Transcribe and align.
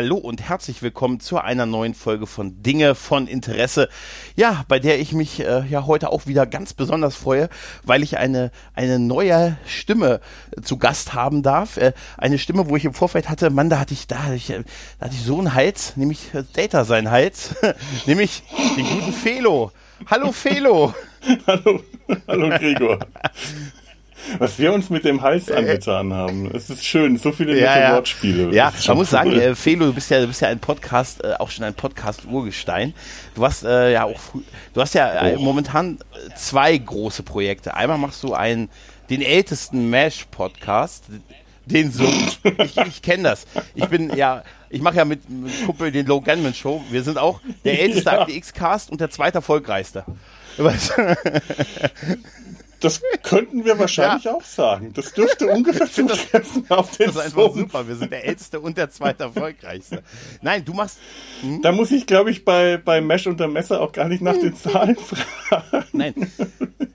Hallo 0.00 0.16
und 0.16 0.40
herzlich 0.40 0.80
willkommen 0.80 1.20
zu 1.20 1.36
einer 1.36 1.66
neuen 1.66 1.92
Folge 1.92 2.26
von 2.26 2.62
Dinge 2.62 2.94
von 2.94 3.26
Interesse. 3.26 3.90
Ja, 4.34 4.64
bei 4.66 4.78
der 4.78 4.98
ich 4.98 5.12
mich 5.12 5.40
äh, 5.40 5.62
ja 5.68 5.84
heute 5.84 6.10
auch 6.10 6.26
wieder 6.26 6.46
ganz 6.46 6.72
besonders 6.72 7.16
freue, 7.16 7.50
weil 7.82 8.02
ich 8.02 8.16
eine, 8.16 8.50
eine 8.72 8.98
neue 8.98 9.58
Stimme 9.66 10.22
äh, 10.56 10.62
zu 10.62 10.78
Gast 10.78 11.12
haben 11.12 11.42
darf. 11.42 11.76
Äh, 11.76 11.92
eine 12.16 12.38
Stimme, 12.38 12.70
wo 12.70 12.76
ich 12.76 12.86
im 12.86 12.94
Vorfeld 12.94 13.28
hatte, 13.28 13.50
Mann, 13.50 13.68
da 13.68 13.78
hatte 13.78 13.92
ich, 13.92 14.06
da 14.06 14.22
hatte 14.22 14.36
ich, 14.36 14.48
äh, 14.48 14.64
da 14.98 15.04
hatte 15.04 15.16
ich 15.16 15.22
so 15.22 15.38
einen 15.38 15.52
Hals, 15.52 15.98
nämlich 15.98 16.32
äh, 16.32 16.44
Data 16.50 16.86
sein 16.86 17.10
Hals, 17.10 17.54
nämlich 18.06 18.42
den 18.78 18.86
guten 18.86 19.12
Felo. 19.12 19.70
Hallo 20.06 20.32
Felo. 20.32 20.94
hallo, 21.46 21.82
hallo 22.26 22.48
Gregor. 22.58 23.00
Was 24.38 24.58
wir 24.58 24.72
uns 24.72 24.90
mit 24.90 25.04
dem 25.04 25.22
Hals 25.22 25.50
angetan 25.50 26.12
haben. 26.12 26.50
Es 26.54 26.70
ist 26.70 26.84
schön, 26.84 27.16
so 27.16 27.32
viele 27.32 27.52
nette 27.52 27.64
ja, 27.64 27.80
ja. 27.80 27.94
Wortspiele. 27.94 28.54
Ja, 28.54 28.72
man 28.88 28.96
muss 28.98 29.10
sagen, 29.10 29.32
äh, 29.32 29.54
Felo, 29.54 29.86
du 29.86 29.92
bist 29.92 30.10
ja, 30.10 30.20
du 30.20 30.26
bist 30.26 30.40
ja 30.40 30.48
ein 30.48 30.58
Podcast, 30.60 31.22
äh, 31.24 31.34
auch 31.38 31.50
schon 31.50 31.64
ein 31.64 31.74
Podcast-Urgestein. 31.74 32.94
Du 33.34 33.44
hast 33.44 33.64
äh, 33.64 33.92
ja 33.92 34.04
auch, 34.04 34.20
du 34.74 34.80
hast 34.80 34.94
ja 34.94 35.26
äh, 35.26 35.36
Oh. 35.36 35.40
momentan 35.40 35.98
äh, 36.28 36.34
zwei 36.36 36.76
große 36.76 37.22
Projekte. 37.22 37.74
Einmal 37.74 37.98
machst 37.98 38.22
du 38.22 38.34
einen, 38.34 38.68
den 39.10 39.22
ältesten 39.22 39.90
Mash-Podcast, 39.90 41.04
den 41.66 41.92
so, 41.92 42.04
ich, 42.04 42.76
ich 42.76 43.02
kenne 43.02 43.24
das. 43.24 43.46
Ich 43.74 43.86
bin 43.86 44.14
ja, 44.16 44.42
ich 44.70 44.80
mache 44.82 44.96
ja 44.96 45.04
mit, 45.04 45.28
mit 45.30 45.52
Kumpel 45.66 45.92
den 45.92 46.06
Low 46.06 46.20
Gunman 46.20 46.54
Show. 46.54 46.82
Wir 46.90 47.02
sind 47.02 47.18
auch 47.18 47.40
der 47.64 47.80
älteste 47.80 48.10
Ja. 48.10 48.20
Akte 48.20 48.32
X-Cast 48.32 48.90
und 48.90 49.00
der 49.00 49.10
zweite 49.10 49.38
erfolgreichste. 49.38 50.04
Das 52.80 53.02
könnten 53.22 53.64
wir 53.64 53.78
wahrscheinlich 53.78 54.28
auch 54.28 54.42
sagen. 54.42 54.92
Das 54.94 55.12
dürfte 55.12 55.46
ungefähr 55.48 55.90
zutreffen 55.90 56.64
auf 56.70 56.96
den 56.96 57.06
Das 57.08 57.16
ist 57.16 57.22
einfach 57.22 57.42
Song. 57.42 57.58
super. 57.58 57.86
Wir 57.86 57.96
sind 57.96 58.10
der 58.10 58.24
älteste 58.26 58.58
und 58.60 58.76
der 58.78 58.90
zweite 58.90 59.24
erfolgreichste. 59.24 60.02
Nein, 60.40 60.64
du 60.64 60.72
machst, 60.72 60.98
Da 61.62 61.72
muss 61.72 61.90
ich, 61.90 62.06
glaube 62.06 62.30
ich, 62.30 62.44
bei, 62.44 62.78
bei 62.78 63.00
Mesh 63.00 63.26
unter 63.26 63.48
Messer 63.48 63.80
auch 63.80 63.92
gar 63.92 64.08
nicht 64.08 64.22
nach 64.22 64.36
den 64.36 64.54
Zahlen 64.56 64.96
fragen. 64.96 65.84
nein, 65.92 66.14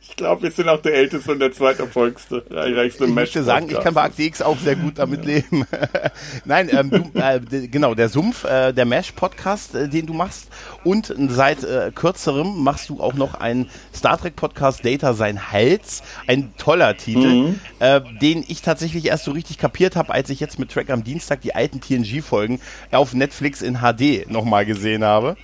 Ich 0.01 0.15
glaube, 0.15 0.43
wir 0.43 0.51
sind 0.51 0.69
auch 0.69 0.81
der 0.81 0.93
älteste 0.95 1.31
und 1.31 1.39
der 1.39 1.51
zweiterfolgste, 1.51 2.43
Ich 2.87 2.99
möchte 3.07 3.43
sagen, 3.43 3.69
ich 3.69 3.79
kann 3.79 3.93
bei 3.93 4.03
Akte 4.03 4.23
X 4.23 4.41
auch 4.41 4.57
sehr 4.57 4.75
gut 4.75 4.97
damit 4.97 5.25
leben. 5.25 5.65
Nein, 6.45 6.69
ähm, 6.71 6.89
du, 6.89 7.19
äh, 7.19 7.39
genau, 7.67 7.93
der 7.95 8.09
Sumpf, 8.09 8.43
äh, 8.45 8.71
der 8.73 8.85
Mesh-Podcast, 8.85 9.75
äh, 9.75 9.89
den 9.89 10.05
du 10.05 10.13
machst. 10.13 10.47
Und 10.85 11.13
seit 11.17 11.63
äh, 11.63 11.91
kürzerem 11.93 12.63
machst 12.63 12.89
du 12.89 13.01
auch 13.01 13.15
noch 13.15 13.33
einen 13.33 13.69
Star 13.93 14.19
Trek-Podcast, 14.19 14.85
Data 14.85 15.15
sein 15.15 15.51
Hals. 15.51 16.03
Ein 16.27 16.53
toller 16.59 16.95
Titel, 16.95 17.55
äh, 17.79 18.01
den 18.21 18.45
ich 18.47 18.61
tatsächlich 18.61 19.05
erst 19.05 19.25
so 19.25 19.31
richtig 19.31 19.57
kapiert 19.57 19.95
habe, 19.95 20.13
als 20.13 20.29
ich 20.29 20.39
jetzt 20.39 20.59
mit 20.59 20.71
Track 20.71 20.91
am 20.91 21.03
Dienstag 21.03 21.41
die 21.41 21.55
alten 21.55 21.81
TNG-Folgen 21.81 22.61
auf 22.91 23.15
Netflix 23.15 23.63
in 23.63 23.79
HD 23.79 24.29
nochmal 24.29 24.67
gesehen 24.67 25.03
habe. 25.03 25.35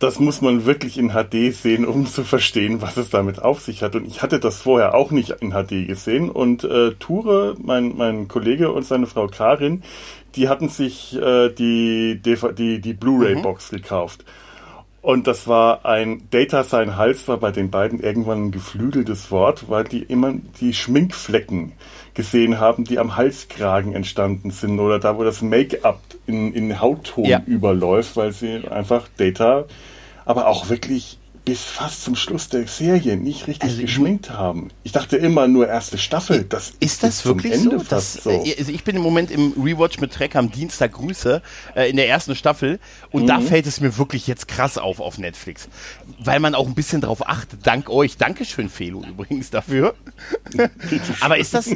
Das 0.00 0.20
muss 0.20 0.42
man 0.42 0.66
wirklich 0.66 0.98
in 0.98 1.12
HD 1.12 1.54
sehen, 1.54 1.86
um 1.86 2.04
zu 2.04 2.24
verstehen, 2.24 2.82
was 2.82 2.98
es 2.98 3.08
damit 3.08 3.40
auf 3.40 3.60
sich 3.60 3.82
hat. 3.82 3.94
Und 3.94 4.06
ich 4.06 4.20
hatte 4.20 4.38
das 4.38 4.60
vorher 4.60 4.94
auch 4.94 5.12
nicht 5.12 5.30
in 5.40 5.52
HD 5.52 5.86
gesehen. 5.86 6.28
Und 6.28 6.62
äh, 6.64 6.92
Ture, 6.96 7.56
mein, 7.58 7.96
mein 7.96 8.28
Kollege 8.28 8.70
und 8.70 8.84
seine 8.84 9.06
Frau 9.06 9.28
Karin, 9.28 9.82
die 10.36 10.48
hatten 10.48 10.68
sich 10.68 11.16
äh, 11.16 11.48
die, 11.50 12.20
die, 12.22 12.80
die 12.80 12.92
Blu-ray-Box 12.94 13.70
gekauft. 13.70 14.24
Und 15.02 15.26
das 15.26 15.46
war 15.46 15.84
ein 15.84 16.22
Data 16.30 16.64
sein 16.64 16.96
Hals 16.96 17.28
war 17.28 17.36
bei 17.36 17.50
den 17.50 17.70
beiden 17.70 18.00
irgendwann 18.00 18.46
ein 18.46 18.50
geflügeltes 18.52 19.30
Wort, 19.30 19.68
weil 19.68 19.84
die 19.84 20.02
immer 20.02 20.32
die 20.60 20.72
Schminkflecken 20.72 21.72
gesehen 22.14 22.58
haben, 22.58 22.84
die 22.84 22.98
am 22.98 23.14
Halskragen 23.14 23.94
entstanden 23.94 24.50
sind 24.50 24.80
oder 24.80 24.98
da, 24.98 25.18
wo 25.18 25.22
das 25.22 25.42
Make-up 25.42 26.00
in, 26.26 26.54
in 26.54 26.80
Hautton 26.80 27.26
Ja. 27.26 27.42
überläuft, 27.44 28.16
weil 28.16 28.32
sie 28.32 28.66
einfach 28.66 29.06
Data, 29.18 29.66
aber 30.24 30.46
auch 30.46 30.70
wirklich 30.70 31.18
bis 31.44 31.64
fast 31.64 32.02
zum 32.04 32.16
Schluss 32.16 32.48
der 32.48 32.66
Serie 32.66 33.16
nicht 33.18 33.46
richtig 33.46 33.70
Also, 33.70 33.82
geschminkt 33.82 34.30
haben. 34.30 34.70
Ich 34.82 34.92
dachte 34.92 35.16
immer 35.18 35.46
nur 35.46 35.68
erste 35.68 35.98
Staffel. 35.98 36.44
Das 36.48 36.72
Ist 36.80 37.02
das 37.02 37.26
wirklich 37.26 37.56
so? 37.58 37.76
Das, 37.88 38.14
so. 38.14 38.30
äh, 38.30 38.54
also 38.58 38.72
ich 38.72 38.82
bin 38.82 38.96
im 38.96 39.02
Moment 39.02 39.30
im 39.30 39.52
Rewatch 39.62 39.98
mit 40.00 40.12
Trek 40.12 40.36
am 40.36 40.50
Dienstag 40.50 40.92
Grüße 40.92 41.42
äh, 41.76 41.90
in 41.90 41.96
der 41.96 42.08
ersten 42.08 42.34
Staffel 42.34 42.78
und 43.10 43.22
Mhm. 43.24 43.26
da 43.26 43.40
fällt 43.40 43.66
es 43.66 43.80
mir 43.80 43.98
wirklich 43.98 44.26
jetzt 44.26 44.48
krass 44.48 44.78
auf 44.78 45.00
auf 45.00 45.18
Netflix, 45.18 45.68
weil 46.18 46.40
man 46.40 46.54
auch 46.54 46.66
ein 46.66 46.74
bisschen 46.74 47.02
drauf 47.02 47.28
achtet. 47.28 47.66
Dank 47.66 47.90
euch, 47.90 48.16
Dankeschön 48.16 48.70
Felo 48.70 49.02
übrigens 49.06 49.50
dafür. 49.50 49.94
Aber 51.20 51.38
ist 51.38 51.52
das? 51.54 51.68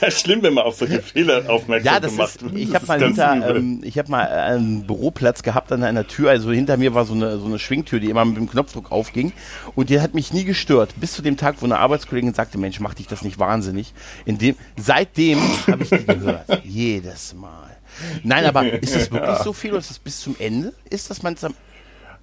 ja, 0.00 0.10
schlimm, 0.10 0.42
wenn 0.42 0.54
man 0.54 0.64
auf 0.64 0.76
solche 0.76 1.02
Fehler 1.02 1.48
aufmerksam 1.50 1.94
Ja, 1.94 2.00
das 2.00 2.12
gemacht 2.12 2.36
ist. 2.36 2.42
wird. 2.42 2.56
Ich 2.56 2.74
habe 2.74 2.86
mal 2.86 3.02
hinter, 3.02 3.56
ähm, 3.56 3.80
ich 3.82 3.98
habe 3.98 4.10
mal 4.10 4.26
einen 4.28 4.86
Büroplatz 4.86 5.42
gehabt 5.42 5.72
an 5.72 5.82
einer 5.82 6.06
Tür. 6.06 6.30
Also 6.30 6.52
hinter 6.52 6.76
mir 6.76 6.94
war 6.94 7.04
so 7.04 7.14
eine 7.14 7.38
so 7.38 7.46
eine 7.46 7.58
Schwingtür, 7.58 8.00
die 8.00 8.10
immer 8.10 8.24
mit 8.24 8.36
dem 8.36 8.46
Knopfdruck 8.68 8.92
aufging 8.92 9.32
und 9.74 9.90
die 9.90 10.00
hat 10.00 10.14
mich 10.14 10.32
nie 10.32 10.44
gestört. 10.44 10.94
Bis 10.96 11.12
zu 11.12 11.22
dem 11.22 11.36
Tag, 11.36 11.56
wo 11.60 11.64
eine 11.64 11.78
Arbeitskollegin 11.78 12.34
sagte, 12.34 12.58
Mensch, 12.58 12.80
mach 12.80 12.94
dich 12.94 13.06
das 13.06 13.22
nicht 13.22 13.38
wahnsinnig. 13.38 13.92
In 14.24 14.38
dem, 14.38 14.54
seitdem 14.76 15.38
habe 15.66 15.82
ich 15.82 15.90
die 15.90 16.06
gehört. 16.06 16.62
Jedes 16.64 17.34
Mal. 17.34 17.76
Nein, 18.22 18.44
aber 18.44 18.64
ist 18.72 18.94
das 18.94 19.10
wirklich 19.10 19.38
so 19.38 19.52
viel 19.52 19.70
oder 19.70 19.80
ist 19.80 19.90
das 19.90 19.98
bis 19.98 20.20
zum 20.20 20.36
Ende? 20.38 20.72
Ist 20.88 21.10
das 21.10 21.22
manchmal? 21.22 21.52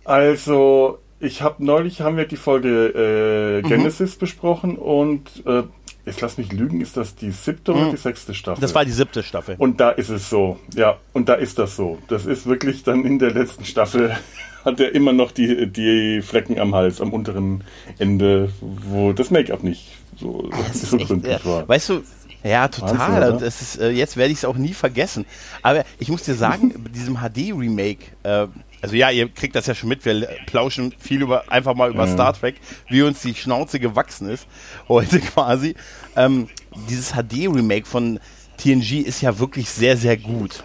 Also, 0.03 1.00
ich 1.19 1.41
habe 1.41 1.66
neulich 1.66 2.01
haben 2.01 2.17
wir 2.17 2.28
die 2.28 2.35
Folge 2.38 3.61
Mhm. 3.63 3.66
äh, 3.66 3.69
Genesis 3.69 4.16
besprochen 4.16 4.78
und 4.78 5.44
äh, 5.45 5.63
jetzt 6.05 6.21
lass 6.21 6.38
mich 6.38 6.51
lügen, 6.51 6.81
ist 6.81 6.97
das 6.97 7.16
die 7.16 7.31
siebte 7.31 7.73
oder 7.73 7.91
die 7.91 7.97
sechste 7.97 8.33
Staffel? 8.33 8.59
Mhm. 8.59 8.61
Das 8.61 8.75
war 8.75 8.85
die 8.85 8.91
siebte 8.91 9.23
Staffel. 9.23 9.55
und 9.57 9.79
da 9.79 9.89
ist 9.91 10.09
es 10.09 10.29
so, 10.29 10.59
ja, 10.75 10.97
und 11.13 11.29
da 11.29 11.35
ist 11.35 11.59
das 11.59 11.75
so. 11.75 11.97
Das 12.07 12.25
ist 12.25 12.45
wirklich 12.45 12.83
dann 12.83 13.03
in 13.05 13.19
der 13.19 13.31
letzten 13.31 13.66
Staffel 13.66 14.16
hat 14.66 14.79
er 14.79 14.93
immer 14.95 15.13
noch 15.13 15.31
die, 15.31 15.67
die 15.67 16.21
Flecken 16.21 16.59
am 16.59 16.73
Hals, 16.73 16.99
am 16.99 17.13
unteren 17.13 17.63
Ende, 17.99 18.51
wo 18.61 19.13
das 19.13 19.29
Make-up 19.31 19.63
nicht 19.63 19.91
so, 20.17 20.49
ist 20.73 20.89
so 20.89 20.97
echt, 20.97 21.07
gründlich 21.07 21.41
äh, 21.41 21.45
war. 21.45 21.67
Weißt 21.67 21.89
du, 21.89 22.03
ja, 22.43 22.67
total. 22.67 23.31
Wahnsinn, 23.31 23.47
ist, 23.47 23.79
äh, 23.79 23.89
jetzt 23.89 24.17
werde 24.17 24.31
ich 24.31 24.39
es 24.39 24.45
auch 24.45 24.55
nie 24.55 24.73
vergessen. 24.73 25.25
Aber 25.61 25.83
ich 25.99 26.09
muss 26.09 26.23
dir 26.23 26.35
sagen, 26.35 26.73
bei 26.83 26.89
diesem 26.93 27.17
HD-Remake, 27.17 28.05
äh, 28.23 28.47
also 28.85 28.97
ja, 28.97 29.09
ihr 29.09 29.28
kriegt 29.29 29.56
das 29.56 29.66
ja 29.66 29.73
schon 29.73 29.90
mit, 29.90 30.06
wir 30.06 30.28
plauschen 30.46 30.94
viel 31.00 31.23
über 31.23 31.51
einfach 31.51 31.73
mal 31.73 31.90
über 31.90 32.07
Star 32.07 32.34
Trek, 32.34 32.57
wie 32.88 33.01
uns 33.01 33.19
die 33.22 33.34
Schnauze 33.34 33.79
gewachsen 33.79 34.29
ist, 34.29 34.46
heute 34.88 35.19
quasi. 35.34 35.73
Ähm, 36.16 36.50
dieses 36.88 37.13
HD-Remake 37.13 37.88
von 37.88 38.19
TNG 38.57 39.01
ist 39.01 39.22
ja 39.22 39.40
wirklich 39.40 39.72
sehr, 39.72 39.97
sehr 39.97 40.18
gut. 40.18 40.63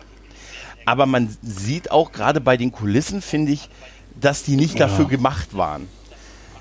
Aber 0.85 1.07
man 1.07 1.35
sieht 1.41 1.91
auch 1.91 2.13
gerade 2.13 2.43
bei 2.43 2.59
den 2.59 2.73
Kulissen, 2.73 3.23
finde 3.23 3.53
ich, 3.53 3.71
dass 4.21 4.43
die 4.43 4.57
nicht 4.57 4.79
dafür 4.79 5.07
gemacht 5.09 5.57
waren. 5.57 5.89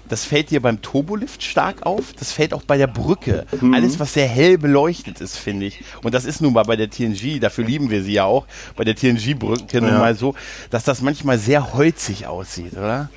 Das 0.09 0.25
fällt 0.25 0.49
dir 0.49 0.61
beim 0.61 0.81
Turbolift 0.81 1.41
stark 1.43 1.85
auf. 1.85 2.13
Das 2.13 2.31
fällt 2.31 2.53
auch 2.53 2.63
bei 2.63 2.77
der 2.77 2.87
Brücke. 2.87 3.45
Alles, 3.73 3.99
was 3.99 4.13
sehr 4.13 4.27
hell 4.27 4.57
beleuchtet 4.57 5.21
ist, 5.21 5.37
finde 5.37 5.67
ich. 5.67 5.81
Und 6.03 6.13
das 6.13 6.25
ist 6.25 6.41
nun 6.41 6.53
mal 6.53 6.63
bei 6.63 6.75
der 6.75 6.89
TNG, 6.89 7.39
dafür 7.39 7.63
lieben 7.63 7.89
wir 7.89 8.03
sie 8.03 8.13
ja 8.13 8.25
auch, 8.25 8.45
bei 8.75 8.83
der 8.83 8.95
TNG-Brücke 8.95 9.79
nun 9.81 9.91
Ja. 9.91 9.99
mal 9.99 10.15
so, 10.15 10.35
dass 10.71 10.83
das 10.83 11.01
manchmal 11.01 11.37
sehr 11.37 11.73
holzig 11.73 12.27
aussieht, 12.27 12.73
oder? 12.73 13.09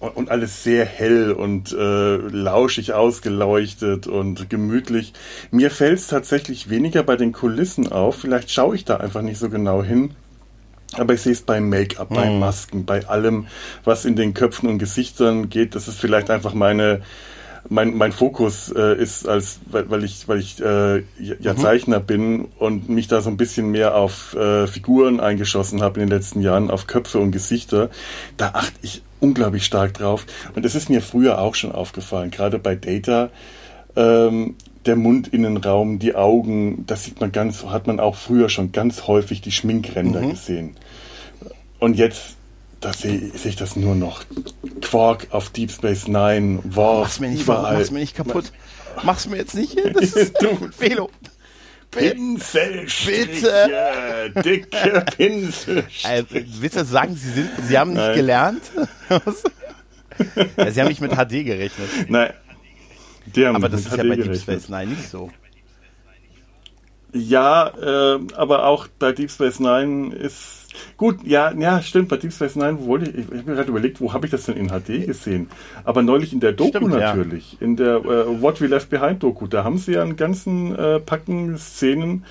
Und, 0.00 0.16
und 0.16 0.30
alles 0.30 0.62
sehr 0.62 0.84
hell 0.84 1.32
und 1.32 1.72
äh, 1.72 2.16
lauschig 2.16 2.92
ausgeleuchtet 2.92 4.06
und 4.06 4.48
gemütlich. 4.48 5.12
Mir 5.50 5.70
fällt 5.70 5.98
es 5.98 6.06
tatsächlich 6.06 6.70
weniger 6.70 7.02
bei 7.02 7.16
den 7.16 7.32
Kulissen 7.32 7.90
auf. 7.90 8.16
Vielleicht 8.16 8.50
schaue 8.50 8.76
ich 8.76 8.84
da 8.84 8.98
einfach 8.98 9.22
nicht 9.22 9.38
so 9.38 9.50
genau 9.50 9.82
hin. 9.82 10.12
Aber 10.94 11.14
ich 11.14 11.22
sehe 11.22 11.32
es 11.32 11.42
beim 11.42 11.68
Make-up, 11.68 12.08
bei 12.08 12.30
Masken, 12.30 12.86
bei 12.86 13.06
allem, 13.06 13.46
was 13.84 14.04
in 14.04 14.16
den 14.16 14.32
Köpfen 14.32 14.68
und 14.68 14.78
Gesichtern 14.78 15.50
geht. 15.50 15.74
Das 15.74 15.86
ist 15.86 16.00
vielleicht 16.00 16.30
einfach 16.30 16.54
meine, 16.54 17.02
mein, 17.68 17.94
mein 17.96 18.12
Fokus 18.12 18.72
äh, 18.74 18.96
ist, 18.96 19.28
als 19.28 19.60
weil, 19.66 19.90
weil 19.90 20.04
ich, 20.04 20.28
weil 20.28 20.38
ich 20.38 20.60
äh, 20.60 20.98
ja 21.18 21.34
ja 21.40 21.56
Zeichner 21.56 22.00
bin 22.00 22.46
und 22.58 22.88
mich 22.88 23.06
da 23.06 23.20
so 23.20 23.28
ein 23.28 23.36
bisschen 23.36 23.70
mehr 23.70 23.96
auf 23.96 24.34
äh, 24.34 24.66
Figuren 24.66 25.20
eingeschossen 25.20 25.82
habe 25.82 26.00
in 26.00 26.08
den 26.08 26.16
letzten 26.16 26.40
Jahren, 26.40 26.70
auf 26.70 26.86
Köpfe 26.86 27.18
und 27.18 27.32
Gesichter. 27.32 27.90
Da 28.36 28.52
achte 28.54 28.78
ich 28.82 29.02
unglaublich 29.20 29.64
stark 29.64 29.94
drauf. 29.94 30.24
Und 30.54 30.64
das 30.64 30.74
ist 30.74 30.88
mir 30.88 31.02
früher 31.02 31.40
auch 31.40 31.54
schon 31.54 31.72
aufgefallen, 31.72 32.30
gerade 32.30 32.58
bei 32.58 32.74
Data. 32.74 33.30
Ähm, 33.96 34.54
der 34.88 34.96
Mundinnenraum, 34.96 36.00
die 36.00 36.16
Augen, 36.16 36.84
das 36.86 37.04
sieht 37.04 37.20
man 37.20 37.30
ganz, 37.30 37.64
hat 37.66 37.86
man 37.86 38.00
auch 38.00 38.16
früher 38.16 38.48
schon 38.48 38.72
ganz 38.72 39.06
häufig 39.06 39.40
die 39.40 39.52
Schminkränder 39.52 40.20
gesehen. 40.22 40.74
Und 41.78 41.94
jetzt, 41.96 42.34
da 42.80 42.92
sehe 42.92 43.20
seh 43.34 43.50
ich 43.50 43.56
das 43.56 43.76
nur 43.76 43.94
noch. 43.94 44.24
Quark 44.80 45.28
auf 45.30 45.50
Deep 45.50 45.70
Space 45.70 46.08
Nine, 46.08 46.58
Worf, 46.64 47.02
Mach's 47.04 47.20
mir 47.20 47.28
nicht, 47.28 47.42
überall. 47.42 47.78
mach's 47.78 47.90
mir 47.92 48.00
nicht 48.00 48.16
kaputt. 48.16 48.50
Mach's 49.04 49.28
mir 49.28 49.36
jetzt 49.36 49.54
nicht. 49.54 49.76
Das 49.94 50.12
ist 50.14 50.34
Du- 50.42 50.68
Felo. 50.76 51.08
Pinselstriche, 51.90 54.32
dicke 54.44 55.04
Pinselstriche. 55.16 56.06
Also, 56.08 56.26
willst 56.60 56.76
du 56.76 56.84
sagen, 56.84 57.14
Sie, 57.16 57.30
sind, 57.30 57.50
Sie 57.66 57.78
haben 57.78 57.92
nicht 57.92 58.00
Nein. 58.02 58.16
gelernt? 58.16 58.62
ja, 60.56 60.70
Sie 60.70 60.80
haben 60.80 60.88
nicht 60.88 61.00
mit 61.00 61.12
HD 61.12 61.44
gerechnet. 61.44 61.88
Nein, 62.08 62.32
haben 63.36 63.56
Aber 63.56 63.68
das 63.68 63.86
ist 63.86 63.96
ja 63.96 64.02
bei 64.02 64.16
Deep. 64.16 64.36
Space 64.36 64.68
Nine 64.68 64.86
nicht 64.86 65.08
so. 65.08 65.30
Ja, 67.12 67.68
äh, 67.68 68.20
aber 68.34 68.66
auch 68.66 68.86
bei 68.98 69.12
Deep 69.12 69.30
Space 69.30 69.60
Nine 69.60 70.14
ist 70.14 70.58
Gut, 70.96 71.24
ja, 71.24 71.52
ja, 71.52 71.80
stimmt. 71.82 72.08
Bei 72.08 72.16
Deep 72.16 72.32
Space 72.32 72.56
Nine 72.56 72.84
wollte 72.84 73.10
ich, 73.10 73.18
ich, 73.18 73.24
habe 73.26 73.50
mir 73.50 73.56
gerade 73.56 73.68
überlegt, 73.68 74.00
wo 74.00 74.12
habe 74.12 74.26
ich 74.26 74.30
das 74.30 74.44
denn 74.44 74.56
in 74.56 74.68
HD 74.68 75.06
gesehen? 75.06 75.48
Aber 75.84 76.02
neulich 76.02 76.32
in 76.32 76.40
der 76.40 76.52
Doku 76.52 76.70
stimmt, 76.70 76.90
natürlich, 76.90 77.52
ja. 77.52 77.58
in 77.60 77.76
der 77.76 77.96
äh, 77.96 78.42
What 78.42 78.60
We 78.60 78.66
Left 78.66 78.90
Behind 78.90 79.22
Doku. 79.22 79.46
Da 79.46 79.64
haben 79.64 79.78
sie 79.78 79.92
ja 79.92 80.02
einen 80.02 80.16
ganzen 80.16 80.74
äh, 80.76 81.00
Packen 81.00 81.56
Szenen 81.58 82.24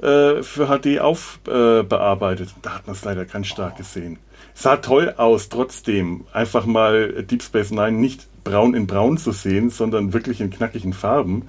äh, 0.00 0.42
für 0.42 0.66
HD 0.66 1.00
aufbearbeitet. 1.00 2.54
da 2.62 2.74
hat 2.74 2.86
man 2.86 2.94
es 2.94 3.04
leider 3.04 3.24
ganz 3.24 3.46
stark 3.46 3.74
oh. 3.76 3.78
gesehen. 3.78 4.18
Sah 4.54 4.76
toll 4.76 5.14
aus, 5.16 5.48
trotzdem. 5.48 6.24
Einfach 6.32 6.66
mal 6.66 7.22
Deep 7.22 7.42
Space 7.42 7.70
Nine 7.70 7.92
nicht 7.92 8.27
braun 8.48 8.74
in 8.74 8.86
braun 8.86 9.18
zu 9.18 9.32
sehen, 9.32 9.70
sondern 9.70 10.12
wirklich 10.12 10.40
in 10.40 10.50
knackigen 10.50 10.92
Farben. 10.92 11.44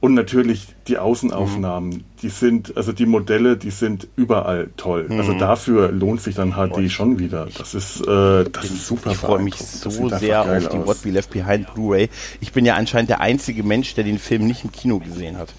Und 0.00 0.14
natürlich 0.14 0.66
die 0.88 0.98
Außenaufnahmen, 0.98 1.90
mhm. 1.90 2.04
die 2.22 2.28
sind, 2.28 2.76
also 2.76 2.90
die 2.90 3.06
Modelle, 3.06 3.56
die 3.56 3.70
sind 3.70 4.08
überall 4.16 4.70
toll. 4.76 5.02
Also 5.02 5.14
mhm. 5.14 5.20
Also 5.20 5.34
dafür 5.34 5.92
lohnt 5.92 6.20
sich 6.20 6.34
dann 6.34 6.54
HD 6.54 6.90
schon 6.90 7.20
wieder. 7.20 7.46
Das 7.56 7.72
ist, 7.72 8.00
äh, 8.00 8.44
das 8.50 8.64
ist 8.64 8.88
super. 8.88 9.12
Ich 9.12 9.18
freue 9.18 9.42
mich 9.42 9.54
so 9.54 10.08
sehr 10.08 10.42
auf 10.42 10.68
die 10.68 10.78
aus. 10.78 10.86
What 10.88 11.04
We 11.04 11.10
Left 11.10 11.30
Behind 11.30 11.72
Blu-ray. 11.72 12.08
Ich 12.40 12.52
bin 12.52 12.64
ja 12.64 12.74
anscheinend 12.74 13.10
der 13.10 13.20
einzige 13.20 13.62
Mensch, 13.62 13.94
der 13.94 14.02
den 14.02 14.18
Film 14.18 14.48
nicht 14.48 14.64
im 14.64 14.72
Kino 14.72 14.98
gesehen 14.98 15.38
hat. 15.38 15.54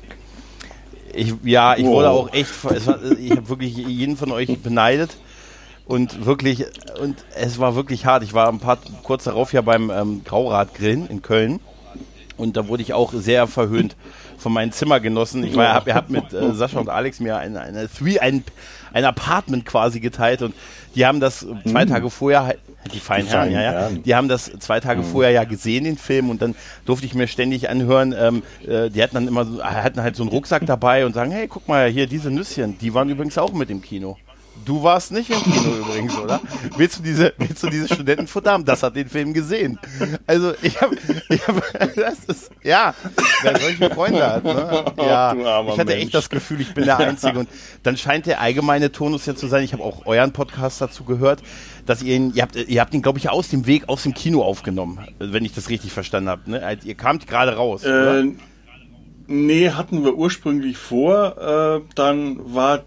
Ich, 1.13 1.33
ja, 1.43 1.77
ich 1.77 1.85
wow. 1.85 1.93
wurde 1.93 2.09
auch 2.09 2.33
echt, 2.33 2.65
war, 2.65 3.01
ich 3.17 3.31
habe 3.31 3.47
wirklich 3.47 3.77
jeden 3.77 4.17
von 4.17 4.31
euch 4.31 4.59
beneidet 4.61 5.15
und 5.85 6.25
wirklich, 6.25 6.65
und 7.01 7.23
es 7.35 7.59
war 7.59 7.75
wirklich 7.75 8.05
hart. 8.05 8.23
Ich 8.23 8.33
war 8.33 8.47
ein 8.47 8.59
paar 8.59 8.77
kurz 9.03 9.25
darauf 9.25 9.53
ja 9.53 9.61
beim 9.61 9.89
ähm, 9.89 10.21
Graurad 10.23 10.73
Grillen 10.73 11.07
in 11.07 11.21
Köln 11.21 11.59
und 12.37 12.57
da 12.57 12.67
wurde 12.67 12.83
ich 12.83 12.93
auch 12.93 13.13
sehr 13.13 13.47
verhöhnt 13.47 13.95
von 14.37 14.53
meinen 14.53 14.71
Zimmergenossen. 14.71 15.43
Ich 15.43 15.55
war, 15.55 15.73
habe 15.73 15.93
hab 15.93 16.09
mit 16.09 16.33
äh, 16.33 16.53
Sascha 16.53 16.79
und 16.79 16.89
Alex 16.89 17.19
mir 17.19 17.37
eine, 17.37 17.61
eine 17.61 17.89
Three, 17.89 18.19
ein, 18.19 18.43
ein 18.91 19.05
Apartment 19.05 19.65
quasi 19.65 19.99
geteilt 19.99 20.41
und 20.41 20.53
die 20.95 21.05
haben 21.05 21.19
das 21.19 21.45
zwei 21.65 21.85
mhm. 21.85 21.89
Tage 21.89 22.09
vorher, 22.09 22.55
die 22.93 22.99
feinen 22.99 23.27
Herren, 23.27 23.51
ja, 23.51 23.61
ja, 23.61 23.89
die 23.89 24.13
haben 24.13 24.27
das 24.27 24.51
zwei 24.59 24.79
Tage 24.79 25.01
mhm. 25.01 25.05
vorher 25.05 25.31
ja 25.31 25.43
gesehen, 25.43 25.85
den 25.85 25.97
Film, 25.97 26.29
und 26.29 26.41
dann 26.41 26.55
durfte 26.85 27.05
ich 27.05 27.15
mir 27.15 27.27
ständig 27.27 27.69
anhören, 27.69 28.13
ähm, 28.17 28.43
äh, 28.67 28.89
die 28.89 29.01
hatten 29.01 29.15
dann 29.15 29.27
immer, 29.27 29.47
hatten 29.63 30.01
halt 30.01 30.15
so 30.15 30.23
einen 30.23 30.29
Rucksack 30.29 30.65
dabei 30.65 31.05
und 31.05 31.13
sagen, 31.13 31.31
hey, 31.31 31.47
guck 31.47 31.67
mal, 31.67 31.89
hier 31.89 32.05
diese 32.05 32.29
Nüsschen, 32.29 32.77
die 32.77 32.93
waren 32.93 33.09
übrigens 33.09 33.37
auch 33.37 33.53
mit 33.53 33.69
im 33.69 33.81
Kino. 33.81 34.17
Du 34.65 34.81
warst 34.81 35.11
nicht 35.11 35.29
im 35.29 35.41
Kino 35.41 35.75
übrigens, 35.77 36.17
oder? 36.17 36.39
Willst 36.77 36.99
du 36.99 37.03
diese, 37.03 37.33
willst 37.37 37.63
du 37.63 37.69
diese 37.69 37.93
Studentenfutter 37.93 38.51
haben? 38.51 38.63
Das 38.63 38.81
hat 38.81 38.95
den 38.95 39.09
Film 39.09 39.33
gesehen. 39.33 39.77
Also 40.25 40.53
ich 40.61 40.79
habe, 40.79 40.95
ich 41.29 41.45
hab, 41.47 41.61
das 41.95 42.23
ist, 42.25 42.51
ja, 42.63 42.93
wer 43.41 43.59
solche 43.59 43.89
Freunde 43.89 44.25
hat, 44.25 44.43
ne? 44.43 44.85
Ja, 44.97 45.63
ich 45.67 45.77
hatte 45.77 45.95
echt 45.95 46.13
das 46.13 46.29
Gefühl, 46.29 46.61
ich 46.61 46.73
bin 46.73 46.85
der 46.85 46.97
Einzige. 46.99 47.39
Und 47.39 47.49
dann 47.83 47.97
scheint 47.97 48.25
der 48.25 48.39
allgemeine 48.39 48.91
Tonus 48.91 49.25
ja 49.25 49.35
zu 49.35 49.47
sein. 49.47 49.63
Ich 49.63 49.73
habe 49.73 49.83
auch 49.83 50.05
euren 50.05 50.31
Podcast 50.31 50.79
dazu 50.79 51.03
gehört, 51.03 51.41
dass 51.85 52.01
ihr 52.01 52.15
ihn, 52.15 52.31
ihr 52.33 52.43
habt, 52.43 52.55
ihr 52.55 52.79
habt 52.79 52.93
ihn, 52.93 53.01
glaube 53.01 53.19
ich, 53.19 53.29
aus 53.29 53.49
dem 53.49 53.67
Weg 53.67 53.89
aus 53.89 54.03
dem 54.03 54.13
Kino 54.13 54.43
aufgenommen, 54.43 54.99
wenn 55.19 55.43
ich 55.43 55.53
das 55.53 55.69
richtig 55.69 55.91
verstanden 55.91 56.29
habe. 56.29 56.49
Ne? 56.49 56.77
Ihr 56.83 56.95
kamt 56.95 57.27
gerade 57.27 57.55
raus. 57.55 57.83
Äh, 57.83 58.31
nee, 59.27 59.71
hatten 59.71 60.05
wir 60.05 60.15
ursprünglich 60.15 60.77
vor. 60.77 61.81
Äh, 61.83 61.93
dann 61.95 62.53
war 62.53 62.83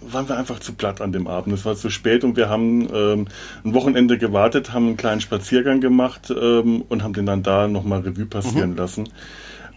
waren 0.00 0.28
wir 0.28 0.36
einfach 0.36 0.60
zu 0.60 0.72
platt 0.74 1.00
an 1.00 1.12
dem 1.12 1.26
Abend. 1.26 1.54
Es 1.54 1.64
war 1.64 1.76
zu 1.76 1.90
spät 1.90 2.24
und 2.24 2.36
wir 2.36 2.48
haben 2.48 2.88
ähm, 2.92 3.28
ein 3.64 3.74
Wochenende 3.74 4.18
gewartet, 4.18 4.72
haben 4.72 4.88
einen 4.88 4.96
kleinen 4.96 5.20
Spaziergang 5.20 5.80
gemacht 5.80 6.30
ähm, 6.30 6.82
und 6.88 7.02
haben 7.02 7.12
den 7.12 7.26
dann 7.26 7.42
da 7.42 7.68
nochmal 7.68 8.00
Revue 8.00 8.26
passieren 8.26 8.70
mhm. 8.70 8.76
lassen. 8.76 9.08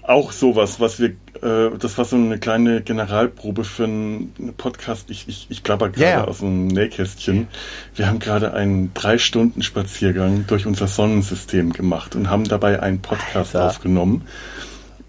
Auch 0.05 0.33
sowas, 0.33 0.81
was 0.81 0.99
wir, 0.99 1.11
äh, 1.41 1.77
das 1.79 1.97
war 1.97 2.03
so 2.03 2.17
eine 2.17 2.37
kleine 2.37 2.81
Generalprobe 2.81 3.63
für 3.63 3.85
einen 3.85 4.53
Podcast. 4.57 5.09
Ich, 5.09 5.29
ich, 5.29 5.47
ich 5.49 5.63
klapper 5.63 5.89
gerade 5.89 6.05
yeah. 6.05 6.23
aus 6.25 6.39
dem 6.39 6.67
Nähkästchen. 6.67 7.47
Wir 7.95 8.07
haben 8.07 8.19
gerade 8.19 8.53
einen 8.53 8.93
drei 8.93 9.17
Stunden 9.17 9.63
Spaziergang 9.63 10.45
durch 10.45 10.65
unser 10.65 10.87
Sonnensystem 10.87 11.71
gemacht 11.71 12.17
und 12.17 12.29
haben 12.29 12.43
dabei 12.43 12.81
einen 12.81 13.01
Podcast 13.01 13.55
Alter. 13.55 13.69
aufgenommen. 13.69 14.23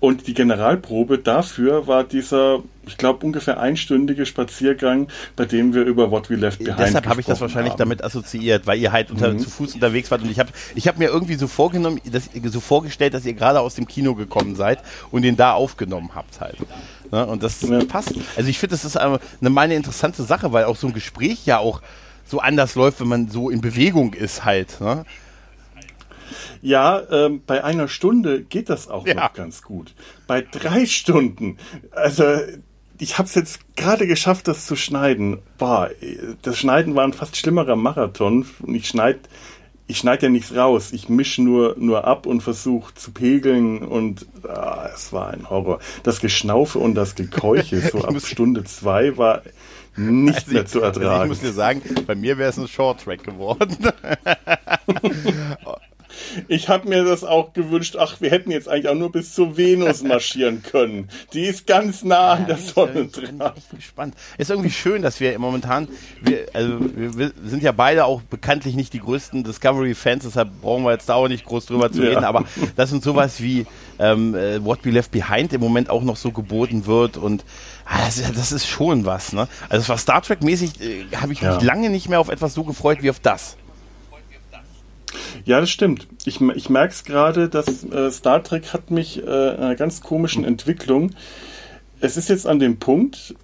Und 0.05 0.27
die 0.27 0.35
Generalprobe 0.35 1.17
dafür 1.17 1.87
war 1.87 2.05
dieser, 2.05 2.59
ich 2.87 2.99
glaube, 2.99 3.25
ungefähr 3.25 3.59
einstündige 3.59 4.27
Spaziergang, 4.27 5.09
bei 5.35 5.47
dem 5.47 5.73
wir 5.73 5.85
über 5.85 6.11
What 6.11 6.29
We 6.29 6.35
Left 6.35 6.59
Behind 6.59 6.79
Deshalb 6.79 7.07
habe 7.07 7.23
ich 7.23 7.27
das 7.27 7.41
wahrscheinlich 7.41 7.73
haben. 7.73 7.79
damit 7.79 8.05
assoziiert, 8.05 8.67
weil 8.67 8.79
ihr 8.79 8.93
halt 8.93 9.11
unter, 9.11 9.33
mhm. 9.33 9.39
zu 9.39 9.49
Fuß 9.49 9.73
unterwegs 9.77 10.11
wart. 10.11 10.21
Und 10.21 10.31
ich 10.31 10.39
habe 10.39 10.51
ich 10.75 10.87
hab 10.89 10.99
mir 10.99 11.09
irgendwie 11.09 11.37
so 11.37 11.47
vorgenommen, 11.47 12.03
dass, 12.05 12.29
so 12.53 12.61
vorgestellt, 12.61 13.15
dass 13.15 13.25
ihr 13.25 13.33
gerade 13.33 13.61
aus 13.61 13.77
dem 13.77 13.89
Kino 13.89 14.15
gekommen 14.15 14.57
seid 14.57 14.81
und 15.11 15.23
den 15.23 15.39
da 15.39 15.55
aufgenommen 15.55 16.11
habt 16.15 16.39
halt. 16.39 16.59
Ne? 17.11 17.25
Und 17.25 17.43
das 17.43 17.63
ja. 17.63 17.83
passt. 17.87 18.13
Also 18.37 18.51
ich 18.51 18.59
finde, 18.59 18.75
das 18.75 18.85
ist 18.85 18.99
eine, 18.99 19.19
meine 19.41 19.75
interessante 19.75 20.23
Sache, 20.23 20.53
weil 20.53 20.65
auch 20.65 20.77
so 20.77 20.87
ein 20.87 20.93
Gespräch 20.93 21.47
ja 21.47 21.61
auch 21.61 21.81
so 22.27 22.41
anders 22.41 22.75
läuft, 22.75 23.01
wenn 23.01 23.09
man 23.09 23.31
so 23.31 23.49
in 23.49 23.63
Bewegung 23.63 24.13
ist 24.13 24.45
halt. 24.45 24.83
Ne? 24.83 25.07
Ja, 26.63 27.03
ähm, 27.11 27.43
bei 27.47 27.65
einer 27.65 27.89
Stunde 27.89 28.43
geht 28.43 28.69
das 28.69 28.89
auch 28.89 29.07
ja. 29.07 29.15
noch 29.15 29.33
ganz 29.33 29.63
gut. 29.63 29.95
Bei 30.27 30.43
drei 30.43 30.87
Stunden, 30.87 31.59
also 31.91 32.25
ich 32.99 33.19
habe 33.19 33.27
es 33.29 33.35
jetzt 33.35 33.77
gerade 33.77 34.07
geschafft, 34.07 34.49
das 34.49 34.67
zu 34.67 34.77
schneiden. 34.77 35.39
Boah, 35.59 35.91
das 36.43 36.59
Schneiden 36.59 36.95
war 36.95 37.05
ein 37.05 37.13
fast 37.13 37.37
schlimmerer 37.37 37.77
Marathon. 37.77 38.47
Und 38.61 38.75
ich 38.75 38.89
schneide 38.89 39.21
ich 39.87 39.99
schneid 39.99 40.23
ja 40.23 40.29
nichts 40.29 40.55
raus. 40.55 40.93
Ich 40.93 41.09
mische 41.09 41.43
nur, 41.43 41.77
nur 41.79 42.07
ab 42.07 42.27
und 42.27 42.41
versuche 42.41 42.95
zu 42.95 43.13
pegeln 43.13 43.83
und 43.83 44.27
ah, 44.49 44.89
es 44.95 45.13
war 45.13 45.31
ein 45.31 45.51
Horror. 45.51 45.79
Das 46.03 46.21
Geschnaufe 46.21 46.79
und 46.79 46.95
das 46.95 47.15
Gekeuche 47.15 47.81
so 47.93 48.03
ab 48.03 48.15
Stunde 48.25 48.65
zwei 48.65 49.17
war 49.19 49.43
nicht 49.97 50.37
also 50.37 50.53
mehr 50.53 50.67
zu 50.67 50.81
ertragen. 50.81 51.07
Also 51.07 51.23
ich 51.25 51.29
muss 51.29 51.41
dir 51.41 51.53
sagen, 51.53 51.83
bei 52.07 52.15
mir 52.15 52.39
wäre 52.39 52.51
es 52.51 52.57
ein 52.57 52.67
Short 52.67 53.03
Track 53.03 53.25
geworden. 53.25 53.77
Ich 56.49 56.69
habe 56.69 56.89
mir 56.89 57.05
das 57.05 57.25
auch 57.25 57.53
gewünscht. 57.53 57.97
Ach, 57.99 58.21
wir 58.21 58.31
hätten 58.31 58.51
jetzt 58.51 58.69
eigentlich 58.69 58.89
auch 58.89 58.95
nur 58.95 59.13
bis 59.13 59.35
zur 59.35 59.57
Venus 59.57 60.03
marschieren 60.05 60.63
können. 60.63 61.09
Die 61.33 61.45
ist 61.45 61.67
ganz 61.67 62.05
nah 62.05 62.33
an 62.33 62.47
der 62.47 62.59
Sonne 62.59 63.07
dran. 63.07 63.53
Ich 63.57 63.65
bin 63.65 63.79
gespannt. 63.79 64.15
Ist 64.39 64.51
irgendwie 64.51 64.71
schön, 64.71 65.03
dass 65.03 65.21
wir 65.21 65.39
momentan, 65.39 65.89
wir, 66.23 66.47
also 66.53 66.79
wir 66.81 67.33
sind 67.45 67.63
ja 67.63 67.73
beide 67.73 68.05
auch 68.05 68.23
bekanntlich 68.23 68.75
nicht 68.75 68.93
die 68.93 69.01
größten 69.01 69.45
Discovery-Fans, 69.45 70.25
deshalb 70.25 70.51
brauchen 70.61 70.85
wir 70.85 70.93
jetzt 70.93 71.09
da 71.09 71.15
auch 71.15 71.29
nicht 71.29 71.45
groß 71.45 71.67
drüber 71.67 71.91
zu 71.93 72.03
reden. 72.03 72.23
Ja. 72.23 72.29
Aber 72.29 72.45
das 72.77 72.91
sind 72.91 73.03
sowas 73.03 73.41
wie 73.41 73.67
ähm, 73.99 74.35
äh, 74.35 74.65
What 74.65 74.85
We 74.85 74.91
Left 74.91 75.11
Behind 75.11 75.53
im 75.53 75.61
Moment 75.61 75.91
auch 75.91 76.03
noch 76.03 76.17
so 76.17 76.31
geboten 76.31 76.87
wird 76.87 77.17
und 77.17 77.45
ah, 77.85 78.05
das, 78.05 78.19
ist, 78.19 78.37
das 78.37 78.53
ist 78.53 78.67
schon 78.67 79.07
was. 79.07 79.33
Ne? 79.33 79.49
Also 79.69 79.83
es 79.83 79.89
war 79.89 79.99
Star 79.99 80.23
Trek-mäßig, 80.23 80.81
äh, 80.81 81.17
habe 81.17 81.33
ich 81.33 81.43
mich 81.43 81.61
lange 81.63 81.91
nicht 81.91 82.09
mehr 82.09 82.21
auf 82.21 82.29
etwas 82.29 82.55
so 82.55 82.65
gefreut 82.65 82.99
wie 83.03 83.11
auf 83.11 83.21
das. 83.21 83.57
Ja, 85.45 85.61
das 85.61 85.71
stimmt. 85.71 86.07
Ich, 86.25 86.41
ich 86.41 86.71
merke 86.71 86.93
es 86.93 87.05
gerade, 87.05 87.49
dass 87.49 87.85
äh, 87.85 88.11
Star 88.11 88.43
Trek 88.43 88.73
hat 88.73 88.91
mich 88.91 89.23
äh, 89.23 89.27
einer 89.27 89.75
ganz 89.77 90.01
komischen 90.01 90.45
Entwicklung. 90.45 91.13
Es 92.01 92.17
ist 92.17 92.29
jetzt 92.29 92.47
an 92.47 92.59
dem 92.59 92.79
Punkt, 92.79 93.35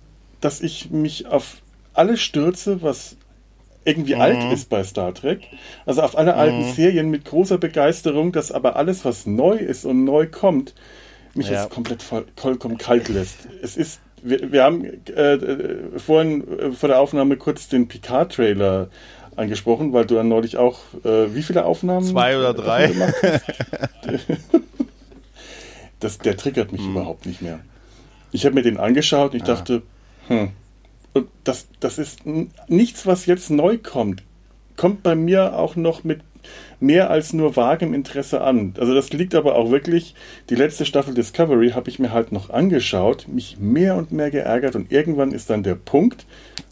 dass 0.41 0.61
ich 0.61 0.91
mich 0.91 1.27
auf 1.27 1.59
alles 1.95 2.21
stürze, 2.21 2.83
was 2.83 3.17
irgendwie 3.85 4.15
mhm. 4.15 4.21
alt 4.21 4.53
ist 4.53 4.69
bei 4.69 4.85
Star 4.85 5.15
Trek. 5.15 5.41
Also 5.87 6.03
auf 6.03 6.17
alle 6.17 6.33
mhm. 6.33 6.39
alten 6.39 6.73
Serien 6.73 7.11
mit 7.11 7.25
großer 7.25 7.59
Begeisterung, 7.59 8.33
dass 8.33 8.53
aber 8.53 8.77
alles, 8.77 9.05
was 9.05 9.27
neu 9.27 9.57
ist 9.57 9.85
und 9.85 10.05
neu 10.05 10.27
kommt, 10.27 10.75
mich 11.35 11.49
ja. 11.49 11.63
jetzt 11.63 11.71
komplett 11.71 12.03
voll, 12.03 12.27
vollkommen 12.37 12.79
kalt 12.79 13.09
lässt. 13.09 13.49
Es 13.63 13.77
ist, 13.77 14.01
wir, 14.23 14.53
wir 14.53 14.65
haben 14.65 14.85
äh, 14.85 15.35
äh 15.35 15.99
vorhin 15.99 16.59
äh, 16.59 16.73
vor 16.73 16.89
der 16.89 17.01
Aufnahme 17.01 17.37
kurz 17.37 17.69
den 17.69 17.89
Picard-Trailer 17.89 18.89
angesprochen, 19.41 19.93
weil 19.93 20.07
du 20.07 20.15
dann 20.15 20.29
neulich 20.29 20.57
auch, 20.57 20.79
äh, 21.05 21.35
wie 21.35 21.43
viele 21.43 21.65
Aufnahmen? 21.65 22.07
Zwei 22.07 22.39
oder 22.39 22.55
drei. 22.55 22.93
das, 26.01 26.19
der 26.19 26.37
triggert 26.37 26.73
mich 26.73 26.83
hm. 26.83 26.93
überhaupt 26.93 27.27
nicht 27.27 27.43
mehr. 27.43 27.61
Ich 28.33 28.45
habe 28.45 28.55
mir 28.55 28.63
den 28.63 28.79
angeschaut 28.79 29.33
und 29.33 29.39
ich 29.39 29.43
ah. 29.45 29.47
dachte, 29.47 29.83
hm, 30.29 30.51
und 31.13 31.29
das, 31.45 31.67
das 31.81 31.99
ist 31.99 32.21
nichts, 32.69 33.07
was 33.07 33.27
jetzt 33.27 33.51
neu 33.51 33.79
kommt. 33.79 34.23
Kommt 34.77 35.03
bei 35.03 35.15
mir 35.15 35.57
auch 35.57 35.77
noch 35.77 36.05
mit 36.05 36.21
mehr 36.79 37.11
als 37.11 37.33
nur 37.33 37.57
vagem 37.57 37.93
Interesse 37.93 38.41
an. 38.41 38.75
Also 38.79 38.95
das 38.95 39.13
liegt 39.13 39.35
aber 39.35 39.57
auch 39.57 39.71
wirklich, 39.71 40.15
die 40.49 40.55
letzte 40.55 40.87
Staffel 40.87 41.15
Discovery 41.15 41.71
habe 41.71 41.91
ich 41.91 41.99
mir 41.99 42.13
halt 42.13 42.33
noch 42.33 42.51
angeschaut, 42.51 43.29
mich 43.29 43.59
mehr 43.59 43.97
und 43.97 44.13
mehr 44.13 44.31
geärgert 44.31 44.77
und 44.77 44.91
irgendwann 44.91 45.33
ist 45.33 45.51
dann 45.51 45.63
der 45.63 45.75
Punkt, 45.75 46.27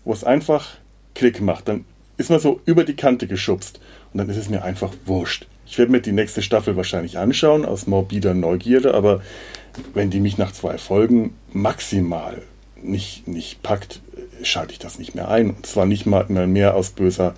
wo 0.05 0.13
es 0.13 0.25
einfach 0.25 0.79
Klick 1.15 1.41
macht. 1.41 1.69
Dann 1.69 1.85
ist 2.19 2.31
man 2.31 2.41
so 2.41 2.61
über 2.67 2.85
die 2.85 2.97
Kante 2.97 3.27
geschubst. 3.27 3.81
Und 4.13 4.19
dann 4.19 4.29
ist 4.29 4.37
es 4.37 4.51
mir 4.51 4.63
einfach 4.63 4.93
wurscht. 5.07 5.47
Ich 5.67 5.79
werde 5.79 5.93
mir 5.93 6.01
die 6.01 6.13
nächste 6.13 6.43
Staffel 6.43 6.77
wahrscheinlich 6.77 7.19
anschauen, 7.19 7.65
aus 7.65 7.87
morbider 7.87 8.35
Neugierde, 8.35 8.95
aber 8.95 9.23
wenn 9.95 10.11
die 10.11 10.21
mich 10.21 10.39
nach 10.39 10.53
zwei 10.53 10.79
Folgen 10.79 11.35
maximal 11.53 12.43
nicht, 12.83 13.29
nicht 13.29 13.63
packt, 13.63 14.01
schalte 14.43 14.73
ich 14.73 14.79
das 14.79 14.99
nicht 14.99 15.15
mehr 15.15 15.29
ein. 15.29 15.51
Und 15.51 15.67
zwar 15.67 15.87
nicht 15.87 16.07
mal 16.07 16.27
mehr 16.29 16.75
aus 16.75 16.91
böser 16.91 17.35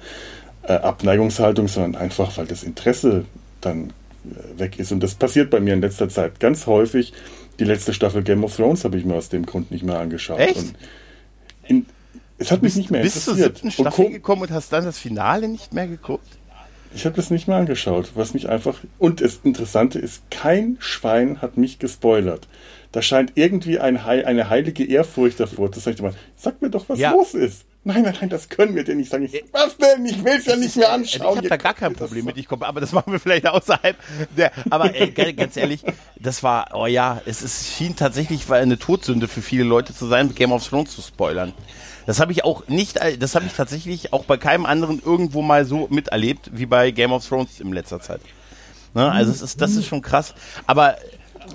äh, 0.62 0.72
Abneigungshaltung, 0.72 1.68
sondern 1.68 2.00
einfach, 2.00 2.36
weil 2.38 2.46
das 2.46 2.62
Interesse 2.62 3.24
dann 3.60 3.92
äh, 4.24 4.58
weg 4.58 4.78
ist. 4.78 4.92
Und 4.92 5.02
das 5.02 5.14
passiert 5.14 5.50
bei 5.50 5.60
mir 5.60 5.74
in 5.74 5.80
letzter 5.80 6.08
Zeit 6.08 6.40
ganz 6.40 6.66
häufig, 6.66 7.12
die 7.58 7.64
letzte 7.64 7.92
Staffel 7.92 8.22
Game 8.22 8.44
of 8.44 8.56
Thrones 8.56 8.84
habe 8.84 8.96
ich 8.96 9.04
mir 9.04 9.14
aus 9.14 9.28
dem 9.28 9.44
Grund 9.44 9.70
nicht 9.70 9.84
mehr 9.84 9.98
angeschaut. 9.98 10.38
Echt? 10.38 10.56
In, 10.56 10.74
es 12.40 12.50
hat 12.50 12.62
mich 12.62 12.74
nicht 12.74 12.90
mehr 12.90 13.02
Bist 13.02 13.16
interessiert. 13.16 13.52
Bist 13.52 13.64
du 13.64 13.68
zur 13.68 13.76
siebten 13.76 13.82
Staffel 13.82 14.10
gekommen 14.10 14.42
und 14.42 14.50
hast 14.50 14.72
dann 14.72 14.84
das 14.84 14.98
Finale 14.98 15.46
nicht 15.46 15.74
mehr 15.74 15.86
geguckt? 15.86 16.26
Ich 16.92 17.04
habe 17.04 17.14
das 17.14 17.30
nicht 17.30 17.46
mehr 17.46 17.58
angeschaut, 17.58 18.12
was 18.14 18.34
mich 18.34 18.48
einfach. 18.48 18.80
Und 18.98 19.20
das 19.20 19.40
Interessante 19.44 19.98
ist, 19.98 20.28
kein 20.30 20.76
Schwein 20.80 21.40
hat 21.40 21.56
mich 21.56 21.78
gespoilert. 21.78 22.48
Da 22.92 23.02
scheint 23.02 23.32
irgendwie 23.36 23.78
ein, 23.78 23.98
eine 23.98 24.50
heilige 24.50 24.84
Ehrfurcht 24.84 25.38
davor 25.38 25.70
zu 25.70 25.78
sein. 25.78 25.94
Sag 26.34 26.60
mir 26.60 26.70
doch, 26.70 26.88
was 26.88 26.98
ja. 26.98 27.12
los 27.12 27.34
ist. 27.34 27.66
Nein, 27.84 28.02
nein, 28.02 28.14
nein, 28.20 28.28
das 28.28 28.48
können 28.48 28.74
wir 28.74 28.84
dir 28.84 28.94
nicht 28.94 29.10
sagen. 29.10 29.24
Ich, 29.24 29.44
was 29.52 29.76
denn? 29.76 30.04
Ich 30.04 30.22
will 30.24 30.34
es 30.36 30.46
ja 30.46 30.56
nicht 30.56 30.76
mehr 30.76 30.92
anschauen. 30.92 31.32
Ich 31.32 31.36
habe 31.38 31.48
da 31.48 31.56
gar 31.56 31.74
kein 31.74 31.94
Problem 31.94 32.24
mit. 32.24 32.36
Ich 32.36 32.48
komme, 32.48 32.66
aber 32.66 32.80
das 32.80 32.92
machen 32.92 33.12
wir 33.12 33.20
vielleicht 33.20 33.46
außerhalb 33.46 33.96
der. 34.36 34.50
Aber 34.68 34.94
ey, 34.94 35.12
ganz 35.32 35.56
ehrlich, 35.56 35.82
das 36.18 36.42
war, 36.42 36.70
oh 36.74 36.86
ja, 36.86 37.22
es 37.24 37.42
ist, 37.42 37.74
schien 37.76 37.96
tatsächlich 37.96 38.50
eine 38.50 38.78
Todsünde 38.78 39.28
für 39.28 39.42
viele 39.42 39.64
Leute 39.64 39.94
zu 39.94 40.06
sein, 40.06 40.34
Game 40.34 40.52
of 40.52 40.66
Thrones 40.66 40.90
zu 40.90 41.02
spoilern. 41.02 41.54
Das 42.06 42.20
habe 42.20 42.32
ich 42.32 42.44
auch 42.44 42.68
nicht, 42.68 42.98
das 43.18 43.34
habe 43.34 43.46
ich 43.46 43.52
tatsächlich 43.52 44.12
auch 44.12 44.24
bei 44.24 44.36
keinem 44.36 44.66
anderen 44.66 45.02
irgendwo 45.04 45.42
mal 45.42 45.64
so 45.64 45.86
miterlebt 45.90 46.50
wie 46.52 46.66
bei 46.66 46.90
Game 46.90 47.12
of 47.12 47.26
Thrones 47.26 47.60
in 47.60 47.72
letzter 47.72 48.00
Zeit. 48.00 48.20
Ne? 48.94 49.10
Also 49.10 49.30
es 49.30 49.42
ist, 49.42 49.60
das 49.60 49.72
ist 49.76 49.86
schon 49.86 50.02
krass. 50.02 50.34
Aber 50.66 50.96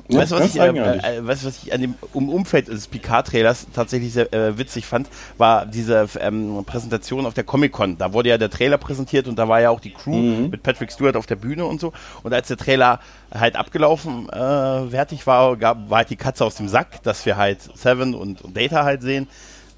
ja, 0.08 0.20
weißt 0.20 0.32
du, 0.32 0.36
was 0.36 0.56
ich, 0.56 0.60
äh, 0.60 0.68
äh, 0.68 1.26
weißt, 1.26 1.46
was 1.46 1.64
ich 1.64 1.74
an 1.74 1.82
dem 1.82 1.96
um 2.14 2.30
Umfeld 2.30 2.68
des 2.68 2.88
Picard-Trailers 2.88 3.68
tatsächlich 3.74 4.14
sehr 4.14 4.32
äh, 4.34 4.58
witzig 4.58 4.86
fand, 4.86 5.08
war 5.38 5.66
diese 5.66 6.08
ähm, 6.20 6.64
Präsentation 6.66 7.26
auf 7.26 7.34
der 7.34 7.44
Comic-Con. 7.44 7.98
Da 7.98 8.14
wurde 8.14 8.30
ja 8.30 8.38
der 8.38 8.50
Trailer 8.50 8.78
präsentiert 8.78 9.28
und 9.28 9.38
da 9.38 9.48
war 9.48 9.62
ja 9.62 9.70
auch 9.70 9.80
die 9.80 9.92
Crew 9.92 10.16
mhm. 10.16 10.50
mit 10.50 10.64
Patrick 10.64 10.92
Stewart 10.92 11.16
auf 11.16 11.26
der 11.26 11.36
Bühne 11.36 11.66
und 11.66 11.80
so. 11.80 11.94
Und 12.24 12.34
als 12.34 12.48
der 12.48 12.58
Trailer 12.58 13.00
halt 13.34 13.56
abgelaufen 13.56 14.30
äh, 14.30 14.90
fertig 14.90 15.26
war, 15.28 15.56
gab, 15.58 15.90
war 15.90 16.00
halt 16.00 16.10
die 16.10 16.16
Katze 16.16 16.46
aus 16.46 16.56
dem 16.56 16.68
Sack, 16.68 17.04
dass 17.04 17.26
wir 17.26 17.38
halt 17.38 17.60
Seven 17.76 18.16
und, 18.16 18.42
und 18.42 18.56
Data 18.56 18.84
halt 18.84 19.02
sehen 19.02 19.28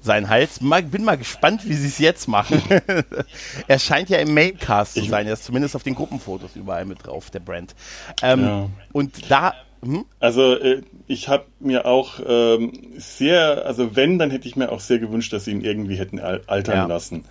sein 0.08 0.30
Hals. 0.30 0.62
Mal, 0.62 0.82
bin 0.82 1.04
mal 1.04 1.18
gespannt, 1.18 1.68
wie 1.68 1.74
sie 1.74 1.86
es 1.86 1.98
jetzt 1.98 2.28
machen. 2.28 2.62
er 3.68 3.78
scheint 3.78 4.08
ja 4.08 4.18
im 4.18 4.32
Maincast 4.32 4.94
zu 4.94 5.04
sein. 5.04 5.26
Er 5.26 5.34
ist 5.34 5.44
zumindest 5.44 5.76
auf 5.76 5.82
den 5.82 5.94
Gruppenfotos 5.94 6.56
überall 6.56 6.86
mit 6.86 7.06
drauf, 7.06 7.30
der 7.30 7.40
Brand. 7.40 7.74
Ähm, 8.22 8.42
ja. 8.42 8.70
Und 8.92 9.30
da 9.30 9.54
Mhm. 9.80 10.06
Also 10.18 10.56
äh, 10.56 10.82
ich 11.06 11.28
habe 11.28 11.44
mir 11.60 11.86
auch 11.86 12.14
ähm, 12.26 12.72
sehr, 12.96 13.64
also 13.64 13.94
wenn, 13.94 14.18
dann 14.18 14.32
hätte 14.32 14.48
ich 14.48 14.56
mir 14.56 14.72
auch 14.72 14.80
sehr 14.80 14.98
gewünscht, 14.98 15.32
dass 15.32 15.44
sie 15.44 15.52
ihn 15.52 15.60
irgendwie 15.60 15.94
hätten 15.94 16.18
altern 16.18 16.76
ja. 16.76 16.86
lassen. 16.86 17.24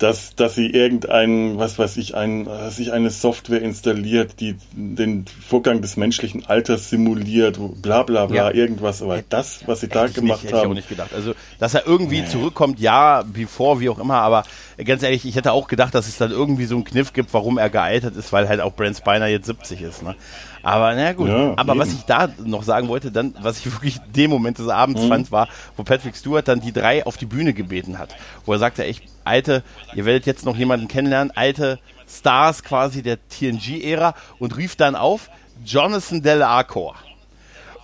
Dass, 0.00 0.34
dass 0.34 0.56
sie 0.56 0.66
irgendein, 0.66 1.58
was 1.58 1.78
weiß 1.78 1.96
ich, 1.98 2.16
ein, 2.16 2.48
sich 2.70 2.92
eine 2.92 3.10
Software 3.10 3.62
installiert, 3.62 4.40
die 4.40 4.56
den 4.72 5.26
Vorgang 5.26 5.82
des 5.82 5.96
menschlichen 5.96 6.46
Alters 6.46 6.90
simuliert, 6.90 7.58
bla 7.82 8.02
bla 8.02 8.26
bla, 8.26 8.50
ja. 8.50 8.50
irgendwas. 8.50 9.02
Aber 9.02 9.22
das, 9.28 9.60
was 9.66 9.80
sie 9.80 9.88
da 9.88 10.06
gemacht 10.06 10.42
nicht, 10.42 10.52
haben. 10.52 10.56
Hätte 10.56 10.56
ich 10.56 10.70
auch 10.70 10.74
nicht 10.74 10.88
gedacht. 10.88 11.10
Also, 11.14 11.34
dass 11.58 11.74
er 11.74 11.86
irgendwie 11.86 12.22
nee. 12.22 12.26
zurückkommt, 12.26 12.80
ja, 12.80 13.22
bevor, 13.30 13.80
wie 13.80 13.90
auch 13.90 13.98
immer, 13.98 14.16
aber 14.16 14.44
ganz 14.84 15.02
ehrlich, 15.02 15.24
ich 15.26 15.36
hätte 15.36 15.52
auch 15.52 15.68
gedacht, 15.68 15.94
dass 15.94 16.08
es 16.08 16.18
dann 16.18 16.30
irgendwie 16.30 16.64
so 16.64 16.74
einen 16.74 16.84
Kniff 16.84 17.12
gibt, 17.12 17.32
warum 17.34 17.58
er 17.58 17.70
gealtert 17.70 18.16
ist, 18.16 18.32
weil 18.32 18.48
halt 18.48 18.60
auch 18.60 18.72
Brent 18.72 18.96
Spiner 18.96 19.26
jetzt 19.26 19.46
70 19.46 19.82
ist. 19.82 20.02
Ne? 20.02 20.16
Aber 20.62 20.94
na 20.94 21.12
gut. 21.12 21.28
Ja, 21.28 21.54
aber 21.56 21.72
eben. 21.72 21.80
was 21.80 21.92
ich 21.92 22.02
da 22.02 22.28
noch 22.44 22.62
sagen 22.62 22.88
wollte, 22.88 23.10
dann, 23.10 23.34
was 23.40 23.58
ich 23.58 23.72
wirklich 23.72 23.98
dem 24.14 24.30
Moment 24.30 24.58
des 24.58 24.68
Abends 24.68 25.02
mhm. 25.02 25.08
fand, 25.08 25.32
war, 25.32 25.48
wo 25.76 25.82
Patrick 25.82 26.16
Stewart 26.16 26.46
dann 26.46 26.60
die 26.60 26.72
drei 26.72 27.06
auf 27.06 27.16
die 27.16 27.26
Bühne 27.26 27.52
gebeten 27.52 27.98
hat. 27.98 28.14
Wo 28.44 28.52
er 28.52 28.58
sagte, 28.58 28.84
echt, 28.84 29.04
alte, 29.30 29.62
ihr 29.94 30.04
werdet 30.04 30.26
jetzt 30.26 30.44
noch 30.44 30.56
jemanden 30.56 30.88
kennenlernen, 30.88 31.32
alte 31.34 31.78
Stars 32.08 32.62
quasi 32.62 33.02
der 33.02 33.18
TNG-Ära 33.28 34.14
und 34.38 34.56
rief 34.56 34.76
dann 34.76 34.96
auf 34.96 35.30
Jonathan 35.64 36.22
Del 36.22 36.42
Arcor. 36.42 36.96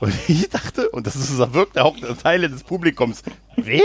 Und 0.00 0.12
ich 0.28 0.48
dachte, 0.50 0.90
und 0.90 1.06
das 1.06 1.16
ist, 1.16 1.38
wirkte 1.54 1.84
auch 1.84 1.96
Teile 2.22 2.50
des 2.50 2.64
Publikums, 2.64 3.22
wer? 3.56 3.82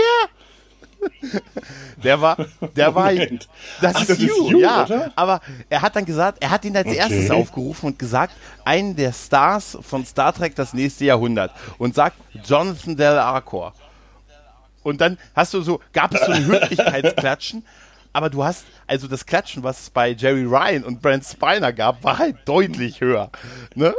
Der 2.04 2.20
war, 2.20 2.36
der 2.76 2.94
war, 2.94 3.12
das, 3.12 3.96
Ach, 3.96 4.00
ist, 4.02 4.10
das 4.10 4.18
you, 4.18 4.26
ist 4.26 4.50
you, 4.50 4.60
ja. 4.60 4.84
Oder? 4.84 5.12
Aber 5.16 5.40
er 5.68 5.82
hat 5.82 5.96
dann 5.96 6.04
gesagt, 6.04 6.38
er 6.40 6.50
hat 6.50 6.64
ihn 6.64 6.76
als 6.76 6.86
okay. 6.86 6.96
erstes 6.96 7.30
aufgerufen 7.30 7.86
und 7.86 7.98
gesagt, 7.98 8.34
einen 8.64 8.94
der 8.94 9.12
Stars 9.12 9.78
von 9.82 10.06
Star 10.06 10.32
Trek 10.32 10.54
das 10.54 10.74
nächste 10.74 11.04
Jahrhundert 11.04 11.50
und 11.78 11.96
sagt 11.96 12.16
Jonathan 12.44 12.96
Del 12.96 13.18
Arcor. 13.18 13.72
Und 14.82 15.00
dann 15.00 15.18
hast 15.34 15.54
du 15.54 15.62
so, 15.62 15.80
gab 15.92 16.14
es 16.14 16.20
so 16.24 16.32
ein 16.32 16.46
Höflichkeitsklatschen, 16.46 17.64
aber 18.12 18.30
du 18.30 18.44
hast, 18.44 18.66
also 18.86 19.08
das 19.08 19.26
Klatschen, 19.26 19.62
was 19.62 19.80
es 19.80 19.90
bei 19.90 20.10
Jerry 20.10 20.44
Ryan 20.44 20.84
und 20.84 21.00
Brent 21.00 21.24
Spiner 21.24 21.72
gab, 21.72 22.04
war 22.04 22.18
halt 22.18 22.36
deutlich 22.44 23.00
höher. 23.00 23.30
Ne? 23.74 23.94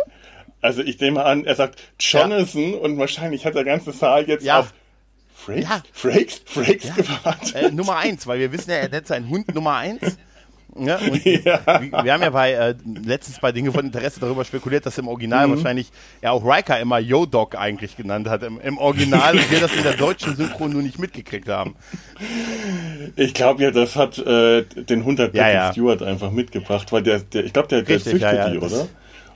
Also 0.62 0.82
ich 0.82 1.00
nehme 1.00 1.24
an, 1.26 1.46
er 1.46 1.56
sagt 1.56 1.82
Jonathan 2.00 2.74
ja. 2.74 2.78
und 2.78 2.98
wahrscheinlich 2.98 3.46
hat 3.46 3.56
der 3.56 3.64
ganze 3.66 3.92
Saal 3.92 4.28
jetzt 4.28 4.46
ja. 4.46 4.60
auf 4.60 4.74
Frakes? 5.36 5.64
Ja. 5.64 5.84
Frakes? 5.92 6.42
Frakes 6.46 6.90
ja. 6.90 6.94
gewartet. 6.96 7.56
Äh, 7.56 7.72
Nummer 7.72 7.98
eins, 7.98 8.26
weil 8.28 8.40
wir 8.40 8.52
wissen 8.52 8.70
ja, 8.70 8.78
er 8.78 8.90
nennt 8.90 9.08
seinen 9.08 9.30
Hund 9.30 9.54
Nummer 9.54 9.76
eins. 9.76 10.18
Ja, 10.78 10.98
und 10.98 11.24
ja. 11.26 11.60
Wir, 11.82 12.04
wir, 12.04 12.14
haben 12.14 12.22
ja 12.22 12.30
bei 12.30 12.54
äh, 12.54 12.76
letztens 13.04 13.40
bei 13.40 13.52
Dinge 13.52 13.72
von 13.72 13.86
Interesse 13.86 14.20
darüber 14.20 14.44
spekuliert, 14.46 14.86
dass 14.86 14.98
im 14.98 15.08
Original 15.08 15.48
mhm. 15.48 15.56
wahrscheinlich 15.56 15.92
er 16.22 16.34
auch 16.34 16.44
Riker 16.44 16.80
immer 16.80 17.00
Yo-Dog 17.00 17.56
eigentlich 17.56 17.96
genannt 17.96 18.28
hat 18.28 18.44
im, 18.44 18.60
im 18.60 18.78
Original 18.78 19.36
und 19.36 19.52
wir 19.52 19.60
das 19.60 19.76
in 19.76 19.84
der 19.84 19.94
deutschen 19.94 20.36
Synchron 20.36 20.72
nur 20.72 20.82
nicht 20.82 21.00
mitgekriegt 21.00 21.48
haben. 21.48 21.76
Ich 23.16 23.34
glaube 23.34 23.64
ja, 23.64 23.72
das 23.72 23.96
hat 23.96 24.18
äh, 24.18 24.64
den 24.64 25.06
Hund 25.06 25.20
hat 25.20 25.34
ja, 25.36 25.50
ja. 25.50 25.72
Stewart 25.72 26.02
einfach 26.02 26.32
mitgebracht, 26.32 26.92
weil 26.92 27.04
der, 27.04 27.20
der 27.20 27.46
ich 27.46 27.54
glaube, 27.54 27.68
der, 27.68 27.84
der 27.84 27.96
Richtig, 27.96 28.14
züchtet 28.14 28.34
ja, 28.34 28.50
die, 28.50 28.58
oder? 28.58 28.88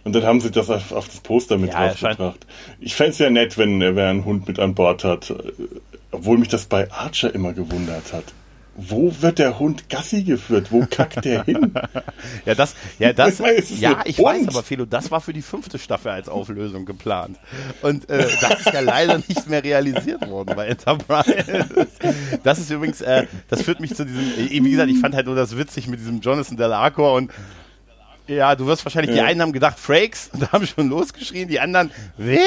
Und 0.04 0.16
dann 0.16 0.24
haben 0.24 0.40
sie 0.40 0.52
das 0.52 0.70
auf, 0.70 0.94
auf 0.94 1.08
das 1.08 1.20
Poster 1.20 1.58
mit 1.58 1.74
ja, 1.74 1.90
draufgebracht. 1.90 2.48
Ich 2.80 2.96
fände 2.96 3.12
es 3.12 3.20
ja 3.20 3.30
nett, 3.30 3.58
wenn 3.58 3.82
wer 3.82 4.10
einen 4.10 4.24
Hund 4.24 4.48
mit 4.48 4.58
an 4.58 4.74
Bord 4.74 5.04
hat. 5.04 5.34
Obwohl 6.12 6.38
mich 6.38 6.48
das 6.48 6.66
bei 6.66 6.90
Archer 6.90 7.36
immer 7.36 7.52
gewundert 7.52 8.14
hat. 8.14 8.24
Wo 8.80 9.12
wird 9.22 9.40
der 9.40 9.58
Hund 9.58 9.90
Gassi 9.90 10.22
geführt? 10.22 10.72
Wo 10.72 10.86
kackt 10.88 11.26
der 11.26 11.44
hin? 11.44 11.74
ja, 12.46 12.54
das, 12.54 12.76
ja, 13.00 13.12
das, 13.12 13.40
ja, 13.80 14.04
ich 14.06 14.20
Hund? 14.20 14.28
weiß, 14.28 14.48
aber 14.50 14.62
Felo, 14.62 14.86
das 14.86 15.10
war 15.10 15.20
für 15.20 15.34
die 15.34 15.42
fünfte 15.42 15.80
Staffel 15.80 16.12
als 16.12 16.30
Auflösung 16.30 16.86
geplant. 16.86 17.40
Und 17.82 18.08
äh, 18.10 18.28
das 18.40 18.60
ist 18.60 18.74
ja 18.74 18.82
leider 18.82 19.18
nicht 19.28 19.50
mehr 19.50 19.64
realisiert 19.64 20.30
worden 20.30 20.54
bei 20.56 20.68
Enterprise. 20.68 21.66
Das 22.44 22.60
ist 22.60 22.70
übrigens, 22.70 23.02
äh, 23.02 23.26
das 23.50 23.64
führt 23.64 23.80
mich 23.80 23.96
zu 23.96 24.06
diesem, 24.06 24.66
wie 24.66 24.72
gesagt, 24.72 24.92
ich 24.92 25.00
fand 25.00 25.16
halt 25.16 25.26
nur 25.26 25.36
das 25.36 25.58
witzig 25.58 25.88
mit 25.88 26.00
diesem 26.00 26.22
Jonathan 26.22 26.56
Delacroix 26.56 27.18
und 27.18 27.32
ja, 28.28 28.56
du 28.56 28.66
wirst 28.68 28.86
wahrscheinlich, 28.86 29.16
ja. 29.16 29.24
die 29.24 29.28
einen 29.28 29.42
haben 29.42 29.54
gedacht, 29.54 29.80
Frakes, 29.80 30.30
und 30.34 30.52
haben 30.52 30.68
schon 30.68 30.90
losgeschrien, 30.90 31.48
die 31.48 31.60
anderen, 31.60 31.92
wer? 32.18 32.46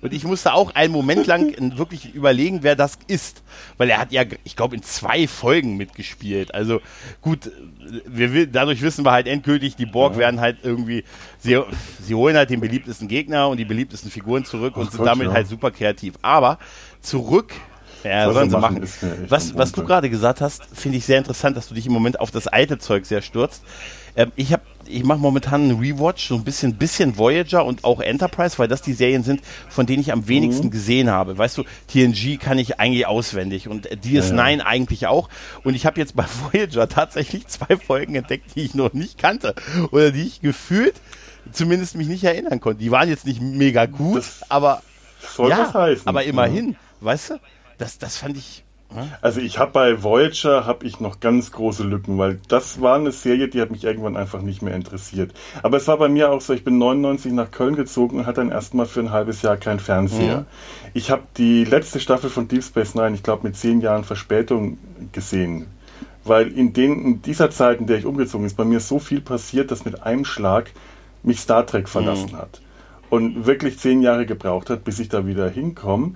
Und 0.00 0.12
ich 0.12 0.24
musste 0.24 0.54
auch 0.54 0.74
einen 0.74 0.92
Moment 0.92 1.26
lang 1.26 1.76
wirklich 1.76 2.14
überlegen, 2.14 2.62
wer 2.62 2.76
das 2.76 2.98
ist. 3.06 3.42
Weil 3.78 3.90
er 3.90 3.98
hat 3.98 4.12
ja, 4.12 4.24
ich 4.44 4.56
glaube, 4.56 4.76
in 4.76 4.82
zwei 4.82 5.26
Folgen 5.26 5.76
mitgespielt. 5.76 6.54
Also 6.54 6.80
gut, 7.20 7.50
wir, 8.06 8.46
dadurch 8.46 8.82
wissen 8.82 9.04
wir 9.04 9.12
halt 9.12 9.26
endgültig, 9.26 9.76
die 9.76 9.86
Borg 9.86 10.14
ja. 10.14 10.20
werden 10.20 10.40
halt 10.40 10.58
irgendwie, 10.62 11.04
sie, 11.38 11.60
sie 12.00 12.14
holen 12.14 12.36
halt 12.36 12.50
den 12.50 12.60
beliebtesten 12.60 13.08
Gegner 13.08 13.48
und 13.48 13.56
die 13.56 13.64
beliebtesten 13.64 14.10
Figuren 14.10 14.44
zurück 14.44 14.76
und 14.76 14.86
Ach 14.86 14.90
sind 14.90 14.98
Gott, 14.98 15.08
damit 15.08 15.28
ja. 15.28 15.34
halt 15.34 15.48
super 15.48 15.70
kreativ. 15.70 16.14
Aber 16.22 16.58
zurück 17.00 17.52
ja, 18.04 18.26
was 18.26 18.34
sollen 18.34 18.50
sie 18.50 18.58
machen. 18.58 18.80
machen. 18.80 19.26
Was, 19.28 19.56
was 19.56 19.72
du 19.72 19.84
gerade 19.84 20.10
gesagt 20.10 20.40
hast, 20.40 20.64
finde 20.72 20.98
ich 20.98 21.04
sehr 21.04 21.18
interessant, 21.18 21.56
dass 21.56 21.68
du 21.68 21.74
dich 21.74 21.86
im 21.86 21.92
Moment 21.92 22.20
auf 22.20 22.30
das 22.30 22.46
alte 22.46 22.78
Zeug 22.78 23.06
sehr 23.06 23.22
stürzt. 23.22 23.62
Ähm, 24.16 24.32
ich 24.36 24.52
habe 24.52 24.62
ich 24.86 25.04
mache 25.04 25.18
momentan 25.18 25.62
einen 25.62 25.78
Rewatch, 25.78 26.28
so 26.28 26.34
ein 26.34 26.44
bisschen, 26.44 26.76
bisschen 26.76 27.16
Voyager 27.16 27.64
und 27.64 27.84
auch 27.84 28.00
Enterprise, 28.00 28.58
weil 28.58 28.68
das 28.68 28.82
die 28.82 28.92
Serien 28.92 29.22
sind, 29.22 29.40
von 29.68 29.86
denen 29.86 30.00
ich 30.00 30.12
am 30.12 30.28
wenigsten 30.28 30.66
mhm. 30.66 30.70
gesehen 30.70 31.10
habe. 31.10 31.38
Weißt 31.38 31.58
du, 31.58 31.64
TNG 31.88 32.38
kann 32.38 32.58
ich 32.58 32.78
eigentlich 32.80 33.06
auswendig 33.06 33.68
und 33.68 33.88
DS9 33.88 34.58
ja. 34.58 34.66
eigentlich 34.66 35.06
auch. 35.06 35.28
Und 35.64 35.74
ich 35.74 35.86
habe 35.86 36.00
jetzt 36.00 36.16
bei 36.16 36.24
Voyager 36.52 36.88
tatsächlich 36.88 37.46
zwei 37.46 37.76
Folgen 37.76 38.14
entdeckt, 38.14 38.54
die 38.54 38.62
ich 38.62 38.74
noch 38.74 38.92
nicht 38.92 39.18
kannte 39.18 39.54
oder 39.90 40.10
die 40.10 40.22
ich 40.22 40.40
gefühlt 40.40 40.94
zumindest 41.50 41.96
mich 41.96 42.08
nicht 42.08 42.24
erinnern 42.24 42.60
konnte. 42.60 42.78
Die 42.78 42.90
waren 42.90 43.08
jetzt 43.08 43.26
nicht 43.26 43.40
mega 43.40 43.86
gut, 43.86 44.18
das 44.18 44.50
aber 44.50 44.82
ja, 45.38 45.72
heißen. 45.72 46.06
aber 46.06 46.24
immerhin, 46.24 46.70
ja. 46.70 46.76
weißt 47.00 47.30
du, 47.30 47.34
das, 47.78 47.98
das 47.98 48.16
fand 48.16 48.36
ich 48.36 48.64
also 49.20 49.40
ich 49.40 49.58
habe 49.58 49.72
bei 49.72 50.02
Voyager 50.02 50.66
habe 50.66 50.86
ich 50.86 51.00
noch 51.00 51.20
ganz 51.20 51.52
große 51.52 51.84
Lücken, 51.84 52.18
weil 52.18 52.40
das 52.48 52.80
war 52.80 52.96
eine 52.96 53.12
Serie, 53.12 53.48
die 53.48 53.60
hat 53.60 53.70
mich 53.70 53.84
irgendwann 53.84 54.16
einfach 54.16 54.42
nicht 54.42 54.62
mehr 54.62 54.74
interessiert. 54.74 55.32
Aber 55.62 55.76
es 55.76 55.88
war 55.88 55.96
bei 55.96 56.08
mir 56.08 56.30
auch 56.30 56.40
so, 56.40 56.52
ich 56.52 56.64
bin 56.64 56.78
99 56.78 57.32
nach 57.32 57.50
Köln 57.50 57.76
gezogen 57.76 58.18
und 58.18 58.26
hatte 58.26 58.40
dann 58.40 58.50
erstmal 58.50 58.86
für 58.86 59.00
ein 59.00 59.10
halbes 59.10 59.42
Jahr 59.42 59.56
keinen 59.56 59.80
Fernseher. 59.80 60.40
Mhm. 60.40 60.46
Ich 60.94 61.10
habe 61.10 61.22
die 61.36 61.64
letzte 61.64 62.00
Staffel 62.00 62.30
von 62.30 62.48
Deep 62.48 62.64
Space 62.64 62.94
Nine, 62.94 63.14
ich 63.14 63.22
glaube 63.22 63.46
mit 63.46 63.56
zehn 63.56 63.80
Jahren 63.80 64.04
Verspätung 64.04 64.78
gesehen. 65.12 65.66
Weil 66.24 66.48
in, 66.48 66.72
den, 66.72 67.04
in 67.04 67.22
dieser 67.22 67.50
Zeit, 67.50 67.80
in 67.80 67.86
der 67.86 67.98
ich 67.98 68.06
umgezogen 68.06 68.46
ist, 68.46 68.56
bei 68.56 68.64
mir 68.64 68.80
so 68.80 68.98
viel 68.98 69.20
passiert, 69.20 69.70
dass 69.70 69.84
mit 69.84 70.02
einem 70.02 70.24
Schlag 70.24 70.70
mich 71.22 71.40
Star 71.40 71.66
Trek 71.66 71.88
verlassen 71.88 72.32
mhm. 72.32 72.36
hat. 72.36 72.60
Und 73.10 73.46
wirklich 73.46 73.78
zehn 73.78 74.02
Jahre 74.02 74.24
gebraucht 74.24 74.70
hat, 74.70 74.84
bis 74.84 74.98
ich 74.98 75.08
da 75.08 75.26
wieder 75.26 75.48
hinkomme. 75.48 76.14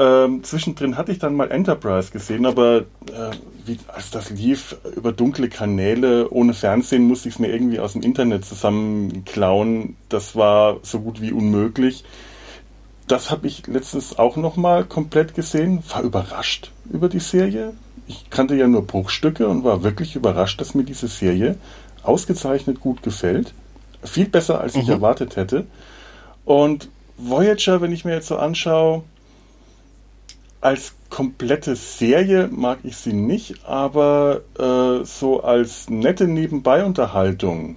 Ähm, 0.00 0.42
zwischendrin 0.42 0.96
hatte 0.96 1.12
ich 1.12 1.18
dann 1.18 1.36
mal 1.36 1.50
Enterprise 1.50 2.10
gesehen, 2.10 2.46
aber 2.46 2.78
äh, 2.78 3.32
wie, 3.66 3.78
als 3.88 4.10
das 4.10 4.30
lief 4.30 4.78
über 4.96 5.12
dunkle 5.12 5.50
Kanäle 5.50 6.30
ohne 6.30 6.54
Fernsehen, 6.54 7.02
musste 7.02 7.28
ich 7.28 7.34
es 7.34 7.38
mir 7.38 7.52
irgendwie 7.52 7.80
aus 7.80 7.92
dem 7.92 8.00
Internet 8.00 8.46
zusammenklauen. 8.46 9.96
Das 10.08 10.34
war 10.34 10.78
so 10.82 11.00
gut 11.00 11.20
wie 11.20 11.32
unmöglich. 11.32 12.04
das 13.08 13.30
habe 13.30 13.46
ich 13.46 13.66
letztens 13.66 14.18
auch 14.18 14.36
nochmal 14.36 14.84
komplett 14.84 15.34
gesehen, 15.34 15.82
war 15.90 16.02
überrascht 16.02 16.70
über 16.90 17.10
die 17.10 17.20
Serie. 17.20 17.74
Ich 18.06 18.30
kannte 18.30 18.54
ja 18.54 18.68
nur 18.68 18.86
Bruchstücke 18.86 19.48
und 19.48 19.64
war 19.64 19.82
wirklich 19.82 20.16
überrascht, 20.16 20.62
dass 20.62 20.74
mir 20.74 20.84
diese 20.84 21.08
Serie 21.08 21.56
ausgezeichnet 22.02 22.80
gut 22.80 23.02
gefällt. 23.02 23.52
Viel 24.02 24.28
besser, 24.28 24.62
als 24.62 24.76
ich 24.76 24.86
mhm. 24.86 24.92
erwartet 24.92 25.36
hätte. 25.36 25.66
Und 26.46 26.88
Voyager, 27.18 27.82
wenn 27.82 27.92
ich 27.92 28.06
mir 28.06 28.14
jetzt 28.14 28.28
so 28.28 28.38
anschaue, 28.38 29.02
als 30.60 30.94
komplette 31.08 31.74
Serie 31.76 32.48
mag 32.50 32.80
ich 32.82 32.96
sie 32.96 33.12
nicht, 33.12 33.64
aber 33.64 34.42
äh, 34.58 35.04
so 35.04 35.42
als 35.42 35.88
nette 35.88 36.26
Nebenbei-Unterhaltung 36.26 37.76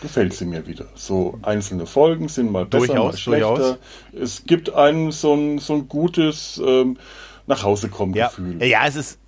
gefällt 0.00 0.34
sie 0.34 0.44
mir 0.44 0.66
wieder. 0.66 0.86
So 0.94 1.38
einzelne 1.42 1.86
Folgen 1.86 2.28
sind 2.28 2.52
mal 2.52 2.64
besser, 2.64 2.86
durchaus, 2.86 3.12
mal 3.12 3.18
schlechter. 3.18 3.56
Durchaus. 3.56 3.78
Es 4.12 4.44
gibt 4.44 4.72
einem 4.72 5.10
so 5.10 5.34
ein, 5.34 5.58
so 5.58 5.74
ein 5.74 5.88
gutes 5.88 6.60
ähm, 6.64 6.98
nach 7.46 7.62
Hause 7.62 7.88
kommen 7.88 8.12
Gefühl. 8.12 8.60
Ja. 8.60 8.66
ja, 8.66 8.86
es 8.86 8.96
ist 8.96 9.18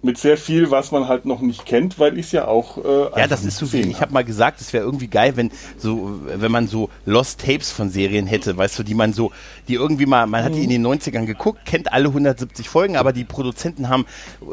mit 0.00 0.16
sehr 0.16 0.36
viel, 0.36 0.70
was 0.70 0.92
man 0.92 1.08
halt 1.08 1.24
noch 1.24 1.40
nicht 1.40 1.66
kennt, 1.66 1.98
weil 1.98 2.18
ich 2.18 2.26
es 2.26 2.32
ja 2.32 2.46
auch 2.46 2.78
äh, 2.78 3.20
ja, 3.20 3.26
das 3.26 3.44
ist 3.44 3.56
so 3.56 3.66
viel. 3.66 3.88
Ich 3.88 4.00
habe 4.00 4.12
mal 4.12 4.24
gesagt, 4.24 4.60
es 4.60 4.72
wäre 4.72 4.84
irgendwie 4.84 5.08
geil, 5.08 5.36
wenn 5.36 5.50
so, 5.76 6.20
wenn 6.22 6.52
man 6.52 6.68
so 6.68 6.88
Lost 7.04 7.40
Tapes 7.40 7.72
von 7.72 7.90
Serien 7.90 8.26
hätte, 8.26 8.56
weißt 8.56 8.78
du, 8.78 8.84
die 8.84 8.94
man 8.94 9.12
so, 9.12 9.32
die 9.66 9.74
irgendwie 9.74 10.06
mal, 10.06 10.26
man 10.26 10.44
hat 10.44 10.54
die 10.54 10.62
in 10.62 10.70
den 10.70 10.86
90ern 10.86 11.26
geguckt, 11.26 11.64
kennt 11.64 11.92
alle 11.92 12.08
170 12.08 12.68
Folgen, 12.68 12.96
aber 12.96 13.12
die 13.12 13.24
Produzenten 13.24 13.88
haben 13.88 14.06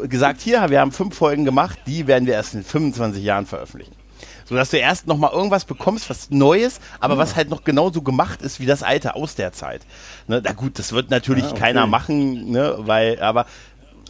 gesagt, 0.10 0.42
hier, 0.42 0.68
wir 0.70 0.80
haben 0.80 0.92
fünf 0.92 1.16
Folgen 1.16 1.46
gemacht, 1.46 1.78
die 1.86 2.08
werden 2.08 2.26
wir 2.26 2.34
erst 2.34 2.56
in 2.56 2.64
25 2.64 3.24
Jahren 3.24 3.46
veröffentlichen 3.46 3.94
so 4.46 4.56
dass 4.56 4.70
du 4.70 4.78
erst 4.78 5.08
noch 5.08 5.18
mal 5.18 5.32
irgendwas 5.32 5.66
bekommst, 5.66 6.10
was 6.10 6.30
Neues, 6.30 6.80
aber 7.00 7.16
ja. 7.16 7.20
was 7.20 7.36
halt 7.36 7.50
noch 7.50 7.64
genauso 7.64 8.02
gemacht 8.02 8.42
ist 8.42 8.60
wie 8.60 8.66
das 8.66 8.84
alte 8.84 9.16
aus 9.16 9.36
der 9.36 9.52
Zeit. 9.52 9.82
Ne, 10.28 10.42
na 10.44 10.54
gut, 10.54 10.80
das 10.80 10.94
wird 10.94 11.10
natürlich 11.10 11.46
ja, 11.46 11.52
okay. 11.52 11.60
keiner 11.60 11.88
machen, 11.88 12.52
ne, 12.52 12.76
weil, 12.78 13.20
aber 13.20 13.48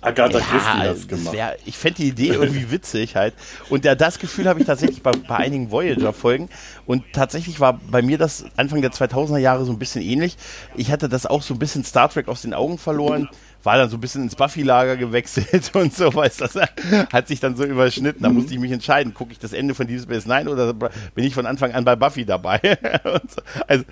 Agatha 0.05 0.39
ja, 0.39 0.45
Christie 0.45 0.83
das 0.83 1.07
gemacht. 1.07 1.33
Wär, 1.33 1.57
ich 1.65 1.77
fände 1.77 1.97
die 1.97 2.07
Idee 2.09 2.29
irgendwie 2.29 2.71
witzig 2.71 3.15
halt. 3.15 3.33
Und 3.69 3.85
ja, 3.85 3.95
das 3.95 4.19
Gefühl 4.19 4.47
habe 4.47 4.59
ich 4.59 4.65
tatsächlich 4.65 5.01
bei, 5.01 5.11
bei 5.11 5.35
einigen 5.37 5.71
Voyager-Folgen. 5.71 6.49
Und 6.85 7.03
tatsächlich 7.13 7.59
war 7.59 7.79
bei 7.89 8.01
mir 8.01 8.17
das 8.17 8.45
Anfang 8.57 8.81
der 8.81 8.91
2000er 8.91 9.37
Jahre 9.37 9.65
so 9.65 9.71
ein 9.71 9.79
bisschen 9.79 10.01
ähnlich. 10.01 10.37
Ich 10.75 10.91
hatte 10.91 11.09
das 11.09 11.25
auch 11.25 11.41
so 11.41 11.53
ein 11.53 11.59
bisschen 11.59 11.83
Star 11.83 12.09
Trek 12.09 12.27
aus 12.27 12.41
den 12.41 12.53
Augen 12.53 12.77
verloren 12.77 13.29
war 13.65 13.77
dann 13.77 13.89
so 13.89 13.97
ein 13.97 13.99
bisschen 13.99 14.23
ins 14.23 14.35
Buffy-Lager 14.35 14.95
gewechselt 14.95 15.71
und 15.75 15.93
so, 15.93 16.13
weißt 16.13 16.41
das 16.41 16.55
hat 17.11 17.27
sich 17.27 17.39
dann 17.39 17.55
so 17.55 17.65
überschnitten. 17.65 18.21
Da 18.21 18.29
musste 18.29 18.53
ich 18.53 18.59
mich 18.59 18.71
entscheiden, 18.71 19.13
gucke 19.13 19.31
ich 19.31 19.39
das 19.39 19.53
Ende 19.53 19.73
von 19.73 19.87
Deep 19.87 20.01
Space 20.01 20.25
Nine 20.25 20.49
oder 20.49 20.73
bin 20.73 21.25
ich 21.25 21.33
von 21.33 21.45
Anfang 21.45 21.73
an 21.73 21.83
bei 21.83 21.95
Buffy 21.95 22.25
dabei? 22.25 22.59
so. 23.03 23.41
also, 23.67 23.83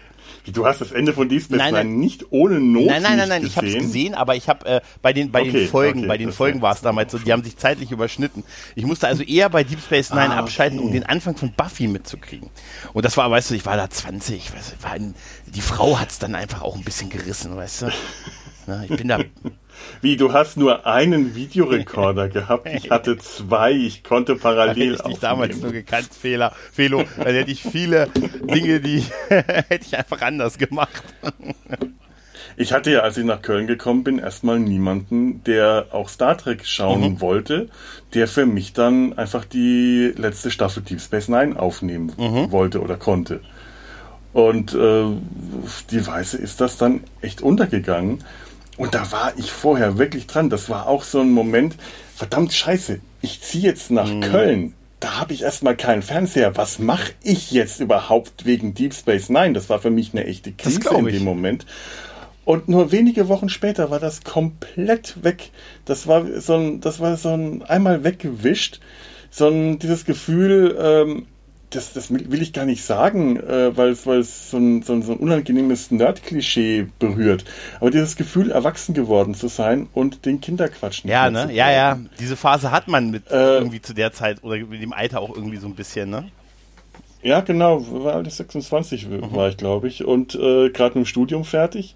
Du 0.52 0.66
hast 0.66 0.82
das 0.82 0.92
Ende 0.92 1.14
von 1.14 1.30
Deep 1.30 1.44
Space 1.44 1.58
nein, 1.58 1.74
Nine 1.74 1.90
nicht 1.90 2.26
ohne 2.32 2.60
Not 2.60 2.88
Nein, 2.88 3.02
nein, 3.02 3.18
nein, 3.18 3.30
nein, 3.30 3.46
ich 3.46 3.56
habe 3.56 3.68
es 3.68 3.76
gesehen, 3.76 4.14
aber 4.14 4.36
ich 4.36 4.50
habe 4.50 4.66
äh, 4.66 4.82
bei 5.02 5.14
den 5.14 5.32
bei 5.32 5.42
okay, 5.42 5.52
den 5.52 5.68
Folgen, 5.70 6.00
okay, 6.00 6.08
bei 6.08 6.18
den 6.18 6.34
Folgen 6.34 6.62
war 6.62 6.74
es 6.74 6.82
damals 6.82 7.12
so, 7.12 7.18
die 7.18 7.32
haben 7.32 7.44
sich 7.44 7.56
zeitlich 7.56 7.92
überschnitten. 7.92 8.44
Ich 8.76 8.86
musste 8.86 9.08
also 9.08 9.24
eher 9.24 9.50
bei 9.50 9.64
Deep 9.64 9.80
Space 9.80 10.10
Nine 10.10 10.32
ah, 10.32 10.40
abschalten, 10.40 10.80
okay. 10.80 10.88
um 10.88 10.94
den 10.94 11.06
Anfang 11.06 11.38
von 11.38 11.54
Buffy 11.54 11.88
mitzukriegen. 11.88 12.50
Und 12.94 13.06
das 13.06 13.16
war, 13.16 13.32
weißt 13.32 13.52
du, 13.52 13.56
ich 13.56 13.66
war 13.66 13.78
da 13.78 13.90
20, 13.90 14.54
weißt 14.54 14.76
du, 14.82 14.88
ein, 14.88 15.16
die 15.46 15.62
Frau 15.62 16.00
hat's 16.00 16.20
dann 16.20 16.36
einfach 16.36 16.62
auch 16.62 16.76
ein 16.76 16.84
bisschen 16.84 17.10
gerissen, 17.10 17.56
weißt 17.56 17.84
du. 17.84 17.92
Na, 18.68 18.84
ich 18.84 18.96
bin 18.96 19.08
da 19.08 19.20
wie, 20.02 20.18
du 20.18 20.34
hast 20.34 20.58
nur 20.58 20.86
einen 20.86 21.36
Videorekorder 21.36 22.30
gehabt? 22.30 22.68
Ich 22.74 22.90
hatte 22.90 23.18
zwei, 23.20 23.72
ich 23.72 24.04
konnte 24.04 24.36
parallel 24.36 24.96
aufnehmen. 24.96 25.14
ich 25.14 25.20
damals 25.20 25.62
nur 25.62 25.72
gekannt, 25.72 26.10
Fehler, 26.14 26.54
Fehler. 26.72 27.06
Dann 27.18 27.34
hätte 27.34 27.52
ich 27.52 27.64
viele 27.64 28.08
Dinge, 28.44 28.80
die 28.80 29.04
hätte 29.30 29.86
ich 29.86 29.98
einfach 29.98 30.22
anders 30.22 30.58
gemacht. 30.58 31.04
Ich 32.56 32.72
hatte 32.72 32.92
ja, 32.92 33.00
als 33.00 33.18
ich 33.18 33.26
nach 33.26 33.42
Köln 33.42 33.68
gekommen 33.68 34.04
bin, 34.04 34.20
erstmal 34.20 34.60
niemanden, 34.60 35.44
der 35.44 35.88
auch 35.92 36.10
Star 36.10 36.38
Trek 36.38 36.66
schauen 36.66 37.02
mhm. 37.02 37.22
wollte, 37.22 37.70
der 38.14 38.28
für 38.28 38.46
mich 38.46 38.74
dann 38.74 39.18
einfach 39.18 39.46
die 39.46 40.14
letzte 40.16 40.52
Staffel 40.52 40.84
Deep 40.84 41.02
Space 41.02 41.30
Nine 41.30 41.60
aufnehmen 41.60 42.12
mhm. 42.18 42.52
wollte 42.52 42.82
oder 42.82 42.98
konnte. 42.98 43.42
Und 44.34 44.74
äh, 44.74 45.06
die 45.92 46.08
Weise 46.08 46.38
ist 46.38 46.60
das 46.60 46.78
dann 46.78 47.04
echt 47.22 47.42
untergegangen. 47.42 48.24
Und 48.78 48.96
da 48.96 49.12
war 49.12 49.34
ich 49.38 49.52
vorher 49.52 49.98
wirklich 49.98 50.28
dran. 50.28 50.50
Das 50.50 50.70
war 50.70 50.88
auch 50.88 51.04
so 51.04 51.20
ein 51.20 51.32
Moment, 51.32 51.76
verdammt 52.16 52.54
scheiße, 52.54 53.00
ich 53.22 53.42
ziehe 53.42 53.64
jetzt 53.64 53.92
nach 53.92 54.12
mhm. 54.12 54.22
Köln. 54.22 54.74
Da 55.00 55.20
habe 55.20 55.34
ich 55.34 55.42
erstmal 55.42 55.76
keinen 55.76 56.02
Fernseher. 56.02 56.56
Was 56.56 56.80
mache 56.80 57.12
ich 57.24 57.52
jetzt 57.52 57.82
überhaupt 57.82 58.46
wegen 58.46 58.74
Deep 58.74 58.94
Space 58.94 59.30
Nine? 59.30 59.54
Das 59.54 59.70
war 59.70 59.80
für 59.80 59.90
mich 59.90 60.14
eine 60.14 60.26
echte 60.26 60.54
Krise 60.54 60.80
in 60.96 61.06
dem 61.06 61.24
Moment. 61.24 61.66
Und 62.46 62.68
nur 62.68 62.92
wenige 62.92 63.28
Wochen 63.30 63.50
später 63.50 63.90
war 63.90 64.00
das 64.00 64.24
komplett 64.24 65.24
weg. 65.24 65.52
Das 65.86 66.08
war 66.08 66.26
so 66.40 66.56
ein, 66.56 66.82
das 66.82 67.00
war 67.00 67.16
so 67.18 67.30
ein 67.30 67.64
einmal 67.64 68.04
weggewischt. 68.04 68.80
So 69.30 69.48
ein, 69.48 69.80
dieses 69.80 70.06
Gefühl, 70.06 70.78
ähm, 70.80 71.26
das, 71.76 71.94
das 71.94 72.12
will 72.12 72.42
ich 72.42 72.54
gar 72.54 72.66
nicht 72.66 72.84
sagen, 72.84 73.38
äh, 73.38 73.76
weil 73.76 73.92
es 73.92 74.50
so 74.50 74.58
ein, 74.58 74.82
so, 74.82 74.94
ein, 74.94 75.02
so 75.04 75.12
ein 75.14 75.18
unangenehmes 75.18 75.92
Nerd-Klischee 75.92 76.88
berührt. 77.00 77.46
Aber 77.80 77.92
dieses 77.92 78.16
Gefühl, 78.16 78.52
erwachsen 78.52 78.94
geworden 78.94 79.34
zu 79.34 79.48
sein 79.48 79.88
und 79.94 80.26
den 80.26 80.42
Kinderquatsch 80.42 81.04
nicht 81.04 81.12
Ja, 81.12 81.30
ne? 81.30 81.52
Ja, 81.52 81.72
ja. 81.72 82.00
Diese 82.20 82.36
Phase 82.36 82.72
hat 82.72 82.88
man 82.88 83.12
mit 83.12 83.30
äh, 83.32 83.58
irgendwie 83.58 83.82
zu 83.82 83.94
der 83.94 84.12
Zeit 84.14 84.44
oder 84.44 84.58
mit 84.58 84.82
dem 84.82 84.94
Alter 84.94 85.22
auch 85.22 85.36
irgendwie 85.36 85.58
so 85.58 85.68
ein 85.68 85.76
bisschen, 85.76 86.10
ne? 86.10 86.30
Ja, 87.22 87.42
genau. 87.42 87.82
War 88.04 88.16
alles 88.16 88.38
26 88.38 89.08
mhm. 89.08 89.34
war 89.34 89.50
ich, 89.50 89.58
glaube 89.58 89.88
ich. 89.88 90.04
Und 90.04 90.36
äh, 90.36 90.70
gerade 90.70 90.98
mit 90.98 91.06
dem 91.06 91.06
Studium 91.06 91.46
fertig. 91.46 91.96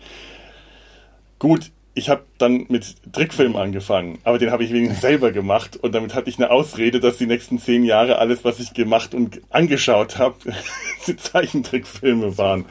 Gut, 1.39 1.71
ich 1.97 2.09
habe 2.09 2.23
dann 2.37 2.65
mit 2.69 2.95
Trickfilm 3.11 3.55
angefangen, 3.55 4.19
aber 4.23 4.37
den 4.37 4.51
habe 4.51 4.63
ich 4.63 4.71
wenigstens 4.71 5.01
selber 5.01 5.31
gemacht 5.31 5.75
und 5.77 5.95
damit 5.95 6.13
hatte 6.13 6.29
ich 6.29 6.37
eine 6.37 6.51
Ausrede, 6.51 6.99
dass 6.99 7.17
die 7.17 7.25
nächsten 7.25 7.57
zehn 7.59 7.83
Jahre 7.83 8.19
alles, 8.19 8.45
was 8.45 8.59
ich 8.59 8.73
gemacht 8.73 9.15
und 9.15 9.41
angeschaut 9.49 10.19
habe, 10.19 10.35
Zeichentrickfilme 11.17 12.37
waren. 12.37 12.65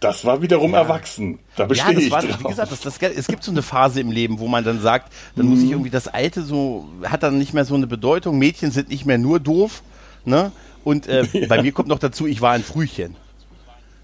Das 0.00 0.24
war 0.24 0.42
wiederum 0.42 0.72
ja. 0.72 0.78
erwachsen. 0.78 1.38
Da 1.54 1.66
bestehe 1.66 1.90
ja, 1.90 1.94
das 1.94 2.04
ich 2.04 2.10
war, 2.10 2.22
drauf. 2.22 2.40
Wie 2.40 2.48
gesagt, 2.48 2.72
das, 2.72 2.80
das, 2.80 2.98
es 2.98 3.26
gibt 3.28 3.44
so 3.44 3.52
eine 3.52 3.62
Phase 3.62 4.00
im 4.00 4.10
Leben, 4.10 4.40
wo 4.40 4.48
man 4.48 4.64
dann 4.64 4.80
sagt, 4.80 5.12
dann 5.36 5.46
mhm. 5.46 5.52
muss 5.52 5.62
ich 5.62 5.70
irgendwie 5.70 5.90
das 5.90 6.08
Alte 6.08 6.42
so, 6.42 6.88
hat 7.04 7.22
dann 7.22 7.38
nicht 7.38 7.52
mehr 7.52 7.64
so 7.64 7.74
eine 7.74 7.86
Bedeutung. 7.86 8.38
Mädchen 8.38 8.72
sind 8.72 8.88
nicht 8.88 9.06
mehr 9.06 9.18
nur 9.18 9.38
doof, 9.38 9.82
ne? 10.24 10.50
Und 10.82 11.06
äh, 11.06 11.24
ja. 11.32 11.46
bei 11.46 11.62
mir 11.62 11.70
kommt 11.72 11.88
noch 11.88 12.00
dazu, 12.00 12.26
ich 12.26 12.40
war 12.40 12.52
ein 12.52 12.64
Frühchen. 12.64 13.16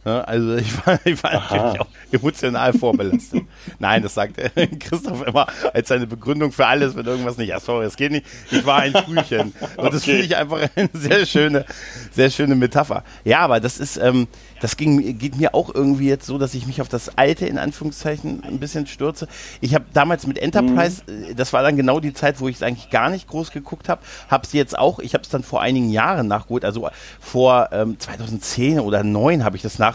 Ne? 0.05 0.27
Also 0.27 0.57
ich 0.57 0.87
war, 0.87 0.99
ich 1.05 1.23
war 1.23 1.33
natürlich 1.33 1.81
auch 1.81 1.87
emotional 2.13 2.73
vorbelastet. 2.73 3.43
Nein, 3.79 4.03
das 4.03 4.15
sagt 4.15 4.37
Christoph 4.81 5.27
immer 5.27 5.47
als 5.73 5.89
seine 5.89 6.07
Begründung 6.07 6.53
für 6.53 6.67
alles, 6.67 6.97
wenn 6.97 7.07
irgendwas 7.07 7.37
nicht, 7.37 7.49
ja 7.49 7.61
sorry, 7.61 7.87
es 7.87 7.97
geht 7.97 8.13
nicht, 8.13 8.27
ich 8.51 8.65
war 8.65 8.81
ein 8.81 8.93
Frühchen. 8.93 9.53
Und 9.77 9.79
okay. 9.79 9.91
das 9.91 10.05
finde 10.05 10.23
ich 10.23 10.37
einfach 10.37 10.69
eine 10.75 10.89
sehr 10.93 11.27
schöne, 11.27 11.65
sehr 12.13 12.31
schöne 12.31 12.55
Metapher. 12.55 13.05
Ja, 13.25 13.41
aber 13.41 13.61
das 13.61 13.79
ist, 13.79 13.97
ähm, 13.97 14.29
das 14.61 14.77
ging, 14.77 15.19
geht 15.19 15.37
mir 15.37 15.55
auch 15.55 15.75
irgendwie 15.75 16.09
jetzt 16.09 16.27
so, 16.27 16.39
dass 16.39 16.55
ich 16.55 16.67
mich 16.67 16.81
auf 16.81 16.89
das 16.89 17.17
Alte 17.17 17.47
in 17.47 17.59
Anführungszeichen 17.59 18.43
ein 18.45 18.59
bisschen 18.59 18.87
stürze. 18.87 19.29
Ich 19.61 19.75
habe 19.75 19.85
damals 19.93 20.27
mit 20.27 20.39
Enterprise, 20.39 21.03
mhm. 21.07 21.37
das 21.37 21.53
war 21.53 21.63
dann 21.63 21.77
genau 21.77 22.01
die 22.01 22.13
Zeit, 22.13 22.41
wo 22.41 22.49
ich 22.49 22.57
es 22.57 22.63
eigentlich 22.63 22.91
gar 22.91 23.11
nicht 23.11 23.29
groß 23.29 23.51
geguckt 23.51 23.89
habe, 23.89 24.01
habe 24.29 24.45
es 24.45 24.53
jetzt 24.53 24.79
auch, 24.79 24.99
ich 24.99 25.15
habe 25.15 25.23
es 25.23 25.29
dann 25.29 25.43
vor 25.43 25.61
einigen 25.61 25.91
Jahren 25.91 26.29
nachgeholt, 26.29 26.65
also 26.65 26.89
vor 27.21 27.69
ähm, 27.73 27.99
2010 27.99 28.81
oder 28.81 28.99
2009 28.99 29.45
habe 29.45 29.57
ich 29.57 29.63
das 29.63 29.79
nachgeholt. 29.79 29.88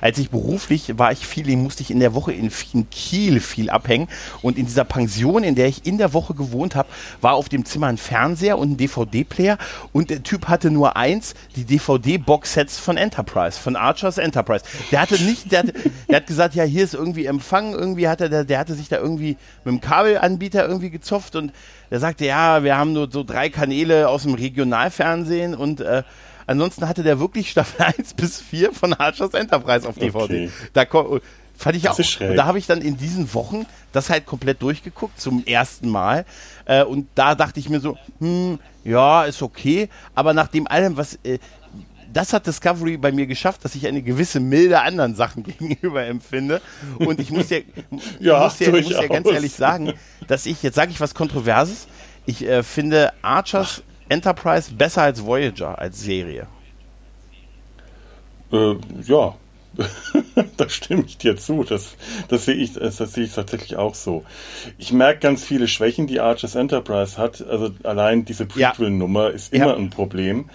Als 0.00 0.18
ich 0.18 0.30
beruflich 0.30 0.98
war 0.98 1.12
ich 1.12 1.26
viel, 1.26 1.56
musste 1.56 1.82
ich 1.82 1.90
in 1.90 2.00
der 2.00 2.14
Woche 2.14 2.32
in, 2.32 2.50
Kiel 2.90 3.40
viel 3.40 3.70
abhängen. 3.70 4.08
Und 4.42 4.58
in 4.58 4.66
dieser 4.66 4.84
Pension, 4.84 5.44
in 5.44 5.54
der 5.54 5.68
ich 5.68 5.86
in 5.86 5.98
der 5.98 6.12
Woche 6.12 6.34
gewohnt 6.34 6.74
habe, 6.74 6.88
war 7.20 7.34
auf 7.34 7.48
dem 7.48 7.64
Zimmer 7.64 7.86
ein 7.86 7.98
Fernseher 7.98 8.58
und 8.58 8.72
ein 8.72 8.76
DVD-Player 8.76 9.58
und 9.92 10.10
der 10.10 10.22
Typ 10.22 10.48
hatte 10.48 10.70
nur 10.70 10.96
eins, 10.96 11.34
die 11.56 11.64
DVD-Box-Sets 11.64 12.78
von 12.78 12.96
Enterprise, 12.96 13.58
von 13.58 13.76
Archers 13.76 14.18
Enterprise. 14.18 14.64
Der 14.90 15.00
hatte 15.00 15.22
nicht, 15.22 15.52
der, 15.52 15.60
hatte, 15.60 15.72
der 16.08 16.16
hat 16.16 16.26
gesagt, 16.26 16.54
ja, 16.54 16.64
hier 16.64 16.84
ist 16.84 16.94
irgendwie 16.94 17.26
Empfang, 17.26 17.72
irgendwie 17.72 18.08
hatte 18.08 18.28
der, 18.28 18.44
der 18.44 18.58
hatte 18.58 18.74
sich 18.74 18.88
da 18.88 18.98
irgendwie 18.98 19.36
mit 19.64 19.74
dem 19.74 19.80
Kabelanbieter 19.80 20.66
irgendwie 20.66 20.90
gezopft. 20.90 21.36
Und 21.36 21.52
der 21.90 22.00
sagte, 22.00 22.24
ja, 22.24 22.64
wir 22.64 22.76
haben 22.76 22.92
nur 22.92 23.10
so 23.10 23.24
drei 23.24 23.50
Kanäle 23.50 24.08
aus 24.08 24.22
dem 24.22 24.34
Regionalfernsehen 24.34 25.54
und 25.54 25.80
äh, 25.80 26.02
ansonsten 26.46 26.88
hatte 26.88 27.02
der 27.02 27.20
wirklich 27.20 27.50
Staffel 27.50 27.82
1 27.98 28.14
bis 28.14 28.40
4 28.40 28.72
von 28.72 28.92
Archers 28.94 29.34
Enterprise 29.34 29.88
auf 29.88 29.96
DVD. 29.96 30.22
Okay. 30.22 30.50
Da 30.72 30.86
fand 31.56 31.76
ich 31.76 31.88
auch. 31.88 31.98
Und 31.98 32.36
da 32.36 32.46
habe 32.46 32.58
ich 32.58 32.66
dann 32.66 32.80
in 32.80 32.96
diesen 32.96 33.32
Wochen 33.34 33.66
das 33.92 34.10
halt 34.10 34.26
komplett 34.26 34.62
durchgeguckt 34.62 35.20
zum 35.20 35.44
ersten 35.44 35.88
Mal 35.88 36.24
äh, 36.64 36.82
und 36.82 37.08
da 37.14 37.34
dachte 37.34 37.60
ich 37.60 37.68
mir 37.68 37.80
so, 37.80 37.96
hm, 38.18 38.58
ja, 38.84 39.24
ist 39.24 39.42
okay, 39.42 39.88
aber 40.14 40.34
nach 40.34 40.48
dem 40.48 40.66
allem, 40.66 40.96
was 40.96 41.18
äh, 41.24 41.38
das 42.12 42.32
hat 42.32 42.46
Discovery 42.46 42.96
bei 42.96 43.10
mir 43.10 43.26
geschafft, 43.26 43.64
dass 43.64 43.74
ich 43.74 43.86
eine 43.86 44.02
gewisse 44.02 44.40
Milde 44.40 44.80
anderen 44.80 45.14
Sachen 45.14 45.42
gegenüber 45.58 46.04
empfinde. 46.04 46.60
Und 46.98 47.20
ich 47.20 47.30
muss 47.30 47.48
dir, 47.48 47.62
ja, 48.20 48.44
muss 48.44 48.58
dir, 48.58 48.70
muss 48.70 48.88
dir 48.88 49.08
ganz 49.08 49.28
ehrlich 49.28 49.52
sagen, 49.52 49.94
dass 50.28 50.46
ich, 50.46 50.62
jetzt 50.62 50.74
sage 50.74 50.90
ich 50.90 51.00
was 51.00 51.14
Kontroverses, 51.14 51.86
ich 52.26 52.46
äh, 52.46 52.62
finde 52.62 53.12
Archers. 53.22 53.82
Enterprise 54.08 54.72
besser 54.74 55.02
als 55.02 55.24
Voyager 55.24 55.78
als 55.78 56.00
Serie. 56.00 56.46
Äh, 58.52 58.76
ja, 59.06 59.34
da 60.56 60.68
stimme 60.68 61.04
ich 61.06 61.18
dir 61.18 61.36
zu. 61.36 61.64
Das, 61.64 61.96
das, 62.28 62.44
sehe 62.44 62.54
ich, 62.54 62.74
das, 62.74 62.98
sehe 62.98 63.24
ich 63.24 63.32
tatsächlich 63.32 63.76
auch 63.76 63.94
so. 63.94 64.24
Ich 64.78 64.92
merke 64.92 65.20
ganz 65.20 65.44
viele 65.44 65.68
Schwächen, 65.68 66.06
die 66.06 66.20
Arches 66.20 66.54
Enterprise 66.54 67.16
hat. 67.18 67.44
Also 67.46 67.70
allein 67.84 68.24
diese 68.24 68.46
Prequel-Nummer 68.46 69.30
ist 69.30 69.52
immer 69.52 69.68
ja. 69.68 69.76
ein 69.76 69.90
Problem. 69.90 70.50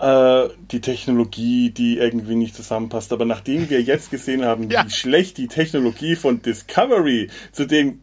Äh, 0.00 0.48
die 0.70 0.80
Technologie, 0.80 1.70
die 1.70 1.98
irgendwie 1.98 2.34
nicht 2.34 2.56
zusammenpasst. 2.56 3.12
Aber 3.12 3.24
nachdem 3.24 3.70
wir 3.70 3.80
jetzt 3.80 4.10
gesehen 4.10 4.44
haben, 4.44 4.68
ja. 4.70 4.84
wie 4.84 4.90
schlecht 4.90 5.38
die 5.38 5.48
Technologie 5.48 6.16
von 6.16 6.42
Discovery 6.42 7.30
zu 7.52 7.66
dem 7.66 8.00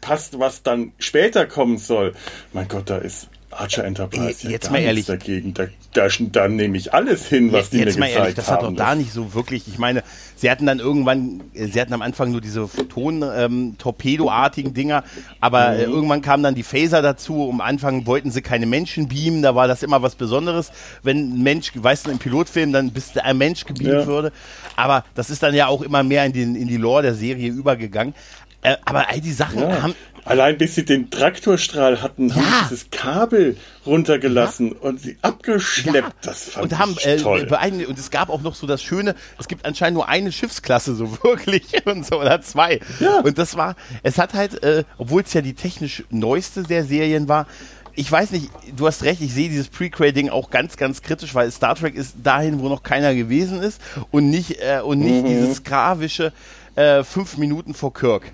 passt, 0.00 0.38
was 0.38 0.62
dann 0.62 0.92
später 0.98 1.46
kommen 1.46 1.78
soll, 1.78 2.14
mein 2.52 2.68
Gott, 2.68 2.88
da 2.88 2.98
ist 2.98 3.28
Archer 3.50 3.84
Enterprise 3.84 4.48
jetzt 4.48 4.66
ja 4.66 4.72
mal 4.72 4.78
ehrlich 4.78 5.06
dagegen. 5.06 5.54
Da, 5.54 5.66
da, 5.92 6.06
da 6.18 6.48
nehme 6.48 6.76
ich 6.76 6.94
alles 6.94 7.26
hin, 7.26 7.52
was 7.52 7.62
jetzt, 7.62 7.72
die 7.72 7.78
jetzt 7.78 7.94
mir 7.94 8.00
mal 8.00 8.06
gezeigt 8.06 8.20
ehrlich, 8.20 8.34
das 8.36 8.48
hat 8.48 8.62
doch 8.62 8.74
da 8.74 8.94
nicht 8.94 9.12
so 9.12 9.34
wirklich. 9.34 9.66
Ich 9.66 9.78
meine, 9.78 10.04
sie 10.36 10.50
hatten 10.50 10.66
dann 10.66 10.78
irgendwann, 10.78 11.42
sie 11.52 11.80
hatten 11.80 11.92
am 11.92 12.02
Anfang 12.02 12.30
nur 12.30 12.40
diese 12.40 12.68
Photon-Torpedo-artigen 12.68 14.68
ähm, 14.68 14.74
Dinger, 14.74 15.04
aber 15.40 15.76
äh, 15.76 15.86
mhm. 15.86 15.92
irgendwann 15.92 16.22
kamen 16.22 16.44
dann 16.44 16.54
die 16.54 16.62
Phaser 16.62 17.02
dazu. 17.02 17.50
Am 17.50 17.60
Anfang 17.60 18.06
wollten 18.06 18.30
sie 18.30 18.40
keine 18.40 18.66
Menschen 18.66 19.08
beamen, 19.08 19.42
da 19.42 19.54
war 19.54 19.66
das 19.66 19.82
immer 19.82 20.00
was 20.00 20.14
Besonderes. 20.14 20.70
Wenn 21.02 21.34
ein 21.34 21.42
Mensch, 21.42 21.72
weißt 21.74 22.06
du, 22.06 22.12
im 22.12 22.18
Pilotfilm, 22.18 22.72
dann 22.72 22.90
bis 22.90 23.16
ein 23.16 23.38
Mensch 23.38 23.64
gebeamt 23.64 24.02
ja. 24.02 24.06
würde. 24.06 24.32
Aber 24.76 25.04
das 25.14 25.28
ist 25.28 25.42
dann 25.42 25.54
ja 25.54 25.66
auch 25.66 25.82
immer 25.82 26.02
mehr 26.02 26.24
in, 26.24 26.32
den, 26.32 26.54
in 26.54 26.68
die 26.68 26.76
Lore 26.76 27.02
der 27.02 27.14
Serie 27.14 27.50
übergegangen. 27.50 28.14
Äh, 28.62 28.76
aber 28.84 29.08
all 29.08 29.20
die 29.20 29.32
Sachen 29.32 29.60
ja. 29.60 29.82
haben. 29.82 29.94
Allein 30.24 30.58
bis 30.58 30.74
sie 30.74 30.84
den 30.84 31.10
Traktorstrahl 31.10 32.02
hatten, 32.02 32.28
ja. 32.28 32.36
haben 32.36 32.44
sie 32.44 32.68
dieses 32.68 32.90
Kabel 32.90 33.56
runtergelassen 33.86 34.68
ja. 34.68 34.74
und 34.80 35.00
sie 35.00 35.16
abgeschleppt. 35.22 36.14
Das 36.22 36.50
fand 36.50 36.64
und 36.64 36.78
haben, 36.78 36.94
ich 36.98 37.06
äh, 37.06 37.16
toll. 37.16 37.48
und 37.88 37.98
es 37.98 38.10
gab 38.10 38.28
auch 38.28 38.42
noch 38.42 38.54
so 38.54 38.66
das 38.66 38.82
Schöne, 38.82 39.14
es 39.38 39.48
gibt 39.48 39.64
anscheinend 39.64 39.94
nur 39.94 40.08
eine 40.08 40.30
Schiffsklasse, 40.30 40.94
so 40.94 41.10
wirklich, 41.22 41.64
und 41.86 42.06
so, 42.06 42.20
oder 42.20 42.42
zwei. 42.42 42.80
Ja. 43.00 43.20
Und 43.20 43.38
das 43.38 43.56
war, 43.56 43.76
es 44.02 44.18
hat 44.18 44.34
halt, 44.34 44.62
äh, 44.62 44.84
obwohl 44.98 45.22
es 45.22 45.32
ja 45.32 45.40
die 45.40 45.54
technisch 45.54 46.04
neueste 46.10 46.64
der 46.64 46.84
Serien 46.84 47.28
war, 47.28 47.46
ich 47.94 48.10
weiß 48.10 48.30
nicht, 48.30 48.50
du 48.76 48.86
hast 48.86 49.02
recht, 49.02 49.20
ich 49.20 49.32
sehe 49.32 49.48
dieses 49.48 49.68
Pre-Creating 49.68 50.28
auch 50.28 50.50
ganz, 50.50 50.76
ganz 50.76 51.02
kritisch, 51.02 51.34
weil 51.34 51.50
Star 51.50 51.74
Trek 51.74 51.94
ist 51.94 52.16
dahin, 52.22 52.60
wo 52.60 52.68
noch 52.68 52.82
keiner 52.82 53.14
gewesen 53.14 53.62
ist 53.62 53.80
und 54.10 54.30
nicht, 54.30 54.58
äh, 54.62 54.80
und 54.80 55.00
nicht 55.00 55.24
mhm. 55.24 55.28
dieses 55.28 55.64
gravische 55.64 56.32
äh, 56.76 57.02
fünf 57.02 57.36
Minuten 57.36 57.74
vor 57.74 57.92
Kirk. 57.92 58.32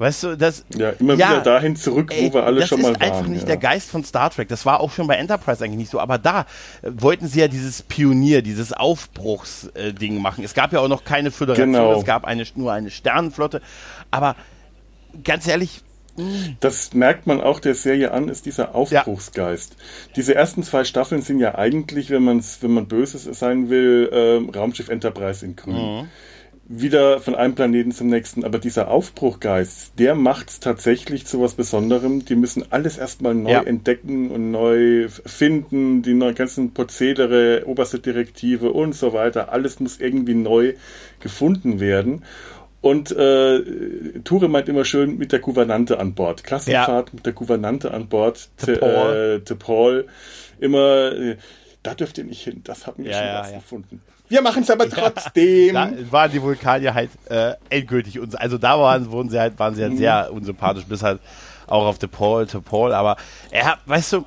Weißt 0.00 0.22
du, 0.22 0.34
das. 0.34 0.64
Ja, 0.74 0.92
immer 0.98 1.12
ja, 1.12 1.28
wieder 1.28 1.40
dahin 1.42 1.76
zurück, 1.76 2.10
wo 2.10 2.14
ey, 2.14 2.32
wir 2.32 2.44
alle 2.44 2.66
schon 2.66 2.80
mal 2.80 2.94
waren. 2.94 3.00
Das 3.00 3.06
ist 3.06 3.14
einfach 3.16 3.28
nicht 3.28 3.42
ja. 3.42 3.48
der 3.48 3.56
Geist 3.58 3.90
von 3.90 4.02
Star 4.02 4.30
Trek. 4.30 4.48
Das 4.48 4.64
war 4.64 4.80
auch 4.80 4.90
schon 4.92 5.06
bei 5.06 5.16
Enterprise 5.16 5.62
eigentlich 5.62 5.76
nicht 5.76 5.90
so. 5.90 6.00
Aber 6.00 6.16
da 6.16 6.46
äh, 6.80 6.90
wollten 6.90 7.28
sie 7.28 7.40
ja 7.40 7.48
dieses 7.48 7.82
Pionier, 7.82 8.40
dieses 8.40 8.72
Aufbruchsding 8.72 10.22
machen. 10.22 10.42
Es 10.42 10.54
gab 10.54 10.72
ja 10.72 10.80
auch 10.80 10.88
noch 10.88 11.04
keine 11.04 11.30
Föderation, 11.30 11.74
genau. 11.74 11.98
es 11.98 12.06
gab 12.06 12.24
eine, 12.24 12.46
nur 12.54 12.72
eine 12.72 12.88
Sternenflotte. 12.90 13.60
Aber 14.10 14.36
ganz 15.22 15.46
ehrlich, 15.46 15.82
hm. 16.16 16.56
das 16.60 16.94
merkt 16.94 17.26
man 17.26 17.42
auch 17.42 17.60
der 17.60 17.74
Serie 17.74 18.12
an, 18.12 18.30
ist 18.30 18.46
dieser 18.46 18.74
Aufbruchsgeist. 18.74 19.72
Ja. 19.76 20.12
Diese 20.16 20.34
ersten 20.34 20.62
zwei 20.62 20.84
Staffeln 20.84 21.20
sind 21.20 21.40
ja 21.40 21.56
eigentlich, 21.56 22.08
wenn 22.08 22.22
man 22.22 22.42
wenn 22.62 22.70
man 22.70 22.88
böses 22.88 23.24
sein 23.38 23.68
will, 23.68 24.08
äh, 24.10 24.58
Raumschiff 24.58 24.88
Enterprise 24.88 25.44
in 25.44 25.56
Grün. 25.56 25.74
Mhm 25.74 26.08
wieder 26.72 27.18
von 27.18 27.34
einem 27.34 27.56
Planeten 27.56 27.90
zum 27.90 28.06
nächsten. 28.06 28.44
Aber 28.44 28.60
dieser 28.60 28.88
Aufbruchgeist, 28.88 29.98
der 29.98 30.14
macht 30.14 30.50
es 30.50 30.60
tatsächlich 30.60 31.26
zu 31.26 31.40
was 31.40 31.54
Besonderem. 31.54 32.24
Die 32.24 32.36
müssen 32.36 32.70
alles 32.70 32.96
erstmal 32.96 33.34
neu 33.34 33.50
ja. 33.50 33.62
entdecken 33.62 34.30
und 34.30 34.52
neu 34.52 35.08
finden, 35.08 36.02
die 36.02 36.14
neuen 36.14 36.36
ganzen 36.36 36.72
Prozedere, 36.72 37.64
oberste 37.66 37.98
Direktive 37.98 38.70
und 38.70 38.94
so 38.94 39.12
weiter. 39.12 39.52
Alles 39.52 39.80
muss 39.80 39.98
irgendwie 39.98 40.34
neu 40.34 40.74
gefunden 41.18 41.80
werden. 41.80 42.24
Und 42.80 43.10
äh, 43.10 44.20
Ture 44.22 44.48
meint 44.48 44.68
immer 44.68 44.84
schön 44.84 45.18
mit 45.18 45.32
der 45.32 45.40
Gouvernante 45.40 45.98
an 45.98 46.14
Bord. 46.14 46.44
Klassenfahrt 46.44 47.08
ja. 47.08 47.14
mit 47.14 47.26
der 47.26 47.32
Gouvernante 47.32 47.92
an 47.92 48.08
Bord. 48.08 48.48
Te, 48.56 48.76
Paul. 48.76 49.42
Äh, 49.44 49.54
Paul. 49.56 50.06
Immer, 50.60 51.12
äh, 51.12 51.36
da 51.82 51.94
dürft 51.94 52.16
ihr 52.18 52.24
nicht 52.24 52.42
hin, 52.44 52.60
das 52.62 52.86
haben 52.86 53.04
wir 53.04 53.10
ja, 53.10 53.18
schon 53.18 53.26
ja, 53.26 53.40
was 53.40 53.52
gefunden. 53.52 54.02
Wir 54.30 54.42
machen 54.42 54.62
es 54.62 54.70
aber 54.70 54.88
trotzdem. 54.88 55.74
da 55.74 55.90
waren 56.10 56.30
die 56.30 56.40
Vulkanier 56.40 56.94
halt 56.94 57.10
äh, 57.28 57.54
endgültig 57.68 58.18
uns. 58.20 58.34
Also 58.34 58.58
da 58.58 58.78
waren, 58.78 59.10
wurden 59.10 59.28
sie 59.28 59.38
halt, 59.38 59.58
waren 59.58 59.74
sie 59.74 59.82
halt 59.82 59.94
mhm. 59.94 59.98
sehr 59.98 60.32
unsympathisch, 60.32 60.84
bis 60.84 61.02
halt 61.02 61.20
auch 61.66 61.84
auf 61.84 61.98
The 62.00 62.06
Paul 62.06 62.46
to 62.46 62.60
Paul. 62.60 62.92
Aber 62.92 63.16
er, 63.50 63.78
weißt 63.86 64.12
du, 64.14 64.24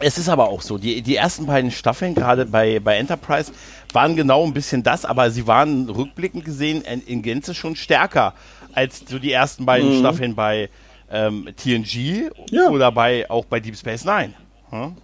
es 0.00 0.18
ist 0.18 0.28
aber 0.28 0.48
auch 0.48 0.60
so, 0.60 0.78
die, 0.78 1.00
die 1.00 1.14
ersten 1.14 1.46
beiden 1.46 1.70
Staffeln, 1.70 2.16
gerade 2.16 2.44
bei, 2.44 2.80
bei 2.80 2.96
Enterprise, 2.96 3.52
waren 3.92 4.16
genau 4.16 4.44
ein 4.44 4.52
bisschen 4.52 4.82
das, 4.82 5.04
aber 5.04 5.30
sie 5.30 5.46
waren 5.46 5.88
rückblickend 5.88 6.44
gesehen 6.44 6.82
in, 6.82 7.00
in 7.02 7.22
Gänze 7.22 7.54
schon 7.54 7.76
stärker 7.76 8.34
als 8.72 9.04
so 9.08 9.20
die 9.20 9.30
ersten 9.30 9.64
beiden 9.64 9.94
mhm. 9.94 10.00
Staffeln 10.00 10.34
bei 10.34 10.68
ähm, 11.08 11.48
TNG 11.56 12.30
ja. 12.50 12.68
oder 12.70 12.90
bei 12.90 13.30
auch 13.30 13.44
bei 13.44 13.60
Deep 13.60 13.76
Space 13.76 14.04
Nine. 14.04 14.34
Hm? 14.70 14.96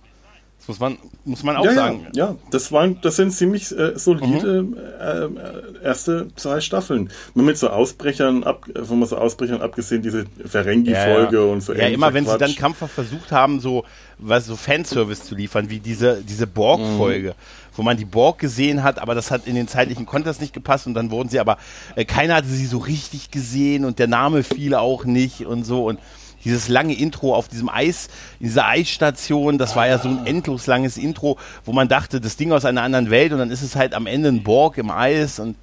Das 0.61 0.69
muss 0.69 0.79
man, 0.79 0.99
muss 1.25 1.43
man 1.43 1.57
auch 1.57 1.65
ja, 1.65 1.73
sagen. 1.73 2.07
Ja, 2.13 2.27
ja, 2.27 2.37
das, 2.51 2.71
waren, 2.71 2.99
das 3.01 3.17
sind 3.17 3.33
ziemlich 3.33 3.77
äh, 3.77 3.99
solide 3.99 4.63
mhm. 4.63 4.77
äh, 4.77 5.85
erste 5.85 6.29
zwei 6.37 6.61
Staffeln. 6.61 7.11
Nur 7.35 7.47
mit 7.47 7.57
so 7.57 7.71
Ausbrechern, 7.71 8.45
ab, 8.45 8.67
von 8.85 9.05
so 9.07 9.17
Ausbrechern 9.17 9.63
abgesehen, 9.63 10.03
diese 10.03 10.27
Ferengi-Folge 10.45 11.39
ja, 11.39 11.43
und 11.45 11.63
so 11.63 11.73
Ja, 11.73 11.89
immer 11.89 12.13
wenn 12.13 12.25
Quatsch. 12.25 12.33
sie 12.35 12.39
dann 12.39 12.55
Kampfer 12.57 12.89
versucht 12.89 13.33
haben, 13.33 13.61
so, 13.61 13.85
was, 14.19 14.47
so 14.47 14.55
Fanservice 14.55 15.25
zu 15.25 15.35
liefern, 15.35 15.71
wie 15.71 15.81
diese, 15.81 16.23
diese 16.23 16.47
Borg-Folge. 16.47 17.31
Mhm. 17.31 17.71
Wo 17.77 17.83
man 17.83 17.97
die 17.97 18.05
Borg 18.05 18.39
gesehen 18.41 18.83
hat, 18.83 18.99
aber 18.99 19.15
das 19.15 19.31
hat 19.31 19.47
in 19.47 19.55
den 19.55 19.67
zeitlichen 19.67 20.05
Kontrast 20.05 20.43
nicht 20.43 20.53
gepasst 20.53 20.87
und 20.87 20.93
dann 20.93 21.11
wurden 21.11 21.31
sie 21.31 21.41
aber, 21.41 21.57
äh, 21.97 22.05
keiner 22.05 22.35
hatte 22.35 22.49
sie 22.49 22.67
so 22.67 22.79
richtig 22.79 23.31
gesehen 23.31 23.87
und 23.87 23.99
der 23.99 24.09
Name 24.09 24.43
fiel 24.43 24.75
auch 24.75 25.05
nicht 25.07 25.47
und 25.47 25.65
so 25.65 25.87
und 25.87 25.99
dieses 26.45 26.69
lange 26.69 26.95
Intro 26.95 27.35
auf 27.35 27.49
diesem 27.49 27.69
Eis, 27.69 28.09
dieser 28.39 28.67
Eisstation, 28.67 29.59
das 29.59 29.77
war 29.77 29.87
ja 29.87 29.99
so 29.99 30.09
ein 30.09 30.27
endlos 30.27 30.67
langes 30.67 30.97
Intro, 30.97 31.39
wo 31.65 31.73
man 31.73 31.89
dachte, 31.89 32.21
das 32.21 32.37
Ding 32.37 32.53
aus 32.53 32.65
einer 32.65 32.83
anderen 32.83 33.11
Welt 33.11 33.33
und 33.33 33.39
dann 33.39 33.51
ist 33.51 33.63
es 33.63 33.77
halt 33.77 33.95
am 33.95 34.07
Ende 34.07 34.29
ein 34.29 34.43
Borg 34.43 34.79
im 34.79 34.91
Eis 34.91 35.39
und 35.39 35.57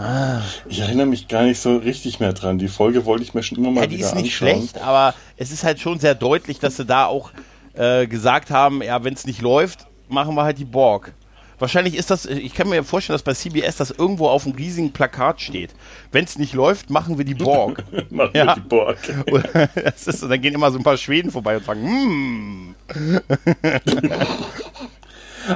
Ah. 0.00 0.42
Ich 0.68 0.78
erinnere 0.78 1.06
mich 1.06 1.26
gar 1.26 1.42
nicht 1.42 1.58
so 1.58 1.76
richtig 1.76 2.20
mehr 2.20 2.32
dran. 2.32 2.58
Die 2.58 2.68
Folge 2.68 3.04
wollte 3.04 3.24
ich 3.24 3.34
mir 3.34 3.42
schon 3.42 3.58
immer 3.58 3.72
mal 3.72 3.80
ja, 3.80 3.86
die 3.88 3.98
wieder 3.98 4.06
anschauen. 4.06 4.22
Die 4.22 4.28
ist 4.28 4.32
nicht 4.32 4.36
schlecht, 4.36 4.78
aber 4.78 5.12
es 5.36 5.50
ist 5.50 5.64
halt 5.64 5.80
schon 5.80 5.98
sehr 5.98 6.14
deutlich, 6.14 6.60
dass 6.60 6.76
sie 6.76 6.84
da 6.84 7.06
auch 7.06 7.32
äh, 7.74 8.06
gesagt 8.06 8.50
haben, 8.50 8.80
ja, 8.80 9.02
wenn 9.02 9.14
es 9.14 9.26
nicht 9.26 9.42
läuft, 9.42 9.88
machen 10.08 10.36
wir 10.36 10.44
halt 10.44 10.58
die 10.58 10.64
Borg. 10.64 11.14
Wahrscheinlich 11.58 11.96
ist 11.96 12.10
das, 12.10 12.26
ich 12.26 12.54
kann 12.54 12.68
mir 12.68 12.84
vorstellen, 12.84 13.14
dass 13.14 13.22
bei 13.22 13.34
CBS 13.34 13.76
das 13.76 13.90
irgendwo 13.90 14.28
auf 14.28 14.46
einem 14.46 14.54
riesigen 14.54 14.92
Plakat 14.92 15.40
steht. 15.40 15.74
Wenn 16.12 16.24
es 16.24 16.38
nicht 16.38 16.54
läuft, 16.54 16.90
machen 16.90 17.18
wir 17.18 17.24
die 17.24 17.34
Borg. 17.34 17.82
machen 18.10 18.30
ja. 18.34 18.46
wir 18.46 18.54
die 18.54 18.60
Borg. 18.60 18.98
das 19.74 20.06
ist, 20.06 20.22
dann 20.22 20.40
gehen 20.40 20.54
immer 20.54 20.70
so 20.70 20.78
ein 20.78 20.84
paar 20.84 20.96
Schweden 20.96 21.30
vorbei 21.30 21.56
und 21.56 21.64
sagen, 21.64 21.82
hm. 21.82 22.74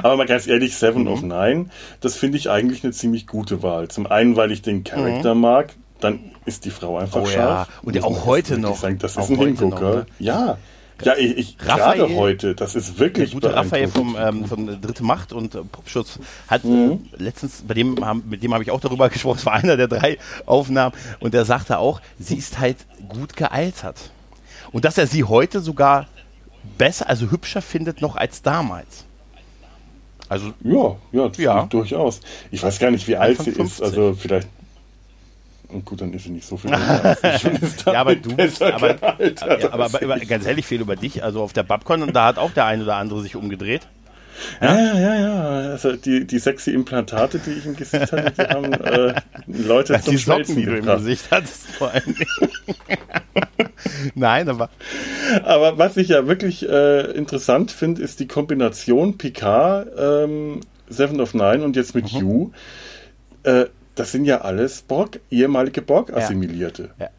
Aber 0.01 0.17
mal 0.17 0.25
ganz 0.25 0.47
ehrlich, 0.47 0.75
Seven 0.75 1.03
mhm. 1.03 1.07
of 1.07 1.21
Nine, 1.21 1.67
das 2.01 2.15
finde 2.15 2.37
ich 2.37 2.49
eigentlich 2.49 2.83
eine 2.83 2.93
ziemlich 2.93 3.27
gute 3.27 3.61
Wahl. 3.61 3.89
Zum 3.89 4.07
einen, 4.07 4.35
weil 4.35 4.51
ich 4.51 4.61
den 4.61 4.83
Charakter 4.83 5.35
mhm. 5.35 5.41
mag, 5.41 5.73
dann 5.99 6.19
ist 6.45 6.65
die 6.65 6.71
Frau 6.71 6.97
einfach 6.97 7.21
oh, 7.21 7.25
scharf. 7.25 7.67
Ja. 7.67 7.73
Und 7.81 8.03
auch 8.03 8.25
heute 8.25 8.57
noch. 8.57 8.77
Sagen, 8.77 8.97
das 8.99 9.15
ist 9.15 9.29
ein 9.29 9.37
Hingucker. 9.37 9.95
Ne? 9.95 10.05
Ja. 10.19 10.57
Ja, 11.03 11.15
ich, 11.17 11.37
ich 11.37 11.57
gerade 11.57 12.15
heute, 12.15 12.55
das 12.55 12.75
ist 12.75 12.99
wirklich 12.99 13.31
der 13.31 13.39
gute 13.39 13.55
Raphael 13.55 13.87
vom, 13.87 14.15
ähm, 14.19 14.45
von 14.45 14.81
Dritte 14.81 15.03
Macht 15.03 15.33
und 15.33 15.55
äh, 15.55 15.63
Popschutz 15.63 16.19
hat 16.47 16.63
äh, 16.63 16.67
mhm. 16.67 16.91
äh, 17.17 17.23
letztens, 17.23 17.63
bei 17.67 17.73
dem 17.73 18.05
haben, 18.05 18.23
mit 18.29 18.43
dem 18.43 18.53
habe 18.53 18.63
ich 18.63 18.71
auch 18.71 18.79
darüber 18.79 19.09
gesprochen, 19.09 19.37
es 19.39 19.45
war 19.45 19.53
einer 19.53 19.77
der 19.77 19.87
drei 19.87 20.17
Aufnahmen 20.45 20.95
und 21.19 21.33
der 21.33 21.45
sagte 21.45 21.77
auch, 21.77 22.01
sie 22.19 22.37
ist 22.37 22.59
halt 22.59 22.77
gut 23.09 23.35
gealtert. 23.35 24.11
Und 24.71 24.85
dass 24.85 24.97
er 24.97 25.07
sie 25.07 25.23
heute 25.23 25.59
sogar 25.59 26.07
besser, 26.77 27.09
also 27.09 27.29
hübscher 27.31 27.61
findet 27.61 28.01
noch 28.01 28.15
als 28.15 28.41
damals. 28.41 29.05
Also 30.29 30.53
ja, 30.63 30.95
ja, 31.11 31.31
ja. 31.37 31.65
durchaus. 31.65 32.21
Ich 32.49 32.63
weiß 32.63 32.79
gar 32.79 32.89
nicht, 32.89 33.07
wie 33.07 33.17
alt 33.17 33.41
sie 33.41 33.51
ist. 33.51 33.81
Also 33.81 34.15
vielleicht 34.17 34.47
und 35.73 35.85
gut, 35.85 36.01
dann 36.01 36.13
ist 36.13 36.23
sie 36.23 36.31
nicht 36.31 36.47
so 36.47 36.57
viel 36.57 36.71
älter 37.21 37.93
ja, 37.93 38.01
aber 38.01 38.15
du 38.15 38.35
bist, 38.35 38.61
aber, 38.61 38.89
ja, 38.89 39.71
aber, 39.71 39.85
aber, 39.85 40.19
ganz 40.19 40.45
ehrlich, 40.45 40.65
viel 40.65 40.81
über 40.81 40.95
dich. 40.95 41.23
Also 41.23 41.41
auf 41.41 41.53
der 41.53 41.63
Babcon 41.63 42.03
und 42.03 42.15
da 42.15 42.25
hat 42.27 42.37
auch 42.37 42.51
der 42.51 42.65
eine 42.65 42.83
oder 42.83 42.95
andere 42.95 43.21
sich 43.21 43.35
umgedreht. 43.35 43.87
Ja, 44.61 44.75
ja, 44.75 44.99
ja. 44.99 45.15
ja. 45.15 45.43
Also 45.71 45.95
die, 45.95 46.25
die 46.25 46.39
sexy 46.39 46.71
Implantate, 46.71 47.39
die 47.39 47.51
ich 47.51 47.65
im 47.65 47.75
Gesicht 47.75 48.11
hatte, 48.11 48.31
die 48.31 48.41
haben 48.41 48.73
äh, 48.73 49.13
Leute 49.47 49.99
zum 50.01 50.11
die 50.11 50.17
Socken, 50.17 50.55
die 50.55 50.65
du 50.65 50.77
im 50.77 50.85
Gesicht 50.85 51.29
hattest, 51.31 51.67
vor 51.67 51.91
allem. 51.91 52.15
Nein, 54.15 54.49
aber. 54.49 54.69
Aber 55.43 55.77
was 55.77 55.97
ich 55.97 56.09
ja 56.09 56.27
wirklich 56.27 56.67
äh, 56.67 57.11
interessant 57.11 57.71
finde, 57.71 58.01
ist 58.01 58.19
die 58.19 58.27
Kombination 58.27 59.17
Picard, 59.17 59.87
ähm, 59.97 60.61
Seven 60.89 61.21
of 61.21 61.33
Nine 61.33 61.63
und 61.63 61.75
jetzt 61.75 61.95
mit 61.95 62.11
mhm. 62.13 62.19
You. 62.19 62.51
Äh, 63.43 63.65
das 63.95 64.11
sind 64.11 64.25
ja 64.25 64.41
alles 64.41 64.81
Borg, 64.81 65.19
ehemalige 65.29 65.81
Borg-Assimilierte. 65.81 66.91
Ja. 66.99 67.05
Ja. 67.05 67.09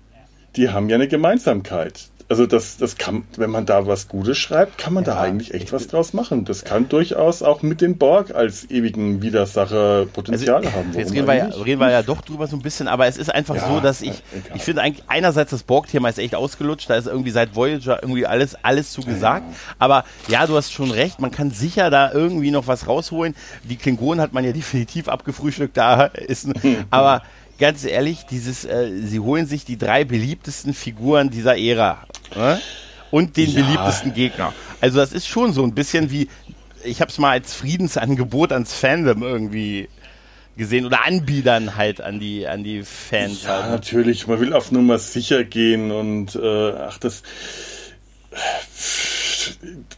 Die 0.56 0.70
haben 0.70 0.88
ja 0.88 0.96
eine 0.96 1.08
Gemeinsamkeit. 1.08 2.10
Also 2.28 2.46
das, 2.46 2.78
das 2.78 2.96
kann, 2.96 3.24
wenn 3.36 3.50
man 3.50 3.66
da 3.66 3.86
was 3.86 4.08
Gutes 4.08 4.38
schreibt, 4.38 4.78
kann 4.78 4.94
man 4.94 5.04
ja, 5.04 5.14
da 5.14 5.20
eigentlich 5.20 5.52
echt 5.52 5.72
was 5.72 5.88
draus 5.88 6.14
machen. 6.14 6.44
Das 6.44 6.64
kann 6.64 6.88
durchaus 6.88 7.42
auch 7.42 7.62
mit 7.62 7.80
den 7.80 7.98
Borg 7.98 8.34
als 8.34 8.70
ewigen 8.70 9.20
Widersacher 9.20 10.06
Potenzial 10.06 10.64
also, 10.64 10.72
haben. 10.72 10.92
Jetzt 10.94 11.12
reden 11.12 11.26
wir, 11.26 11.34
ja, 11.34 11.46
reden 11.46 11.80
wir 11.80 11.90
ja 11.90 12.02
doch 12.02 12.22
drüber 12.22 12.46
so 12.46 12.56
ein 12.56 12.62
bisschen, 12.62 12.88
aber 12.88 13.06
es 13.06 13.18
ist 13.18 13.32
einfach 13.32 13.56
ja, 13.56 13.68
so, 13.68 13.80
dass 13.80 14.00
ich, 14.00 14.22
ich 14.54 14.62
finde 14.62 14.82
eigentlich 14.82 15.04
einerseits 15.06 15.50
das 15.50 15.62
Borg-Thema 15.64 16.08
ist 16.08 16.18
echt 16.18 16.34
ausgelutscht, 16.34 16.88
da 16.88 16.94
ist 16.96 17.06
irgendwie 17.06 17.30
seit 17.30 17.54
Voyager 17.54 18.02
irgendwie 18.02 18.26
alles, 18.26 18.56
alles 18.62 18.92
zu 18.92 19.02
gesagt. 19.02 19.44
Aber 19.78 20.04
ja, 20.28 20.46
du 20.46 20.56
hast 20.56 20.72
schon 20.72 20.90
recht, 20.90 21.20
man 21.20 21.30
kann 21.30 21.50
sicher 21.50 21.90
da 21.90 22.10
irgendwie 22.12 22.50
noch 22.50 22.66
was 22.66 22.88
rausholen. 22.88 23.34
Die 23.64 23.76
Klingonen 23.76 24.20
hat 24.20 24.32
man 24.32 24.44
ja 24.44 24.52
definitiv 24.52 25.08
abgefrühstückt, 25.08 25.76
da 25.76 26.04
ist, 26.06 26.46
ein, 26.46 26.86
aber 26.90 27.22
ganz 27.58 27.84
ehrlich, 27.84 28.26
dieses, 28.26 28.64
äh, 28.64 28.90
sie 29.02 29.20
holen 29.20 29.46
sich 29.46 29.64
die 29.64 29.78
drei 29.78 30.04
beliebtesten 30.04 30.74
Figuren 30.74 31.30
dieser 31.30 31.56
Ära 31.58 32.06
ne? 32.34 32.60
und 33.10 33.36
den 33.36 33.50
ja. 33.50 33.62
beliebtesten 33.62 34.14
Gegner. 34.14 34.52
Also 34.80 34.98
das 34.98 35.12
ist 35.12 35.26
schon 35.26 35.52
so 35.52 35.62
ein 35.62 35.74
bisschen 35.74 36.10
wie, 36.10 36.28
ich 36.84 37.00
habe 37.00 37.10
es 37.10 37.18
mal 37.18 37.30
als 37.30 37.54
Friedensangebot 37.54 38.52
ans 38.52 38.74
Fandom 38.74 39.22
irgendwie 39.22 39.88
gesehen 40.56 40.86
oder 40.86 41.04
Anbietern 41.04 41.76
halt 41.76 42.00
an 42.00 42.20
die 42.20 42.46
an 42.46 42.62
die 42.62 42.82
Fans. 42.82 43.42
Ja, 43.42 43.62
halt. 43.62 43.70
natürlich. 43.72 44.26
Man 44.26 44.40
will 44.40 44.52
auf 44.52 44.70
Nummer 44.70 44.98
sicher 44.98 45.44
gehen 45.44 45.90
und 45.90 46.36
äh, 46.36 46.72
ach 46.72 46.98
das 46.98 47.22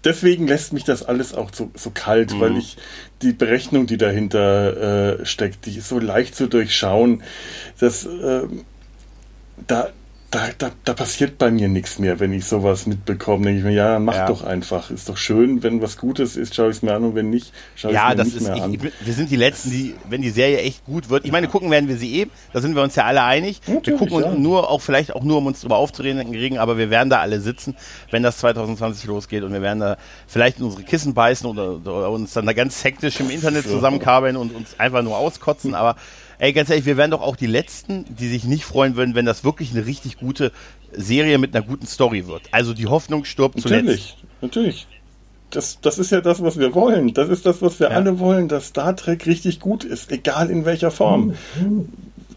deswegen 0.05 0.47
lässt 0.47 0.73
mich 0.73 0.85
das 0.85 1.03
alles 1.03 1.35
auch 1.35 1.51
so, 1.53 1.71
so 1.75 1.91
kalt, 1.91 2.33
mhm. 2.33 2.41
weil 2.41 2.57
ich 2.57 2.77
die 3.23 3.33
Berechnung, 3.33 3.87
die 3.87 3.97
dahinter 3.97 5.21
äh, 5.21 5.27
steckt, 5.27 5.67
die 5.67 5.79
ist 5.79 5.89
so 5.89 5.99
leicht 5.99 6.35
zu 6.35 6.47
durchschauen, 6.49 7.23
dass 7.79 8.07
äh, 8.07 8.43
da, 9.67 9.91
da, 10.37 10.49
da, 10.59 10.71
da 10.85 10.93
passiert 10.93 11.39
bei 11.39 11.51
mir 11.51 11.69
nichts 11.69 11.99
mehr, 11.99 12.21
wenn 12.21 12.33
ich 12.35 12.45
sowas 12.45 12.87
mitbekomme. 12.87 13.47
Denke 13.47 13.59
ich 13.61 13.65
mir, 13.65 13.73
ja, 13.73 13.99
mach 13.99 14.15
ja. 14.15 14.27
doch 14.27 14.45
einfach. 14.45 14.91
Ist 14.91 15.09
doch 15.09 15.17
schön, 15.17 15.63
wenn 15.63 15.81
was 15.81 15.97
Gutes 15.97 16.37
ist, 16.37 16.55
schaue 16.55 16.69
ich 16.69 16.77
es 16.77 16.83
mir 16.83 16.95
an 16.95 17.05
und 17.05 17.15
wenn 17.15 17.31
nicht, 17.31 17.55
schaue 17.75 17.93
ich 17.93 17.97
es 17.97 18.05
mir 18.05 18.25
nicht 18.25 18.37
ist, 18.37 18.43
mehr 18.43 18.57
ich, 18.57 18.63
an. 18.63 18.93
Wir 19.01 19.15
sind 19.15 19.31
die 19.31 19.37
Letzten, 19.37 19.71
die, 19.71 19.95
wenn 20.11 20.21
die 20.21 20.31
Serie 20.31 20.59
echt 20.59 20.85
gut 20.85 21.09
wird, 21.09 21.25
ich 21.25 21.33
meine, 21.33 21.49
gucken 21.49 21.71
werden 21.71 21.89
wir 21.89 21.97
sie 21.97 22.21
eh, 22.21 22.27
da 22.53 22.61
sind 22.61 22.75
wir 22.75 22.83
uns 22.83 22.95
ja 22.97 23.05
alle 23.05 23.23
einig. 23.23 23.61
Natürlich, 23.67 24.01
wir 24.01 24.09
gucken 24.09 24.25
ja. 24.25 24.39
nur, 24.39 24.71
auch 24.71 24.83
vielleicht 24.83 25.15
auch 25.15 25.23
nur, 25.23 25.39
um 25.39 25.47
uns 25.47 25.61
darüber 25.61 25.79
aufzuregen, 25.79 26.59
aber 26.59 26.77
wir 26.77 26.91
werden 26.91 27.09
da 27.09 27.21
alle 27.21 27.41
sitzen, 27.41 27.75
wenn 28.11 28.23
das 28.23 28.37
2020 28.39 29.07
losgeht 29.07 29.43
und 29.43 29.55
wir 29.55 29.63
werden 29.63 29.81
da 29.81 29.97
vielleicht 30.27 30.59
in 30.59 30.65
unsere 30.65 30.83
Kissen 30.83 31.15
beißen 31.15 31.49
oder, 31.49 31.77
oder 31.77 32.11
uns 32.11 32.35
dann 32.35 32.45
da 32.45 32.53
ganz 32.53 32.85
hektisch 32.85 33.21
im 33.21 33.31
Internet 33.31 33.67
zusammenkabeln 33.67 34.37
und 34.37 34.55
uns 34.55 34.79
einfach 34.79 35.03
nur 35.03 35.17
auskotzen, 35.17 35.75
aber 35.75 35.97
Ey, 36.39 36.53
ganz 36.53 36.71
ehrlich, 36.71 36.87
wir 36.87 36.97
wären 36.97 37.11
doch 37.11 37.23
auch 37.23 37.37
die 37.37 37.47
Letzten, 37.47 38.05
die 38.17 38.29
sich 38.29 38.45
nicht 38.45 38.65
freuen 38.65 38.97
würden, 38.97 39.15
wenn 39.15 39.27
das 39.27 39.45
wirklich 39.45 39.71
eine 39.73 39.87
richtig 39.87 40.19
gute 40.19 40.53
Serie 40.93 41.39
mit 41.39 41.55
einer 41.55 41.65
guten 41.65 41.87
Story 41.87 42.27
wird. 42.27 42.43
Also 42.53 42.75
die 42.75 42.87
Hoffnung 42.87 43.25
stirbt 43.25 43.61
zuletzt. 43.61 43.85
Natürlich, 43.85 44.17
natürlich. 44.41 44.87
Das, 45.51 45.81
das 45.81 45.99
ist 45.99 46.11
ja 46.11 46.21
das, 46.21 46.43
was 46.43 46.59
wir 46.59 46.75
wollen. 46.75 47.15
Das 47.15 47.29
ist 47.29 47.47
das, 47.47 47.63
was 47.63 47.79
wir 47.81 47.91
ja. 47.91 47.97
alle 47.97 48.19
wollen, 48.19 48.49
dass 48.49 48.67
Star 48.67 48.97
Trek 48.97 49.27
richtig 49.27 49.61
gut 49.61 49.85
ist, 49.85 50.11
egal 50.11 50.51
in 50.51 50.65
welcher 50.65 50.91
Form. 50.91 51.35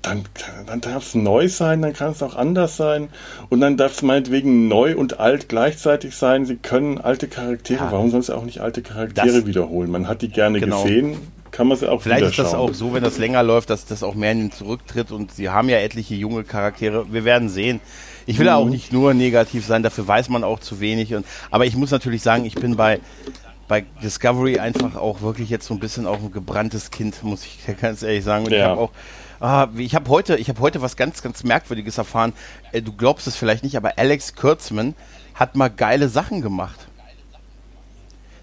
Dann, 0.02 0.24
dann 0.66 0.80
darf 0.80 1.08
es 1.08 1.16
neu 1.16 1.50
sein, 1.50 1.82
dann 1.82 1.92
kann 1.92 2.12
es 2.12 2.24
auch 2.24 2.36
anders 2.36 2.78
sein. 2.78 3.10
Und 3.50 3.60
dann 3.60 3.76
darf 3.76 3.94
es 3.94 4.02
meinetwegen 4.02 4.70
neu 4.70 4.96
und 4.96 5.20
alt 5.20 5.50
gleichzeitig 5.50 6.16
sein. 6.16 6.46
Sie 6.46 6.56
können 6.56 7.00
alte 7.00 7.28
Charaktere, 7.28 7.84
ja. 7.86 7.92
warum 7.92 8.10
sonst 8.10 8.30
auch 8.30 8.46
nicht 8.46 8.62
alte 8.62 8.82
Charaktere 8.82 9.40
das, 9.40 9.46
wiederholen? 9.46 9.92
Man 9.92 10.08
hat 10.08 10.22
die 10.22 10.30
gerne 10.30 10.62
genau. 10.62 10.84
gesehen, 10.84 11.18
kann 11.52 11.68
man 11.68 11.78
sie 11.78 11.90
auch 11.90 12.02
Vielleicht 12.02 12.26
ist 12.26 12.40
das 12.40 12.54
auch 12.54 12.74
so, 12.74 12.94
wenn 12.94 13.04
das 13.04 13.18
länger 13.18 13.44
läuft, 13.44 13.70
dass 13.70 13.86
das 13.86 14.04
auch 14.04 14.16
mehr 14.16 14.32
in 14.32 14.40
den 14.40 14.52
zurücktritt 14.52 15.12
und 15.12 15.32
sie 15.32 15.50
haben 15.50 15.70
ja 15.70 15.78
etliche 15.78 16.16
junge 16.16 16.44
Charaktere. 16.44 17.12
Wir 17.12 17.26
werden 17.26 17.50
sehen. 17.50 17.80
Ich 18.26 18.38
will 18.40 18.48
mhm. 18.48 18.54
auch 18.54 18.66
nicht 18.66 18.94
nur 18.94 19.14
negativ 19.14 19.66
sein, 19.66 19.84
dafür 19.84 20.08
weiß 20.08 20.30
man 20.30 20.44
auch 20.44 20.60
zu 20.60 20.80
wenig. 20.80 21.16
Und, 21.16 21.26
aber 21.52 21.66
ich 21.66 21.76
muss 21.76 21.92
natürlich 21.92 22.22
sagen, 22.22 22.46
ich 22.46 22.56
bin 22.56 22.76
bei, 22.76 23.00
bei 23.68 23.86
Discovery 24.04 24.60
einfach 24.60 24.96
auch 24.96 25.22
wirklich 25.22 25.50
jetzt 25.50 25.66
so 25.66 25.74
ein 25.74 25.80
bisschen 25.80 26.06
auch 26.06 26.20
ein 26.20 26.32
gebranntes 26.32 26.92
Kind, 26.92 27.24
muss 27.24 27.46
ich 27.46 27.60
ganz 27.82 28.04
ehrlich 28.04 28.24
sagen. 28.24 28.46
Und 28.46 28.52
ja. 28.52 28.58
ich 28.58 28.64
habe 28.64 28.82
auch 28.82 28.92
Ah, 29.42 29.70
ich 29.78 29.96
habe 29.96 30.10
heute, 30.10 30.36
ich 30.36 30.50
habe 30.50 30.60
heute 30.60 30.82
was 30.82 30.98
ganz, 30.98 31.22
ganz 31.22 31.46
Merkwürdiges 31.46 31.98
erfahren. 31.98 32.34
Äh, 32.74 32.82
du 32.82 32.92
glaubst 32.92 33.26
es 33.26 33.38
vielleicht 33.38 33.64
nicht, 33.64 33.78
aber 33.78 33.98
Alex 33.98 34.36
Kurtzman 34.36 34.96
hat 35.34 35.56
mal 35.56 35.70
geile 35.70 36.10
Sachen 36.10 36.42
gemacht. 36.42 36.89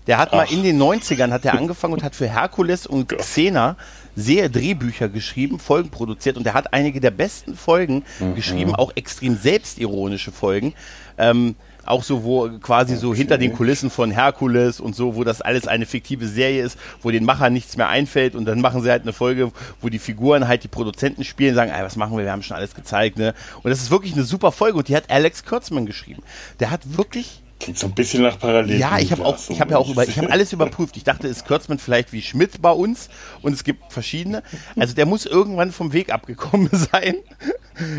Der 0.07 0.19
hat 0.19 0.31
Ach. 0.33 0.37
mal 0.37 0.53
in 0.53 0.62
den 0.62 0.81
90ern 0.81 1.31
hat 1.31 1.45
er 1.45 1.55
angefangen 1.55 1.95
und 1.95 2.03
hat 2.03 2.14
für 2.14 2.29
Herkules 2.29 2.87
und 2.87 3.09
Xena 3.09 3.77
sehr 4.14 4.49
Drehbücher 4.49 5.09
geschrieben, 5.09 5.59
Folgen 5.59 5.90
produziert 5.90 6.37
und 6.37 6.47
er 6.47 6.55
hat 6.55 6.73
einige 6.73 7.01
der 7.01 7.11
besten 7.11 7.55
Folgen 7.55 8.05
mhm. 8.19 8.35
geschrieben, 8.35 8.75
auch 8.75 8.92
extrem 8.95 9.37
selbstironische 9.37 10.33
Folgen. 10.33 10.75
Ähm, 11.19 11.55
auch 11.87 12.03
so, 12.03 12.25
wo 12.25 12.49
quasi 12.59 12.95
okay. 12.95 13.01
so 13.01 13.14
hinter 13.14 13.38
den 13.38 13.53
Kulissen 13.53 13.90
von 13.90 14.11
Herkules 14.11 14.81
und 14.81 14.97
so, 14.97 15.14
wo 15.14 15.25
das 15.25 15.40
alles 15.40 15.69
eine 15.69 15.87
fiktive 15.87 16.27
Serie 16.27 16.64
ist, 16.64 16.79
wo 17.03 17.11
den 17.11 17.25
Machern 17.25 17.53
nichts 17.53 17.77
mehr 17.77 17.88
einfällt 17.88 18.35
und 18.35 18.45
dann 18.45 18.61
machen 18.61 18.83
sie 18.83 18.90
halt 18.90 19.03
eine 19.03 19.12
Folge, 19.12 19.53
wo 19.81 19.88
die 19.88 19.99
Figuren 20.01 20.49
halt 20.49 20.64
die 20.64 20.69
Produzenten 20.69 21.23
spielen, 21.25 21.55
sagen, 21.55 21.71
ey, 21.71 21.85
was 21.85 21.97
machen 21.97 22.16
wir, 22.16 22.25
wir 22.25 22.33
haben 22.33 22.42
schon 22.42 22.57
alles 22.57 22.75
gezeigt, 22.75 23.19
ne? 23.19 23.35
Und 23.62 23.71
das 23.71 23.81
ist 23.81 23.90
wirklich 23.90 24.14
eine 24.14 24.25
super 24.25 24.51
Folge 24.51 24.79
und 24.79 24.88
die 24.88 24.97
hat 24.97 25.11
Alex 25.11 25.45
Kurtzman 25.45 25.87
geschrieben. 25.87 26.23
Der 26.59 26.71
hat 26.71 26.97
wirklich 26.97 27.42
Klingt 27.59 27.79
so 27.79 27.87
ein 27.87 27.95
bisschen 27.95 28.23
nach 28.23 28.38
Parallel. 28.38 28.79
Ja, 28.79 28.99
ich 28.99 29.12
habe 29.12 29.25
auch, 29.25 29.38
ich 29.49 29.61
habe 29.61 29.73
ja 29.73 29.79
auch 29.79 29.88
über, 29.88 30.07
ich 30.07 30.19
habe 30.19 30.31
alles 30.33 30.53
überprüft. 30.53 30.97
Ich 30.97 31.05
dachte, 31.05 31.27
ist 31.27 31.47
Kürzmann 31.47 31.79
vielleicht 31.79 32.12
wie 32.12 32.21
Schmidt 32.21 32.61
bei 32.61 32.71
uns 32.71 33.09
und 33.40 33.55
es 33.55 33.64
gibt 33.64 33.92
verschiedene. 33.92 34.42
Also 34.77 34.95
der 34.95 35.07
muss 35.07 35.25
irgendwann 35.25 35.73
vom 35.73 35.92
Weg 35.92 36.12
abgekommen 36.12 36.69
sein. 36.73 37.16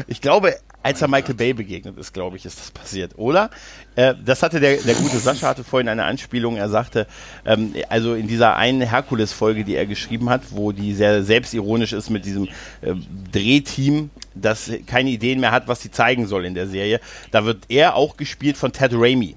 Ich 0.07 0.21
glaube, 0.21 0.55
als 0.83 1.01
er 1.01 1.07
Michael 1.07 1.35
Bay 1.35 1.53
begegnet 1.53 1.97
ist, 1.97 2.13
glaube 2.13 2.37
ich, 2.37 2.45
ist 2.45 2.59
das 2.59 2.71
passiert, 2.71 3.17
oder? 3.17 3.49
Äh, 3.95 4.13
das 4.23 4.43
hatte 4.43 4.59
der, 4.59 4.77
der 4.77 4.95
gute 4.95 5.17
Sascha 5.17 5.47
hatte 5.47 5.63
vorhin 5.63 5.89
eine 5.89 6.05
Anspielung. 6.05 6.55
Er 6.55 6.69
sagte, 6.69 7.07
ähm, 7.45 7.73
also 7.89 8.13
in 8.13 8.27
dieser 8.27 8.55
einen 8.55 8.81
Herkules-Folge, 8.81 9.63
die 9.63 9.75
er 9.75 9.85
geschrieben 9.85 10.29
hat, 10.29 10.43
wo 10.51 10.71
die 10.71 10.93
sehr 10.93 11.23
selbstironisch 11.23 11.93
ist 11.93 12.09
mit 12.09 12.25
diesem 12.25 12.47
äh, 12.81 12.93
Drehteam, 13.31 14.11
das 14.35 14.71
keine 14.85 15.09
Ideen 15.09 15.39
mehr 15.39 15.51
hat, 15.51 15.67
was 15.67 15.81
sie 15.81 15.91
zeigen 15.91 16.27
soll 16.27 16.45
in 16.45 16.53
der 16.53 16.67
Serie, 16.67 17.01
da 17.31 17.43
wird 17.43 17.65
er 17.69 17.95
auch 17.95 18.17
gespielt 18.17 18.55
von 18.55 18.71
Ted 18.71 18.91
Raimi. 18.93 19.35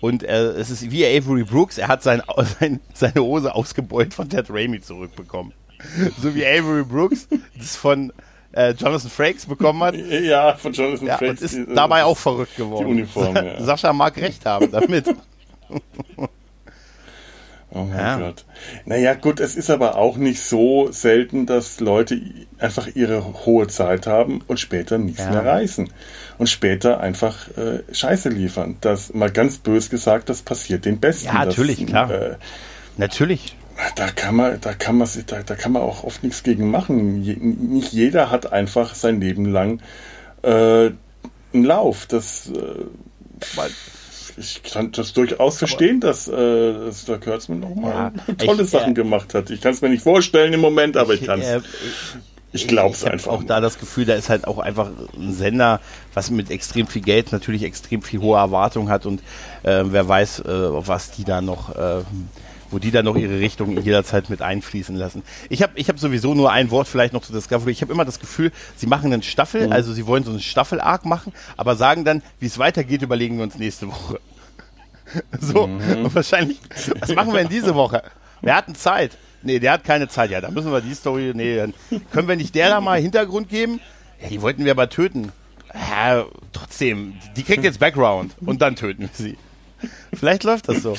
Und 0.00 0.22
äh, 0.22 0.52
es 0.52 0.70
ist 0.70 0.90
wie 0.90 1.04
Avery 1.04 1.44
Brooks, 1.44 1.78
er 1.78 1.88
hat 1.88 2.02
sein, 2.02 2.22
sein, 2.58 2.80
seine 2.94 3.22
Hose 3.22 3.54
ausgebeult 3.54 4.14
von 4.14 4.28
Ted 4.28 4.46
Raimi 4.50 4.80
zurückbekommen. 4.80 5.52
So 6.20 6.34
wie 6.34 6.44
Avery 6.46 6.84
Brooks 6.84 7.28
das 7.56 7.76
von 7.76 8.12
äh, 8.52 8.72
Jonathan 8.72 9.10
Frakes 9.10 9.46
bekommen 9.46 9.82
hat. 9.82 9.94
Ja, 9.94 10.54
von 10.54 10.72
Jonathan 10.72 11.06
ja, 11.06 11.16
Frakes. 11.16 11.40
Und 11.40 11.44
ist 11.44 11.68
die, 11.68 11.74
dabei 11.74 12.04
auch 12.04 12.18
verrückt 12.18 12.56
geworden. 12.56 12.86
Die 12.86 12.92
Uniform, 12.92 13.36
ja. 13.36 13.60
Sascha 13.64 13.92
mag 13.92 14.16
recht 14.16 14.44
haben 14.44 14.70
damit. 14.70 15.06
Oh 17.72 17.84
mein 17.84 17.98
ja. 17.98 18.18
Gott. 18.18 18.44
Naja, 18.84 19.14
gut, 19.14 19.38
es 19.38 19.54
ist 19.54 19.70
aber 19.70 19.94
auch 19.94 20.16
nicht 20.16 20.42
so 20.42 20.90
selten, 20.90 21.46
dass 21.46 21.78
Leute 21.78 22.20
einfach 22.58 22.88
ihre 22.96 23.46
hohe 23.46 23.68
Zeit 23.68 24.08
haben 24.08 24.42
und 24.48 24.58
später 24.58 24.98
nichts 24.98 25.20
ja. 25.20 25.30
mehr 25.30 25.46
reißen. 25.46 25.88
Und 26.40 26.46
später 26.46 27.00
einfach 27.00 27.48
äh, 27.58 27.82
Scheiße 27.92 28.30
liefern. 28.30 28.78
Das 28.80 29.12
mal 29.12 29.30
ganz 29.30 29.58
bös 29.58 29.90
gesagt, 29.90 30.30
das 30.30 30.40
passiert 30.40 30.86
den 30.86 30.98
Besten. 30.98 31.26
Ja, 31.26 31.44
natürlich, 31.44 31.80
das, 31.80 31.86
klar. 31.86 32.10
Äh, 32.10 32.36
natürlich. 32.96 33.56
Da 33.94 34.08
kann 34.08 34.36
man, 34.36 34.58
da 34.58 34.72
kann 34.72 34.96
man, 34.96 35.06
da, 35.26 35.42
da 35.42 35.54
kann 35.54 35.72
man 35.72 35.82
auch 35.82 36.02
oft 36.02 36.22
nichts 36.22 36.42
gegen 36.42 36.70
machen. 36.70 37.22
Je, 37.22 37.34
nicht 37.34 37.92
jeder 37.92 38.30
hat 38.30 38.54
einfach 38.54 38.94
sein 38.94 39.20
Leben 39.20 39.52
lang 39.52 39.82
äh, 40.40 40.92
einen 41.52 41.64
Lauf. 41.64 42.06
Das, 42.06 42.50
äh, 42.50 42.84
ich 44.38 44.62
kann 44.62 44.92
das 44.92 45.12
durchaus 45.12 45.58
verstehen, 45.58 46.00
dass, 46.00 46.26
äh, 46.26 46.72
dass 46.72 47.04
der 47.04 47.18
Kurtzman 47.18 47.60
nochmal 47.60 48.12
ja, 48.26 48.34
tolle 48.36 48.62
ich, 48.62 48.70
Sachen 48.70 48.92
äh, 48.92 48.94
gemacht 48.94 49.34
hat. 49.34 49.50
Ich 49.50 49.60
kann 49.60 49.74
es 49.74 49.82
mir 49.82 49.90
nicht 49.90 50.04
vorstellen 50.04 50.54
im 50.54 50.60
Moment, 50.60 50.96
aber 50.96 51.12
ich, 51.12 51.20
ich 51.20 51.26
kann 51.26 51.42
es. 51.42 51.48
Äh, 51.48 51.60
ich 52.52 52.66
glaube 52.66 52.94
es 52.94 53.04
einfach. 53.04 53.30
auch 53.30 53.44
da 53.44 53.60
das 53.60 53.78
Gefühl, 53.78 54.06
da 54.06 54.14
ist 54.14 54.28
halt 54.28 54.46
auch 54.46 54.58
einfach 54.58 54.90
ein 55.16 55.32
Sender, 55.32 55.80
was 56.14 56.30
mit 56.30 56.50
extrem 56.50 56.86
viel 56.86 57.02
Geld 57.02 57.32
natürlich 57.32 57.62
extrem 57.62 58.02
viel 58.02 58.20
hohe 58.20 58.38
Erwartung 58.38 58.88
hat 58.88 59.06
und 59.06 59.20
äh, 59.62 59.82
wer 59.84 60.08
weiß, 60.08 60.40
äh, 60.40 60.44
was 60.46 61.12
die 61.12 61.24
da 61.24 61.40
noch, 61.40 61.76
äh, 61.76 62.02
wo 62.70 62.78
die 62.78 62.90
da 62.90 63.02
noch 63.02 63.16
ihre 63.16 63.38
Richtung 63.38 63.80
jederzeit 63.80 64.30
mit 64.30 64.42
einfließen 64.42 64.96
lassen. 64.96 65.22
Ich 65.48 65.62
habe 65.62 65.72
ich 65.76 65.88
hab 65.88 65.98
sowieso 65.98 66.34
nur 66.34 66.50
ein 66.50 66.70
Wort 66.70 66.88
vielleicht 66.88 67.12
noch 67.12 67.22
zu 67.22 67.32
Discovery. 67.32 67.70
Ich 67.70 67.82
habe 67.82 67.92
immer 67.92 68.04
das 68.04 68.18
Gefühl, 68.18 68.50
sie 68.76 68.86
machen 68.86 69.12
eine 69.12 69.22
Staffel, 69.22 69.66
mhm. 69.66 69.72
also 69.72 69.92
sie 69.92 70.06
wollen 70.06 70.24
so 70.24 70.30
einen 70.30 70.40
Staffel-Arc 70.40 71.04
machen, 71.04 71.32
aber 71.56 71.76
sagen 71.76 72.04
dann, 72.04 72.22
wie 72.40 72.46
es 72.46 72.58
weitergeht, 72.58 73.02
überlegen 73.02 73.36
wir 73.36 73.44
uns 73.44 73.58
nächste 73.58 73.88
Woche. 73.88 74.20
So, 75.40 75.66
mhm. 75.66 76.04
und 76.04 76.14
wahrscheinlich, 76.14 76.60
was 77.00 77.12
machen 77.16 77.32
wir 77.32 77.40
in 77.40 77.48
diese 77.48 77.74
Woche? 77.74 78.04
Wir 78.42 78.54
hatten 78.54 78.76
Zeit. 78.76 79.18
Nee, 79.42 79.58
der 79.58 79.72
hat 79.72 79.84
keine 79.84 80.08
Zeit. 80.08 80.30
Ja, 80.30 80.40
da 80.40 80.50
müssen 80.50 80.70
wir 80.70 80.80
die 80.80 80.94
Story, 80.94 81.32
nee, 81.34 81.56
dann 81.56 81.74
können 82.12 82.28
wir 82.28 82.36
nicht 82.36 82.54
der 82.54 82.68
da 82.70 82.80
mal 82.80 83.00
Hintergrund 83.00 83.48
geben? 83.48 83.80
Ja, 84.22 84.28
die 84.28 84.42
wollten 84.42 84.64
wir 84.64 84.72
aber 84.72 84.88
töten. 84.88 85.32
Ja, 85.72 86.24
trotzdem, 86.52 87.14
die 87.36 87.42
kriegt 87.42 87.64
jetzt 87.64 87.78
Background 87.78 88.32
und 88.44 88.60
dann 88.60 88.76
töten 88.76 89.02
wir 89.02 89.10
sie. 89.12 89.38
Vielleicht 90.12 90.44
läuft 90.44 90.68
das 90.68 90.82
so. 90.82 90.94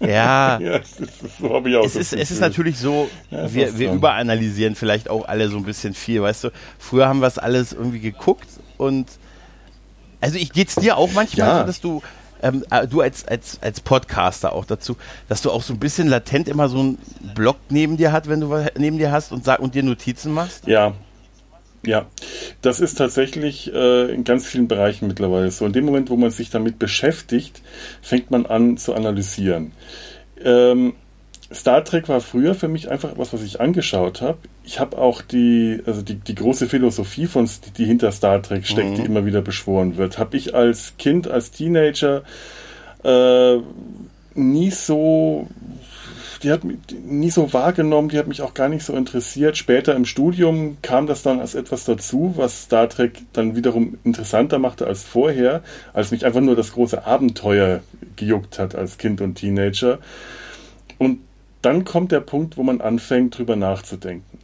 Ja, 0.00 0.58
ja 0.60 0.78
das 0.78 1.00
ist, 1.00 1.38
so 1.38 1.54
habe 1.54 1.70
ich 1.70 1.76
auch 1.76 1.84
es, 1.84 1.96
ist, 1.96 2.12
es 2.12 2.30
ist 2.30 2.40
natürlich 2.40 2.76
so, 2.78 3.08
ja, 3.30 3.52
wir, 3.54 3.78
wir 3.78 3.92
überanalysieren 3.92 4.74
vielleicht 4.74 5.08
auch 5.08 5.26
alle 5.26 5.48
so 5.48 5.56
ein 5.56 5.64
bisschen 5.64 5.94
viel, 5.94 6.20
weißt 6.20 6.44
du. 6.44 6.50
Früher 6.78 7.08
haben 7.08 7.20
wir 7.20 7.28
es 7.28 7.38
alles 7.38 7.72
irgendwie 7.72 8.00
geguckt 8.00 8.48
und 8.76 9.08
Also 10.20 10.36
ich 10.36 10.52
geht's 10.52 10.74
dir 10.74 10.98
auch 10.98 11.12
manchmal 11.12 11.48
Ja. 11.48 11.60
so, 11.60 11.66
dass 11.66 11.80
du 11.80 12.02
ähm, 12.42 12.64
äh, 12.70 12.86
du 12.86 13.00
als, 13.00 13.26
als, 13.26 13.58
als 13.62 13.80
Podcaster 13.80 14.52
auch 14.52 14.64
dazu, 14.64 14.96
dass 15.28 15.42
du 15.42 15.50
auch 15.50 15.62
so 15.62 15.72
ein 15.72 15.78
bisschen 15.78 16.08
latent 16.08 16.48
immer 16.48 16.68
so 16.68 16.80
einen 16.80 16.98
Blog 17.34 17.56
neben 17.68 17.96
dir 17.96 18.12
hat, 18.12 18.28
wenn 18.28 18.40
du 18.40 18.50
was 18.50 18.70
neben 18.76 18.98
dir 18.98 19.12
hast 19.12 19.32
und 19.32 19.44
sag 19.44 19.60
und 19.60 19.74
dir 19.74 19.82
Notizen 19.82 20.32
machst? 20.32 20.66
Ja. 20.66 20.94
Ja, 21.82 22.04
das 22.60 22.78
ist 22.78 22.96
tatsächlich 22.96 23.72
äh, 23.72 24.12
in 24.12 24.24
ganz 24.24 24.46
vielen 24.46 24.68
Bereichen 24.68 25.08
mittlerweile 25.08 25.50
so. 25.50 25.64
In 25.64 25.72
dem 25.72 25.86
Moment, 25.86 26.10
wo 26.10 26.16
man 26.16 26.30
sich 26.30 26.50
damit 26.50 26.78
beschäftigt, 26.78 27.62
fängt 28.02 28.30
man 28.30 28.44
an 28.44 28.76
zu 28.76 28.92
analysieren. 28.92 29.72
Ähm, 30.44 30.92
Star 31.52 31.84
Trek 31.84 32.08
war 32.08 32.20
früher 32.20 32.54
für 32.54 32.68
mich 32.68 32.90
einfach 32.90 33.12
was, 33.16 33.32
was 33.32 33.42
ich 33.42 33.60
angeschaut 33.60 34.20
habe. 34.22 34.38
Ich 34.64 34.78
habe 34.78 34.98
auch 34.98 35.20
die, 35.20 35.82
also 35.84 36.00
die, 36.00 36.14
die 36.14 36.34
große 36.34 36.68
Philosophie 36.68 37.26
von, 37.26 37.48
die, 37.76 37.84
hinter 37.84 38.12
Star 38.12 38.40
Trek 38.40 38.66
steckt, 38.66 38.98
die 38.98 39.02
immer 39.02 39.26
wieder 39.26 39.42
beschworen 39.42 39.96
wird, 39.96 40.18
habe 40.18 40.36
ich 40.36 40.54
als 40.54 40.94
Kind, 40.98 41.28
als 41.28 41.50
Teenager 41.50 42.22
äh, 43.02 43.56
nie 44.34 44.70
so 44.70 45.48
die 46.42 46.50
hat 46.50 46.64
mich 46.64 46.78
nie 47.04 47.30
so 47.30 47.52
wahrgenommen, 47.52 48.08
die 48.08 48.18
hat 48.18 48.26
mich 48.26 48.40
auch 48.40 48.54
gar 48.54 48.68
nicht 48.68 48.84
so 48.84 48.94
interessiert. 48.94 49.58
Später 49.58 49.94
im 49.94 50.06
Studium 50.06 50.78
kam 50.80 51.06
das 51.06 51.22
dann 51.22 51.38
als 51.38 51.54
etwas 51.54 51.84
dazu, 51.84 52.32
was 52.36 52.62
Star 52.62 52.88
Trek 52.88 53.18
dann 53.34 53.56
wiederum 53.56 53.98
interessanter 54.04 54.58
machte 54.58 54.86
als 54.86 55.02
vorher, 55.02 55.62
als 55.92 56.12
mich 56.12 56.24
einfach 56.24 56.40
nur 56.40 56.56
das 56.56 56.72
große 56.72 57.04
Abenteuer 57.04 57.80
gejuckt 58.16 58.58
hat 58.58 58.74
als 58.74 58.96
Kind 58.96 59.20
und 59.20 59.34
Teenager. 59.34 59.98
Und 60.96 61.18
dann 61.62 61.84
kommt 61.84 62.12
der 62.12 62.20
Punkt, 62.20 62.56
wo 62.56 62.62
man 62.62 62.80
anfängt, 62.80 63.38
drüber 63.38 63.56
nachzudenken. 63.56 64.38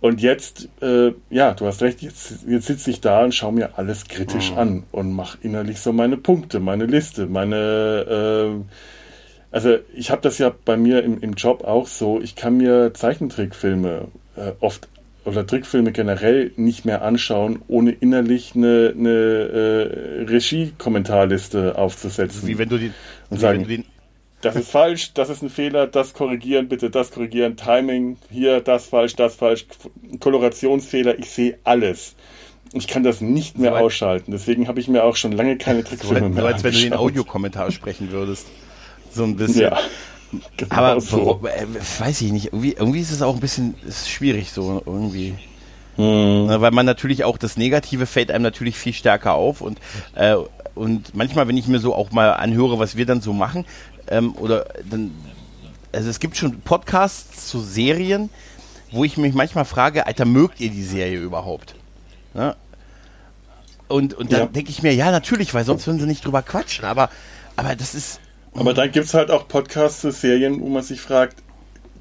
Und 0.00 0.22
jetzt, 0.22 0.68
äh, 0.80 1.12
ja, 1.28 1.52
du 1.52 1.66
hast 1.66 1.82
recht, 1.82 2.00
jetzt, 2.00 2.46
jetzt 2.46 2.66
sitze 2.66 2.90
ich 2.90 3.02
da 3.02 3.22
und 3.22 3.34
schaue 3.34 3.52
mir 3.52 3.78
alles 3.78 4.08
kritisch 4.08 4.52
an 4.52 4.84
und 4.92 5.12
mache 5.12 5.38
innerlich 5.42 5.78
so 5.80 5.92
meine 5.92 6.16
Punkte, 6.16 6.58
meine 6.58 6.86
Liste, 6.86 7.26
meine, 7.26 8.56
äh, 8.56 8.74
also 9.50 9.76
ich 9.94 10.10
habe 10.10 10.22
das 10.22 10.38
ja 10.38 10.54
bei 10.64 10.78
mir 10.78 11.04
im, 11.04 11.20
im 11.20 11.34
Job 11.34 11.64
auch 11.64 11.86
so, 11.86 12.18
ich 12.20 12.34
kann 12.34 12.56
mir 12.56 12.94
Zeichentrickfilme 12.94 14.08
äh, 14.36 14.52
oft 14.60 14.88
oder 15.24 15.46
Trickfilme 15.46 15.92
generell 15.92 16.52
nicht 16.56 16.84
mehr 16.84 17.02
anschauen, 17.02 17.60
ohne 17.68 17.92
innerlich 17.92 18.52
eine, 18.54 18.94
eine 18.96 19.10
äh, 19.10 20.22
Regie-Kommentarliste 20.24 21.76
aufzusetzen. 21.76 22.48
Wie 22.48 22.58
wenn 22.58 22.68
du 22.68 22.78
den, 22.78 22.94
wie 23.28 23.38
sagen, 23.38 23.60
wenn 23.60 23.68
du 23.68 23.76
den 23.76 23.84
das 24.40 24.56
ist 24.56 24.70
falsch, 24.70 25.12
das 25.14 25.28
ist 25.28 25.42
ein 25.42 25.50
Fehler, 25.50 25.86
das 25.86 26.14
korrigieren, 26.14 26.68
bitte 26.68 26.90
das 26.90 27.10
korrigieren, 27.10 27.56
Timing, 27.56 28.16
hier, 28.30 28.60
das 28.60 28.86
falsch, 28.86 29.14
das 29.16 29.34
falsch, 29.34 29.66
Kolorationsfehler, 30.18 31.18
ich 31.18 31.30
sehe 31.30 31.58
alles. 31.64 32.14
Ich 32.72 32.86
kann 32.86 33.02
das 33.02 33.20
nicht 33.20 33.58
mehr 33.58 33.72
So 33.72 33.78
ausschalten, 33.78 34.30
deswegen 34.32 34.68
habe 34.68 34.80
ich 34.80 34.88
mir 34.88 35.04
auch 35.04 35.16
schon 35.16 35.32
lange 35.32 35.58
keine 35.58 35.82
so, 35.82 35.88
Trickfilme 35.88 36.28
so 36.28 36.28
mehr 36.28 36.44
als 36.44 36.64
wenn 36.64 36.72
du 36.72 36.78
den. 36.78 36.92
Audiokommentar 36.94 37.70
sprechen 37.70 38.12
würdest. 38.12 38.46
So 39.12 39.24
ein 39.24 39.36
bisschen. 39.36 39.62
Ja, 39.62 39.78
genau 40.56 40.74
Aber 40.74 41.00
so. 41.00 41.40
äh, 41.44 41.66
weiß 41.98 42.20
ich 42.20 42.32
nicht, 42.32 42.46
irgendwie, 42.46 42.72
irgendwie 42.72 43.00
ist 43.00 43.10
es 43.10 43.22
auch 43.22 43.34
ein 43.34 43.40
bisschen 43.40 43.74
schwierig 43.90 44.52
so 44.52 44.82
irgendwie. 44.86 45.34
Hm. 45.96 46.46
Weil 46.48 46.70
man 46.70 46.86
natürlich 46.86 47.24
auch 47.24 47.36
das 47.36 47.56
Negative 47.56 48.06
fällt 48.06 48.30
einem 48.30 48.44
natürlich 48.44 48.76
viel 48.76 48.92
stärker 48.92 49.34
auf 49.34 49.60
und 49.60 49.80
äh, 50.14 50.36
und 50.74 51.14
manchmal, 51.14 51.48
wenn 51.48 51.56
ich 51.56 51.66
mir 51.68 51.78
so 51.78 51.94
auch 51.94 52.10
mal 52.10 52.30
anhöre, 52.30 52.78
was 52.78 52.96
wir 52.96 53.04
dann 53.04 53.20
so 53.20 53.32
machen, 53.32 53.66
ähm, 54.10 54.34
oder 54.36 54.66
dann, 54.88 55.10
also 55.92 56.08
es 56.10 56.20
gibt 56.20 56.36
schon 56.36 56.60
Podcasts 56.60 57.48
zu 57.48 57.60
Serien, 57.60 58.30
wo 58.92 59.04
ich 59.04 59.16
mich 59.16 59.34
manchmal 59.34 59.64
frage, 59.64 60.06
Alter, 60.06 60.24
mögt 60.24 60.60
ihr 60.60 60.70
die 60.70 60.82
Serie 60.84 61.18
überhaupt? 61.18 61.74
Ne? 62.34 62.56
Und, 63.88 64.14
und 64.14 64.32
dann 64.32 64.40
Ja. 64.40 64.46
denke 64.46 64.70
ich 64.70 64.82
mir, 64.82 64.94
ja, 64.94 65.10
natürlich, 65.10 65.52
weil 65.54 65.64
sonst 65.64 65.86
würden 65.86 65.98
sie 66.00 66.06
nicht 66.06 66.24
drüber 66.24 66.42
quatschen, 66.42 66.84
aber, 66.84 67.10
aber 67.56 67.74
das 67.74 67.94
ist, 67.94 68.20
Aber 68.54 68.74
dann 68.74 68.90
gibt's 68.92 69.14
halt 69.14 69.30
auch 69.30 69.48
Podcasts 69.48 70.00
zu 70.00 70.10
Serien, 70.12 70.60
wo 70.60 70.68
man 70.68 70.82
sich 70.82 71.00
fragt, 71.00 71.36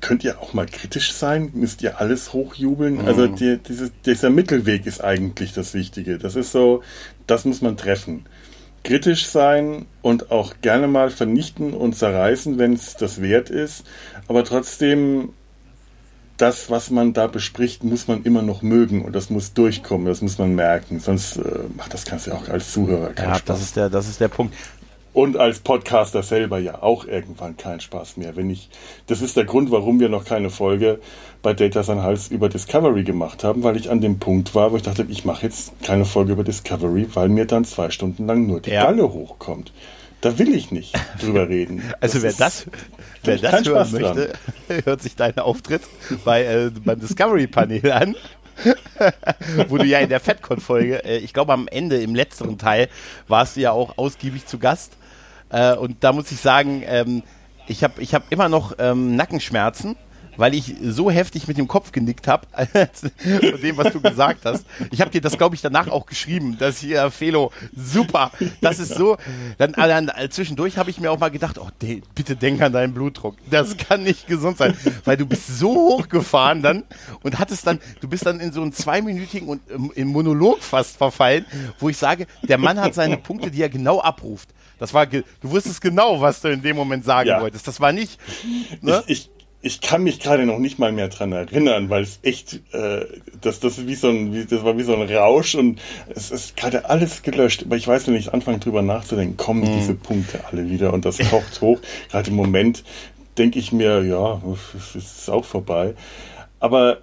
könnt 0.02 0.24
ihr 0.24 0.40
auch 0.40 0.54
mal 0.54 0.66
kritisch 0.66 1.12
sein? 1.14 1.52
Müsst 1.54 1.82
ihr 1.82 2.00
alles 2.00 2.32
hochjubeln? 2.32 3.06
Also 3.06 3.28
die, 3.28 3.58
diese, 3.58 3.92
dieser 4.06 4.30
Mittelweg 4.30 4.86
ist 4.86 5.04
eigentlich 5.04 5.54
das 5.54 5.74
Wichtige. 5.74 6.18
Das 6.18 6.36
ist 6.36 6.52
so, 6.52 6.82
das 7.28 7.44
muss 7.46 7.62
man 7.62 7.76
treffen. 7.76 8.26
Kritisch 8.84 9.28
sein 9.28 9.86
und 10.02 10.32
auch 10.32 10.54
gerne 10.62 10.88
mal 10.88 11.10
vernichten 11.10 11.74
und 11.74 11.96
zerreißen, 11.96 12.58
wenn 12.58 12.74
es 12.74 12.96
das 12.96 13.22
wert 13.22 13.50
ist. 13.50 13.84
Aber 14.28 14.44
trotzdem, 14.44 15.30
das, 16.38 16.70
was 16.70 16.90
man 16.90 17.14
da 17.14 17.28
bespricht, 17.28 17.84
muss 17.84 18.08
man 18.08 18.24
immer 18.24 18.42
noch 18.42 18.62
mögen 18.62 19.04
und 19.04 19.14
das 19.14 19.30
muss 19.30 19.54
durchkommen, 19.54 20.08
das 20.08 20.22
muss 20.22 20.38
man 20.38 20.56
merken. 20.56 21.00
Sonst 21.00 21.38
äh, 21.38 21.42
macht 21.76 21.94
das 21.94 22.06
Ganze 22.06 22.34
auch 22.34 22.48
als 22.48 22.72
Zuhörer 22.72 23.10
keinen 23.14 23.30
ja, 23.30 23.36
Spaß. 23.36 23.46
das 23.46 23.62
ist 23.62 23.76
der, 23.76 23.90
das 23.90 24.08
ist 24.08 24.22
der 24.22 24.30
Punkt. 24.30 24.56
Und 25.12 25.38
als 25.38 25.60
Podcaster 25.60 26.24
selber 26.24 26.60
ja 26.60 26.82
auch 26.82 27.06
irgendwann 27.06 27.58
keinen 27.58 27.80
Spaß 27.80 28.18
mehr. 28.18 28.36
Wenn 28.36 28.50
ich, 28.50 28.70
das 29.08 29.22
ist 29.22 29.36
der 29.36 29.44
Grund, 29.44 29.72
warum 29.72 30.00
wir 30.00 30.08
noch 30.08 30.24
keine 30.24 30.50
Folge 30.50 31.00
bei 31.42 31.54
Data 31.54 31.84
San 31.84 32.04
Hals 32.04 32.30
über 32.30 32.50
Discovery 32.50 33.04
gemacht 33.04 33.44
haben, 33.44 33.64
weil 33.64 33.78
ich 33.78 33.90
an 33.90 34.02
dem 34.02 34.20
Punkt 34.20 34.56
war, 34.56 34.72
wo 34.72 34.76
ich 34.78 34.84
dachte, 34.84 35.06
ich 35.10 35.24
mache 35.26 35.44
jetzt 35.46 35.72
keine 35.84 36.06
Folge 36.06 36.34
über 36.34 36.44
Discovery, 36.44 37.08
weil 37.14 37.30
mir 37.30 37.46
dann 37.46 37.64
zwei 37.66 37.90
Stunden 37.92 38.28
lang 38.28 38.46
nur 38.48 38.60
die 38.62 38.72
Ja. 38.72 38.84
Galle 38.84 39.04
hochkommt. 39.14 39.72
Da 40.22 40.38
will 40.38 40.54
ich 40.54 40.72
nicht 40.72 40.94
drüber 41.22 41.48
reden. 41.48 41.82
Also 42.02 42.22
wer 42.22 42.32
ist- 42.32 42.42
das, 42.42 42.66
wer 43.24 43.38
das 43.38 43.52
hören 43.54 43.66
Spaß 43.66 43.92
möchte, 43.94 44.34
hört 44.86 45.02
sich 45.02 45.16
deinen 45.16 45.40
Auftritt 45.40 45.82
bei, 46.26 46.44
äh, 46.44 46.72
beim 46.84 47.00
Discovery-Panel 47.00 47.92
an. 47.92 48.16
wo 49.70 49.78
du 49.78 49.86
ja 49.86 50.00
in 50.00 50.10
der 50.10 50.20
FedCon-Folge, 50.20 51.06
äh, 51.06 51.18
ich 51.20 51.34
glaube 51.34 51.54
am 51.54 51.70
Ende, 51.70 52.02
im 52.02 52.14
letzteren 52.14 52.58
Teil, 52.58 52.90
warst 53.30 53.56
du 53.56 53.62
ja 53.62 53.72
auch 53.72 53.98
ausgiebig 53.98 54.46
zu 54.48 54.60
Gast. 54.60 54.98
Äh, 55.50 55.76
und 55.76 56.04
da 56.04 56.12
muss 56.12 56.30
ich 56.32 56.42
sagen, 56.42 56.84
ähm, 56.86 57.24
ich 57.68 57.86
habe 57.86 58.02
ich 58.02 58.14
hab 58.14 58.30
immer 58.32 58.50
noch 58.50 58.74
ähm, 58.80 59.16
Nackenschmerzen, 59.16 59.96
weil 60.40 60.56
ich 60.56 60.74
so 60.82 61.12
heftig 61.12 61.48
mit 61.50 61.58
dem 61.58 61.68
Kopf 61.68 61.92
genickt 61.92 62.26
habe, 62.28 62.48
von 62.96 63.62
dem, 63.62 63.76
was 63.76 63.92
du 63.92 64.00
gesagt 64.00 64.46
hast. 64.46 64.66
Ich 64.90 65.02
habe 65.02 65.12
dir 65.12 65.20
das, 65.20 65.38
glaube 65.38 65.54
ich, 65.56 65.62
danach 65.62 65.90
auch 65.90 66.06
geschrieben, 66.06 66.58
dass 66.58 66.80
hier, 66.80 67.12
Felo, 67.12 67.52
super, 67.76 68.32
das 68.62 68.80
ist 68.80 68.96
so. 68.96 69.18
Dann, 69.58 69.74
äh, 69.74 69.88
dann 69.90 70.08
äh, 70.08 70.30
zwischendurch 70.30 70.78
habe 70.78 70.90
ich 70.90 71.00
mir 71.00 71.12
auch 71.12 71.20
mal 71.20 71.30
gedacht, 71.30 71.58
oh, 71.60 71.68
de, 71.82 72.02
bitte 72.16 72.38
denk 72.38 72.62
an 72.62 72.72
deinen 72.72 72.94
Blutdruck. 72.94 73.36
Das 73.52 73.76
kann 73.76 74.04
nicht 74.04 74.28
gesund 74.28 74.58
sein, 74.58 74.78
weil 75.04 75.18
du 75.18 75.26
bist 75.26 75.60
so 75.60 75.74
hochgefahren 75.76 76.62
dann 76.62 76.84
und 77.22 77.38
hattest 77.38 77.68
dann, 77.68 77.80
du 78.00 78.08
bist 78.08 78.26
dann 78.26 78.40
in 78.40 78.54
so 78.54 78.62
einen 78.62 78.72
zweiminütigen 78.72 79.50
und 79.50 79.62
ähm, 79.70 79.92
in 79.94 80.08
Monolog 80.08 80.64
fast 80.64 80.96
verfallen, 80.96 81.46
wo 81.80 81.90
ich 81.90 81.98
sage, 81.98 82.28
der 82.44 82.58
Mann 82.58 82.80
hat 82.80 82.94
seine 82.94 83.18
Punkte, 83.18 83.52
die 83.52 83.62
er 83.62 83.70
genau 83.70 84.00
abruft. 84.00 84.48
Das 84.80 84.94
war, 84.94 85.06
du 85.06 85.22
wusstest 85.42 85.82
genau, 85.82 86.22
was 86.22 86.40
du 86.40 86.48
in 86.48 86.62
dem 86.62 86.78
Moment 86.78 87.04
sagen 87.04 87.28
Ja. 87.28 87.42
wolltest. 87.42 87.68
Das 87.68 87.82
war 87.82 87.92
nicht, 87.92 88.18
ne? 88.82 89.04
Ich, 89.08 89.30
ich, 89.30 89.39
ich 89.62 89.82
kann 89.82 90.04
mich 90.04 90.20
gerade 90.22 90.46
noch 90.46 90.58
nicht 90.60 90.80
mal 90.80 90.92
mehr 90.94 91.10
dran 91.10 91.34
erinnern, 91.34 91.90
weil 91.90 92.04
es 92.04 92.20
echt, 92.24 92.62
äh, 92.74 93.06
das, 93.42 93.60
das, 93.60 93.78
ist 93.78 93.88
wie 93.88 93.96
so 93.96 94.08
ein, 94.10 94.34
wie, 94.34 94.46
das 94.46 94.64
war 94.64 94.78
wie 94.78 94.84
so 94.84 94.96
ein 94.96 95.02
Rausch 95.14 95.56
und 95.56 95.80
es 96.16 96.32
ist 96.32 96.56
gerade 96.56 96.90
alles 96.90 97.24
gelöscht. 97.24 97.64
Aber 97.66 97.76
ich 97.76 97.86
weiß, 97.88 98.08
wenn 98.08 98.16
ich 98.16 98.34
anfange 98.34 98.60
drüber 98.60 98.82
nachzudenken, 98.82 99.36
kommen 99.38 99.62
Mhm. 99.64 99.78
diese 99.78 99.96
Punkte 99.96 100.40
alle 100.50 100.70
wieder 100.70 100.94
und 100.94 101.04
das 101.06 101.18
kocht 101.18 101.60
hoch. 101.62 101.80
Gerade 102.10 102.30
im 102.30 102.38
Moment 102.38 102.84
denke 103.38 103.60
ich 103.60 103.72
mir, 103.74 104.02
ja, 104.04 104.42
es 104.78 104.96
ist 104.96 105.30
auch 105.30 105.44
vorbei. 105.46 105.94
Aber 106.62 107.00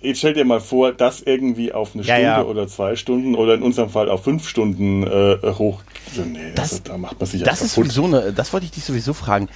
jetzt 0.00 0.18
stell 0.18 0.34
dir 0.34 0.44
mal 0.44 0.60
vor, 0.60 0.92
das 0.92 1.22
irgendwie 1.22 1.72
auf 1.72 1.94
eine 1.94 2.02
Ja, 2.02 2.14
Stunde 2.16 2.24
ja. 2.30 2.42
oder 2.44 2.66
zwei 2.68 2.96
Stunden 2.96 3.34
oder 3.36 3.54
in 3.54 3.62
unserem 3.62 3.90
Fall 3.90 4.10
auf 4.10 4.24
fünf 4.24 4.48
Stunden 4.48 5.04
äh, 5.04 5.38
hoch. 5.56 5.82
So, 6.14 6.22
nee, 6.22 6.38
Das- 6.56 6.72
also, 6.72 6.82
da 6.84 6.98
macht 6.98 7.18
man 7.20 7.26
sich 7.28 7.42
Das 7.44 7.62
ist 7.62 7.74
sowieso 7.74 8.04
eine, 8.06 8.32
das 8.32 8.52
wollte 8.52 8.66
ich 8.66 8.72
dich 8.72 8.84
sowieso 8.84 9.14
fragen. 9.14 9.48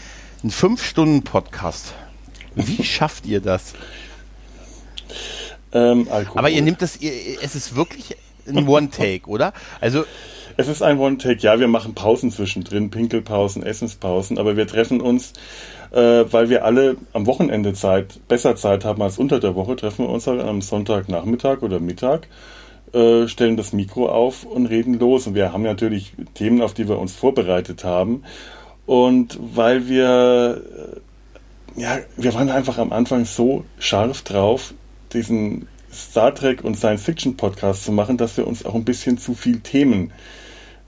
Ein 0.44 0.50
Fünf-Stunden-Podcast. 0.50 1.94
Wie 2.54 2.82
schafft 2.84 3.26
ihr 3.26 3.40
das? 3.40 3.74
Ähm. 5.72 6.08
Aber 6.34 6.50
ihr 6.50 6.62
nehmt 6.62 6.82
das, 6.82 7.00
ihr, 7.00 7.12
es 7.42 7.54
ist 7.54 7.76
wirklich 7.76 8.16
ein 8.48 8.66
One-Take, 8.66 9.28
oder? 9.28 9.52
Also, 9.80 10.04
Es 10.56 10.68
ist 10.68 10.82
ein 10.82 10.98
One-Take, 10.98 11.40
ja, 11.40 11.58
wir 11.58 11.68
machen 11.68 11.94
Pausen 11.94 12.30
zwischendrin, 12.30 12.90
Pinkelpausen, 12.90 13.62
Essenspausen, 13.62 14.36
aber 14.38 14.56
wir 14.56 14.66
treffen 14.66 15.00
uns, 15.00 15.32
äh, 15.90 16.24
weil 16.30 16.50
wir 16.50 16.64
alle 16.64 16.96
am 17.12 17.26
Wochenende 17.26 17.72
Zeit, 17.72 18.20
besser 18.28 18.56
Zeit 18.56 18.84
haben 18.84 19.00
als 19.00 19.16
unter 19.16 19.40
der 19.40 19.54
Woche, 19.54 19.76
treffen 19.76 20.04
wir 20.04 20.10
uns 20.10 20.26
halt 20.26 20.42
am 20.42 20.60
Sonntagnachmittag 20.60 21.62
oder 21.62 21.80
Mittag, 21.80 22.28
äh, 22.92 23.26
stellen 23.28 23.56
das 23.56 23.72
Mikro 23.72 24.08
auf 24.10 24.44
und 24.44 24.66
reden 24.66 24.98
los. 24.98 25.26
Und 25.26 25.34
wir 25.34 25.52
haben 25.52 25.62
natürlich 25.62 26.12
Themen, 26.34 26.60
auf 26.60 26.74
die 26.74 26.88
wir 26.88 26.98
uns 26.98 27.14
vorbereitet 27.14 27.84
haben. 27.84 28.24
Und 28.86 29.38
weil 29.40 29.88
wir, 29.88 30.62
ja, 31.76 31.98
wir 32.16 32.34
waren 32.34 32.50
einfach 32.50 32.78
am 32.78 32.92
Anfang 32.92 33.24
so 33.24 33.64
scharf 33.78 34.22
drauf, 34.22 34.74
diesen 35.12 35.68
Star 35.92 36.34
Trek 36.34 36.62
und 36.64 36.76
Science 36.76 37.02
Fiction 37.02 37.36
Podcast 37.36 37.84
zu 37.84 37.92
machen, 37.92 38.16
dass 38.16 38.36
wir 38.36 38.46
uns 38.46 38.64
auch 38.64 38.74
ein 38.74 38.84
bisschen 38.84 39.18
zu 39.18 39.34
viel 39.34 39.60
Themen 39.60 40.12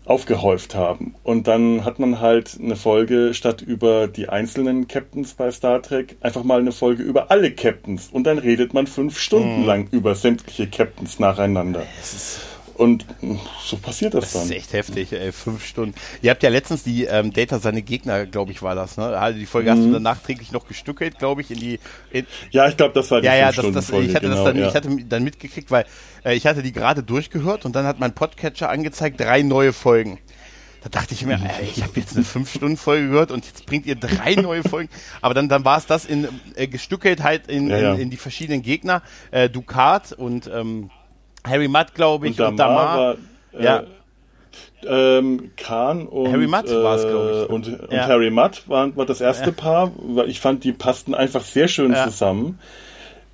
aufgehäuft 0.05 0.75
haben. 0.75 1.15
Und 1.23 1.47
dann 1.47 1.85
hat 1.85 1.99
man 1.99 2.21
halt 2.21 2.59
eine 2.61 2.77
Folge 2.77 3.35
statt 3.35 3.63
über 3.63 4.09
die 4.09 4.29
einzelnen 4.29 4.89
Captains 4.89 5.35
bei 5.35 5.51
Star 5.51 5.81
Trek 5.81 6.17
einfach 6.21 6.43
mal 6.43 6.61
eine 6.61 6.73
Folge 6.73 7.03
über 7.03 7.31
alle 7.31 7.53
Captains. 7.53 8.09
Und 8.11 8.25
dann 8.25 8.39
redet 8.39 8.75
man 8.75 8.87
fünf 8.87 9.19
Stunden 9.19 9.65
lang 9.65 9.89
über 9.93 10.15
sämtliche 10.15 10.67
Captains 10.67 11.19
nacheinander. 11.19 11.85
es 12.01 12.15
ist, 12.15 12.41
und 12.83 13.07
so 13.65 13.77
passiert 13.77 14.15
das, 14.15 14.25
Das 14.25 14.33
dann. 14.33 14.43
ist 14.45 14.51
echt 14.51 14.73
heftig, 14.73 15.13
ey, 15.13 15.33
fünf 15.33 15.65
Stunden. 15.65 15.95
Ihr 16.21 16.31
habt 16.31 16.43
ja 16.43 16.51
letztens 16.51 16.83
die 16.83 17.05
ähm, 17.05 17.33
Data 17.33 17.59
seine 17.59 17.83
Gegner, 17.83 18.27
glaube 18.27 18.53
ich, 18.53 18.63
war 18.63 18.75
das, 18.75 18.97
ne? 18.97 19.05
Also 19.17 19.39
die 19.39 19.47
Folge 19.47 19.71
hast 19.71 19.83
du 19.83 19.93
dann 19.93 20.03
nachträglich 20.03 20.53
noch 20.53 20.67
gestückelt, 20.67 21.19
glaube 21.19 21.41
ich, 21.41 21.51
in 21.51 21.59
die. 21.61 21.79
In, 22.11 22.27
Ja, 22.51 22.69
ich 22.69 22.77
glaube, 22.77 22.95
das 22.95 23.11
war 23.11 23.21
die 23.21 23.27
ja, 23.27 23.35
ja, 23.37 23.47
das, 23.53 23.57
das, 23.57 23.65
Fünf-Stunden-Folge, 23.65 24.09
ich 24.09 24.15
hatte 24.15 24.27
genau, 24.27 24.37
das 24.37 24.45
dann, 24.45 24.59
ja. 24.59 24.69
ich 24.69 24.75
hatte 24.75 25.05
dann 25.09 25.25
mitgekriegt, 25.25 25.71
weil 25.71 25.87
äh, 26.25 26.35
ich 26.35 26.47
hatte 26.47 26.63
die 26.63 26.73
gerade 26.73 27.03
durchgehört 27.03 27.65
und 27.65 27.77
dann 27.77 27.87
hat 27.87 28.01
mein 28.01 28.13
Podcatcher 28.15 28.69
angezeigt 28.69 29.21
drei 29.21 29.43
neue 29.43 29.73
Folgen. 29.73 30.19
Da 30.83 30.89
dachte 30.89 31.15
ich 31.15 31.25
mir, 31.25 31.39
Mhm. 31.39 31.47
ey, 31.47 31.69
ich 31.77 31.83
habe 31.85 31.93
jetzt 32.01 32.17
eine 32.17 32.25
fünf 32.25 32.53
Stunden 32.53 32.77
Folge 32.77 33.07
gehört 33.09 33.31
und 33.31 33.47
jetzt 33.47 33.67
bringt 33.67 33.87
ihr 33.87 33.95
drei 33.95 34.35
neue 34.41 34.65
Folgen. 34.65 34.89
Aber 35.21 35.33
dann, 35.33 35.49
dann 35.49 35.65
war 35.65 35.79
es 35.79 35.87
das 35.87 36.05
in 36.05 36.29
äh, 36.57 36.67
gestückelt 36.67 37.23
halt 37.23 37.47
in, 37.47 37.71
ja. 37.71 37.95
in, 37.95 38.01
in 38.01 38.11
die 38.11 38.17
verschiedenen 38.17 38.63
Gegner, 38.63 39.03
äh, 39.31 39.49
Ducat 39.49 40.13
und 40.13 40.51
ähm, 40.53 40.91
Harry 41.47 41.69
Mudd, 41.69 41.95
glaube 41.95 42.29
ich, 42.29 42.41
und 42.41 42.57
Damar, 42.57 42.99
war, 42.99 43.17
äh, 43.61 43.65
Ja. 43.65 43.83
ähm, 44.87 45.51
Khan 45.57 46.07
und, 46.07 46.33
Harry 46.33 46.47
Mudd 46.47 46.69
war's, 46.83 47.03
glaub 47.07 47.31
ich. 47.31 47.37
äh, 47.37 47.45
und, 47.53 47.81
und 47.89 47.93
Ja. 47.93 48.07
Harry 48.07 48.31
Mudd 48.31 48.63
war, 48.67 48.95
war 48.97 49.07
das 49.07 49.21
erste 49.21 49.53
Paar, 49.53 49.93
weil 49.97 50.29
ich 50.29 50.41
fand, 50.41 50.65
die 50.65 50.73
passten 50.73 51.15
einfach 51.15 51.43
sehr 51.43 51.69
schön 51.69 51.93
Ja. 51.93 52.05
zusammen. 52.05 52.59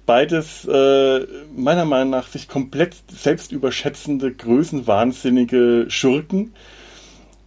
Beides 0.07 0.65
äh, 0.67 1.27
meiner 1.55 1.85
Meinung 1.85 2.11
nach 2.11 2.29
sich 2.29 2.49
komplett 2.49 2.97
selbst 3.11 3.53
überschätzende, 3.53 4.33
größenwahnsinnige 4.33 5.87
Schurken, 5.89 6.55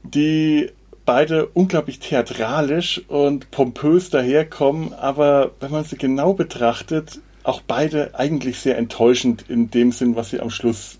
die 0.03 0.69
beide 1.05 1.47
unglaublich 1.47 1.99
theatralisch 1.99 3.01
und 3.07 3.49
pompös 3.49 4.11
daherkommen, 4.11 4.93
aber 4.93 5.51
wenn 5.59 5.71
man 5.71 5.83
sie 5.83 5.97
genau 5.97 6.33
betrachtet, 6.33 7.19
auch 7.43 7.61
beide 7.61 8.15
eigentlich 8.15 8.59
sehr 8.59 8.77
enttäuschend 8.77 9.45
in 9.49 9.71
dem 9.71 9.91
Sinn, 9.91 10.15
was 10.15 10.29
sie 10.29 10.39
am 10.39 10.49
Schluss 10.49 10.99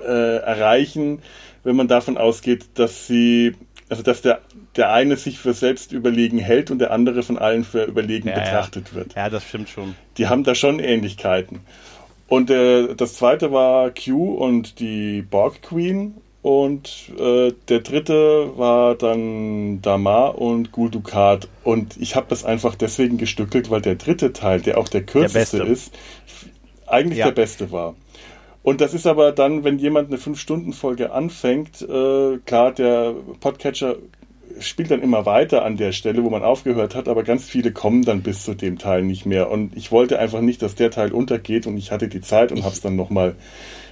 äh, 0.00 0.36
erreichen, 0.38 1.20
wenn 1.64 1.76
man 1.76 1.88
davon 1.88 2.18
ausgeht, 2.18 2.66
dass 2.74 3.06
sie, 3.06 3.54
also 3.88 4.02
dass 4.02 4.22
der, 4.22 4.40
der 4.76 4.92
eine 4.92 5.16
sich 5.16 5.38
für 5.38 5.54
selbst 5.54 5.92
überlegen 5.92 6.38
hält 6.38 6.70
und 6.70 6.78
der 6.78 6.92
andere 6.92 7.22
von 7.22 7.38
allen 7.38 7.64
für 7.64 7.84
überlegen 7.84 8.28
Ja, 8.28 8.38
ja. 8.38 8.44
betrachtet 8.44 8.94
wird. 8.94 9.14
Ja, 9.14 9.28
das 9.28 9.44
stimmt 9.44 9.68
schon. 9.68 9.94
Die 10.16 10.28
haben 10.28 10.44
da 10.44 10.54
schon 10.54 10.78
Ähnlichkeiten. 10.78 11.60
Und 12.28 12.50
äh, 12.50 12.94
das 12.94 13.14
zweite 13.14 13.52
war 13.52 13.90
Q 13.90 14.34
und 14.34 14.80
die 14.80 15.22
Borg 15.22 15.62
Queen. 15.62 16.14
Und 16.48 17.12
äh, 17.18 17.52
der 17.68 17.80
dritte 17.80 18.56
war 18.56 18.94
dann 18.94 19.82
Damar 19.82 20.38
und 20.38 20.72
Gul 20.72 20.88
Dukat. 20.88 21.46
Und 21.62 21.98
ich 22.00 22.16
habe 22.16 22.24
das 22.30 22.42
einfach 22.42 22.74
deswegen 22.74 23.18
gestückelt, 23.18 23.68
weil 23.68 23.82
der 23.82 23.96
dritte 23.96 24.32
Teil, 24.32 24.62
der 24.62 24.78
auch 24.78 24.88
der 24.88 25.02
kürzeste 25.02 25.58
beste. 25.58 25.70
ist, 25.70 25.94
eigentlich 26.86 27.18
Ja. 27.18 27.26
der 27.26 27.32
beste 27.32 27.70
war. 27.70 27.96
Und 28.62 28.80
das 28.80 28.94
ist 28.94 29.06
aber 29.06 29.32
dann, 29.32 29.62
wenn 29.62 29.78
jemand 29.78 30.08
eine 30.08 30.16
5-Stunden-Folge 30.16 31.12
anfängt, 31.12 31.82
äh, 31.82 32.38
klar, 32.46 32.72
der 32.72 33.12
Podcatcher 33.40 33.96
spielt 34.58 34.90
dann 34.90 35.02
immer 35.02 35.26
weiter 35.26 35.66
an 35.66 35.76
der 35.76 35.92
Stelle, 35.92 36.24
wo 36.24 36.30
man 36.30 36.42
aufgehört 36.42 36.94
hat, 36.94 37.08
aber 37.08 37.24
ganz 37.24 37.44
viele 37.44 37.72
kommen 37.72 38.06
dann 38.06 38.22
bis 38.22 38.44
zu 38.44 38.54
dem 38.54 38.78
Teil 38.78 39.02
nicht 39.02 39.26
mehr. 39.26 39.50
Und 39.50 39.76
ich 39.76 39.92
wollte 39.92 40.18
einfach 40.18 40.40
nicht, 40.40 40.62
dass 40.62 40.74
der 40.74 40.90
Teil 40.90 41.12
untergeht 41.12 41.66
und 41.66 41.76
ich 41.76 41.92
hatte 41.92 42.08
die 42.08 42.22
Zeit 42.22 42.52
und 42.52 42.62
habe 42.64 42.72
es 42.72 42.80
dann 42.80 42.96
nochmal 42.96 43.36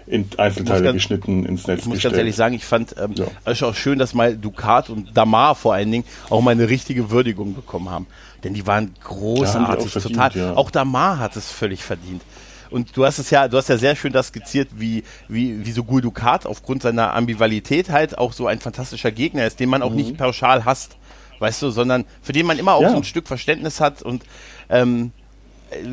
in 0.06 0.28
Einzelteile 0.36 0.82
ganz- 0.84 0.94
geschnitten 0.94 1.44
ins 1.46 1.66
Netz 1.66 1.80
Ich 1.80 1.86
muss 1.86 1.94
gestellt. 1.96 2.12
ganz 2.14 2.18
ehrlich 2.18 2.36
sagen, 2.36 2.54
ich 2.54 2.64
fand 2.64 2.94
ähm, 2.98 3.12
Ja. 3.14 3.26
es 3.44 3.62
auch 3.62 3.74
schön, 3.74 3.98
dass 3.98 4.14
mal 4.14 4.36
Ducat 4.36 4.88
und 4.90 5.16
Damar 5.16 5.54
vor 5.54 5.74
allen 5.74 5.90
Dingen 5.90 6.04
auch 6.30 6.40
mal 6.40 6.52
eine 6.52 6.68
richtige 6.68 7.10
Würdigung 7.10 7.54
bekommen 7.54 7.90
haben. 7.90 8.06
Denn 8.44 8.54
die 8.54 8.66
waren 8.66 8.94
großartig, 9.02 9.90
verdient, 9.90 10.14
total. 10.14 10.30
ja. 10.36 10.54
Auch 10.54 10.70
Damar 10.70 11.18
hat 11.18 11.34
es 11.36 11.50
völlig 11.50 11.82
verdient. 11.82 12.22
Und 12.70 12.96
du 12.96 13.04
hast 13.04 13.18
es 13.18 13.30
ja, 13.30 13.46
du 13.48 13.56
hast 13.56 13.68
ja 13.68 13.78
sehr 13.78 13.94
schön 13.96 14.12
das 14.12 14.28
skizziert, 14.28 14.68
wie, 14.76 15.04
wie, 15.28 15.64
wie 15.64 15.72
so 15.72 15.84
Gul 15.84 16.00
Dukat 16.02 16.46
aufgrund 16.46 16.82
seiner 16.82 17.14
Ambigualität 17.14 17.90
halt 17.90 18.18
auch 18.18 18.32
so 18.32 18.46
ein 18.48 18.58
fantastischer 18.60 19.10
Gegner 19.12 19.46
ist, 19.46 19.60
den 19.60 19.68
man 19.68 19.82
auch 19.82 19.90
Mhm. 19.90 19.96
nicht 19.96 20.16
pauschal 20.16 20.64
hasst, 20.64 20.96
weißt 21.38 21.62
du, 21.62 21.70
sondern 21.70 22.04
für 22.22 22.32
den 22.32 22.44
man 22.46 22.58
immer 22.58 22.74
auch 22.74 22.82
Ja. 22.82 22.90
so 22.90 22.96
ein 22.96 23.04
Stück 23.04 23.28
Verständnis 23.28 23.80
hat 23.80 24.02
und 24.02 24.24
ähm, 24.68 25.12
äh, 25.12 25.25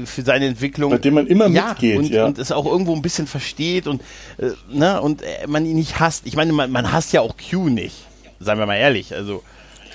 für 0.06 0.22
seine 0.22 0.46
Entwicklung. 0.46 0.92
Bei 0.92 0.98
dem 0.98 1.16
man 1.16 1.28
immer 1.28 1.48
ja, 1.48 1.70
mitgeht, 1.70 1.98
und, 1.98 2.10
ja. 2.10 2.26
Und 2.26 2.38
es 2.38 2.52
auch 2.52 2.66
irgendwo 2.66 2.96
ein 2.96 3.02
bisschen 3.02 3.28
versteht 3.28 3.88
und, 3.88 4.02
äh, 4.38 4.52
ne, 4.72 5.02
und 5.02 5.22
äh, 5.22 5.48
man 5.48 5.66
ihn 5.66 5.76
nicht 5.76 6.00
hasst. 6.00 6.26
Ich 6.26 6.36
meine, 6.36 6.54
man, 6.54 6.72
man 6.72 6.92
hasst 6.92 7.14
ja 7.14 7.22
auch 7.22 7.36
Q 7.38 7.70
nicht, 7.70 7.96
seien 8.40 8.60
wir 8.60 8.66
mal 8.66 8.76
ehrlich. 8.76 9.14
Also, 9.14 9.44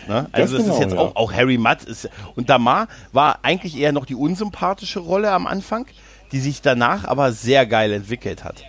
ne? 0.09 0.27
also 0.33 0.57
das 0.57 0.65
genau, 0.65 0.75
ist 0.77 0.81
jetzt 0.83 0.95
ja. 0.95 0.99
auch, 0.99 1.17
auch 1.17 1.33
Harry 1.33 1.59
Mudd. 1.59 1.85
Ist, 1.87 2.09
und 2.35 2.51
Damar 2.51 2.89
war 3.13 3.41
eigentlich 3.43 3.77
eher 3.77 3.93
noch 3.93 4.05
die 4.07 4.17
unsympathische 4.17 4.99
Rolle 4.99 5.31
am 5.31 5.47
Anfang, 5.47 5.87
die 6.33 6.41
sich 6.41 6.61
danach 6.61 7.05
aber 7.05 7.33
sehr 7.33 7.65
geil 7.67 7.93
entwickelt 7.93 8.45
hat. 8.45 8.65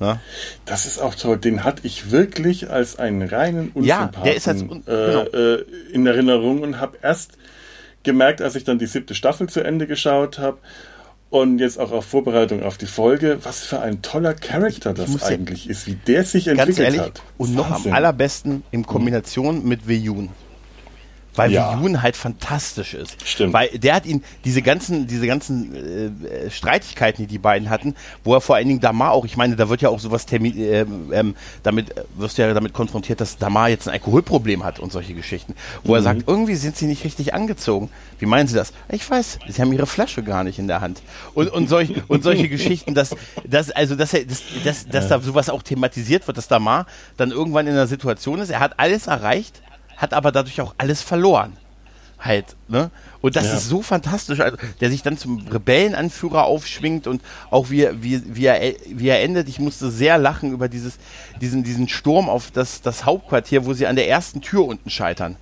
Ne? 0.00 0.18
Das 0.64 0.86
ist 0.86 0.98
auch 0.98 1.14
toll. 1.14 1.36
Den 1.36 1.62
hatte 1.62 1.86
ich 1.86 2.10
wirklich 2.10 2.70
als 2.70 2.98
einen 2.98 3.22
reinen 3.22 3.70
Ja, 3.80 4.06
Unsympathen 4.06 4.24
der 4.24 4.34
ist 4.34 4.48
als 4.48 4.62
un- 4.62 4.82
äh, 4.86 4.90
genau. 4.90 5.22
äh, 5.24 5.64
in 5.92 6.06
Erinnerung 6.06 6.62
und 6.62 6.80
habe 6.80 6.98
erst 7.02 7.38
gemerkt, 8.04 8.40
als 8.42 8.54
ich 8.54 8.64
dann 8.64 8.78
die 8.78 8.86
siebte 8.86 9.14
Staffel 9.14 9.48
zu 9.48 9.60
Ende 9.60 9.86
geschaut 9.86 10.38
habe 10.38 10.58
und 11.30 11.58
jetzt 11.58 11.80
auch 11.80 11.90
auf 11.90 12.04
Vorbereitung 12.04 12.62
auf 12.62 12.78
die 12.78 12.86
Folge, 12.86 13.38
was 13.42 13.64
für 13.64 13.80
ein 13.80 14.02
toller 14.02 14.34
Charakter 14.34 14.94
das 14.94 15.08
muss 15.08 15.22
ja- 15.22 15.28
eigentlich 15.28 15.68
ist, 15.68 15.86
wie 15.88 15.94
der 16.06 16.24
sich 16.24 16.46
entwickelt 16.46 16.78
ehrlich, 16.78 17.00
hat. 17.00 17.22
und 17.38 17.54
noch 17.54 17.66
am 17.66 17.72
Wahnsinn. 17.72 17.92
allerbesten 17.92 18.62
in 18.70 18.86
Kombination 18.86 19.64
mit 19.66 19.88
Veyun. 19.88 20.28
Weil 21.36 21.50
Ja. 21.52 21.78
Veyun 21.80 22.00
halt 22.02 22.16
fantastisch 22.16 22.94
ist. 22.94 23.16
Stimmt. 23.26 23.52
Weil 23.52 23.68
der 23.78 23.94
hat 23.94 24.06
ihn, 24.06 24.22
diese 24.44 24.62
ganzen, 24.62 25.06
diese 25.06 25.26
ganzen 25.26 25.74
äh, 25.74 26.46
äh, 26.46 26.50
Streitigkeiten, 26.50 27.22
die 27.22 27.26
die 27.26 27.38
beiden 27.38 27.70
hatten, 27.70 27.94
wo 28.22 28.34
er 28.34 28.40
vor 28.40 28.54
allen 28.56 28.68
Dingen 28.68 28.80
Damar 28.80 29.10
auch, 29.12 29.24
ich 29.24 29.36
meine, 29.36 29.56
da 29.56 29.68
wird 29.68 29.82
ja 29.82 29.88
auch 29.88 29.98
sowas 29.98 30.28
termi- 30.28 30.56
ähm, 30.56 31.12
ähm, 31.12 31.34
damit, 31.62 31.96
äh, 31.96 32.04
wirst 32.16 32.38
du 32.38 32.42
ja 32.42 32.54
damit 32.54 32.72
konfrontiert, 32.72 33.20
dass 33.20 33.36
Damar 33.38 33.68
jetzt 33.68 33.88
ein 33.88 33.94
Alkoholproblem 33.94 34.64
hat 34.64 34.78
und 34.78 34.92
solche 34.92 35.14
Geschichten. 35.14 35.54
Wo 35.82 35.94
er 35.94 36.00
Mhm. 36.00 36.04
sagt, 36.04 36.22
irgendwie 36.28 36.54
sind 36.54 36.76
sie 36.76 36.86
nicht 36.86 37.04
richtig 37.04 37.34
angezogen. 37.34 37.90
Wie 38.20 38.26
meinen 38.26 38.46
sie 38.46 38.54
das? 38.54 38.72
Ich 38.88 39.08
weiß, 39.10 39.38
sie 39.48 39.60
haben 39.60 39.72
ihre 39.72 39.86
Flasche 39.86 40.22
gar 40.22 40.44
nicht 40.44 40.58
in 40.58 40.68
der 40.68 40.80
Hand. 40.80 41.02
Und, 41.34 41.48
und, 41.50 41.68
solch, 41.68 41.92
und 42.08 42.22
solche 42.22 42.48
Geschichten, 42.48 42.94
dass, 42.94 43.14
dass, 43.44 43.70
also, 43.70 43.96
dass, 43.96 44.14
er, 44.14 44.24
dass, 44.24 44.42
dass, 44.64 44.86
dass 44.86 45.08
da 45.08 45.20
sowas 45.20 45.50
auch 45.50 45.62
thematisiert 45.62 46.26
wird, 46.26 46.36
dass 46.36 46.48
Damar 46.48 46.86
dann 47.16 47.32
irgendwann 47.32 47.66
in 47.66 47.72
einer 47.72 47.86
Situation 47.88 48.38
ist, 48.40 48.50
er 48.50 48.60
hat 48.60 48.78
alles 48.78 49.08
erreicht, 49.08 49.62
hat 49.96 50.14
aber 50.14 50.32
dadurch 50.32 50.60
auch 50.60 50.74
alles 50.78 51.02
verloren. 51.02 51.56
Halt, 52.18 52.56
ne? 52.68 52.90
Und 53.20 53.36
das 53.36 53.44
Ja. 53.46 53.54
ist 53.54 53.68
so 53.68 53.82
fantastisch, 53.82 54.40
also, 54.40 54.56
der 54.80 54.90
sich 54.90 55.02
dann 55.02 55.18
zum 55.18 55.46
Rebellenanführer 55.46 56.44
aufschwingt 56.44 57.06
und 57.06 57.20
auch 57.50 57.68
wie, 57.68 57.82
er- 57.82 58.02
wie, 58.02 58.22
wie, 58.34 58.46
er, 58.46 58.74
wie 58.86 59.08
er 59.08 59.22
endet. 59.22 59.48
Ich 59.48 59.58
musste 59.58 59.90
sehr 59.90 60.16
lachen 60.16 60.52
über 60.52 60.68
dieses, 60.68 60.94
diesen, 61.42 61.64
diesen 61.64 61.86
Sturm 61.88 62.30
auf 62.30 62.50
das, 62.50 62.80
das 62.80 63.04
Hauptquartier, 63.04 63.66
wo 63.66 63.74
sie 63.74 63.86
an 63.86 63.96
der 63.96 64.08
ersten 64.08 64.40
Tür 64.40 64.64
unten 64.64 64.88
scheitern. 64.88 65.36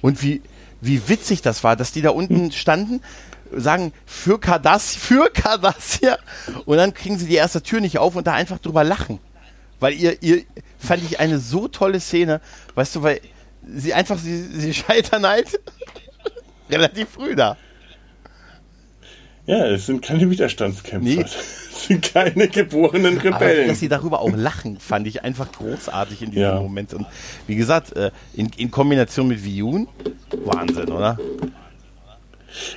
Und 0.00 0.22
wie, 0.22 0.42
wie 0.80 1.08
witzig 1.08 1.40
das 1.42 1.62
war, 1.62 1.76
dass 1.76 1.92
die 1.92 2.02
da 2.02 2.10
unten 2.10 2.50
standen, 2.50 3.00
sagen, 3.52 3.92
für 4.04 4.40
Kardass, 4.40 4.96
für 4.96 5.30
Cardassia, 5.30 6.18
und 6.66 6.78
dann 6.78 6.94
kriegen 6.94 7.16
sie 7.18 7.26
die 7.26 7.34
erste 7.36 7.62
Tür 7.62 7.80
nicht 7.80 7.98
auf 7.98 8.16
und 8.16 8.26
da 8.26 8.32
einfach 8.32 8.58
drüber 8.58 8.82
lachen. 8.82 9.20
Weil 9.78 9.94
ihr, 9.94 10.20
ihr, 10.22 10.42
fand 10.78 11.04
ich 11.04 11.20
eine 11.20 11.38
so 11.38 11.68
tolle 11.68 12.00
Szene, 12.00 12.40
weißt 12.74 12.96
du, 12.96 13.02
weil 13.02 13.20
sie 13.76 13.94
einfach, 13.94 14.18
sie, 14.18 14.42
sie 14.42 14.74
scheitern 14.74 15.26
halt 15.26 15.58
relativ 16.70 17.08
früh 17.10 17.34
da. 17.36 17.56
Ja, 19.46 19.64
es 19.66 19.86
sind 19.86 20.02
keine 20.02 20.28
Widerstandskämpfer. 20.30 21.08
Nee. 21.08 21.24
Es 21.78 21.86
sind 21.86 22.12
keine 22.12 22.48
geborenen 22.48 23.18
Aber 23.20 23.36
Rebellen. 23.40 23.68
dass 23.68 23.78
sie 23.78 23.88
darüber 23.88 24.20
auch 24.20 24.34
lachen, 24.34 24.80
fand 24.80 25.06
ich 25.06 25.22
einfach 25.22 25.52
großartig 25.52 26.22
in 26.22 26.30
diesem 26.32 26.42
Ja. 26.42 26.60
Moment. 26.60 26.92
Und 26.92 27.06
wie 27.46 27.54
gesagt, 27.54 27.94
äh, 27.96 28.10
in, 28.34 28.50
in 28.56 28.72
Kombination 28.72 29.28
mit 29.28 29.44
Viyun, 29.44 29.86
Wahnsinn, 30.44 30.90
oder? 30.90 31.16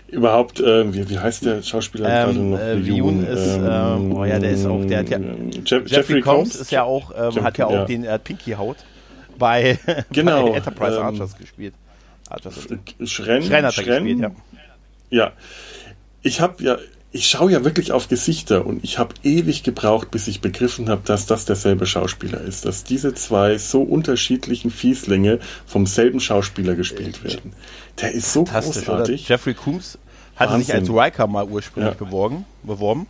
Überhaupt, 0.07 0.59
äh, 0.59 0.93
wie, 0.93 1.09
wie 1.09 1.17
heißt 1.17 1.45
der 1.45 1.63
Schauspieler 1.63 2.07
gerade 2.09 2.31
Ähm, 2.31 2.49
noch? 2.51 2.59
äh, 2.59 2.85
Viyun 2.85 3.25
ist, 3.25 3.57
ähm, 3.57 4.15
oh 4.15 4.23
ja, 4.23 4.37
der 4.37 4.51
ist 4.51 4.65
auch, 4.67 4.85
der 4.85 4.99
hat 4.99 5.09
ja, 5.09 5.17
Jeff, 5.65 5.87
Jeffrey, 5.87 6.21
Combs 6.21 6.55
ist 6.55 6.71
ja 6.71 6.83
auch, 6.83 7.11
ähm, 7.17 7.31
Jeff- 7.31 7.43
hat 7.43 7.57
ja 7.57 7.65
auch 7.65 7.71
ja. 7.73 7.85
den 7.85 8.03
äh, 8.05 8.19
Pinky 8.19 8.51
Haut 8.51 8.77
bei, 9.79 9.79
Genau, 10.11 10.49
bei 10.51 10.57
Enterprise 10.57 10.97
ähm, 10.97 11.03
Archers 11.05 11.37
gespielt. 11.37 11.73
Archers. 12.29 12.55
Schrenn, 13.05 13.43
Schrein 13.43 13.65
hat 13.65 13.77
er 13.77 13.83
Schrenn, 13.83 14.05
gespielt, 14.05 14.19
ja. 14.21 14.31
Ja, 15.09 15.31
ich 16.21 16.39
habe 16.39 16.63
ja, 16.63 16.77
ich 17.11 17.27
schaue 17.29 17.51
ja 17.51 17.65
wirklich 17.65 17.91
auf 17.91 18.07
Gesichter 18.07 18.65
und 18.65 18.83
ich 18.85 18.97
habe 18.97 19.13
ewig 19.23 19.63
gebraucht, 19.63 20.11
bis 20.11 20.27
ich 20.29 20.39
begriffen 20.39 20.87
habe, 20.87 21.01
dass 21.03 21.25
das 21.25 21.43
derselbe 21.43 21.85
Schauspieler 21.85 22.39
ist, 22.39 22.63
dass 22.63 22.85
diese 22.85 23.13
zwei 23.13 23.57
so 23.57 23.81
unterschiedlichen 23.81 24.71
Fieslinge 24.71 25.39
vom 25.65 25.85
selben 25.85 26.21
Schauspieler 26.21 26.75
gespielt 26.75 27.21
werden. 27.25 27.51
Der 27.99 28.13
ist 28.13 28.31
so 28.31 28.43
oder? 28.43 28.61
großartig. 28.61 29.27
Jeffrey 29.27 29.53
Combs 29.53 29.97
hatte 30.37 30.57
sich 30.59 30.73
als. 30.73 30.89
Riker 30.89 31.27
mal 31.27 31.45
ursprünglich 31.45 31.95
Ja. 31.99 32.05
beworben, 32.05 32.45
beworben. 32.63 33.07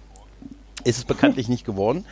Ist 0.84 0.98
es 0.98 1.06
bekanntlich 1.06 1.48
nicht 1.54 1.66
geworden. 1.66 2.06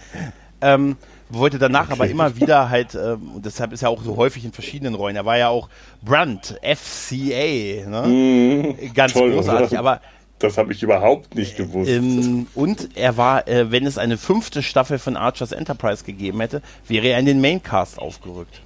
Ähm, 0.62 0.96
wollte 1.30 1.60
danach 1.60 1.90
aber 1.90 2.08
immer 2.08 2.36
wieder 2.36 2.70
halt, 2.70 2.96
ähm, 2.96 3.32
und 3.36 3.46
deshalb 3.46 3.72
ist 3.74 3.84
er 3.84 3.90
auch 3.90 4.02
so 4.04 4.16
häufig 4.18 4.44
in 4.46 4.52
verschiedenen 4.52 4.96
Rollen. 4.96 5.16
Er 5.16 5.26
war 5.26 5.38
ja 5.38 5.50
auch 5.50 5.70
Brunt, 6.02 6.58
FCA, 6.62 7.88
ne? 7.90 8.76
Ganz 8.94 9.14
Mhm. 9.16 9.20
toll, 9.20 9.32
großartig. 9.34 9.72
oder? 9.72 9.80
Aber 9.80 10.02
Das 10.40 10.58
habe 10.58 10.72
ich 10.72 10.82
überhaupt 10.82 11.36
nicht 11.36 11.58
gewusst. 11.58 11.90
Ähm, 11.92 12.48
und 12.56 12.96
er 12.96 13.18
war, 13.18 13.46
äh, 13.50 13.72
wenn 13.72 13.86
es 13.86 13.98
eine 13.98 14.18
fünfte 14.18 14.64
Staffel 14.64 14.98
von 14.98 15.18
Archers 15.18 15.52
Enterprise 15.52 16.06
gegeben 16.06 16.40
hätte, 16.40 16.62
wäre 16.88 17.08
er 17.08 17.20
in 17.20 17.26
den 17.26 17.42
Maincast 17.42 18.00
aufgerückt. 18.00 18.62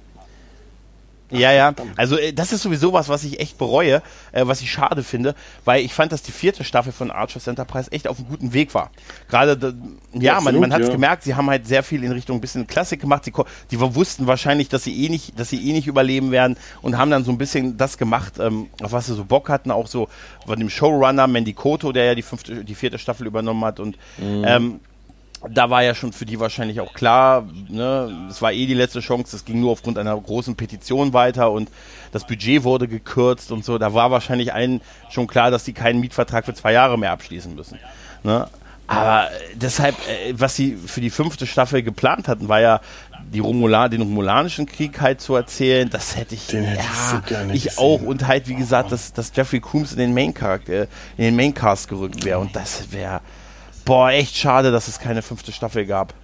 Ja, 1.38 1.52
ja. 1.52 1.74
Also 1.96 2.16
äh, 2.16 2.32
das 2.32 2.52
ist 2.52 2.62
sowieso 2.62 2.92
was, 2.92 3.08
was 3.08 3.24
ich 3.24 3.40
echt 3.40 3.58
bereue, 3.58 4.02
äh, 4.32 4.46
was 4.46 4.60
ich 4.60 4.70
schade 4.70 5.02
finde, 5.02 5.34
weil 5.64 5.84
ich 5.84 5.92
fand, 5.92 6.12
dass 6.12 6.22
die 6.22 6.32
vierte 6.32 6.64
Staffel 6.64 6.92
von 6.92 7.10
Archer's 7.10 7.46
Enterprise 7.46 7.90
echt 7.92 8.08
auf 8.08 8.18
einem 8.18 8.28
guten 8.28 8.52
Weg 8.52 8.74
war. 8.74 8.90
Gerade, 9.28 9.74
ja, 10.12 10.36
Absolut, 10.36 10.60
man, 10.60 10.60
man 10.60 10.72
hat 10.72 10.82
es 10.82 10.88
ja. 10.88 10.94
gemerkt, 10.94 11.24
sie 11.24 11.34
haben 11.34 11.50
halt 11.50 11.66
sehr 11.66 11.82
viel 11.82 12.04
in 12.04 12.12
Richtung 12.12 12.38
ein 12.38 12.40
bisschen 12.40 12.66
Klassik 12.66 13.00
gemacht. 13.00 13.24
Sie, 13.24 13.32
die 13.70 13.80
wussten 13.80 14.26
wahrscheinlich, 14.26 14.68
dass 14.68 14.84
sie 14.84 15.04
eh 15.04 15.08
nicht, 15.08 15.38
dass 15.38 15.50
sie 15.50 15.68
eh 15.68 15.72
nicht 15.72 15.86
überleben 15.86 16.30
werden 16.30 16.56
und 16.82 16.98
haben 16.98 17.10
dann 17.10 17.24
so 17.24 17.30
ein 17.30 17.38
bisschen 17.38 17.76
das 17.76 17.98
gemacht, 17.98 18.34
ähm, 18.38 18.68
auf 18.82 18.92
was 18.92 19.06
sie 19.06 19.14
so 19.14 19.24
Bock 19.24 19.48
hatten, 19.48 19.70
auch 19.70 19.86
so 19.86 20.08
von 20.46 20.58
dem 20.58 20.70
Showrunner 20.70 21.26
Mandy 21.26 21.52
Koto, 21.52 21.92
der 21.92 22.04
ja 22.04 22.14
die 22.14 22.22
fünfte, 22.22 22.64
die 22.64 22.74
vierte 22.74 22.98
Staffel 22.98 23.26
übernommen 23.26 23.64
hat 23.64 23.80
und 23.80 23.96
mhm. 24.18 24.44
ähm, 24.46 24.80
da 25.50 25.70
war 25.70 25.82
ja 25.82 25.94
schon 25.94 26.12
für 26.12 26.24
die 26.24 26.40
wahrscheinlich 26.40 26.80
auch 26.80 26.92
klar, 26.94 27.46
ne, 27.68 28.28
es 28.30 28.40
war 28.40 28.52
eh 28.52 28.66
die 28.66 28.74
letzte 28.74 29.00
Chance, 29.00 29.36
es 29.36 29.44
ging 29.44 29.60
nur 29.60 29.72
aufgrund 29.72 29.98
einer 29.98 30.18
großen 30.18 30.56
Petition 30.56 31.12
weiter 31.12 31.50
und 31.50 31.70
das 32.12 32.26
Budget 32.26 32.64
wurde 32.64 32.88
gekürzt 32.88 33.50
und 33.52 33.64
so. 33.64 33.78
Da 33.78 33.94
war 33.94 34.10
wahrscheinlich 34.10 34.54
allen 34.54 34.80
schon 35.10 35.26
klar, 35.26 35.50
dass 35.50 35.64
die 35.64 35.72
keinen 35.72 36.00
Mietvertrag 36.00 36.44
für 36.44 36.54
zwei 36.54 36.72
Jahre 36.72 36.98
mehr 36.98 37.12
abschließen 37.12 37.54
müssen. 37.54 37.78
Ne? 38.22 38.48
Aber 38.86 39.28
deshalb, 39.54 39.96
äh, 40.08 40.34
was 40.36 40.56
sie 40.56 40.76
für 40.76 41.00
die 41.00 41.10
fünfte 41.10 41.46
Staffel 41.46 41.82
geplant 41.82 42.28
hatten, 42.28 42.48
war 42.48 42.60
ja 42.60 42.80
die 43.32 43.40
Romula 43.40 43.88
den 43.88 44.02
Romulanischen 44.02 44.66
Krieg 44.66 45.00
halt 45.00 45.20
zu 45.20 45.34
erzählen. 45.34 45.88
Das 45.88 46.16
hätte 46.16 46.34
ich, 46.34 46.46
den 46.46 46.64
hätte 46.64 46.82
ja, 46.82 46.90
ich, 46.92 46.98
so 46.98 47.20
gerne 47.26 47.54
ich 47.54 47.64
gesehen. 47.64 47.78
auch. 47.78 48.02
Und 48.02 48.26
halt, 48.26 48.46
wie 48.48 48.54
gesagt, 48.54 48.92
dass, 48.92 49.12
dass 49.12 49.32
Jeffrey 49.34 49.60
Coombs 49.60 49.92
in 49.92 49.98
den 49.98 50.14
Main 50.14 50.34
äh, 50.68 50.82
in 51.16 51.24
den 51.24 51.36
Maincast 51.36 51.88
gerückt 51.88 52.24
wäre. 52.24 52.38
Und 52.38 52.54
das 52.54 52.92
wäre 52.92 53.20
boah, 53.84 54.10
echt 54.10 54.36
schade, 54.36 54.70
dass 54.70 54.88
es 54.88 54.98
keine 54.98 55.22
fünfte 55.22 55.52
Staffel 55.52 55.86
gab. 55.86 56.14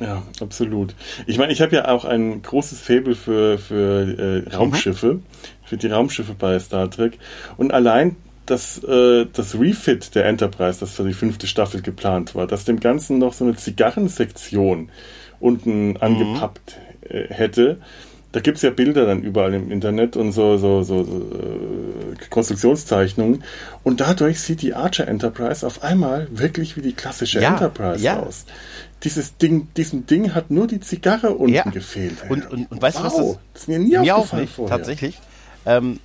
Ja, 0.00 0.22
absolut. 0.40 0.94
Ich 1.26 1.36
meine, 1.36 1.52
ich 1.52 1.60
habe 1.60 1.76
ja 1.76 1.88
auch 1.88 2.06
ein 2.06 2.40
großes 2.40 2.80
Faible 2.80 3.14
für, 3.14 3.58
für 3.58 4.46
äh, 4.46 4.54
Raumschiffe, 4.54 5.14
mhm. 5.14 5.22
für 5.64 5.76
die 5.76 5.88
Raumschiffe 5.88 6.34
bei 6.34 6.58
Star 6.58 6.90
Trek. 6.90 7.18
Und 7.58 7.72
allein 7.72 8.16
das, 8.46 8.82
äh, 8.82 9.26
das 9.32 9.58
Refit 9.58 10.14
der 10.14 10.24
Enterprise, 10.24 10.80
das 10.80 10.92
für 10.92 11.04
die 11.04 11.12
fünfte 11.12 11.46
Staffel 11.46 11.82
geplant 11.82 12.34
war, 12.34 12.46
dass 12.46 12.64
dem 12.64 12.80
Ganzen 12.80 13.18
noch 13.18 13.34
so 13.34 13.44
eine 13.44 13.56
Zigarrensektion 13.56 14.88
unten 15.38 15.90
mhm. 15.90 15.96
angepappt 16.00 16.78
äh, 17.02 17.26
hätte, 17.28 17.78
da 18.32 18.40
gibt 18.40 18.58
es 18.58 18.62
ja 18.62 18.70
Bilder 18.70 19.06
dann 19.06 19.22
überall 19.22 19.54
im 19.54 19.72
Internet 19.72 20.16
und 20.16 20.32
so, 20.32 20.56
so, 20.56 20.82
so, 20.82 21.02
so 21.02 21.12
äh, 21.12 22.28
Konstruktionszeichnungen. 22.28 23.42
Und 23.82 24.00
dadurch 24.00 24.40
sieht 24.40 24.62
die 24.62 24.74
Archer 24.74 25.08
Enterprise 25.08 25.66
auf 25.66 25.82
einmal 25.82 26.28
wirklich 26.30 26.76
wie 26.76 26.82
die 26.82 26.92
klassische 26.92 27.40
ja, 27.40 27.50
Enterprise 27.50 28.04
ja. 28.04 28.20
aus. 28.20 28.44
Dieses 29.02 29.36
Ding, 29.36 29.68
diesem 29.76 30.06
Ding 30.06 30.34
hat 30.34 30.50
nur 30.50 30.66
die 30.66 30.78
Zigarre 30.80 31.30
unten 31.30 31.54
ja. 31.54 31.64
gefehlt. 31.64 32.18
Und, 32.28 32.48
und, 32.50 32.70
und 32.70 32.82
weißt 32.82 32.98
du, 32.98 33.04
was 33.04 33.16
das, 33.16 33.38
das 33.52 33.62
ist 33.62 33.68
mir 33.68 33.78
nie 33.78 33.98
mir 33.98 34.14
aufgefallen 34.14 34.42
nicht, 34.42 34.54
vorher. 34.54 34.76
Tatsächlich. 34.76 35.18
Ähm, 35.66 35.98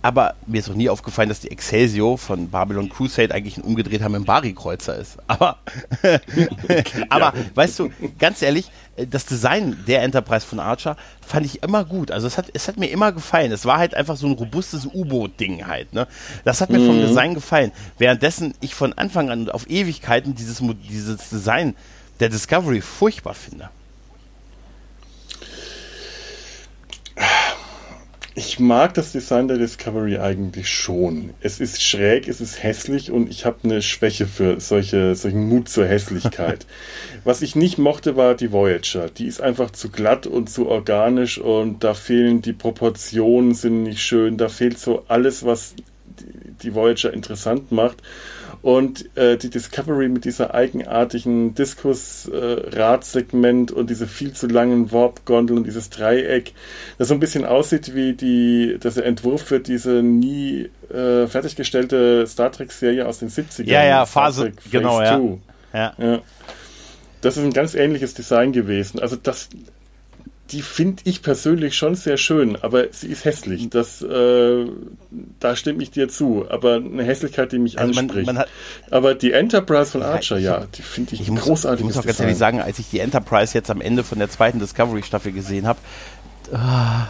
aber 0.00 0.34
mir 0.46 0.60
ist 0.60 0.70
auch 0.70 0.74
nie 0.74 0.88
aufgefallen, 0.88 1.28
dass 1.28 1.40
die 1.40 1.50
Excelsior 1.50 2.18
von 2.18 2.48
Babylon 2.48 2.88
Crusade 2.88 3.34
eigentlich 3.34 3.56
ein 3.56 3.62
umgedrehter 3.62 4.08
Membari-Kreuzer 4.08 4.96
ist. 4.96 5.18
Aber, 5.26 5.58
aber 7.08 7.32
weißt 7.54 7.78
du, 7.80 7.90
ganz 8.18 8.42
ehrlich, 8.42 8.70
das 9.10 9.26
Design 9.26 9.76
der 9.86 10.02
Enterprise 10.02 10.46
von 10.46 10.60
Archer 10.60 10.96
fand 11.24 11.46
ich 11.46 11.62
immer 11.62 11.84
gut. 11.84 12.10
Also 12.10 12.26
es 12.26 12.38
hat, 12.38 12.46
es 12.52 12.68
hat 12.68 12.76
mir 12.76 12.86
immer 12.86 13.12
gefallen. 13.12 13.50
Es 13.50 13.64
war 13.64 13.78
halt 13.78 13.94
einfach 13.94 14.16
so 14.16 14.26
ein 14.26 14.32
robustes 14.32 14.86
U-Boot-Ding 14.86 15.66
halt. 15.66 15.92
Ne? 15.92 16.06
Das 16.44 16.60
hat 16.60 16.70
mir 16.70 16.78
mhm. 16.78 16.86
vom 16.86 17.00
Design 17.00 17.34
gefallen. 17.34 17.72
Währenddessen 17.98 18.54
ich 18.60 18.74
von 18.74 18.92
Anfang 18.92 19.30
an 19.30 19.50
auf 19.50 19.68
Ewigkeiten 19.68 20.34
dieses, 20.34 20.62
dieses 20.88 21.28
Design 21.28 21.74
der 22.20 22.28
Discovery 22.28 22.80
furchtbar 22.80 23.34
finde. 23.34 23.70
Ich 28.38 28.60
mag 28.60 28.94
das 28.94 29.10
Design 29.10 29.48
der 29.48 29.58
Discovery 29.58 30.18
eigentlich 30.18 30.68
schon. 30.68 31.30
Es 31.40 31.58
ist 31.58 31.82
schräg, 31.82 32.28
es 32.28 32.40
ist 32.40 32.62
hässlich 32.62 33.10
und 33.10 33.28
ich 33.28 33.44
habe 33.44 33.56
eine 33.64 33.82
Schwäche 33.82 34.28
für 34.28 34.60
solche, 34.60 35.16
solchen 35.16 35.48
Mut 35.48 35.68
zur 35.68 35.86
Hässlichkeit. 35.86 36.64
Was 37.24 37.42
ich 37.42 37.56
nicht 37.56 37.78
mochte, 37.78 38.14
war 38.14 38.36
die 38.36 38.52
Voyager. 38.52 39.08
Die 39.08 39.26
ist 39.26 39.40
einfach 39.40 39.72
zu 39.72 39.90
glatt 39.90 40.28
und 40.28 40.48
zu 40.48 40.68
organisch 40.68 41.38
und 41.38 41.82
da 41.82 41.94
fehlen 41.94 42.40
die 42.40 42.52
Proportionen, 42.52 43.54
sind 43.54 43.82
nicht 43.82 44.02
schön. 44.02 44.36
Da 44.36 44.48
fehlt 44.48 44.78
so 44.78 45.02
alles, 45.08 45.44
was 45.44 45.74
die 46.62 46.76
Voyager 46.76 47.12
interessant 47.12 47.72
macht. 47.72 47.96
Und 48.60 49.16
äh, 49.16 49.36
die 49.36 49.50
Discovery 49.50 50.08
mit 50.08 50.24
dieser 50.24 50.52
eigenartigen 50.54 51.54
Diskus-Radsegment 51.54 53.70
äh, 53.70 53.74
und 53.74 53.88
diese 53.88 54.08
viel 54.08 54.32
zu 54.32 54.48
langen 54.48 54.90
Warp-Gondeln 54.90 55.58
und 55.58 55.66
dieses 55.66 55.90
Dreieck, 55.90 56.54
das 56.98 57.06
so 57.08 57.14
ein 57.14 57.20
bisschen 57.20 57.44
aussieht 57.44 57.94
wie 57.94 58.14
die, 58.14 58.78
das 58.80 58.96
Entwurf 58.96 59.42
für 59.42 59.60
diese 59.60 60.02
nie 60.02 60.70
äh, 60.90 61.28
fertiggestellte 61.28 62.26
Star 62.26 62.50
Trek-Serie 62.50 63.06
aus 63.06 63.20
den 63.20 63.30
70ern. 63.30 63.68
Ja, 63.68 63.84
ja, 63.84 64.06
Phase, 64.06 64.50
genau, 64.70 65.02
ja. 65.02 65.20
ja. 65.72 65.92
ja. 65.98 66.18
Das 67.20 67.36
ist 67.36 67.44
ein 67.44 67.52
ganz 67.52 67.74
ähnliches 67.74 68.14
Design 68.14 68.52
gewesen. 68.52 69.00
Also 69.00 69.16
das, 69.16 69.48
die 70.50 70.62
finde 70.62 71.02
ich 71.04 71.22
persönlich 71.22 71.76
schon 71.76 71.94
sehr 71.94 72.16
schön, 72.16 72.56
aber 72.56 72.86
sie 72.92 73.08
ist 73.08 73.24
hässlich. 73.24 73.68
Das, 73.68 74.00
äh, 74.00 74.64
da 75.40 75.56
stimme 75.56 75.82
ich 75.82 75.90
dir 75.90 76.08
zu. 76.08 76.46
Aber 76.48 76.76
eine 76.76 77.02
Hässlichkeit, 77.02 77.52
die 77.52 77.58
mich 77.58 77.78
also 77.78 78.00
anspricht. 78.00 78.26
Man, 78.26 78.36
man 78.36 78.42
hat, 78.42 78.48
aber 78.90 79.14
die 79.14 79.32
Enterprise 79.32 79.90
von 79.90 80.02
Archer, 80.02 80.38
ja, 80.38 80.66
die 80.74 80.82
finde 80.82 81.14
ich, 81.14 81.22
ich 81.22 81.30
muss, 81.30 81.42
großartig. 81.42 81.80
Ich 81.80 81.86
muss 81.86 81.98
auch 81.98 82.06
ganz 82.06 82.20
ehrlich 82.20 82.38
sagen, 82.38 82.60
als 82.60 82.78
ich 82.78 82.88
die 82.88 83.00
Enterprise 83.00 83.52
jetzt 83.52 83.70
am 83.70 83.80
Ende 83.80 84.04
von 84.04 84.18
der 84.18 84.30
zweiten 84.30 84.58
Discovery-Staffel 84.58 85.32
gesehen 85.32 85.66
habe, 85.66 85.80
ah, 86.52 87.08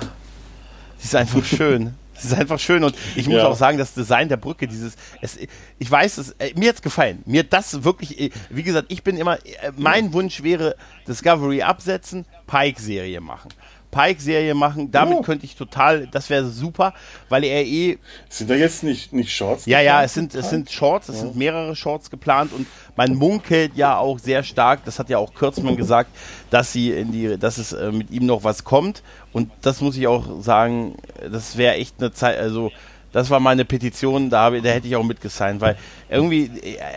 sie 0.98 1.06
ist 1.06 1.14
einfach 1.14 1.44
schön. 1.44 1.94
Es 2.18 2.24
ist 2.24 2.34
einfach 2.34 2.58
schön 2.58 2.82
und 2.84 2.96
ich 3.16 3.26
muss 3.26 3.36
ja. 3.36 3.46
auch 3.46 3.56
sagen, 3.56 3.78
das 3.78 3.94
Design 3.94 4.28
der 4.28 4.36
Brücke, 4.36 4.66
dieses, 4.66 4.94
es, 5.20 5.38
ich 5.78 5.90
weiß, 5.90 6.18
es, 6.18 6.30
äh, 6.32 6.52
mir 6.56 6.70
hat's 6.70 6.82
gefallen. 6.82 7.22
Mir 7.26 7.44
das 7.44 7.84
wirklich, 7.84 8.20
äh, 8.20 8.30
wie 8.50 8.64
gesagt, 8.64 8.90
ich 8.90 9.02
bin 9.02 9.16
immer, 9.16 9.36
äh, 9.36 9.72
mein 9.76 10.12
Wunsch 10.12 10.42
wäre 10.42 10.74
Discovery 11.06 11.62
absetzen, 11.62 12.26
Pike-Serie 12.46 13.20
machen. 13.20 13.50
Pike-Serie 13.90 14.54
machen. 14.54 14.90
Damit 14.90 15.18
oh. 15.18 15.22
könnte 15.22 15.46
ich 15.46 15.56
total, 15.56 16.06
das 16.08 16.28
wäre 16.30 16.46
super, 16.46 16.94
weil 17.28 17.44
er 17.44 17.64
eh. 17.64 17.98
Sind 18.28 18.50
da 18.50 18.54
jetzt 18.54 18.82
nicht, 18.82 19.12
nicht 19.12 19.34
Shorts? 19.34 19.66
Ja, 19.66 19.80
ja, 19.80 20.02
es 20.02 20.14
sind, 20.14 20.34
es 20.34 20.50
sind 20.50 20.70
Shorts, 20.70 21.08
es 21.08 21.16
ja. 21.16 21.22
sind 21.22 21.36
mehrere 21.36 21.74
Shorts 21.74 22.10
geplant 22.10 22.52
und 22.52 22.66
man 22.96 23.14
munkelt 23.14 23.72
ja 23.76 23.96
auch 23.96 24.18
sehr 24.18 24.42
stark, 24.42 24.84
das 24.84 24.98
hat 24.98 25.08
ja 25.08 25.18
auch 25.18 25.32
Kürzmann 25.32 25.76
gesagt, 25.76 26.10
dass 26.50 26.72
sie 26.72 26.90
in 26.90 27.12
die, 27.12 27.38
dass 27.38 27.58
es 27.58 27.72
äh, 27.72 27.92
mit 27.92 28.10
ihm 28.10 28.26
noch 28.26 28.44
was 28.44 28.64
kommt. 28.64 29.02
Und 29.32 29.50
das 29.62 29.80
muss 29.80 29.96
ich 29.96 30.06
auch 30.06 30.42
sagen, 30.42 30.96
das 31.30 31.56
wäre 31.56 31.74
echt 31.74 31.96
eine 31.98 32.12
Zeit, 32.12 32.38
also 32.38 32.70
das 33.12 33.30
war 33.30 33.40
meine 33.40 33.64
Petition, 33.64 34.28
da, 34.30 34.50
da 34.50 34.68
hätte 34.68 34.86
ich 34.86 34.96
auch 34.96 35.04
mitgesigned, 35.04 35.60
weil 35.60 35.76
irgendwie 36.10 36.50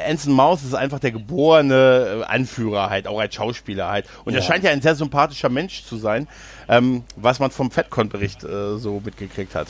Anson 0.08 0.34
Maus 0.34 0.64
ist 0.64 0.74
einfach 0.74 1.00
der 1.00 1.12
geborene 1.12 2.22
äh, 2.22 2.24
Anführer 2.26 2.90
halt, 2.90 3.08
auch 3.08 3.20
als 3.20 3.34
Schauspieler 3.36 3.90
halt. 3.90 4.06
Und 4.26 4.34
ja. 4.34 4.40
er 4.40 4.44
scheint 4.44 4.64
ja 4.64 4.72
ein 4.72 4.82
sehr 4.82 4.96
sympathischer 4.96 5.50
Mensch 5.50 5.84
zu 5.84 5.98
sein, 5.98 6.28
ähm, 6.68 7.04
was 7.16 7.40
man 7.40 7.52
vom 7.52 7.72
FedCon-Bericht 7.72 8.44
äh, 8.44 8.78
so 8.78 9.02
mitgekriegt 9.04 9.56
hat. 9.56 9.68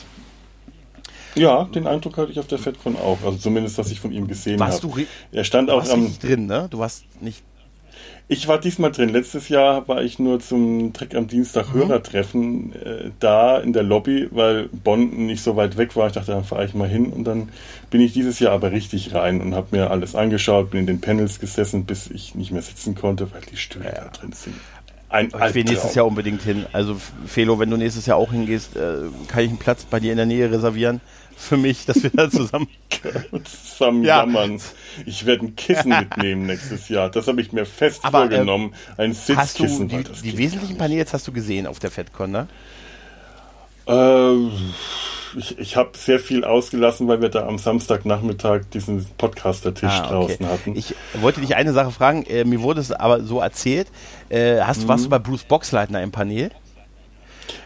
Ja, 1.34 1.64
den 1.64 1.86
Eindruck 1.86 2.18
hatte 2.18 2.30
ich 2.30 2.38
auf 2.38 2.46
der 2.46 2.58
FedCon 2.58 2.96
auch. 2.96 3.18
Also 3.24 3.38
zumindest, 3.38 3.78
was 3.78 3.90
ich 3.90 4.00
von 4.00 4.12
ihm 4.12 4.28
gesehen 4.28 4.60
habe. 4.60 4.70
Warst 4.70 4.82
hab. 4.82 4.94
du 4.94 5.06
Er 5.30 5.44
stand 5.44 5.70
auch 5.70 5.88
am 5.88 6.18
drin, 6.18 6.46
ne? 6.46 6.68
Du 6.70 6.78
warst 6.78 7.04
nicht 7.22 7.42
ich 8.32 8.48
war 8.48 8.58
diesmal 8.58 8.90
drin. 8.92 9.10
Letztes 9.10 9.50
Jahr 9.50 9.86
war 9.88 10.02
ich 10.02 10.18
nur 10.18 10.40
zum 10.40 10.94
Trick 10.94 11.14
am 11.14 11.28
Dienstag 11.28 11.68
mhm. 11.68 11.80
Hörertreffen 11.80 12.72
äh, 12.74 13.10
da 13.20 13.58
in 13.58 13.74
der 13.74 13.82
Lobby, 13.82 14.28
weil 14.30 14.68
Bonn 14.68 15.26
nicht 15.26 15.42
so 15.42 15.56
weit 15.56 15.76
weg 15.76 15.94
war. 15.96 16.06
Ich 16.06 16.14
dachte, 16.14 16.32
dann 16.32 16.44
fahre 16.44 16.64
ich 16.64 16.72
mal 16.72 16.88
hin 16.88 17.12
und 17.12 17.24
dann 17.24 17.50
bin 17.90 18.00
ich 18.00 18.14
dieses 18.14 18.38
Jahr 18.38 18.52
aber 18.52 18.72
richtig 18.72 19.14
rein 19.14 19.42
und 19.42 19.54
habe 19.54 19.68
mir 19.76 19.90
alles 19.90 20.14
angeschaut, 20.14 20.70
bin 20.70 20.80
in 20.80 20.86
den 20.86 21.00
Panels 21.02 21.40
gesessen, 21.40 21.84
bis 21.84 22.10
ich 22.10 22.34
nicht 22.34 22.52
mehr 22.52 22.62
sitzen 22.62 22.94
konnte, 22.94 23.30
weil 23.32 23.42
die 23.50 23.58
Stühle 23.58 23.84
ja. 23.84 24.04
da 24.04 24.08
drin 24.08 24.32
sind. 24.32 24.56
Ein 25.10 25.26
ich 25.26 25.54
will 25.54 25.64
nächstes 25.64 25.94
Jahr 25.94 26.06
unbedingt 26.06 26.40
hin. 26.40 26.64
Also 26.72 26.96
Felo, 27.26 27.58
wenn 27.58 27.68
du 27.68 27.76
nächstes 27.76 28.06
Jahr 28.06 28.16
auch 28.16 28.32
hingehst, 28.32 28.76
äh, 28.76 28.94
kann 29.28 29.44
ich 29.44 29.50
einen 29.50 29.58
Platz 29.58 29.84
bei 29.84 30.00
dir 30.00 30.10
in 30.10 30.16
der 30.16 30.24
Nähe 30.24 30.50
reservieren 30.50 31.02
für 31.42 31.56
mich, 31.56 31.84
dass 31.86 32.02
wir 32.02 32.10
da 32.10 32.30
zusammen 32.30 32.68
zusammen 33.44 34.04
ja. 34.04 34.18
jammern. 34.18 34.60
Ich 35.06 35.26
werde 35.26 35.46
ein 35.46 35.56
Kissen 35.56 35.90
mitnehmen 35.90 36.46
nächstes 36.46 36.88
Jahr. 36.88 37.10
Das 37.10 37.26
habe 37.26 37.40
ich 37.40 37.52
mir 37.52 37.66
fest 37.66 38.00
Aber, 38.04 38.24
äh, 38.24 38.28
vorgenommen. 38.28 38.74
ein 38.96 39.12
Sitzkissen. 39.12 39.88
die, 39.88 40.04
die 40.04 40.38
wesentlichen 40.38 40.78
Panels 40.78 41.12
hast 41.12 41.26
du 41.26 41.32
gesehen 41.32 41.66
auf 41.66 41.78
der 41.78 41.90
FedCon, 41.90 42.30
ne? 42.30 42.48
Äh, 43.86 44.36
ich, 45.36 45.58
ich 45.58 45.76
habe 45.76 45.90
sehr 45.96 46.20
viel 46.20 46.44
ausgelassen, 46.44 47.08
weil 47.08 47.20
wir 47.20 47.28
da 47.28 47.46
am 47.46 47.58
Samstagnachmittag 47.58 48.62
diesen 48.72 49.06
Podcaster-Tisch 49.18 49.90
ah, 49.90 50.00
okay. 50.00 50.08
draußen 50.10 50.46
hatten. 50.48 50.76
Ich 50.76 50.94
wollte 51.14 51.40
dich 51.40 51.56
eine 51.56 51.72
Sache 51.72 51.90
fragen. 51.90 52.24
Äh, 52.24 52.44
mir 52.44 52.60
wurde 52.60 52.80
es 52.80 52.92
aber 52.92 53.22
so 53.24 53.40
erzählt. 53.40 53.88
Äh, 54.28 54.60
hast, 54.60 54.84
mhm. 54.84 54.88
Warst 54.88 55.04
du 55.06 55.08
bei 55.08 55.18
Bruce 55.18 55.44
Boxleitner 55.44 56.02
im 56.02 56.12
Panel? 56.12 56.50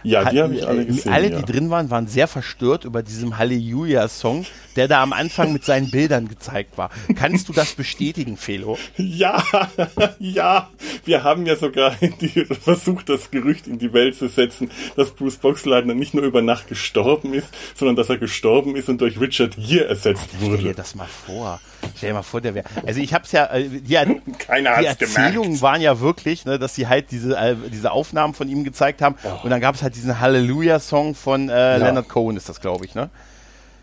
Ja, 0.02 0.30
die 0.30 0.40
habe 0.40 0.54
ich 0.54 0.66
alle 0.66 0.86
gesehen. 0.86 1.12
Alle, 1.12 1.30
ja. 1.30 1.38
die 1.40 1.52
drin 1.52 1.70
waren, 1.70 1.90
waren 1.90 2.06
sehr 2.06 2.28
verstört 2.28 2.84
über 2.84 3.02
diesem 3.02 3.38
Halleluja-Song, 3.38 4.46
der 4.76 4.88
da 4.88 5.02
am 5.02 5.12
Anfang 5.12 5.52
mit 5.52 5.64
seinen 5.64 5.90
Bildern 5.90 6.28
gezeigt 6.28 6.78
war. 6.78 6.90
Kannst 7.14 7.48
du 7.48 7.52
das 7.52 7.72
bestätigen, 7.72 8.36
Felo? 8.36 8.78
Ja, 8.96 9.42
ja. 10.18 10.68
Wir 11.04 11.24
haben 11.24 11.46
ja 11.46 11.56
sogar 11.56 11.94
die, 12.20 12.44
versucht, 12.60 13.08
das 13.08 13.30
Gerücht 13.30 13.66
in 13.66 13.78
die 13.78 13.92
Welt 13.92 14.16
zu 14.16 14.28
setzen, 14.28 14.70
dass 14.96 15.10
Bruce 15.10 15.36
Boxleitner 15.36 15.94
nicht 15.94 16.14
nur 16.14 16.24
über 16.24 16.42
Nacht 16.42 16.68
gestorben 16.68 17.34
ist, 17.34 17.48
sondern 17.74 17.96
dass 17.96 18.08
er 18.08 18.18
gestorben 18.18 18.76
ist 18.76 18.88
und 18.88 19.00
durch 19.00 19.20
Richard 19.20 19.56
Gere 19.56 19.88
ersetzt 19.88 20.28
Stell 20.36 20.50
wurde. 20.50 20.62
dir 20.62 20.74
das 20.74 20.94
mal 20.94 21.06
vor. 21.06 21.60
Stell 21.96 22.10
dir 22.10 22.14
mal 22.14 22.22
vor, 22.22 22.40
der 22.40 22.54
wäre. 22.54 22.66
Also 22.86 23.00
ich 23.00 23.14
hab's 23.14 23.32
ja, 23.32 23.46
äh, 23.46 23.68
die, 23.68 23.94
Keiner 24.38 24.78
die 24.78 24.86
Erzählungen 24.86 25.42
gemerkt. 25.42 25.62
waren 25.62 25.80
ja 25.80 26.00
wirklich, 26.00 26.44
ne, 26.44 26.58
dass 26.58 26.74
sie 26.74 26.86
halt 26.86 27.10
diese, 27.10 27.36
äh, 27.36 27.56
diese 27.72 27.90
Aufnahmen 27.92 28.34
von 28.34 28.48
ihm 28.48 28.64
gezeigt 28.64 29.02
haben. 29.02 29.16
Und 29.42 29.50
dann 29.50 29.60
gab 29.60 29.74
es 29.74 29.82
halt 29.82 29.94
diesen 29.94 30.20
Hallelujah-Song 30.20 31.14
von 31.14 31.48
äh, 31.48 31.78
Leonard 31.78 32.08
Cohen, 32.08 32.36
ist 32.36 32.48
das, 32.48 32.60
glaube 32.60 32.84
ich, 32.84 32.94
ne? 32.94 33.10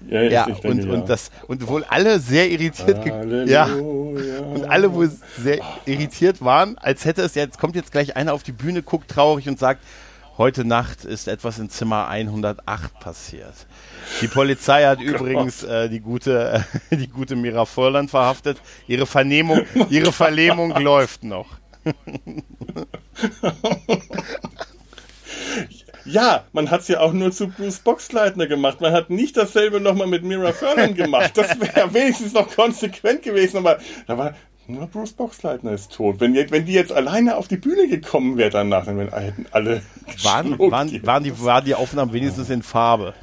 Ja, 0.09 0.21
ich- 0.21 0.31
Ja, 0.31 0.47
ich 0.49 0.59
denke, 0.59 0.67
und, 0.83 0.87
ja. 0.87 0.93
und 0.93 1.09
das 1.09 1.31
und 1.47 1.67
wohl 1.67 1.83
alle 1.85 2.19
sehr 2.19 2.49
irritiert, 2.51 3.05
ja, 3.47 3.65
und 3.67 4.65
alle 4.69 4.93
wohl 4.93 5.09
sehr 5.37 5.59
irritiert 5.85 6.43
waren, 6.43 6.77
als 6.77 7.05
hätte 7.05 7.21
es 7.21 7.35
jetzt 7.35 7.57
kommt 7.59 7.75
jetzt 7.75 7.91
gleich 7.91 8.15
einer 8.15 8.33
auf 8.33 8.43
die 8.43 8.51
Bühne, 8.51 8.81
guckt 8.83 9.09
traurig 9.09 9.47
und 9.47 9.57
sagt, 9.59 9.81
heute 10.37 10.65
Nacht 10.65 11.05
ist 11.05 11.27
etwas 11.27 11.59
in 11.59 11.69
Zimmer 11.69 12.07
108 12.07 12.99
passiert. 12.99 13.53
Die 14.21 14.27
Polizei 14.27 14.83
hat 14.85 14.99
übrigens 15.01 15.63
äh, 15.63 15.89
die 15.89 15.99
gute 15.99 16.63
äh, 16.91 16.95
die 16.97 17.07
gute 17.07 17.35
Mira 17.35 17.65
Vorland 17.65 18.09
verhaftet. 18.09 18.57
Ihre 18.87 19.05
Vernehmung, 19.05 19.61
ihre 19.89 20.11
Verlähmung 20.11 20.71
läuft 20.81 21.23
noch. 21.23 21.47
Ja, 26.05 26.43
man 26.51 26.69
hat's 26.69 26.87
ja 26.89 26.99
auch 26.99 27.13
nur 27.13 27.31
zu 27.31 27.47
Bruce 27.47 27.79
Boxleitner 27.79 28.47
gemacht. 28.47 28.81
Man 28.81 28.91
hat 28.93 29.09
nicht 29.09 29.37
dasselbe 29.37 29.79
nochmal 29.79 30.07
mit 30.07 30.23
Mira 30.23 30.51
Furlan 30.51 30.95
gemacht. 30.95 31.31
Das 31.35 31.59
wäre 31.59 31.93
wenigstens 31.93 32.33
noch 32.33 32.49
konsequent 32.53 33.23
gewesen, 33.23 33.57
aber 33.57 33.77
da 34.07 34.17
war 34.17 34.33
nur 34.67 34.87
Bruce 34.87 35.13
Boxleitner 35.13 35.71
ist 35.73 35.91
tot. 35.93 36.19
Wenn, 36.19 36.33
die- 36.33 36.49
wenn 36.51 36.65
die 36.65 36.73
jetzt 36.73 36.91
alleine 36.91 37.35
auf 37.37 37.47
die 37.47 37.57
Bühne 37.57 37.87
gekommen 37.87 38.37
wäre 38.37 38.49
danach, 38.49 38.85
dann 38.85 38.97
hätten 38.99 39.45
alle 39.51 39.81
Waren, 40.23 40.57
waren, 40.59 41.01
waren, 41.05 41.23
die, 41.23 41.39
waren 41.41 41.65
die 41.65 41.75
Aufnahmen 41.75 42.13
wenigstens 42.13 42.49
in 42.49 42.63
Farbe? 42.63 43.13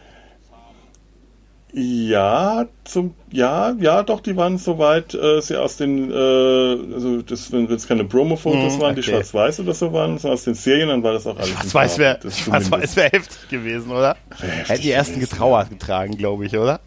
Ja, 1.73 2.67
zum 2.85 3.15
ja, 3.31 3.73
ja, 3.79 4.03
doch, 4.03 4.21
die 4.21 4.37
waren 4.37 4.59
soweit 4.59 5.15
äh, 5.15 5.41
sie 5.41 5.57
aus 5.57 5.77
den, 5.77 6.11
äh, 6.11 6.15
also 6.15 7.23
das, 7.23 7.53
wenn 7.53 7.71
es 7.71 7.87
keine 7.87 8.05
Promo-Fotos 8.05 8.77
Mhm, 8.77 8.81
waren, 8.81 8.95
die 8.97 9.03
okay. 9.03 9.11
schwarz-weiß 9.11 9.61
oder 9.61 9.75
so 9.75 9.93
waren, 9.93 10.19
so 10.19 10.31
aus 10.31 10.45
den 10.45 10.55
Serien, 10.55 10.89
dann 10.89 11.03
war 11.05 11.13
das 11.13 11.27
auch 11.27 11.37
alles. 11.37 11.51
Schwarz-Weiß 11.51 11.99
wäre 11.99 12.19
Das 12.23 12.39
Schwarz 12.41 12.97
wär 12.97 13.11
heftig 13.11 13.49
gewesen, 13.49 13.91
oder? 13.93 14.17
Hätten 14.67 14.83
die 14.83 14.91
ersten 14.91 15.21
getrauert 15.21 15.71
getragen, 15.71 16.17
glaube 16.17 16.47
ich, 16.47 16.57
oder? 16.57 16.81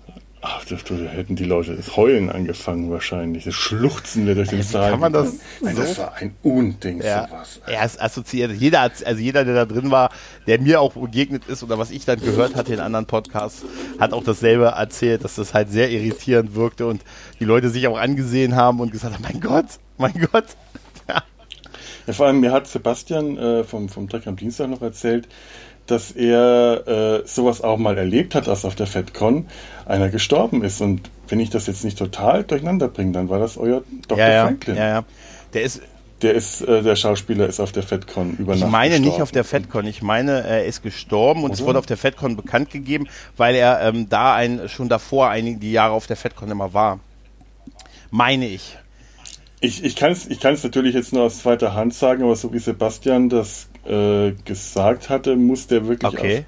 Ach, 0.45 0.65
da, 0.65 0.75
hätten 1.07 1.37
die 1.37 1.45
Leute 1.45 1.73
das 1.73 1.95
Heulen 1.95 2.29
angefangen 2.29 2.91
wahrscheinlich. 2.91 3.45
Das 3.45 3.55
Schluchzen 3.55 4.27
wir 4.27 4.35
durch 4.35 4.49
den 4.49 4.61
Saal. 4.61 4.91
kann 4.91 4.99
man 4.99 5.13
das 5.13 5.35
gegangen. 5.59 5.77
Das 5.77 5.97
war 5.97 6.13
ein 6.15 6.35
Unding, 6.43 7.01
Ja, 7.01 7.27
sowas. 7.29 7.61
er 7.65 7.85
ist 7.85 8.01
assoziiert. 8.01 8.51
Jeder, 8.51 8.81
also 8.81 9.21
jeder, 9.21 9.45
der 9.45 9.55
da 9.55 9.65
drin 9.65 9.89
war, 9.89 10.09
der 10.45 10.59
mir 10.59 10.81
auch 10.81 10.93
begegnet 10.95 11.45
ist 11.45 11.63
oder 11.63 11.79
was 11.79 11.91
ich 11.91 12.03
dann 12.03 12.19
gehört 12.19 12.55
hatte 12.55 12.73
in 12.73 12.81
anderen 12.81 13.05
Podcasts, 13.05 13.63
hat 13.99 14.11
auch 14.11 14.23
dasselbe 14.25 14.65
erzählt, 14.65 15.23
dass 15.23 15.35
das 15.35 15.53
halt 15.53 15.71
sehr 15.71 15.89
irritierend 15.89 16.55
wirkte 16.55 16.87
und 16.87 17.03
die 17.39 17.45
Leute 17.45 17.69
sich 17.69 17.87
auch 17.87 17.97
angesehen 17.97 18.57
haben 18.57 18.81
und 18.81 18.91
gesagt 18.91 19.13
haben, 19.13 19.23
mein 19.23 19.39
Gott, 19.39 19.67
mein 19.97 20.27
Gott. 20.31 20.45
Ja. 21.07 21.21
Ja, 22.07 22.13
vor 22.13 22.27
allem, 22.27 22.39
mir 22.41 22.51
hat 22.51 22.67
Sebastian 22.67 23.37
äh, 23.37 23.63
vom, 23.63 23.87
vom 23.89 24.07
Dreck 24.09 24.27
am 24.27 24.35
Dienstag 24.35 24.69
noch 24.69 24.81
erzählt, 24.81 25.27
dass 25.87 26.11
er 26.11 26.87
äh, 27.23 27.27
sowas 27.27 27.61
auch 27.61 27.77
mal 27.77 27.97
erlebt 27.97 28.35
hat, 28.35 28.47
dass 28.47 28.65
auf 28.65 28.75
der 28.75 28.87
FedCon 28.87 29.47
einer 29.85 30.09
gestorben 30.09 30.63
ist. 30.63 30.81
Und 30.81 31.09
wenn 31.27 31.39
ich 31.39 31.49
das 31.49 31.67
jetzt 31.67 31.83
nicht 31.83 31.97
total 31.97 32.43
durcheinander 32.43 32.87
bringe, 32.87 33.11
dann 33.11 33.29
war 33.29 33.39
das 33.39 33.57
euer 33.57 33.83
Dr. 34.07 34.17
Ja, 34.17 34.31
ja, 34.31 34.43
Franklin. 34.45 34.75
ja, 34.77 34.87
ja. 34.89 35.03
Der 35.53 35.63
ist, 35.63 35.81
Der 36.21 36.33
ist, 36.35 36.61
äh, 36.61 36.81
der 36.81 36.95
Schauspieler 36.95 37.47
ist 37.47 37.59
auf 37.59 37.71
der 37.73 37.83
FedCon 37.83 38.37
über 38.37 38.55
ich 38.55 38.65
meine 38.65 38.95
nicht 38.95 39.03
gestorben. 39.03 39.21
auf 39.23 39.31
der 39.31 39.43
FedCon, 39.43 39.85
ich 39.85 40.01
meine, 40.01 40.41
er 40.43 40.65
ist 40.65 40.81
gestorben 40.83 41.43
und 41.43 41.51
es 41.53 41.59
Oder? 41.59 41.67
wurde 41.67 41.79
auf 41.79 41.85
der 41.85 41.97
FedCon 41.97 42.37
bekannt 42.37 42.69
gegeben, 42.71 43.07
weil 43.35 43.55
er 43.55 43.81
ähm, 43.81 44.07
da 44.09 44.33
ein, 44.35 44.69
schon 44.69 44.87
davor 44.89 45.29
einige 45.29 45.67
Jahre 45.67 45.93
auf 45.93 46.07
der 46.07 46.15
FedCon 46.15 46.49
immer 46.49 46.73
war. 46.73 46.99
Meine 48.09 48.47
ich. 48.47 48.77
Ich, 49.59 49.83
ich 49.83 49.95
kann 49.95 50.11
es 50.11 50.27
ich 50.27 50.39
kann's 50.39 50.63
natürlich 50.63 50.93
jetzt 50.93 51.13
nur 51.13 51.23
aus 51.23 51.39
zweiter 51.39 51.73
Hand 51.73 51.93
sagen, 51.93 52.23
aber 52.23 52.35
so 52.35 52.53
wie 52.53 52.59
Sebastian 52.59 53.29
das 53.29 53.67
äh, 53.85 54.31
gesagt 54.45 55.09
hatte, 55.09 55.35
muss 55.35 55.67
der 55.67 55.87
wirklich 55.87 56.17
Okay. 56.17 56.39
auf 56.39 56.43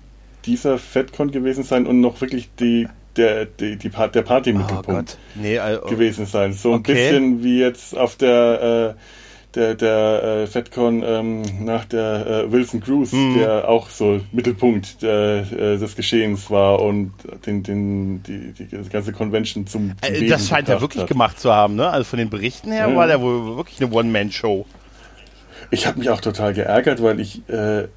dieser 0.45 0.77
FedCon 0.77 1.31
gewesen 1.31 1.63
sein 1.63 1.87
und 1.87 2.01
noch 2.01 2.21
wirklich 2.21 2.49
die, 2.59 2.87
der, 3.17 3.45
die, 3.45 3.77
die, 3.77 3.89
der 3.89 4.05
Oh 4.21 4.21
Party-Mittelpunkt 4.23 4.85
Gott. 5.11 5.17
Nee, 5.35 5.57
also, 5.59 5.81
gewesen 5.87 6.25
sein. 6.25 6.53
So 6.53 6.73
ein 6.73 6.79
Okay. 6.79 6.93
bisschen 6.93 7.43
wie 7.43 7.59
jetzt 7.59 7.97
auf 7.97 8.15
der, 8.15 8.95
äh, 8.95 9.01
der, 9.55 9.75
der 9.75 10.23
äh, 10.43 10.47
FedCon 10.47 11.01
ähm, 11.05 11.41
nach 11.63 11.85
der 11.85 12.27
äh, 12.45 12.51
Wilson 12.51 12.81
Cruise, 12.81 13.15
Mhm. 13.15 13.35
der 13.35 13.69
auch 13.69 13.89
so 13.89 14.19
Mittelpunkt 14.33 15.01
der, 15.01 15.45
äh, 15.51 15.77
des 15.77 15.95
Geschehens 15.95 16.51
war 16.51 16.81
und 16.81 17.13
den, 17.45 17.63
den, 17.63 18.21
die, 18.23 18.51
die 18.51 18.89
ganze 18.89 19.13
Convention 19.13 19.65
zum, 19.65 19.93
zum 20.01 20.13
Äh, 20.15 20.27
das 20.27 20.47
scheint 20.47 20.67
er 20.69 20.81
wirklich 20.81 21.03
hat. 21.03 21.09
gemacht 21.09 21.39
zu 21.39 21.51
haben, 21.53 21.75
ne? 21.75 21.89
Also 21.89 22.03
von 22.03 22.19
den 22.19 22.29
Berichten 22.29 22.71
her 22.71 22.89
Ja. 22.89 22.95
war 22.95 23.07
der 23.07 23.21
wohl 23.21 23.55
wirklich 23.55 23.81
eine 23.81 23.91
One-Man-Show. 23.91 24.65
Ich 25.75 25.87
habe 25.87 25.99
mich 25.99 26.09
auch 26.09 26.21
total 26.21 26.53
geärgert, 26.53 27.03
weil 27.03 27.19
ich 27.19 27.47
äh, 27.49 27.87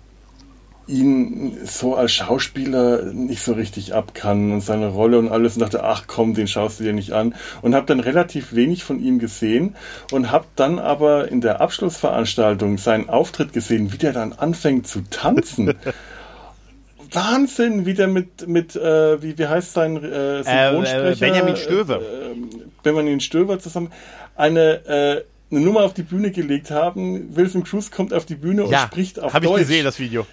ihn 0.88 1.56
so 1.64 1.94
als 1.94 2.12
Schauspieler 2.12 3.12
nicht 3.12 3.42
so 3.42 3.52
richtig 3.52 3.94
abkann 3.94 4.50
und 4.50 4.62
seine 4.62 4.88
Rolle 4.88 5.18
und 5.18 5.30
alles 5.30 5.54
und 5.54 5.60
dachte, 5.60 5.84
ach 5.84 6.04
komm, 6.08 6.34
den 6.34 6.48
schaust 6.48 6.80
du 6.80 6.84
dir 6.84 6.92
nicht 6.92 7.12
an 7.12 7.34
und 7.62 7.76
habe 7.76 7.86
dann 7.86 8.00
relativ 8.00 8.54
wenig 8.54 8.82
von 8.82 8.98
ihm 8.98 9.20
gesehen 9.20 9.76
und 10.10 10.32
habe 10.32 10.46
dann 10.56 10.78
aber 10.78 11.28
in 11.28 11.40
der 11.40 11.60
Abschlussveranstaltung 11.60 12.78
seinen 12.78 13.08
Auftritt 13.08 13.52
gesehen, 13.52 13.92
wie 13.92 13.98
der 13.98 14.12
dann 14.12 14.32
anfängt 14.32 14.88
zu 14.88 15.02
tanzen. 15.08 15.74
Wahnsinn, 17.12 17.86
wie 17.86 17.94
der 17.94 18.08
mit, 18.08 18.48
mit 18.48 18.76
äh, 18.76 19.22
wie, 19.22 19.38
wie 19.38 19.46
heißt 19.46 19.72
sein 19.72 19.96
äh, 20.02 20.42
Synchronsprecher? 20.42 21.10
äh, 21.10 21.30
Benjamin 21.30 21.56
Stöver. 21.56 22.00
Äh, 22.00 22.34
Benjamin 22.82 23.20
Stöver 23.20 23.58
zusammen 23.58 23.92
eine, 24.36 24.86
äh, 24.86 25.22
eine 25.50 25.60
Nummer 25.60 25.80
auf 25.82 25.94
die 25.94 26.02
Bühne 26.02 26.30
gelegt 26.30 26.70
haben. 26.70 27.34
Wilson 27.36 27.64
Cruz 27.64 27.90
kommt 27.90 28.12
auf 28.12 28.26
die 28.26 28.34
Bühne 28.36 28.64
und 28.64 28.70
Ja, 28.70 28.86
spricht 28.86 29.18
auf 29.20 29.32
habe 29.34 29.46
ich 29.46 29.50
Deutsch. 29.50 29.60
gesehen, 29.62 29.84
das 29.84 29.98
Video. 29.98 30.26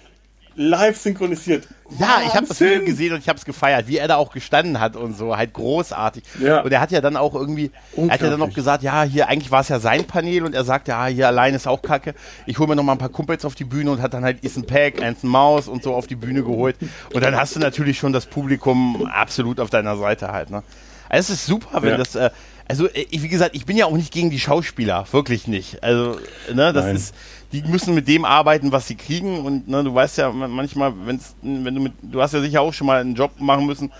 Live 0.58 0.96
synchronisiert. 0.98 1.68
Ja, 1.98 2.22
ich 2.26 2.32
habe 2.34 2.46
das 2.46 2.58
Video 2.58 2.82
gesehen 2.82 3.12
und 3.12 3.18
ich 3.18 3.28
habe 3.28 3.38
es 3.38 3.44
gefeiert, 3.44 3.88
wie 3.88 3.98
er 3.98 4.08
da 4.08 4.16
auch 4.16 4.32
gestanden 4.32 4.80
hat 4.80 4.96
und 4.96 5.14
so, 5.14 5.36
halt 5.36 5.52
großartig. 5.52 6.22
Ja. 6.40 6.62
Und 6.62 6.72
er 6.72 6.80
hat 6.80 6.90
ja 6.90 7.02
dann 7.02 7.18
auch 7.18 7.34
irgendwie, 7.34 7.70
er 7.94 8.04
hat 8.04 8.22
ja 8.22 8.30
dann 8.30 8.38
noch 8.38 8.46
Unglaublich. 8.46 8.54
gesagt, 8.54 8.82
ja, 8.82 9.02
hier, 9.02 9.28
eigentlich 9.28 9.50
war 9.50 9.60
es 9.60 9.68
ja 9.68 9.80
sein 9.80 10.06
Panel 10.06 10.44
und 10.44 10.54
er 10.54 10.64
sagt, 10.64 10.88
ja, 10.88 11.04
hier 11.08 11.26
allein 11.26 11.52
ist 11.54 11.66
auch 11.68 11.82
kacke. 11.82 12.14
Ich 12.46 12.58
hole 12.58 12.68
mir 12.70 12.76
noch 12.76 12.84
mal 12.84 12.92
ein 12.92 12.98
paar 12.98 13.10
Kumpels 13.10 13.44
auf 13.44 13.54
die 13.54 13.64
Bühne 13.64 13.90
und 13.90 14.00
hat 14.00 14.14
dann 14.14 14.24
halt 14.24 14.42
Ethan 14.42 14.64
Peck, 14.64 15.02
Anson 15.02 15.28
Maus 15.28 15.68
und 15.68 15.82
so 15.82 15.94
auf 15.94 16.06
die 16.06 16.16
Bühne 16.16 16.42
geholt. 16.42 16.76
Und 17.12 17.22
dann 17.22 17.36
hast 17.36 17.54
du 17.54 17.60
natürlich 17.60 17.98
schon 17.98 18.14
das 18.14 18.24
Publikum 18.24 19.06
absolut 19.12 19.60
auf 19.60 19.68
deiner 19.68 19.98
Seite 19.98 20.32
halt, 20.32 20.48
ne? 20.48 20.62
Also 21.10 21.34
es 21.34 21.40
ist 21.40 21.46
super, 21.46 21.82
wenn 21.82 21.90
Ja. 21.90 21.96
das, 21.98 22.14
äh, 22.16 22.30
also 22.68 22.86
äh, 22.88 23.06
ich- 23.10 23.22
wie 23.22 23.28
gesagt, 23.28 23.54
ich 23.54 23.64
bin 23.66 23.76
ja 23.76 23.86
auch 23.86 23.96
nicht 23.96 24.12
gegen 24.12 24.30
die 24.30 24.40
Schauspieler, 24.40 25.06
wirklich 25.12 25.46
nicht. 25.46 25.82
Also, 25.82 26.18
ne, 26.52 26.72
das 26.72 26.84
Nein. 26.86 26.96
ist, 26.96 27.14
die 27.52 27.62
müssen 27.62 27.94
mit 27.94 28.08
dem 28.08 28.24
arbeiten, 28.24 28.72
was 28.72 28.86
sie 28.88 28.96
kriegen 28.96 29.40
und 29.44 29.68
ne, 29.68 29.82
du 29.84 29.94
weißt 29.94 30.18
ja 30.18 30.30
man- 30.32 30.50
manchmal, 30.50 30.92
wenn's, 31.04 31.34
wenn 31.42 31.74
du 31.74 31.80
mit, 31.80 31.92
du 32.02 32.20
hast 32.20 32.34
ja 32.34 32.40
sicher 32.40 32.60
auch 32.60 32.72
schon 32.72 32.86
mal 32.86 33.00
einen 33.00 33.14
Job 33.14 33.32
machen 33.38 33.66
müssen, 33.66 33.92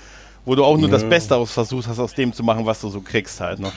wo 0.44 0.54
du 0.54 0.64
auch 0.64 0.76
nur 0.78 0.88
das 0.88 1.02
Ja. 1.02 1.08
Beste 1.08 1.36
aus 1.36 1.50
versucht 1.52 1.88
hast, 1.88 1.98
aus 1.98 2.14
dem 2.14 2.32
zu 2.32 2.42
machen, 2.44 2.64
was 2.66 2.80
du 2.80 2.88
so 2.88 3.00
kriegst 3.00 3.40
halt. 3.40 3.58
Ne? 3.58 3.72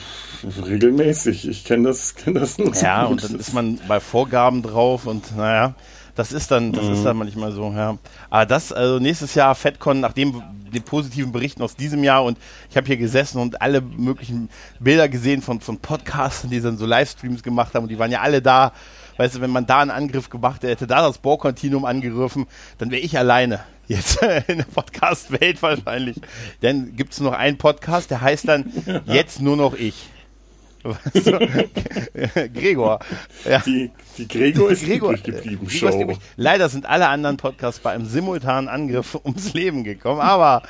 Regelmäßig. 0.66 1.48
Ich 1.48 1.64
kenne 1.64 1.88
das, 1.88 2.14
kenn 2.14 2.34
das 2.34 2.58
nur 2.58 2.74
so 2.74 2.84
Ja, 2.84 3.04
gut. 3.06 3.12
und 3.12 3.24
dann 3.24 3.40
ist 3.40 3.52
man 3.52 3.80
bei 3.88 4.00
Vorgaben 4.00 4.62
drauf 4.62 5.06
und 5.06 5.36
naja, 5.36 5.74
das 6.14 6.32
ist 6.32 6.50
dann, 6.50 6.72
das 6.72 6.86
ist 6.86 7.04
dann 7.04 7.16
manchmal 7.16 7.52
so, 7.52 7.72
ja. 7.72 7.96
Aber 8.28 8.46
das, 8.46 8.72
also 8.72 8.98
nächstes 8.98 9.34
Jahr 9.34 9.54
FedCon, 9.54 10.00
nach 10.00 10.12
dem 10.12 10.42
den 10.70 10.82
positiven 10.82 11.32
Berichten 11.32 11.62
aus 11.62 11.76
diesem 11.76 12.04
Jahr 12.04 12.24
und 12.24 12.38
ich 12.70 12.76
habe 12.76 12.86
hier 12.86 12.96
gesessen 12.96 13.40
und 13.40 13.60
alle 13.60 13.80
möglichen 13.80 14.48
Bilder 14.78 15.08
gesehen 15.08 15.42
von, 15.42 15.60
von 15.60 15.78
Podcastern, 15.78 16.50
die 16.50 16.60
dann 16.60 16.78
so 16.78 16.86
Livestreams 16.86 17.42
gemacht 17.42 17.74
haben 17.74 17.84
und 17.84 17.88
die 17.88 17.98
waren 17.98 18.10
ja 18.10 18.20
alle 18.20 18.40
da. 18.42 18.72
Weißt 19.16 19.34
du, 19.34 19.40
wenn 19.42 19.50
man 19.50 19.66
da 19.66 19.80
einen 19.80 19.90
Angriff 19.90 20.30
gemacht 20.30 20.62
hätte, 20.62 20.86
da 20.86 21.02
das 21.02 21.18
Bohr-Kontinuum 21.18 21.84
angegriffen, 21.84 22.46
dann 22.78 22.90
wäre 22.90 23.02
ich 23.02 23.18
alleine. 23.18 23.60
Jetzt 23.86 24.22
in 24.46 24.58
der 24.58 24.64
Podcast-Welt 24.64 25.62
wahrscheinlich. 25.62 26.16
Dann 26.60 26.96
gibt 26.96 27.12
es 27.12 27.20
noch 27.20 27.32
einen 27.32 27.58
Podcast, 27.58 28.10
der 28.10 28.20
heißt 28.20 28.48
dann 28.48 28.72
Jetzt 29.06 29.42
nur 29.42 29.56
noch 29.56 29.74
ich. 29.74 30.08
Weißt 30.82 31.26
du? 31.26 32.48
Gregor. 32.54 33.00
Ja. 33.46 33.58
die, 33.58 33.90
Die 34.20 34.28
Gregor 34.28 34.70
ist 34.70 34.84
Gregor, 34.84 35.12
übrig 35.12 35.24
geblieben 35.24 35.66
äh, 35.66 35.70
Show. 35.70 35.88
Übrig. 35.98 36.18
Leider 36.36 36.68
sind 36.68 36.84
alle 36.84 37.08
anderen 37.08 37.38
Podcasts 37.38 37.80
bei 37.80 37.92
einem 37.92 38.04
simultanen 38.04 38.68
Angriff 38.68 39.14
ums 39.24 39.54
Leben 39.54 39.82
gekommen, 39.82 40.20
aber 40.20 40.62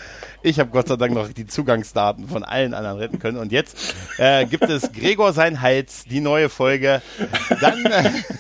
ich 0.42 0.61
habe 0.61 0.70
Gott 0.70 0.86
sei 0.86 0.96
Dank 0.96 1.12
noch 1.12 1.32
die 1.32 1.46
Zugangsdaten 1.46 2.28
von 2.28 2.44
allen 2.44 2.74
anderen 2.74 2.98
retten 2.98 3.18
können. 3.18 3.38
Und 3.38 3.51
jetzt 3.51 3.94
äh, 4.18 4.46
gibt 4.46 4.70
es 4.70 4.92
Gregor 4.92 5.32
sein 5.32 5.61
Hals, 5.61 6.05
die 6.05 6.20
neue 6.20 6.48
Folge. 6.48 7.03
Dann 7.61 7.84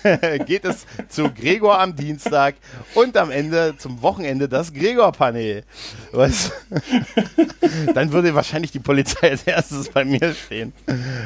äh, 0.04 0.38
geht 0.46 0.64
es 0.64 0.86
zu 1.08 1.30
Gregor 1.30 1.80
am 1.80 1.96
Dienstag 1.96 2.54
und 2.94 3.16
am 3.16 3.32
Ende 3.32 3.74
zum 3.78 4.00
Wochenende 4.02 4.48
das 4.48 4.72
Gregor-Panel. 4.72 5.64
Dann 7.94 8.12
würde 8.12 8.34
wahrscheinlich 8.34 8.70
die 8.70 8.78
Polizei 8.78 9.30
als 9.30 9.42
erstes 9.42 9.88
bei 9.88 10.04
mir 10.04 10.34
stehen. 10.34 10.72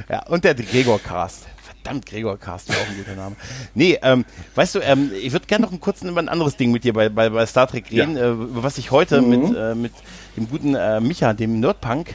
Ja, 0.08 0.26
und 0.26 0.44
der 0.44 0.54
Gregor-Cast. 0.54 1.53
Verdammt, 1.84 2.06
Gregor 2.06 2.38
Cast 2.38 2.70
wäre 2.70 2.80
auch 2.80 2.88
ein 2.88 2.96
guter 2.96 3.14
Name. 3.14 3.36
Nee, 3.74 3.98
ähm, 4.02 4.24
weißt 4.54 4.76
du, 4.76 4.78
ähm, 4.80 5.10
ich 5.20 5.32
würde 5.32 5.44
gerne 5.44 5.66
noch 5.66 5.70
einen 5.70 5.80
kurzen 5.80 6.08
über 6.08 6.20
ein 6.20 6.30
anderes 6.30 6.56
Ding 6.56 6.72
mit 6.72 6.82
dir 6.82 6.94
bei, 6.94 7.10
bei, 7.10 7.28
bei 7.28 7.44
Star 7.44 7.66
Trek 7.66 7.90
reden, 7.90 8.16
ja. 8.16 8.24
äh, 8.24 8.30
über 8.30 8.62
was 8.62 8.78
ich 8.78 8.90
heute 8.90 9.20
mhm. 9.20 9.28
mit, 9.28 9.56
äh, 9.56 9.74
mit 9.74 9.92
dem 10.34 10.48
guten 10.48 10.74
äh, 10.74 11.00
Micha, 11.00 11.34
dem 11.34 11.60
Nerdpunk, 11.60 12.14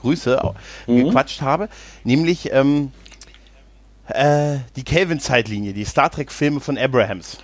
Grüße, 0.00 0.40
mhm. 0.88 1.04
gequatscht 1.04 1.40
habe. 1.40 1.68
Nämlich 2.02 2.52
ähm, 2.52 2.90
äh, 4.08 4.56
die 4.74 4.82
Kelvin-Zeitlinie, 4.82 5.72
die 5.72 5.84
Star 5.84 6.10
Trek-Filme 6.10 6.58
von 6.58 6.76
Abrahams. 6.76 7.38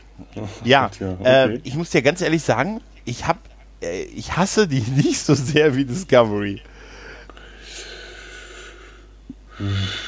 ja, 0.64 0.90
ja 0.98 1.12
äh, 1.22 1.44
okay. 1.44 1.60
ich 1.62 1.76
muss 1.76 1.90
dir 1.90 2.02
ganz 2.02 2.22
ehrlich 2.22 2.42
sagen, 2.42 2.80
ich 3.04 3.28
habe 3.28 3.38
äh, 3.82 4.02
ich 4.02 4.36
hasse 4.36 4.66
die 4.66 4.80
nicht 4.96 5.20
so 5.20 5.34
sehr 5.34 5.76
wie 5.76 5.84
Discovery. 5.84 6.60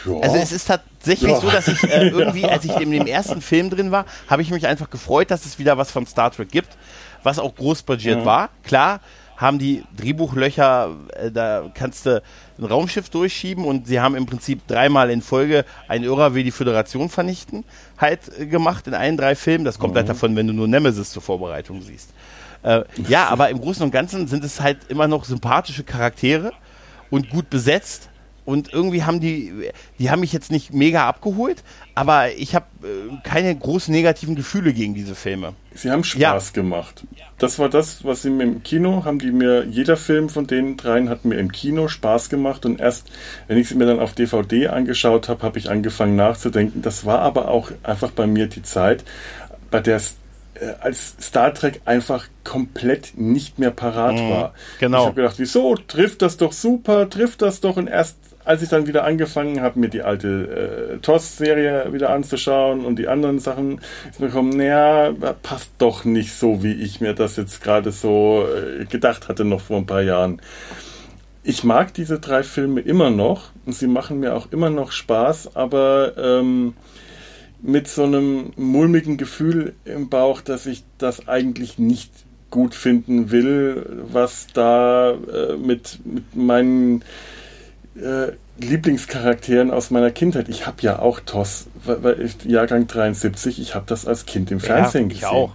Ja. 0.06 0.20
Also 0.20 0.36
es 0.36 0.52
ist 0.52 0.66
tatsächlich 0.66 1.30
ja. 1.30 1.40
so, 1.40 1.50
dass 1.50 1.68
ich 1.68 1.82
äh, 1.84 2.08
irgendwie, 2.08 2.44
als 2.44 2.64
ich 2.64 2.76
in 2.76 2.90
dem 2.90 3.06
ersten 3.06 3.40
Film 3.40 3.70
drin 3.70 3.90
war, 3.90 4.06
habe 4.28 4.42
ich 4.42 4.50
mich 4.50 4.66
einfach 4.66 4.90
gefreut, 4.90 5.30
dass 5.30 5.44
es 5.44 5.58
wieder 5.58 5.78
was 5.78 5.90
von 5.90 6.06
Star 6.06 6.30
Trek 6.30 6.50
gibt, 6.50 6.76
was 7.22 7.38
auch 7.38 7.54
großbudget 7.54 8.18
ja. 8.18 8.24
war. 8.24 8.50
Klar 8.62 9.00
haben 9.36 9.58
die 9.58 9.84
Drehbuchlöcher, 9.96 10.94
äh, 11.16 11.30
da 11.30 11.70
kannst 11.74 12.06
du 12.06 12.22
ein 12.58 12.64
Raumschiff 12.64 13.08
durchschieben 13.08 13.64
und 13.64 13.86
sie 13.86 14.00
haben 14.00 14.14
im 14.14 14.26
Prinzip 14.26 14.66
dreimal 14.66 15.10
in 15.10 15.22
Folge 15.22 15.64
ein 15.88 16.04
Irrer 16.04 16.34
wie 16.34 16.44
die 16.44 16.52
Föderation 16.52 17.08
vernichten 17.08 17.64
halt 17.98 18.20
äh, 18.38 18.46
gemacht 18.46 18.86
in 18.86 18.94
allen 18.94 19.16
drei 19.16 19.34
Filmen. 19.34 19.64
Das 19.64 19.78
kommt 19.78 19.94
mhm. 19.94 19.98
halt 19.98 20.08
davon, 20.08 20.36
wenn 20.36 20.46
du 20.46 20.52
nur 20.52 20.68
Nemesis 20.68 21.10
zur 21.10 21.22
Vorbereitung 21.22 21.82
siehst. 21.82 22.10
Äh, 22.62 22.82
ja, 23.08 23.28
aber 23.28 23.50
im 23.50 23.60
Großen 23.60 23.82
und 23.82 23.90
Ganzen 23.90 24.26
sind 24.26 24.44
es 24.44 24.60
halt 24.60 24.78
immer 24.88 25.08
noch 25.08 25.24
sympathische 25.24 25.84
Charaktere 25.84 26.52
und 27.10 27.28
gut 27.28 27.50
besetzt 27.50 28.08
und 28.44 28.72
irgendwie 28.72 29.04
haben 29.04 29.20
die, 29.20 29.70
die 29.98 30.10
haben 30.10 30.20
mich 30.20 30.32
jetzt 30.32 30.52
nicht 30.52 30.72
mega 30.72 31.08
abgeholt, 31.08 31.62
aber 31.94 32.32
ich 32.32 32.54
habe 32.54 32.66
äh, 32.82 33.16
keine 33.22 33.54
großen 33.54 33.92
negativen 33.92 34.34
Gefühle 34.34 34.72
gegen 34.72 34.94
diese 34.94 35.14
Filme. 35.14 35.54
Sie 35.74 35.90
haben 35.90 36.04
Spaß 36.04 36.52
ja. 36.54 36.62
gemacht. 36.62 37.04
Das 37.38 37.58
war 37.58 37.68
das, 37.68 38.04
was 38.04 38.22
sie 38.22 38.30
mir 38.30 38.44
im 38.44 38.62
Kino 38.62 39.04
haben 39.04 39.18
die 39.18 39.32
mir, 39.32 39.64
jeder 39.64 39.96
Film 39.96 40.28
von 40.28 40.46
den 40.46 40.76
dreien 40.76 41.08
hat 41.08 41.24
mir 41.24 41.36
im 41.36 41.52
Kino 41.52 41.88
Spaß 41.88 42.28
gemacht 42.28 42.66
und 42.66 42.80
erst, 42.80 43.10
wenn 43.48 43.58
ich 43.58 43.68
sie 43.68 43.74
mir 43.74 43.86
dann 43.86 44.00
auf 44.00 44.12
DVD 44.12 44.68
angeschaut 44.68 45.28
habe, 45.28 45.42
habe 45.42 45.58
ich 45.58 45.70
angefangen 45.70 46.16
nachzudenken. 46.16 46.82
Das 46.82 47.04
war 47.04 47.20
aber 47.20 47.48
auch 47.48 47.70
einfach 47.82 48.10
bei 48.10 48.26
mir 48.26 48.46
die 48.46 48.62
Zeit, 48.62 49.04
bei 49.70 49.80
der 49.80 49.96
es 49.96 50.16
äh, 50.54 50.74
als 50.80 51.16
Star 51.20 51.52
Trek 51.52 51.80
einfach 51.84 52.28
komplett 52.44 53.18
nicht 53.18 53.58
mehr 53.58 53.72
parat 53.72 54.14
mhm, 54.14 54.30
war. 54.30 54.54
Genau. 54.78 54.98
Ich 54.98 55.04
habe 55.06 55.16
gedacht, 55.16 55.34
wieso 55.38 55.74
trifft 55.74 56.22
das 56.22 56.36
doch 56.36 56.52
super, 56.52 57.10
trifft 57.10 57.42
das 57.42 57.60
doch 57.60 57.76
und 57.76 57.88
erst 57.88 58.16
als 58.44 58.62
ich 58.62 58.68
dann 58.68 58.86
wieder 58.86 59.04
angefangen 59.04 59.60
habe, 59.60 59.78
mir 59.78 59.88
die 59.88 60.02
alte 60.02 60.94
äh, 60.94 60.98
TOS-Serie 60.98 61.92
wieder 61.92 62.10
anzuschauen 62.10 62.84
und 62.84 62.98
die 62.98 63.08
anderen 63.08 63.38
Sachen, 63.38 63.80
ist 64.10 64.20
mir 64.20 64.26
gekommen, 64.26 64.56
naja, 64.56 65.14
passt 65.42 65.70
doch 65.78 66.04
nicht 66.04 66.32
so, 66.32 66.62
wie 66.62 66.74
ich 66.74 67.00
mir 67.00 67.14
das 67.14 67.36
jetzt 67.36 67.62
gerade 67.62 67.90
so 67.90 68.46
äh, 68.46 68.84
gedacht 68.84 69.28
hatte, 69.28 69.44
noch 69.44 69.62
vor 69.62 69.78
ein 69.78 69.86
paar 69.86 70.02
Jahren. 70.02 70.40
Ich 71.42 71.64
mag 71.64 71.92
diese 71.94 72.20
drei 72.20 72.42
Filme 72.42 72.80
immer 72.80 73.10
noch 73.10 73.50
und 73.66 73.74
sie 73.74 73.86
machen 73.86 74.20
mir 74.20 74.34
auch 74.34 74.50
immer 74.50 74.70
noch 74.70 74.92
Spaß, 74.92 75.56
aber 75.56 76.12
ähm, 76.16 76.74
mit 77.60 77.88
so 77.88 78.04
einem 78.04 78.52
mulmigen 78.56 79.16
Gefühl 79.16 79.74
im 79.84 80.10
Bauch, 80.10 80.42
dass 80.42 80.66
ich 80.66 80.84
das 80.98 81.28
eigentlich 81.28 81.78
nicht 81.78 82.10
gut 82.50 82.74
finden 82.74 83.30
will, 83.30 84.04
was 84.12 84.46
da 84.52 85.12
äh, 85.12 85.56
mit, 85.56 85.98
mit 86.04 86.36
meinen 86.36 87.02
äh, 87.96 88.32
Lieblingscharakteren 88.58 89.70
aus 89.70 89.90
meiner 89.90 90.10
Kindheit. 90.10 90.48
Ich 90.48 90.66
habe 90.66 90.76
ja 90.80 90.98
auch 90.98 91.20
TOS, 91.20 91.66
weil 91.84 92.20
ich, 92.20 92.44
Jahrgang 92.44 92.86
73, 92.86 93.60
ich 93.60 93.74
habe 93.74 93.84
das 93.88 94.06
als 94.06 94.26
Kind 94.26 94.50
im 94.50 94.60
Fernsehen 94.60 95.10
ja, 95.10 95.14
gesehen. 95.14 95.28
Auch. 95.28 95.52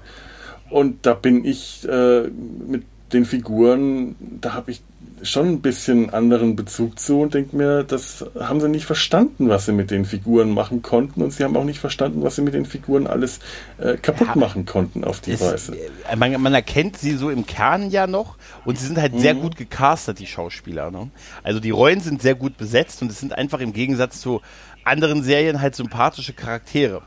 Und 0.69 1.05
da 1.05 1.13
bin 1.13 1.45
ich 1.45 1.87
äh, 1.87 2.23
mit 2.67 2.83
den 3.13 3.25
Figuren, 3.25 4.15
da 4.41 4.53
habe 4.53 4.71
ich 4.71 4.81
schon 5.23 5.47
ein 5.47 5.61
bisschen 5.61 6.09
anderen 6.11 6.55
Bezug 6.55 6.99
zu 6.99 7.21
und 7.21 7.33
denke 7.33 7.55
mir, 7.55 7.83
das 7.83 8.25
haben 8.39 8.59
sie 8.59 8.69
nicht 8.69 8.85
verstanden, 8.85 9.49
was 9.49 9.65
sie 9.65 9.71
mit 9.71 9.91
den 9.91 10.05
Figuren 10.05 10.51
machen 10.51 10.81
konnten 10.81 11.21
und 11.21 11.31
sie 11.31 11.43
haben 11.43 11.55
auch 11.57 11.63
nicht 11.63 11.79
verstanden, 11.79 12.23
was 12.23 12.35
sie 12.35 12.41
mit 12.41 12.53
den 12.53 12.65
Figuren 12.65 13.07
alles 13.07 13.39
äh, 13.77 13.97
kaputt 13.97 14.27
ja, 14.27 14.35
machen 14.35 14.65
konnten 14.65 15.03
auf 15.03 15.19
die 15.19 15.39
Weise. 15.39 15.77
Äh, 16.09 16.15
man, 16.15 16.41
man, 16.41 16.53
erkennt 16.53 16.97
sie 16.97 17.15
so 17.15 17.29
im 17.29 17.45
Kern 17.45 17.89
ja 17.89 18.07
noch 18.07 18.37
und 18.65 18.77
sie 18.77 18.85
sind 18.85 18.97
halt 18.97 19.13
mhm. 19.13 19.19
sehr 19.19 19.35
gut 19.35 19.55
gecastet, 19.55 20.19
die 20.19 20.27
Schauspieler. 20.27 20.91
Ne? 20.91 21.09
Also 21.43 21.59
die 21.59 21.71
Rollen 21.71 22.01
sind 22.01 22.21
sehr 22.21 22.35
gut 22.35 22.57
besetzt 22.57 23.01
und 23.01 23.11
es 23.11 23.19
sind 23.19 23.33
einfach 23.33 23.59
im 23.59 23.73
Gegensatz 23.73 24.21
zu 24.21 24.41
anderen 24.83 25.23
Serien 25.23 25.61
halt 25.61 25.75
sympathische 25.75 26.33
Charaktere. 26.33 27.01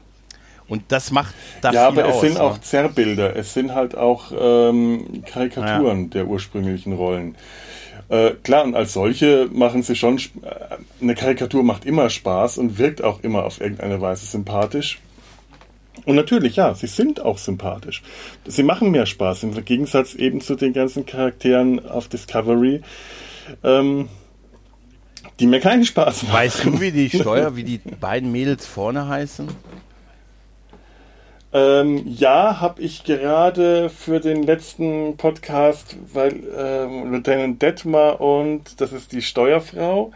Und 0.69 0.85
das 0.89 1.11
macht 1.11 1.35
da 1.61 1.73
Ja, 1.73 1.89
aber 1.89 2.07
es 2.09 2.15
aus, 2.15 2.21
sind 2.23 2.35
ne? 2.35 2.43
auch 2.43 2.59
Zerrbilder, 2.59 3.37
es 3.37 3.53
sind 3.53 3.75
halt 3.75 3.95
auch 3.95 4.33
ähm, 4.35 5.23
Karikaturen 5.27 6.05
ja. 6.05 6.09
der 6.09 6.27
ursprünglichen 6.29 6.95
Rollen. 6.95 7.35
Äh, 8.13 8.35
klar, 8.43 8.65
und 8.65 8.75
als 8.75 8.93
solche 8.93 9.49
machen 9.51 9.83
sie 9.83 9.97
schon, 9.97 10.19
äh, 10.19 10.21
eine 11.01 11.15
Karikatur 11.15 11.63
macht 11.63 11.87
immer 11.87 12.11
Spaß 12.11 12.59
und 12.59 12.77
wirkt 12.77 13.03
auch 13.03 13.21
immer 13.23 13.45
auf 13.45 13.59
irgendeine 13.59 14.03
Weise 14.03 14.27
sympathisch. 14.27 15.01
Und 16.05 16.17
natürlich, 16.17 16.57
ja, 16.57 16.75
sie 16.75 16.89
sind 16.89 17.23
auch 17.23 17.39
sympathisch. 17.39 18.03
Sie 18.47 18.65
machen 18.65 18.91
mehr 18.91 19.07
Spaß 19.07 19.45
im 19.45 19.65
Gegensatz 19.65 20.15
eben 20.15 20.43
zu 20.43 20.57
den 20.57 20.75
ganzen 20.75 21.07
Charakteren 21.07 21.87
auf 21.87 22.09
Discovery, 22.09 22.83
ähm, 23.65 24.11
die 25.41 25.47
mir 25.47 25.61
keinen 25.61 25.87
Spaß 25.87 26.25
machen. 26.25 26.35
Weißt 26.35 26.65
du, 26.67 26.81
wie 26.83 26.93
die 26.93 27.09
Steuer, 27.09 27.57
wie 27.57 27.65
die 27.65 27.79
beiden 27.79 28.31
Mädels 28.31 28.67
vorne 28.67 29.09
heißen? 29.09 29.49
Ähm, 31.55 32.03
ja, 32.07 32.61
habe 32.61 32.81
ich 32.81 33.05
gerade 33.05 33.91
für 33.91 34.21
den 34.21 34.43
letzten 34.43 35.19
Podcast, 35.19 35.97
weil 36.13 36.43
ähm, 36.57 37.13
Lieutenant 37.13 37.61
Detmar 37.61 38.23
und 38.23 38.81
das 38.81 38.93
ist 38.93 39.13
die 39.13 39.21
Steuerfrau 39.21 40.13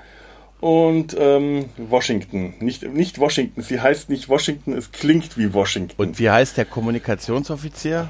und 0.61 1.14
ähm, 1.18 1.66
Washington. 1.76 2.55
Nicht, 2.61 2.82
nicht 2.82 3.18
Washington, 3.18 3.61
sie 3.61 3.80
heißt 3.80 4.09
nicht 4.09 4.30
Washington, 4.30 4.72
es 4.72 4.93
klingt 4.93 5.37
wie 5.37 5.53
Washington. 5.53 5.95
Und 6.01 6.18
wie 6.18 6.30
heißt 6.30 6.57
der 6.57 6.64
Kommunikationsoffizier? 6.64 8.09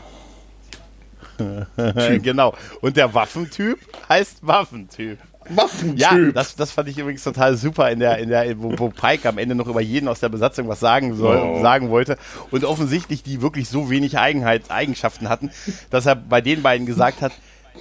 genau. 2.22 2.54
Und 2.80 2.96
der 2.96 3.12
Waffentyp 3.12 3.78
heißt 4.08 4.46
Waffentyp. 4.46 5.18
Waffentyp. 5.48 5.98
Ja, 5.98 6.16
das, 6.32 6.56
das 6.56 6.72
fand 6.72 6.88
ich 6.88 6.98
übrigens 6.98 7.22
total 7.24 7.56
super 7.56 7.90
in 7.90 8.00
der, 8.00 8.18
in 8.18 8.28
der, 8.28 8.58
wo, 8.60 8.72
wo 8.78 8.88
Pike 8.88 9.28
am 9.28 9.38
Ende 9.38 9.54
noch 9.54 9.66
über 9.66 9.80
jeden 9.80 10.08
aus 10.08 10.20
der 10.20 10.28
Besatzung 10.28 10.68
was 10.68 10.80
sagen 10.80 11.16
soll, 11.16 11.38
oh. 11.38 11.62
sagen 11.62 11.90
wollte. 11.90 12.18
Und 12.50 12.64
offensichtlich 12.64 13.22
die 13.22 13.42
wirklich 13.42 13.68
so 13.68 13.90
wenig 13.90 14.18
Eigenheit, 14.18 14.70
Eigenschaften 14.70 15.28
hatten, 15.28 15.50
dass 15.90 16.06
er 16.06 16.16
bei 16.16 16.40
den 16.40 16.62
beiden 16.62 16.86
gesagt 16.86 17.22
hat, 17.22 17.32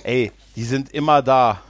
ey, 0.04 0.32
die 0.56 0.64
sind 0.64 0.94
immer 0.94 1.22
da. 1.22 1.62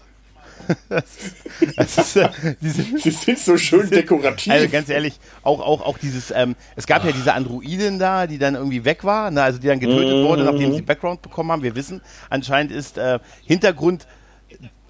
das 0.90 1.98
ist, 1.98 2.20
die 2.62 2.70
sind, 2.70 3.00
Sie 3.00 3.12
sind 3.12 3.38
so 3.38 3.56
schön 3.56 3.88
dekorativ. 3.90 4.52
Also 4.52 4.68
ganz 4.70 4.90
ehrlich, 4.90 5.20
auch, 5.44 5.60
auch, 5.60 5.82
auch 5.82 5.98
dieses, 6.00 6.32
ähm, 6.32 6.56
es 6.76 6.88
gab 6.88 7.06
ja 7.06 7.12
diese 7.12 7.34
Androidin 7.34 8.00
da, 8.00 8.26
die 8.26 8.40
dann 8.40 8.56
irgendwie 8.56 8.84
weg 8.84 9.04
war, 9.04 9.30
ne, 9.30 9.44
also 9.44 9.60
die 9.60 9.68
dann 9.68 9.80
getötet 9.80 10.18
mhm. 10.18 10.24
wurde, 10.24 10.44
nachdem 10.44 10.74
sie 10.74 10.82
Background 10.82 11.22
bekommen 11.22 11.52
haben. 11.52 11.62
Wir 11.62 11.76
wissen, 11.76 12.02
anscheinend 12.32 12.72
ist 12.72 12.98
äh, 12.98 13.20
Hintergrund 13.46 14.08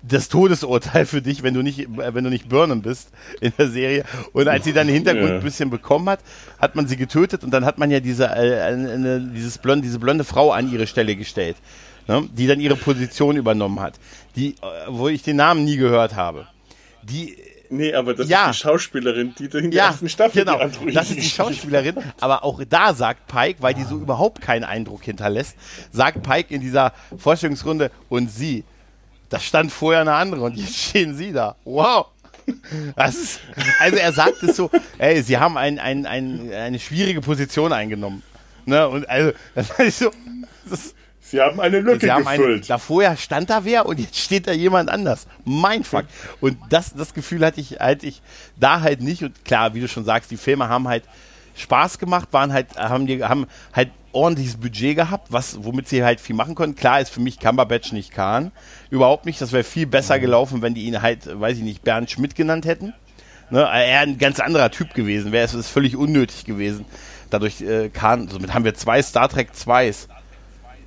das 0.07 0.29
Todesurteil 0.29 1.05
für 1.05 1.21
dich, 1.21 1.43
wenn 1.43 1.53
du 1.53 1.61
nicht, 1.61 1.87
wenn 1.89 2.23
du 2.23 2.29
nicht 2.29 2.49
Burnham 2.49 2.81
bist 2.81 3.09
in 3.41 3.53
der 3.57 3.69
Serie. 3.69 4.03
Und 4.33 4.47
als 4.47 4.65
sie 4.65 4.73
dann 4.73 4.87
den 4.87 4.95
Hintergrund 4.95 5.29
ja. 5.29 5.35
ein 5.35 5.43
bisschen 5.43 5.69
bekommen 5.69 6.09
hat, 6.09 6.19
hat 6.59 6.75
man 6.75 6.87
sie 6.87 6.97
getötet 6.97 7.43
und 7.43 7.51
dann 7.51 7.65
hat 7.65 7.77
man 7.77 7.91
ja 7.91 7.99
diese, 7.99 8.25
äh, 8.25 8.61
eine, 8.61 9.21
dieses 9.21 9.57
blonde, 9.57 9.83
diese 9.83 9.99
blonde 9.99 10.23
Frau 10.23 10.51
an 10.51 10.71
ihre 10.71 10.87
Stelle 10.87 11.15
gestellt, 11.15 11.57
ne, 12.07 12.27
die 12.31 12.47
dann 12.47 12.59
ihre 12.59 12.75
Position 12.75 13.37
übernommen 13.37 13.79
hat, 13.79 13.95
die, 14.35 14.49
äh, 14.49 14.55
wo 14.87 15.07
ich 15.07 15.23
den 15.23 15.37
Namen 15.37 15.63
nie 15.65 15.77
gehört 15.77 16.15
habe. 16.15 16.47
Die 17.03 17.35
Nee, 17.67 17.95
aber 17.95 18.13
das 18.13 18.29
ja. 18.29 18.49
ist 18.49 18.59
die 18.59 18.61
Schauspielerin, 18.61 19.33
die 19.39 19.45
in 19.45 19.71
der 19.71 19.73
ja, 19.73 19.87
ersten 19.87 20.07
Staffel 20.07 20.45
genau. 20.45 20.59
die 20.67 20.93
Das 20.93 21.09
ist 21.09 21.17
die 21.17 21.23
Schauspielerin, 21.29 21.95
aber 22.19 22.43
auch 22.43 22.61
da 22.69 22.93
sagt 22.93 23.27
Pike, 23.27 23.55
weil 23.59 23.73
die 23.73 23.83
so 23.83 23.95
überhaupt 23.95 24.39
keinen 24.39 24.63
Eindruck 24.63 25.03
hinterlässt, 25.03 25.55
sagt 25.91 26.21
Pike 26.21 26.53
in 26.53 26.61
dieser 26.61 26.93
Vorstellungsrunde 27.17 27.89
und 28.07 28.29
sie 28.29 28.63
da 29.29 29.39
stand 29.39 29.71
vorher 29.71 30.01
eine 30.01 30.13
andere 30.13 30.41
und 30.41 30.55
jetzt 30.55 30.75
stehen 30.75 31.15
sie 31.15 31.31
da. 31.31 31.55
Wow. 31.65 32.07
Ist, 33.07 33.39
also 33.79 33.97
er 33.97 34.13
sagt 34.13 34.43
es 34.43 34.55
so, 34.55 34.69
ey, 34.99 35.21
sie 35.23 35.37
haben 35.37 35.57
ein, 35.57 35.79
ein, 35.79 36.05
ein, 36.05 36.51
eine 36.53 36.79
schwierige 36.79 37.21
Position 37.21 37.73
eingenommen. 37.73 38.21
Ne? 38.65 38.87
Und 38.87 39.09
also, 39.09 39.31
das 39.55 39.69
ist 39.79 39.99
so. 39.99 40.11
Das, 40.69 40.95
Sie 41.27 41.41
haben 41.41 41.59
eine 41.59 41.79
Lücke 41.79 42.11
haben 42.11 42.23
gefüllt. 42.23 42.65
Ein, 42.65 42.67
da 42.67 42.77
vorher 42.77 43.17
stand 43.17 43.49
da 43.49 43.65
wer 43.65 43.87
und 43.87 43.99
jetzt 43.99 44.15
steht 44.15 44.45
da 44.45 44.51
jemand 44.51 44.91
anders. 44.91 45.25
Mein 45.43 45.83
Fuck. 45.83 46.05
Und 46.39 46.57
das, 46.69 46.93
das 46.93 47.15
Gefühl 47.15 47.43
hatte 47.43 47.59
ich, 47.59 47.79
hatte 47.79 48.05
ich 48.05 48.21
da 48.59 48.81
halt 48.81 49.01
nicht. 49.01 49.23
Und 49.23 49.43
klar, 49.43 49.73
wie 49.73 49.79
du 49.81 49.87
schon 49.87 50.05
sagst, 50.05 50.29
die 50.29 50.37
Filme 50.37 50.69
haben 50.69 50.87
halt 50.87 51.03
Spaß 51.55 51.97
gemacht, 51.97 52.27
waren 52.31 52.53
halt, 52.53 52.77
haben 52.77 53.07
die, 53.07 53.23
haben 53.23 53.47
halt 53.73 53.89
ordentliches 54.15 54.57
Budget 54.57 54.95
gehabt, 54.95 55.31
was, 55.31 55.63
womit 55.63 55.87
sie 55.87 56.03
halt 56.03 56.19
viel 56.19 56.35
machen 56.35 56.55
konnten. 56.55 56.75
Klar 56.75 57.01
ist 57.01 57.09
für 57.09 57.19
mich 57.19 57.39
Cumberbatch 57.39 57.91
nicht 57.91 58.11
Kahn. 58.11 58.51
Überhaupt 58.89 59.25
nicht. 59.25 59.41
Das 59.41 59.51
wäre 59.51 59.63
viel 59.63 59.85
besser 59.85 60.17
mhm. 60.17 60.21
gelaufen, 60.21 60.61
wenn 60.61 60.73
die 60.73 60.85
ihn 60.85 61.01
halt, 61.01 61.39
weiß 61.39 61.57
ich 61.57 61.63
nicht, 61.63 61.83
Bernd 61.83 62.09
Schmidt 62.09 62.35
genannt 62.35 62.65
hätten. 62.65 62.93
Ne, 63.51 63.59
er 63.59 63.99
ein 63.99 64.17
ganz 64.17 64.39
anderer 64.39 64.71
Typ 64.71 64.93
gewesen 64.95 65.31
wäre. 65.31 65.45
Es 65.45 65.53
ist 65.53 65.69
völlig 65.69 65.95
unnötig 65.95 66.45
gewesen. 66.45 66.85
Dadurch 67.29 67.61
äh, 67.61 67.89
Kahn, 67.89 68.27
somit 68.27 68.53
haben 68.53 68.65
wir 68.65 68.73
zwei 68.73 69.01
Star 69.01 69.29
Trek 69.29 69.49
2s. 69.55 70.07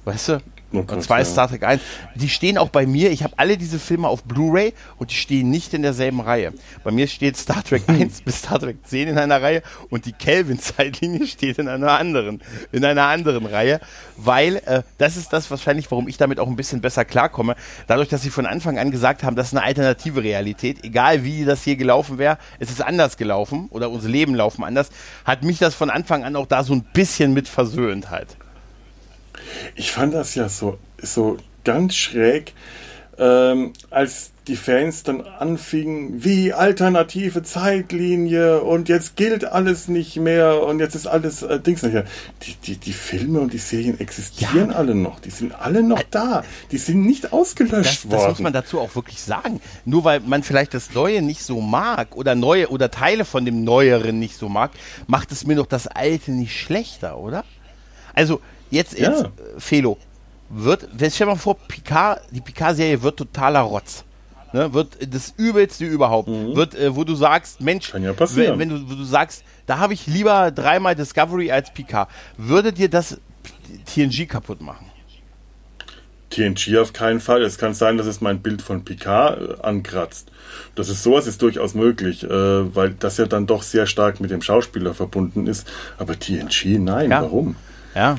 Weißt 0.04 0.28
du? 0.30 0.40
Oh 0.72 0.78
und 0.80 1.02
zwei 1.02 1.20
ja. 1.20 1.24
Star 1.24 1.48
Trek 1.48 1.62
1. 1.62 1.80
Die 2.14 2.28
stehen 2.28 2.58
auch 2.58 2.68
bei 2.68 2.86
mir, 2.86 3.10
ich 3.10 3.22
habe 3.22 3.32
alle 3.38 3.56
diese 3.56 3.78
Filme 3.78 4.06
auf 4.06 4.24
Blu-ray 4.24 4.74
und 4.98 5.10
die 5.10 5.14
stehen 5.14 5.48
nicht 5.48 5.72
in 5.72 5.80
derselben 5.80 6.20
Reihe. 6.20 6.52
Bei 6.84 6.90
mir 6.90 7.06
steht 7.06 7.38
Star 7.38 7.64
Trek 7.64 7.84
1 7.88 8.20
bis 8.22 8.40
Star 8.40 8.58
Trek 8.58 8.76
10 8.84 9.08
in 9.08 9.18
einer 9.18 9.40
Reihe 9.40 9.62
und 9.88 10.04
die 10.04 10.12
Kelvin-Zeitlinie 10.12 11.26
steht 11.26 11.58
in 11.58 11.68
einer 11.68 11.92
anderen, 11.92 12.42
in 12.70 12.84
einer 12.84 13.06
anderen 13.06 13.46
Reihe, 13.46 13.80
weil 14.16 14.56
äh, 14.66 14.82
das 14.98 15.16
ist 15.16 15.32
das 15.32 15.50
wahrscheinlich, 15.50 15.90
warum 15.90 16.06
ich 16.06 16.18
damit 16.18 16.38
auch 16.38 16.48
ein 16.48 16.56
bisschen 16.56 16.82
besser 16.82 17.06
klarkomme. 17.06 17.56
Dadurch, 17.86 18.08
dass 18.08 18.22
sie 18.22 18.30
von 18.30 18.44
Anfang 18.44 18.78
an 18.78 18.90
gesagt 18.90 19.22
haben, 19.22 19.36
das 19.36 19.48
ist 19.48 19.56
eine 19.56 19.64
alternative 19.64 20.22
Realität, 20.22 20.84
egal 20.84 21.24
wie 21.24 21.46
das 21.46 21.62
hier 21.62 21.76
gelaufen 21.76 22.18
wäre, 22.18 22.36
es 22.58 22.70
ist 22.70 22.82
anders 22.82 23.16
gelaufen 23.16 23.68
oder 23.70 23.88
unsere 23.88 24.12
Leben 24.12 24.34
laufen 24.34 24.64
anders, 24.64 24.90
hat 25.24 25.44
mich 25.44 25.58
das 25.58 25.74
von 25.74 25.88
Anfang 25.88 26.24
an 26.24 26.36
auch 26.36 26.46
da 26.46 26.62
so 26.62 26.74
ein 26.74 26.84
bisschen 26.92 27.32
mit 27.32 27.48
versöhnt 27.48 28.10
halt. 28.10 28.36
Ich 29.74 29.92
fand 29.92 30.14
das 30.14 30.34
ja 30.34 30.48
so, 30.48 30.78
so 31.00 31.36
ganz 31.64 31.94
schräg, 31.94 32.54
ähm, 33.18 33.72
als 33.90 34.30
die 34.48 34.56
Fans 34.56 35.02
dann 35.02 35.20
anfingen, 35.20 36.24
wie 36.24 36.52
alternative 36.52 37.42
Zeitlinie 37.42 38.62
und 38.62 38.88
jetzt 38.88 39.16
gilt 39.16 39.44
alles 39.44 39.88
nicht 39.88 40.16
mehr 40.16 40.62
und 40.62 40.80
jetzt 40.80 40.94
ist 40.94 41.06
alles 41.06 41.42
äh, 41.42 41.60
Dings 41.60 41.82
nicht 41.82 41.92
mehr. 41.92 42.04
Die, 42.42 42.54
die, 42.54 42.76
die 42.76 42.92
Filme 42.92 43.40
und 43.40 43.52
die 43.52 43.58
Serien 43.58 44.00
existieren 44.00 44.70
ja. 44.70 44.76
alle 44.76 44.94
noch. 44.94 45.20
Die 45.20 45.30
sind 45.30 45.54
alle 45.54 45.82
noch 45.82 46.02
da. 46.10 46.44
Die 46.70 46.78
sind 46.78 47.04
nicht 47.04 47.32
ausgelöscht 47.32 48.04
das, 48.04 48.10
worden. 48.10 48.20
Das 48.20 48.28
muss 48.30 48.40
man 48.40 48.52
dazu 48.52 48.80
auch 48.80 48.94
wirklich 48.94 49.20
sagen. 49.20 49.60
Nur 49.84 50.04
weil 50.04 50.20
man 50.20 50.42
vielleicht 50.42 50.72
das 50.72 50.94
Neue 50.94 51.20
nicht 51.20 51.42
so 51.42 51.60
mag 51.60 52.16
oder 52.16 52.34
neue 52.34 52.68
oder 52.68 52.90
Teile 52.90 53.26
von 53.26 53.44
dem 53.44 53.64
Neueren 53.64 54.18
nicht 54.18 54.36
so 54.38 54.48
mag, 54.48 54.70
macht 55.06 55.30
es 55.30 55.44
mir 55.44 55.56
doch 55.56 55.66
das 55.66 55.86
Alte 55.86 56.32
nicht 56.32 56.58
schlechter, 56.58 57.18
oder? 57.18 57.44
Also, 58.18 58.40
Jetzt, 58.70 58.98
jetzt 58.98 59.24
äh, 59.24 59.28
Felo, 59.58 59.98
wird, 60.50 60.88
stell 60.94 61.10
dir 61.10 61.26
mal 61.26 61.36
vor, 61.36 61.56
Picard, 61.56 62.20
die 62.30 62.40
Picard-Serie 62.40 63.02
wird 63.02 63.18
totaler 63.18 63.60
Rotz. 63.60 64.04
Ne, 64.52 64.72
wird 64.72 64.96
das 65.14 65.34
übelste 65.36 65.84
überhaupt. 65.84 66.28
Mhm. 66.28 66.56
Wird, 66.56 66.74
äh, 66.74 66.96
wo 66.96 67.04
du 67.04 67.14
sagst, 67.14 67.60
Mensch, 67.60 67.92
ja 67.92 68.14
wenn, 68.16 68.58
wenn 68.58 68.68
du, 68.70 68.78
du 68.78 69.04
sagst, 69.04 69.44
da 69.66 69.78
habe 69.78 69.92
ich 69.92 70.06
lieber 70.06 70.50
dreimal 70.50 70.94
Discovery 70.94 71.50
als 71.50 71.70
Picard. 71.70 72.08
Würde 72.38 72.72
dir 72.72 72.88
das 72.88 73.20
TNG 73.84 74.26
kaputt 74.26 74.62
machen? 74.62 74.86
TNG 76.30 76.78
auf 76.78 76.94
keinen 76.94 77.20
Fall. 77.20 77.42
Es 77.42 77.58
kann 77.58 77.74
sein, 77.74 77.98
dass 77.98 78.06
es 78.06 78.22
mein 78.22 78.40
Bild 78.40 78.62
von 78.62 78.84
Picard 78.84 79.38
äh, 79.38 79.62
ankratzt. 79.62 80.30
Das 80.74 80.88
ist 80.88 81.02
sowas 81.02 81.26
ist 81.26 81.42
durchaus 81.42 81.74
möglich, 81.74 82.24
äh, 82.24 82.74
weil 82.74 82.92
das 82.92 83.18
ja 83.18 83.26
dann 83.26 83.46
doch 83.46 83.62
sehr 83.62 83.86
stark 83.86 84.18
mit 84.18 84.30
dem 84.30 84.40
Schauspieler 84.40 84.94
verbunden 84.94 85.46
ist. 85.46 85.66
Aber 85.98 86.18
TNG, 86.18 86.78
nein, 86.78 87.10
ja. 87.10 87.20
warum? 87.20 87.56
Ja. 87.94 88.18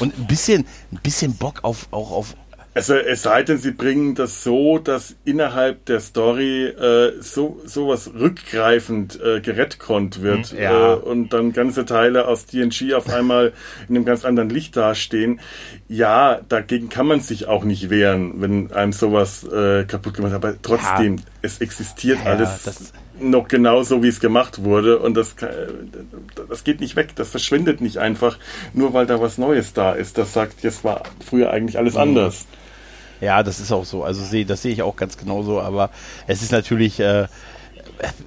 Und 0.00 0.18
ein 0.18 0.26
bisschen, 0.26 0.66
ein 0.92 0.98
bisschen 1.02 1.34
Bock 1.36 1.60
auf, 1.62 1.88
auch 1.90 2.10
auf 2.10 2.34
also 2.72 2.94
es 2.94 3.22
sei 3.22 3.42
denn, 3.42 3.58
sie 3.58 3.72
bringen 3.72 4.14
das 4.14 4.44
so, 4.44 4.78
dass 4.78 5.16
innerhalb 5.24 5.86
der 5.86 5.98
Story 5.98 6.66
äh, 6.66 7.20
so 7.20 7.60
sowas 7.64 8.12
rückgreifend 8.14 9.20
äh, 9.20 9.40
gerettet 9.40 9.80
wird 10.22 10.52
hm, 10.52 10.58
ja. 10.58 10.94
äh, 10.94 10.96
und 10.96 11.32
dann 11.32 11.52
ganze 11.52 11.84
Teile 11.84 12.28
aus 12.28 12.46
TNG 12.46 12.94
auf 12.94 13.08
einmal 13.12 13.52
in 13.88 13.96
einem 13.96 14.04
ganz 14.04 14.24
anderen 14.24 14.50
Licht 14.50 14.76
dastehen. 14.76 15.40
Ja, 15.88 16.40
dagegen 16.48 16.88
kann 16.88 17.06
man 17.06 17.20
sich 17.20 17.48
auch 17.48 17.64
nicht 17.64 17.90
wehren, 17.90 18.40
wenn 18.40 18.72
einem 18.72 18.92
sowas 18.92 19.42
äh, 19.44 19.84
kaputt 19.84 20.14
gemacht 20.14 20.32
wird. 20.32 20.44
Aber 20.44 20.62
trotzdem, 20.62 21.16
ja. 21.16 21.22
es 21.42 21.60
existiert 21.60 22.20
ja, 22.24 22.32
alles 22.32 22.92
noch 23.20 23.48
genauso, 23.48 24.02
wie 24.02 24.08
es 24.08 24.20
gemacht 24.20 24.64
wurde. 24.64 24.98
Und 24.98 25.16
das, 25.16 25.36
das 26.48 26.64
geht 26.64 26.80
nicht 26.80 26.96
weg, 26.96 27.14
das 27.16 27.30
verschwindet 27.30 27.80
nicht 27.80 27.98
einfach, 27.98 28.38
nur 28.72 28.92
weil 28.94 29.06
da 29.06 29.20
was 29.20 29.38
Neues 29.38 29.72
da 29.72 29.92
ist. 29.92 30.18
Das 30.18 30.32
sagt, 30.32 30.62
jetzt 30.62 30.84
war 30.84 31.02
früher 31.24 31.50
eigentlich 31.50 31.78
alles 31.78 31.94
mhm. 31.94 32.00
anders. 32.00 32.46
Ja, 33.20 33.42
das 33.42 33.60
ist 33.60 33.70
auch 33.70 33.84
so. 33.84 34.02
Also 34.02 34.24
seh, 34.24 34.44
das 34.44 34.62
sehe 34.62 34.72
ich 34.72 34.82
auch 34.82 34.96
ganz 34.96 35.16
genauso. 35.18 35.60
Aber 35.60 35.90
es 36.26 36.42
ist 36.42 36.52
natürlich 36.52 37.00
äh, 37.00 37.26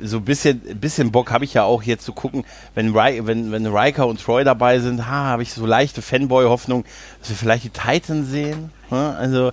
so 0.02 0.18
ein 0.18 0.26
bisschen, 0.26 0.62
bisschen 0.80 1.12
Bock 1.12 1.32
habe 1.32 1.46
ich 1.46 1.54
ja 1.54 1.64
auch 1.64 1.82
hier 1.82 1.98
zu 2.00 2.14
gucken, 2.14 2.46
wenn, 2.76 2.94
wenn, 2.94 3.52
wenn 3.52 3.66
Riker 3.66 4.08
und 4.08 4.22
Troy 4.22 4.44
dabei 4.44 4.80
sind, 4.80 5.08
ha, 5.08 5.26
habe 5.26 5.44
ich 5.44 5.54
so 5.54 5.66
leichte 5.66 6.02
Fanboy-Hoffnung, 6.02 6.86
dass 7.20 7.30
wir 7.30 7.36
vielleicht 7.36 7.64
die 7.64 7.70
Titan 7.70 8.26
sehen. 8.26 8.72
Ha? 8.92 9.16
Also 9.16 9.52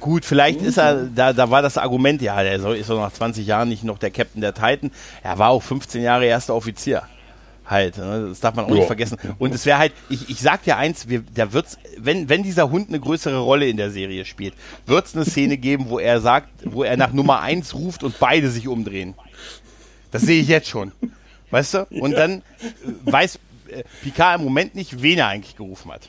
gut, 0.00 0.24
vielleicht 0.24 0.62
ist 0.62 0.78
er, 0.78 1.06
da, 1.06 1.32
da 1.32 1.50
war 1.50 1.62
das 1.62 1.78
Argument, 1.78 2.22
ja, 2.22 2.42
der 2.42 2.54
ist 2.74 2.90
doch 2.90 3.00
nach 3.00 3.12
20 3.12 3.46
Jahren 3.46 3.68
nicht 3.68 3.84
noch 3.84 3.98
der 3.98 4.10
Captain 4.10 4.40
der 4.40 4.54
Titan. 4.54 4.90
Er 5.22 5.38
war 5.38 5.50
auch 5.50 5.62
15 5.62 6.02
Jahre 6.02 6.26
erster 6.26 6.54
Offizier. 6.54 7.02
Halt, 7.66 7.98
ne? 7.98 8.26
das 8.28 8.38
darf 8.38 8.54
man 8.54 8.66
auch 8.66 8.70
ja. 8.70 8.76
nicht 8.76 8.86
vergessen. 8.86 9.18
Und 9.38 9.52
es 9.52 9.66
wäre 9.66 9.78
halt, 9.78 9.92
ich, 10.08 10.30
ich 10.30 10.40
sag 10.40 10.62
dir 10.62 10.76
eins, 10.76 11.08
wir, 11.08 11.24
da 11.34 11.52
wird's, 11.52 11.78
wenn, 11.98 12.28
wenn 12.28 12.44
dieser 12.44 12.70
Hund 12.70 12.88
eine 12.88 13.00
größere 13.00 13.38
Rolle 13.38 13.68
in 13.68 13.76
der 13.76 13.90
Serie 13.90 14.24
spielt, 14.24 14.54
wird 14.86 15.06
es 15.06 15.16
eine 15.16 15.24
Szene 15.24 15.56
geben, 15.56 15.86
wo 15.88 15.98
er 15.98 16.20
sagt, 16.20 16.48
wo 16.64 16.84
er 16.84 16.96
nach 16.96 17.12
Nummer 17.12 17.40
1 17.40 17.74
ruft 17.74 18.04
und 18.04 18.18
beide 18.20 18.50
sich 18.50 18.68
umdrehen. 18.68 19.14
Das 20.12 20.22
sehe 20.22 20.40
ich 20.40 20.48
jetzt 20.48 20.68
schon. 20.68 20.92
Weißt 21.50 21.74
du? 21.74 21.86
Und 21.90 22.12
ja. 22.12 22.18
dann 22.18 22.38
äh, 22.38 22.42
weiß 23.04 23.40
äh, 23.68 23.82
Picard 24.02 24.38
im 24.38 24.44
Moment 24.44 24.76
nicht, 24.76 25.02
wen 25.02 25.18
er 25.18 25.28
eigentlich 25.28 25.56
gerufen 25.56 25.90
hat. 25.90 26.08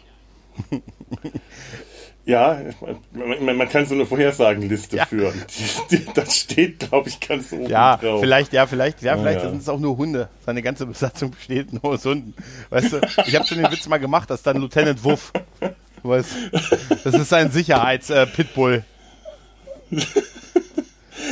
Ja, 2.28 2.59
man, 3.13 3.55
man, 3.55 3.69
kann 3.69 3.86
so 3.86 3.95
eine 3.95 4.05
Vorhersagenliste 4.05 4.97
ja. 4.97 5.05
führen. 5.05 5.41
Die, 5.89 5.97
die, 5.97 6.05
das 6.13 6.36
steht, 6.36 6.80
glaube 6.80 7.07
ich, 7.07 7.21
ganz 7.21 7.53
oben 7.53 7.69
ja, 7.69 7.95
drauf. 7.95 8.19
Vielleicht, 8.19 8.51
ja, 8.51 8.67
vielleicht, 8.67 9.01
ja, 9.01 9.17
vielleicht 9.17 9.43
ja. 9.43 9.49
sind 9.49 9.61
es 9.61 9.69
auch 9.69 9.80
nur 9.80 9.95
Hunde. 9.95 10.28
Seine 10.45 10.61
ganze 10.61 10.86
Besatzung 10.86 11.32
besteht 11.32 11.71
nur 11.71 11.86
aus 11.86 12.03
Hunden. 12.03 12.34
Weißt 12.69 12.91
du, 12.91 13.01
ich 13.25 13.34
habe 13.34 13.47
schon 13.47 13.59
den 13.59 13.71
Witz 13.71 13.88
mal 13.88 13.97
gemacht, 13.97 14.30
dass 14.30 14.43
dann 14.43 14.57
Lieutenant 14.57 15.05
Wuff, 15.05 15.32
weißt, 16.03 16.36
das 17.05 17.13
ist 17.13 17.30
sein 17.30 17.49
Sicherheits-Pitbull. 17.49 18.84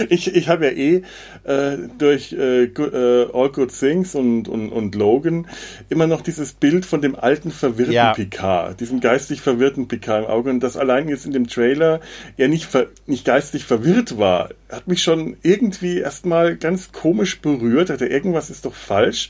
Ich, 0.09 0.33
ich 0.33 0.49
habe 0.49 0.65
ja 0.65 0.71
eh 0.71 1.01
äh, 1.43 1.77
durch 1.97 2.33
äh, 2.33 2.65
äh, 2.65 3.29
All 3.33 3.49
Good 3.51 3.77
Things 3.77 4.15
und, 4.15 4.47
und, 4.47 4.69
und 4.69 4.95
Logan 4.95 5.47
immer 5.89 6.07
noch 6.07 6.21
dieses 6.21 6.53
Bild 6.53 6.85
von 6.85 7.01
dem 7.01 7.15
alten 7.15 7.51
verwirrten 7.51 7.93
ja. 7.93 8.13
Picard, 8.13 8.79
diesem 8.79 8.99
geistig 8.99 9.41
verwirrten 9.41 9.87
Picard 9.87 10.25
im 10.25 10.29
Auge. 10.29 10.49
Und 10.49 10.59
das 10.61 10.77
allein 10.77 11.07
jetzt 11.07 11.25
in 11.25 11.31
dem 11.31 11.47
Trailer 11.47 11.99
er 12.37 12.47
nicht, 12.47 12.65
ver 12.65 12.87
nicht 13.05 13.25
geistig 13.25 13.65
verwirrt 13.65 14.17
war, 14.17 14.49
hat 14.69 14.87
mich 14.87 15.03
schon 15.03 15.37
irgendwie 15.41 15.99
erstmal 15.99 16.55
ganz 16.55 16.91
komisch 16.91 17.39
berührt. 17.41 17.89
Hatte 17.89 18.07
irgendwas 18.07 18.49
ist 18.49 18.65
doch 18.65 18.75
falsch. 18.75 19.29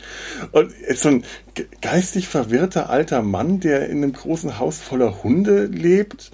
Und 0.51 0.72
jetzt 0.88 1.01
so 1.01 1.09
ein 1.09 1.24
geistig 1.82 2.28
verwirrter 2.28 2.89
alter 2.89 3.22
Mann, 3.22 3.59
der 3.59 3.89
in 3.89 3.97
einem 3.97 4.13
großen 4.13 4.59
Haus 4.59 4.80
voller 4.80 5.24
Hunde 5.24 5.66
lebt 5.66 6.32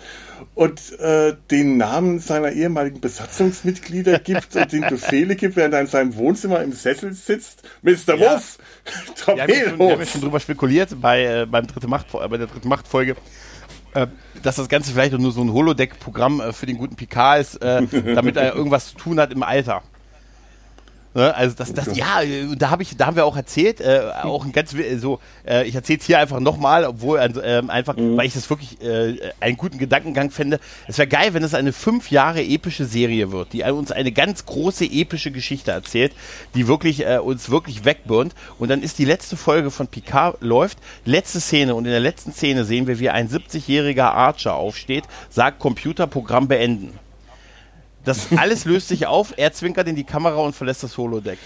und 0.61 0.99
äh, 0.99 1.35
den 1.49 1.77
Namen 1.77 2.19
seiner 2.19 2.51
ehemaligen 2.51 3.01
Besatzungsmitglieder 3.01 4.19
gibt 4.19 4.55
und 4.55 4.71
den 4.71 4.81
Befehle 4.81 5.35
gibt, 5.35 5.55
während 5.55 5.73
er 5.73 5.81
in 5.81 5.87
seinem 5.87 6.15
Wohnzimmer 6.15 6.61
im 6.61 6.71
Sessel 6.71 7.13
sitzt. 7.13 7.63
Mr. 7.81 8.15
Ja. 8.15 8.35
Wuff! 8.35 8.59
Wir 9.25 9.41
haben, 9.41 9.49
ja 9.49 9.69
schon, 9.69 9.79
wir 9.79 9.91
haben 9.91 9.99
ja 9.99 10.05
schon 10.05 10.21
drüber 10.21 10.39
spekuliert 10.39 11.01
bei, 11.01 11.23
äh, 11.23 11.45
beim 11.47 11.65
dritte 11.65 11.87
Macht, 11.87 12.11
bei 12.11 12.37
der 12.37 12.45
dritten 12.45 12.67
Machtfolge, 12.67 13.15
äh, 13.95 14.05
dass 14.43 14.57
das 14.57 14.69
Ganze 14.69 14.91
vielleicht 14.91 15.17
nur 15.17 15.31
so 15.31 15.41
ein 15.41 15.51
Holodeck-Programm 15.51 16.41
äh, 16.41 16.53
für 16.53 16.67
den 16.67 16.77
guten 16.77 16.95
Picard 16.95 17.41
ist, 17.41 17.55
äh, 17.55 17.81
damit 18.15 18.37
er 18.37 18.53
irgendwas 18.53 18.89
zu 18.89 18.97
tun 18.97 19.19
hat 19.19 19.31
im 19.33 19.41
Alter. 19.41 19.81
Ne? 21.13 21.35
Also 21.35 21.55
das, 21.57 21.73
das, 21.73 21.95
ja, 21.97 22.21
da 22.57 22.69
habe 22.69 22.83
ich, 22.83 22.95
da 22.95 23.07
haben 23.07 23.17
wir 23.17 23.25
auch 23.25 23.35
erzählt, 23.35 23.81
äh, 23.81 24.11
auch 24.23 24.45
ein 24.45 24.53
ganz 24.53 24.73
so, 24.97 25.19
äh, 25.45 25.67
ich 25.67 25.75
erzähle 25.75 25.99
es 25.99 26.05
hier 26.05 26.19
einfach 26.19 26.39
nochmal, 26.39 26.85
obwohl 26.85 27.19
äh, 27.19 27.61
einfach, 27.67 27.97
mhm. 27.97 28.15
weil 28.15 28.27
ich 28.27 28.33
das 28.33 28.49
wirklich 28.49 28.81
äh, 28.81 29.31
einen 29.41 29.57
guten 29.57 29.77
Gedankengang 29.77 30.31
fände. 30.31 30.59
Es 30.87 30.97
wäre 30.97 31.09
geil, 31.09 31.33
wenn 31.33 31.43
es 31.43 31.53
eine 31.53 31.73
fünf 31.73 32.11
Jahre 32.11 32.41
epische 32.41 32.85
Serie 32.85 33.31
wird, 33.31 33.51
die 33.51 33.63
uns 33.63 33.91
eine 33.91 34.13
ganz 34.13 34.45
große 34.45 34.85
epische 34.85 35.31
Geschichte 35.31 35.71
erzählt, 35.71 36.13
die 36.55 36.67
wirklich 36.67 37.05
äh, 37.05 37.17
uns 37.17 37.49
wirklich 37.49 37.83
wegburnt. 37.83 38.33
Und 38.57 38.69
dann 38.69 38.81
ist 38.81 38.97
die 38.97 39.05
letzte 39.05 39.35
Folge 39.35 39.69
von 39.69 39.87
Picard 39.87 40.37
läuft, 40.41 40.77
letzte 41.03 41.41
Szene 41.41 41.75
und 41.75 41.85
in 41.85 41.91
der 41.91 41.99
letzten 41.99 42.31
Szene 42.31 42.63
sehen 42.63 42.87
wir, 42.87 42.99
wie 42.99 43.09
ein 43.09 43.27
70-jähriger 43.27 44.11
Archer 44.11 44.55
aufsteht, 44.55 45.03
sagt 45.29 45.59
Computerprogramm 45.59 46.47
beenden 46.47 47.00
Das 48.03 48.27
alles 48.35 48.65
löst 48.65 48.87
sich 48.87 49.05
auf, 49.07 49.33
er 49.37 49.53
zwinkert 49.53 49.87
in 49.87 49.95
die 49.95 50.03
Kamera 50.03 50.37
und 50.37 50.55
verlässt 50.55 50.83
das 50.83 50.97
Holodeck. 50.97 51.37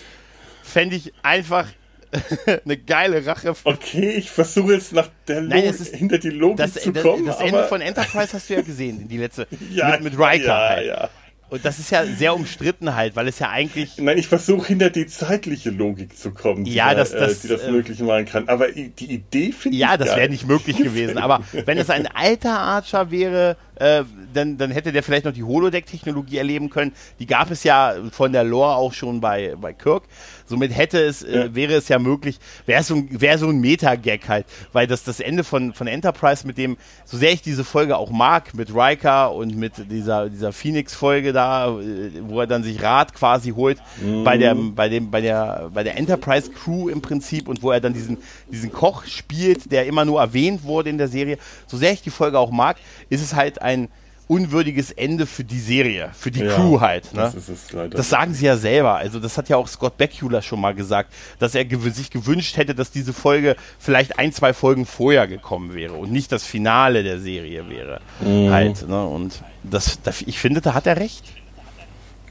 Fände 0.63 0.95
ich 0.95 1.13
einfach 1.21 1.67
eine 2.65 2.77
geile 2.77 3.25
Rache. 3.25 3.53
Okay, 3.63 4.11
ich 4.11 4.31
versuche 4.31 4.73
jetzt 4.73 4.93
nach 4.93 5.09
der 5.27 5.41
Nein, 5.41 5.49
Logik, 5.65 5.69
es 5.71 5.81
ist- 5.81 5.95
hinter 5.95 6.17
die 6.17 6.29
Logik 6.29 6.57
Das, 6.57 6.73
zu 6.75 6.91
das, 6.91 7.03
kommen. 7.03 7.25
das 7.25 7.39
Ende 7.41 7.59
aber 7.59 7.67
von 7.67 7.81
Enterprise 7.81 8.33
hast 8.33 8.49
du 8.49 8.53
ja 8.53 8.61
gesehen, 8.61 9.07
die 9.09 9.17
letzte. 9.17 9.47
ja, 9.71 9.89
mit, 9.91 10.03
mit 10.03 10.13
Riker 10.13 10.45
ja, 10.45 10.69
halt. 10.69 10.87
ja. 10.87 11.09
Und 11.47 11.63
das 11.63 11.77
ist 11.77 11.91
ja 11.91 12.05
sehr 12.07 12.33
umstritten 12.33 12.95
halt, 12.95 13.15
weil 13.15 13.27
es 13.27 13.37
ja 13.37 13.49
eigentlich. 13.49 13.97
Nein, 13.97 14.17
ich 14.17 14.27
versuche 14.27 14.65
hinter 14.67 14.89
die 14.89 15.05
zeitliche 15.05 15.69
Logik 15.69 16.17
zu 16.17 16.31
kommen, 16.31 16.63
die, 16.65 16.73
Ja, 16.73 16.89
da, 16.89 16.95
das- 17.01 17.11
das, 17.11 17.39
äh, 17.39 17.41
die 17.43 17.47
das 17.49 17.61
äh, 17.63 17.71
möglich 17.71 17.99
machen 17.99 18.25
kann. 18.25 18.47
Aber 18.49 18.71
die 18.71 19.05
Idee 19.13 19.51
finde 19.51 19.75
ich 19.75 19.81
Ja, 19.81 19.95
das 19.97 20.15
wäre 20.15 20.29
nicht 20.29 20.47
möglich 20.47 20.77
gewesen. 20.77 21.17
Aber 21.19 21.41
wenn 21.65 21.77
es 21.77 21.89
ein 21.91 22.07
alter 22.07 22.57
Archer 22.59 23.11
wäre, 23.11 23.57
äh, 23.75 24.03
dann, 24.33 24.57
dann 24.57 24.71
hätte 24.71 24.91
der 24.91 25.03
vielleicht 25.03 25.25
noch 25.25 25.33
die 25.33 25.43
Holodeck-Technologie 25.43 26.37
erleben 26.37 26.69
können. 26.69 26.93
Die 27.19 27.25
gab 27.25 27.51
es 27.51 27.63
ja 27.63 27.95
von 28.11 28.31
der 28.31 28.43
Lore 28.43 28.75
auch 28.75 28.93
schon 28.93 29.21
bei, 29.21 29.55
bei 29.59 29.73
Kirk. 29.73 30.03
Somit 30.45 30.75
hätte 30.75 30.99
es, 30.99 31.23
äh, 31.23 31.53
wäre 31.53 31.73
es 31.73 31.87
ja 31.87 31.97
möglich, 31.99 32.39
wäre 32.65 32.83
so 32.83 32.95
ein, 32.95 33.09
wäre 33.09 33.37
so 33.37 33.47
ein 33.47 33.59
Meta-Gag 33.59 34.27
halt. 34.27 34.45
Weil 34.73 34.87
das, 34.87 35.03
das 35.03 35.19
Ende 35.19 35.43
von, 35.43 35.73
von 35.73 35.87
Enterprise 35.87 36.45
mit 36.45 36.57
dem, 36.57 36.77
so 37.03 37.17
sehr 37.17 37.31
ich 37.31 37.41
diese 37.41 37.63
Folge 37.63 37.97
auch 37.97 38.11
mag, 38.11 38.53
mit 38.53 38.73
Riker 38.73 39.33
und 39.33 39.55
mit 39.55 39.73
dieser, 39.91 40.29
dieser 40.29 40.53
Phoenix-Folge 40.53 41.33
da, 41.33 41.69
äh, 41.69 42.11
wo 42.21 42.39
er 42.39 42.47
dann 42.47 42.63
sich 42.63 42.81
Rat 42.81 43.13
quasi 43.13 43.51
holt 43.51 43.81
bei 44.23 44.37
der, 44.37 44.55
bei 44.55 44.89
dem, 44.89 45.09
bei 45.09 45.21
der, 45.21 45.69
bei 45.73 45.83
der 45.83 45.97
Enterprise-Crew 45.97 46.89
im 46.89 47.01
Prinzip 47.01 47.47
und 47.47 47.63
wo 47.63 47.71
er 47.71 47.79
dann 47.79 47.93
diesen, 47.93 48.17
diesen 48.51 48.71
Koch 48.71 49.05
spielt, 49.05 49.71
der 49.71 49.85
immer 49.85 50.05
nur 50.05 50.19
erwähnt 50.19 50.63
wurde 50.63 50.89
in 50.89 50.97
der 50.97 51.07
Serie. 51.07 51.37
So 51.67 51.77
sehr 51.77 51.91
ich 51.91 52.01
die 52.01 52.09
Folge 52.09 52.39
auch 52.39 52.51
mag, 52.51 52.77
ist 53.09 53.21
es 53.21 53.35
halt 53.35 53.61
ein 53.65 53.89
unwürdiges 54.27 54.91
Ende 54.91 55.25
für 55.27 55.43
die 55.43 55.59
Serie, 55.59 56.09
für 56.13 56.31
die 56.31 56.39
Ja, 56.41 56.55
Crew 56.55 56.79
halt. 56.79 57.13
Ne? 57.13 57.31
Das. 57.31 57.91
Das 57.91 58.09
sagen 58.09 58.33
sie 58.33 58.45
ja 58.45 58.57
selber. 58.57 58.95
Also 58.95 59.19
das 59.19 59.37
hat 59.37 59.49
ja 59.49 59.57
auch 59.57 59.67
Scott 59.67 59.97
Bakula 59.97 60.41
schon 60.41 60.59
mal 60.59 60.73
gesagt, 60.73 61.13
dass 61.37 61.53
er 61.53 61.65
gew 61.65 61.89
sich 61.91 62.09
gewünscht 62.09 62.57
hätte, 62.57 62.73
dass 62.73 62.89
diese 62.89 63.13
Folge 63.13 63.55
vielleicht 63.77 64.17
ein, 64.17 64.33
zwei 64.33 64.53
Folgen 64.53 64.85
vorher 64.85 65.27
gekommen 65.27 65.75
wäre 65.75 65.93
und 65.93 66.11
nicht 66.11 66.31
das 66.31 66.43
Finale 66.43 67.03
der 67.03 67.19
Serie 67.19 67.69
wäre. 67.69 68.01
Mhm. 68.21 68.49
Halt, 68.49 68.87
ne? 68.87 69.05
Und 69.05 69.43
das, 69.63 70.01
das, 70.01 70.21
ich 70.23 70.39
finde, 70.39 70.61
da 70.61 70.73
hat 70.73 70.87
er 70.87 70.97
recht. 70.97 71.25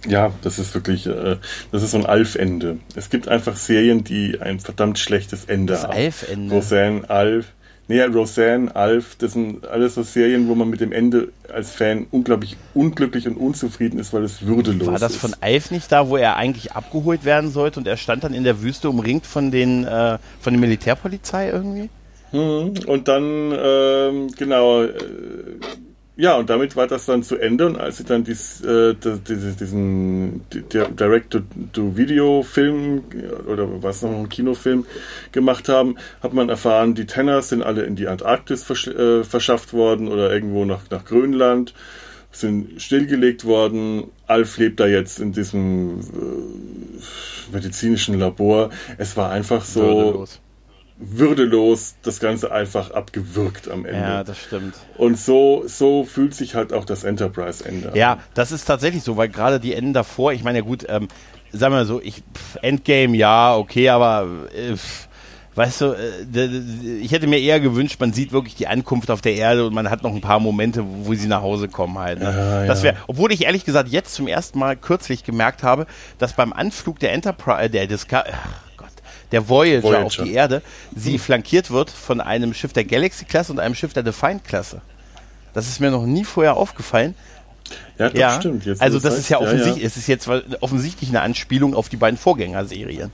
Ja, 0.06 0.32
das 0.42 0.58
ist 0.58 0.74
wirklich, 0.74 1.06
äh, 1.06 1.36
das 1.72 1.82
ist 1.82 1.92
so 1.92 1.98
ein 1.98 2.06
Alf-Ende. 2.06 2.78
Es 2.94 3.08
gibt 3.08 3.28
einfach 3.28 3.56
Serien, 3.56 4.04
die 4.04 4.40
ein 4.40 4.60
verdammt 4.60 4.98
schlechtes 4.98 5.44
Ende 5.46 5.74
Das 5.74 5.84
haben. 5.84 5.92
Alf-Ende? 5.92 6.54
Roseanne, 6.54 7.08
Alf. 7.08 7.46
Nee, 7.86 8.00
Roseanne, 8.02 8.74
Alf, 8.74 9.16
das 9.16 9.34
sind 9.34 9.66
alles 9.66 9.94
so 9.94 10.02
Serien, 10.02 10.48
wo 10.48 10.54
man 10.54 10.70
mit 10.70 10.80
dem 10.80 10.90
Ende 10.90 11.28
als 11.52 11.72
Fan 11.72 12.06
unglaublich 12.10 12.56
unglücklich 12.72 13.28
und 13.28 13.36
unzufrieden 13.36 13.98
ist, 13.98 14.12
weil 14.14 14.24
es 14.24 14.46
würdelos 14.46 14.86
War 14.86 14.98
das 14.98 15.12
ist. 15.12 15.20
von 15.20 15.34
Alf 15.40 15.70
nicht 15.70 15.92
da, 15.92 16.08
wo 16.08 16.16
er 16.16 16.36
eigentlich 16.36 16.72
abgeholt 16.72 17.26
werden 17.26 17.50
sollte 17.50 17.78
und 17.80 17.86
er 17.86 17.98
stand 17.98 18.24
dann 18.24 18.32
in 18.32 18.44
der 18.44 18.62
Wüste 18.62 18.88
umringt 18.88 19.26
von 19.26 19.50
den 19.50 19.84
äh, 19.84 20.18
von 20.40 20.54
der 20.54 20.60
Militärpolizei 20.60 21.50
irgendwie? 21.50 21.90
Mhm. 22.32 22.72
Und 22.86 23.06
dann, 23.06 23.52
ähm, 23.56 24.28
genau, 24.36 24.82
äh, 24.82 24.92
ja, 26.16 26.36
und 26.36 26.48
damit 26.48 26.76
war 26.76 26.86
das 26.86 27.06
dann 27.06 27.24
zu 27.24 27.36
Ende. 27.36 27.66
Und 27.66 27.76
als 27.76 27.96
sie 27.96 28.04
dann 28.04 28.22
dies, 28.22 28.60
äh, 28.60 28.94
diesen 28.94 30.42
Direct-to-Video-Film 30.50 33.02
oder 33.48 33.82
was 33.82 34.02
noch 34.02 34.10
ein 34.10 34.28
Kinofilm 34.28 34.86
gemacht 35.32 35.68
haben, 35.68 35.96
hat 36.22 36.32
man 36.32 36.48
erfahren, 36.48 36.94
die 36.94 37.06
Tenners 37.06 37.48
sind 37.48 37.64
alle 37.64 37.82
in 37.82 37.96
die 37.96 38.06
Antarktis 38.06 38.62
versch 38.62 38.86
äh, 38.86 39.24
verschafft 39.24 39.72
worden 39.72 40.06
oder 40.06 40.32
irgendwo 40.32 40.64
nach, 40.64 40.88
nach 40.88 41.04
Grönland, 41.04 41.74
sind 42.30 42.80
stillgelegt 42.80 43.44
worden. 43.44 44.04
Alf 44.28 44.56
lebt 44.58 44.78
da 44.78 44.86
jetzt 44.86 45.18
in 45.18 45.32
diesem 45.32 45.98
äh, 46.00 47.52
medizinischen 47.52 48.20
Labor. 48.20 48.70
Es 48.98 49.16
war 49.16 49.30
einfach 49.30 49.64
so 49.64 49.82
Würdelos. 49.82 50.40
Würdelos 50.96 51.96
das 52.02 52.20
Ganze 52.20 52.52
einfach 52.52 52.92
abgewürgt 52.92 53.68
am 53.68 53.84
Ende. 53.84 54.00
Ja, 54.00 54.24
das 54.24 54.38
stimmt. 54.38 54.74
Und 54.96 55.18
so, 55.18 55.64
so 55.66 56.04
fühlt 56.04 56.34
sich 56.34 56.54
halt 56.54 56.72
auch 56.72 56.84
das 56.84 57.04
Enterprise-Ende. 57.04 57.92
Ja, 57.94 58.18
das 58.34 58.52
ist 58.52 58.64
tatsächlich 58.64 59.02
so, 59.02 59.16
weil 59.16 59.28
gerade 59.28 59.58
die 59.58 59.74
Enden 59.74 59.92
davor, 59.92 60.32
ich 60.32 60.44
meine, 60.44 60.58
ja 60.58 60.64
gut, 60.64 60.86
ähm, 60.88 61.08
sagen 61.50 61.72
wir 61.72 61.78
mal 61.78 61.86
so, 61.86 62.00
ich, 62.00 62.22
pff, 62.34 62.58
Endgame, 62.62 63.16
ja, 63.16 63.56
okay, 63.56 63.88
aber 63.88 64.28
äh, 64.54 64.76
pff, 64.76 65.08
weißt 65.56 65.80
du, 65.80 65.86
äh, 65.92 66.46
ich 67.00 67.12
hätte 67.12 67.26
mir 67.26 67.40
eher 67.40 67.60
gewünscht, 67.60 68.00
man 68.00 68.12
sieht 68.12 68.32
wirklich 68.32 68.54
die 68.54 68.66
Ankunft 68.66 69.10
auf 69.10 69.20
der 69.20 69.34
Erde 69.34 69.66
und 69.66 69.74
man 69.74 69.90
hat 69.90 70.02
noch 70.02 70.12
ein 70.12 70.20
paar 70.20 70.40
Momente, 70.40 70.84
wo 70.86 71.14
sie 71.14 71.28
nach 71.28 71.42
Hause 71.42 71.68
kommen 71.68 71.98
halt. 71.98 72.20
Ne? 72.20 72.24
Ja, 72.26 72.66
das 72.66 72.80
ja. 72.80 72.84
wäre, 72.84 72.96
obwohl 73.06 73.32
ich 73.32 73.44
ehrlich 73.44 73.64
gesagt 73.64 73.88
jetzt 73.88 74.14
zum 74.14 74.28
ersten 74.28 74.58
Mal 74.58 74.76
kürzlich 74.76 75.24
gemerkt 75.24 75.62
habe, 75.62 75.86
dass 76.18 76.34
beim 76.34 76.52
Anflug 76.52 76.98
der 76.98 77.12
Enterprise, 77.12 77.62
äh, 77.62 77.70
der 77.70 77.86
Discover, 77.86 78.24
Gott, 78.24 78.34
der 79.34 79.48
Voyager, 79.48 79.82
Voyager. 79.82 80.06
auf 80.06 80.16
die 80.16 80.32
Erde, 80.32 80.62
sie 80.96 81.18
flankiert 81.18 81.70
wird 81.70 81.90
von 81.90 82.20
einem 82.20 82.54
Schiff 82.54 82.72
der 82.72 82.84
Galaxy-Klasse 82.84 83.52
und 83.52 83.58
einem 83.60 83.74
Schiff 83.74 83.92
der 83.92 84.02
Defiant-Klasse. 84.02 84.80
Das 85.52 85.68
ist 85.68 85.80
mir 85.80 85.90
noch 85.90 86.06
nie 86.06 86.24
vorher 86.24 86.56
aufgefallen. 86.56 87.14
Ja, 87.98 88.08
doch, 88.10 88.18
Ja, 88.18 88.40
stimmt. 88.40 88.66
Jetzt, 88.66 88.80
also 88.82 88.98
das 88.98 89.18
ist 89.18 89.28
ja 89.28 89.40
offensichtlich, 89.40 89.84
es 89.84 89.96
ist 89.96 90.06
jetzt 90.06 90.28
offensichtlich 90.60 91.10
eine 91.10 91.22
Anspielung 91.22 91.74
auf 91.74 91.88
die 91.88 91.96
beiden 91.96 92.18
Vorgängerserien. 92.18 93.10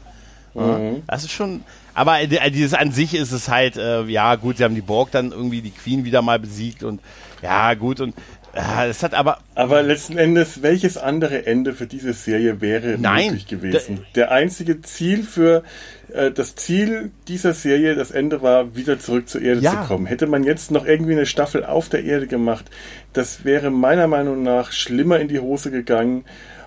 Ja, 0.55 0.81
Das 1.07 1.23
ist 1.25 1.31
schon, 1.31 1.63
aber 1.95 2.21
äh, 2.21 2.51
dieses 2.51 2.75
an 2.75 2.93
sich 2.93 3.15
ist 3.15 3.31
es 3.33 3.49
halt, 3.49 3.77
äh, 3.77 4.03
ja 4.05 4.35
gut, 4.35 4.57
sie 4.57 4.65
haben 4.65 4.75
die 4.75 4.81
Borg 4.81 5.11
dann 5.13 5.31
irgendwie 5.31 5.63
die 5.63 5.71
Queen 5.71 6.05
wieder 6.05 6.23
mal 6.23 6.39
besiegt 6.39 6.83
und 6.83 7.01
ja 7.43 7.75
gut 7.75 8.01
und 8.01 8.15
äh, 8.55 8.89
es 8.89 9.03
hat 9.03 9.15
aber 9.15 9.39
Aber 9.55 9.83
letzten 9.83 10.19
Endes, 10.19 10.63
welches 10.63 10.97
andere 10.97 11.47
Ende 11.47 11.73
für 11.73 11.87
diese 11.87 12.13
Serie 12.13 12.61
wäre 12.61 12.97
Nein. 12.99 13.27
möglich 13.27 13.47
gewesen? 13.47 14.07
Der 14.15 14.31
einzige 14.33 14.81
Ziel 14.83 15.23
für 15.23 15.63
äh, 16.13 16.31
das 16.31 16.57
Ziel 16.57 17.11
dieser 17.29 17.55
Serie, 17.55 17.95
das 17.95 18.11
Ende 18.11 18.43
war, 18.43 18.75
wieder 18.77 18.99
zurück 18.99 19.29
zur 19.29 19.43
Erde 19.43 19.61
Ja. 19.61 19.83
zu 19.83 19.89
kommen. 19.89 20.07
Hätte 20.07 20.27
man 20.27 20.45
jetzt 20.45 20.71
noch 20.71 20.85
irgendwie 20.87 21.13
eine 21.13 21.27
Staffel 21.27 21.65
auf 21.65 21.89
der 21.89 22.05
Erde 22.05 22.27
gemacht, 22.27 22.65
das 23.13 23.45
wäre 23.45 23.71
meiner 23.71 24.07
Meinung 24.07 24.43
nach 24.43 24.73
schlimmer 24.73 25.21
in 25.21 25.29
die 25.29 25.39
Hose 25.41 25.71
gegangen 25.71 26.25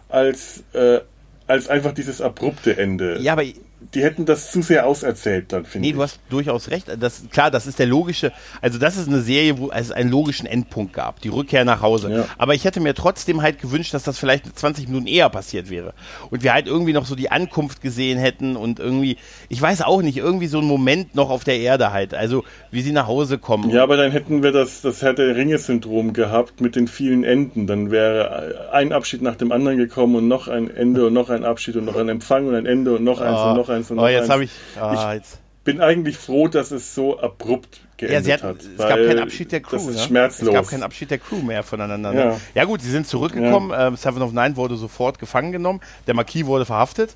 als 0.09 0.63
äh, 0.73 0.99
als 1.45 1.67
einfach 1.67 1.91
dieses 1.93 2.21
abrupte 2.21 2.77
Ende. 2.77 3.17
ja, 3.19 3.33
aber 3.33 3.43
Die 3.93 4.03
hätten 4.03 4.25
das 4.25 4.51
zu 4.51 4.61
sehr 4.61 4.85
auserzählt 4.87 5.51
dann, 5.51 5.65
finde 5.65 5.85
Nee, 5.85 5.89
ich. 5.91 5.95
du 5.95 6.01
hast 6.01 6.19
durchaus 6.29 6.69
recht. 6.69 6.87
Das, 6.99 7.23
klar, 7.31 7.51
das 7.51 7.67
ist 7.67 7.79
der 7.79 7.87
logische, 7.87 8.31
also 8.61 8.79
das 8.79 8.97
ist 8.97 9.07
eine 9.07 9.21
Serie, 9.21 9.57
wo 9.57 9.71
es 9.71 9.91
einen 9.91 10.09
logischen 10.09 10.45
Endpunkt 10.45 10.93
gab, 10.93 11.21
die 11.21 11.29
Rückkehr 11.29 11.65
nach 11.65 11.81
Hause. 11.81 12.11
Ja. 12.11 12.25
Aber 12.37 12.53
ich 12.53 12.65
hätte 12.65 12.79
mir 12.79 12.93
trotzdem 12.93 13.41
halt 13.41 13.59
gewünscht, 13.59 13.93
dass 13.93 14.03
das 14.03 14.17
vielleicht 14.17 14.57
20 14.57 14.87
Minuten 14.87 15.07
eher 15.07 15.29
passiert 15.29 15.69
wäre. 15.69 15.93
Und 16.29 16.43
wir 16.43 16.53
halt 16.53 16.67
irgendwie 16.67 16.93
noch 16.93 17.05
so 17.05 17.15
die 17.15 17.31
Ankunft 17.31 17.81
gesehen 17.81 18.17
hätten 18.19 18.55
und 18.55 18.79
irgendwie, 18.79 19.17
ich 19.49 19.61
weiß 19.61 19.81
auch 19.81 20.01
nicht, 20.01 20.17
irgendwie 20.17 20.47
so 20.47 20.59
einen 20.59 20.67
Moment 20.67 21.15
noch 21.15 21.29
auf 21.29 21.43
der 21.43 21.59
Erde 21.59 21.91
halt. 21.91 22.13
Also, 22.13 22.43
wie 22.71 22.81
sie 22.81 22.91
nach 22.91 23.07
Hause 23.07 23.37
kommen. 23.37 23.69
Ja, 23.69 23.83
aber 23.83 23.97
dann 23.97 24.11
hätten 24.11 24.43
wir 24.43 24.51
das, 24.51 24.81
das 24.81 25.01
Herr 25.01 25.13
der 25.13 25.35
Ringe-Syndrom 25.35 26.13
gehabt 26.13 26.61
mit 26.61 26.75
den 26.75 26.87
vielen 26.87 27.23
Enden. 27.23 27.67
Dann 27.67 27.91
wäre 27.91 28.69
ein 28.71 28.93
Abschied 28.93 29.21
nach 29.21 29.35
dem 29.35 29.51
anderen 29.51 29.77
gekommen 29.77 30.15
und 30.15 30.27
noch 30.27 30.47
ein 30.47 30.69
Ende 30.69 31.07
und 31.07 31.13
noch 31.13 31.29
ein 31.29 31.43
Abschied 31.43 31.75
und 31.75 31.85
noch 31.85 31.95
ein 31.95 32.09
Empfang 32.09 32.47
und 32.47 32.55
ein 32.55 32.65
Ende 32.65 32.95
und 32.95 33.03
noch 33.03 33.19
eins 33.21 33.39
und 33.41 33.55
noch 33.55 33.69
eins 33.69 33.72
und 33.73 33.91
noch 33.91 34.03
oh, 34.03 34.07
jetzt 34.07 34.23
eins. 34.23 34.29
habe 34.31 34.43
ich, 34.43 34.51
ah, 34.79 35.13
jetzt. 35.13 35.39
bin 35.63 35.81
eigentlich 35.81 36.17
froh, 36.17 36.47
dass 36.47 36.71
es 36.71 36.93
so 36.95 37.19
abrupt 37.19 37.81
geendet 37.97 38.19
Ja, 38.19 38.23
sie 38.23 38.33
hat, 38.33 38.43
hat. 38.43 38.57
es 38.61 38.77
gab 38.77 38.95
keinen 38.95 39.19
Abschied 39.19 39.51
der 39.51 39.61
Crew. 39.61 39.77
Das 39.77 39.85
ist 39.87 39.95
ne? 39.95 40.01
schmerzlos. 40.01 40.49
Es 40.49 40.53
gab 40.53 40.67
keinen 40.67 40.83
Abschied 40.83 41.11
der 41.11 41.19
Crew 41.19 41.41
mehr 41.41 41.63
voneinander. 41.63 42.11
Ne? 42.11 42.23
Ja. 42.23 42.39
Ja. 42.55 42.65
gut, 42.65 42.81
sie 42.81 42.91
sind 42.91 43.07
zurückgekommen. 43.07 43.71
Ähm, 43.75 43.95
Seven 43.95 44.21
of 44.21 44.31
Nine 44.31 44.55
wurde 44.55 44.75
sofort 44.75 45.19
gefangen 45.19 45.51
genommen. 45.51 45.81
Der 46.07 46.13
Marquis 46.13 46.45
wurde 46.45 46.65
verhaftet. 46.65 47.15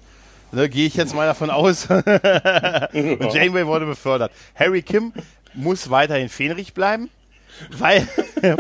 Ne, 0.51 0.69
Gehe 0.69 0.87
ich 0.87 0.95
jetzt 0.95 1.13
mal 1.13 1.25
davon 1.25 1.49
aus. 1.49 1.87
Und 1.89 3.33
Janeway 3.33 3.67
wurde 3.67 3.85
befördert. 3.85 4.31
Harry 4.55 4.81
Kim 4.81 5.11
muss 5.53 5.89
weiterhin 5.89 6.29
Fähnrich 6.29 6.73
bleiben. 6.73 7.09
Weil 7.71 8.07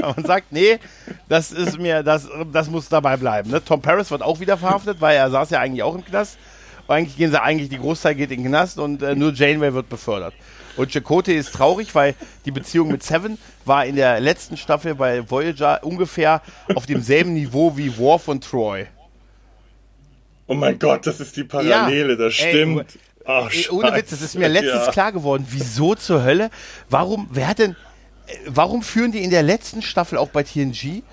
man 0.01 0.25
sagt, 0.25 0.51
nee, 0.51 0.79
das 1.29 1.51
ist 1.51 1.79
mir, 1.79 2.03
das, 2.03 2.27
das 2.51 2.69
muss 2.69 2.89
dabei 2.89 3.17
bleiben. 3.17 3.51
Ne? 3.51 3.63
Tom 3.63 3.81
Paris 3.81 4.09
wird 4.11 4.23
auch 4.23 4.39
wieder 4.39 4.57
verhaftet, 4.57 4.99
weil 4.99 5.15
er 5.17 5.29
saß 5.29 5.51
ja 5.51 5.59
eigentlich 5.59 5.83
auch 5.83 5.93
im 5.93 6.03
Knast. 6.03 6.37
Eigentlich 6.87 7.17
gehen 7.17 7.31
sie 7.31 7.41
eigentlich, 7.41 7.69
die 7.69 7.77
Großteil 7.77 8.15
geht 8.15 8.31
in 8.31 8.43
den 8.43 8.51
Knast 8.51 8.79
und 8.79 9.01
äh, 9.01 9.15
nur 9.15 9.33
Janeway 9.33 9.73
wird 9.73 9.89
befördert. 9.89 10.33
Und 10.77 10.91
Chakotay 10.91 11.35
ist 11.35 11.53
traurig, 11.53 11.93
weil 11.95 12.15
die 12.45 12.51
Beziehung 12.51 12.89
mit 12.89 13.03
Seven 13.03 13.37
war 13.65 13.85
in 13.85 13.95
der 13.95 14.19
letzten 14.19 14.57
Staffel 14.57 14.95
bei 14.95 15.29
Voyager 15.29 15.83
ungefähr 15.83 16.41
auf 16.75 16.85
demselben 16.85 17.33
Niveau 17.33 17.75
wie 17.75 17.97
Worf 17.97 18.27
und 18.27 18.43
Troy. 18.43 18.85
Oh 20.45 20.53
mein 20.53 20.79
Gott, 20.79 21.05
das 21.05 21.19
ist 21.19 21.35
die 21.35 21.43
Parallele, 21.43 22.15
das 22.15 22.39
Ey, 22.39 22.49
stimmt. 22.49 22.97
Ach, 23.25 23.51
Ey, 23.51 23.67
ohne 23.69 23.93
Witz, 23.93 24.11
das 24.11 24.21
ist 24.21 24.35
mir 24.35 24.47
letztens 24.47 24.85
ja. 24.85 24.91
klar 24.91 25.11
geworden. 25.11 25.45
Wieso 25.49 25.95
zur 25.95 26.23
Hölle? 26.23 26.49
Warum, 26.89 27.27
wer 27.31 27.47
hat 27.47 27.59
denn, 27.59 27.71
äh, 28.27 28.37
warum 28.45 28.81
führen 28.81 29.11
die 29.11 29.23
in 29.23 29.31
der 29.31 29.43
letzten 29.43 29.81
Staffel 29.81 30.17
auch 30.17 30.29
bei 30.29 30.43
TNG, 30.43 31.03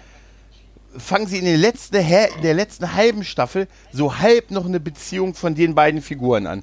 fangen 0.99 1.27
sie 1.27 1.39
in 1.39 1.45
der 1.45 1.57
letzten, 1.57 1.97
in 1.97 2.43
der 2.43 2.55
letzten 2.55 2.95
halben 2.95 3.25
Staffel 3.25 3.69
so 3.93 4.19
halb 4.19 4.51
noch 4.51 4.65
eine 4.67 4.81
Beziehung 4.81 5.35
von 5.35 5.55
den 5.55 5.75
beiden 5.75 6.03
Figuren 6.03 6.47
an? 6.47 6.63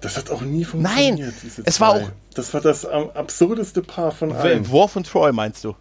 Das 0.00 0.16
hat 0.16 0.30
auch 0.30 0.40
nie 0.40 0.64
funktioniert. 0.64 1.18
Nein, 1.18 1.34
diese 1.42 1.62
es 1.64 1.80
war 1.80 1.96
zwei. 1.96 2.04
auch- 2.04 2.10
Das 2.34 2.54
war 2.54 2.60
das 2.60 2.86
absurdeste 2.86 3.82
Paar 3.82 4.12
von 4.12 4.32
allen. 4.32 4.70
Worf 4.70 4.96
und 4.96 5.06
Troy 5.06 5.32
meinst 5.32 5.64
du? 5.64 5.74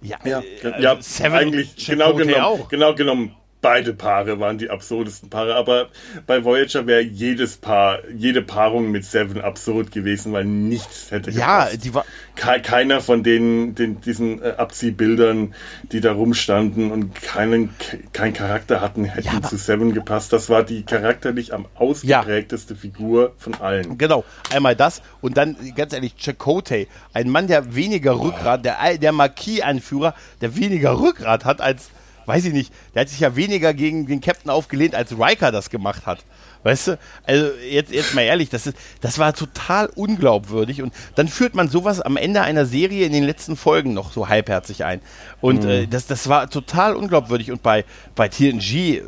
Ja, 0.00 0.18
ja, 0.24 0.40
äh, 0.62 0.80
ja 0.82 0.98
eigentlich 1.32 1.74
genau 1.86 2.14
genommen, 2.14 2.62
genau 2.68 2.94
genommen 2.94 3.34
beide 3.66 3.94
Paare 3.94 4.38
waren 4.38 4.58
die 4.58 4.70
absurdesten 4.70 5.28
Paare, 5.28 5.56
aber 5.56 5.88
bei 6.24 6.44
Voyager 6.44 6.86
wäre 6.86 7.00
jedes 7.00 7.56
Paar, 7.56 7.98
jede 8.16 8.40
Paarung 8.40 8.92
mit 8.92 9.04
Seven 9.04 9.40
absurd 9.40 9.90
gewesen, 9.90 10.32
weil 10.32 10.44
nichts 10.44 11.10
hätte 11.10 11.32
gepasst. 11.32 11.72
Ja, 11.72 11.76
die 11.76 11.92
war 11.92 12.04
keiner 12.36 13.00
von 13.00 13.24
denen, 13.24 13.74
den, 13.74 14.00
diesen 14.00 14.40
äh, 14.40 14.50
Abziehbildern, 14.56 15.52
die 15.90 16.00
da 16.00 16.12
rumstanden 16.12 16.92
und 16.92 17.20
keinen, 17.20 17.70
kein 18.12 18.32
Charakter 18.34 18.80
hatten, 18.80 19.04
hätten 19.04 19.40
ja, 19.42 19.42
zu 19.42 19.56
Seven 19.56 19.92
gepasst. 19.92 20.32
Das 20.32 20.48
war 20.48 20.62
die 20.62 20.84
charakterlich 20.84 21.52
am 21.52 21.66
ausgeprägteste 21.74 22.74
ja. 22.74 22.80
Figur 22.80 23.32
von 23.36 23.54
allen. 23.54 23.98
Genau, 23.98 24.22
einmal 24.54 24.76
das 24.76 25.02
und 25.22 25.36
dann 25.36 25.56
ganz 25.74 25.92
ehrlich 25.92 26.14
Chakotay, 26.16 26.86
ein 27.14 27.30
Mann, 27.30 27.48
der 27.48 27.74
weniger. 27.74 28.20
Rückgrat, 28.20 28.64
der, 28.64 28.98
der 28.98 29.10
Marquis-Anführer, 29.10 30.14
der 30.40 30.54
weniger 30.54 31.00
Rückgrat 31.00 31.44
hat 31.44 31.60
als 31.60 31.90
weiß 32.26 32.44
ich 32.44 32.52
nicht, 32.52 32.72
der 32.94 33.02
hat 33.02 33.08
sich 33.08 33.20
ja 33.20 33.36
weniger 33.36 33.72
gegen 33.74 34.06
den 34.06 34.20
Captain 34.20 34.50
aufgelehnt, 34.50 34.94
als 34.94 35.12
Riker 35.12 35.52
das 35.52 35.70
gemacht 35.70 36.06
hat. 36.06 36.24
Weißt 36.66 36.88
du? 36.88 36.98
Also 37.24 37.46
jetzt, 37.70 37.92
jetzt 37.92 38.14
mal 38.14 38.22
ehrlich, 38.22 38.48
das, 38.48 38.66
ist, 38.66 38.76
das 39.00 39.20
war 39.20 39.32
total 39.34 39.86
unglaubwürdig 39.86 40.82
und 40.82 40.92
dann 41.14 41.28
führt 41.28 41.54
man 41.54 41.68
sowas 41.68 42.00
am 42.00 42.16
Ende 42.16 42.42
einer 42.42 42.66
Serie 42.66 43.06
in 43.06 43.12
den 43.12 43.22
letzten 43.22 43.56
Folgen 43.56 43.94
noch 43.94 44.10
so 44.10 44.28
halbherzig 44.28 44.84
ein. 44.84 45.00
Und 45.40 45.62
mhm. 45.62 45.70
äh, 45.70 45.86
das, 45.86 46.08
das 46.08 46.28
war 46.28 46.50
total 46.50 46.96
unglaubwürdig. 46.96 47.52
Und 47.52 47.62
bei, 47.62 47.84
bei 48.16 48.28
TNG, 48.28 48.96
äh, 48.96 49.02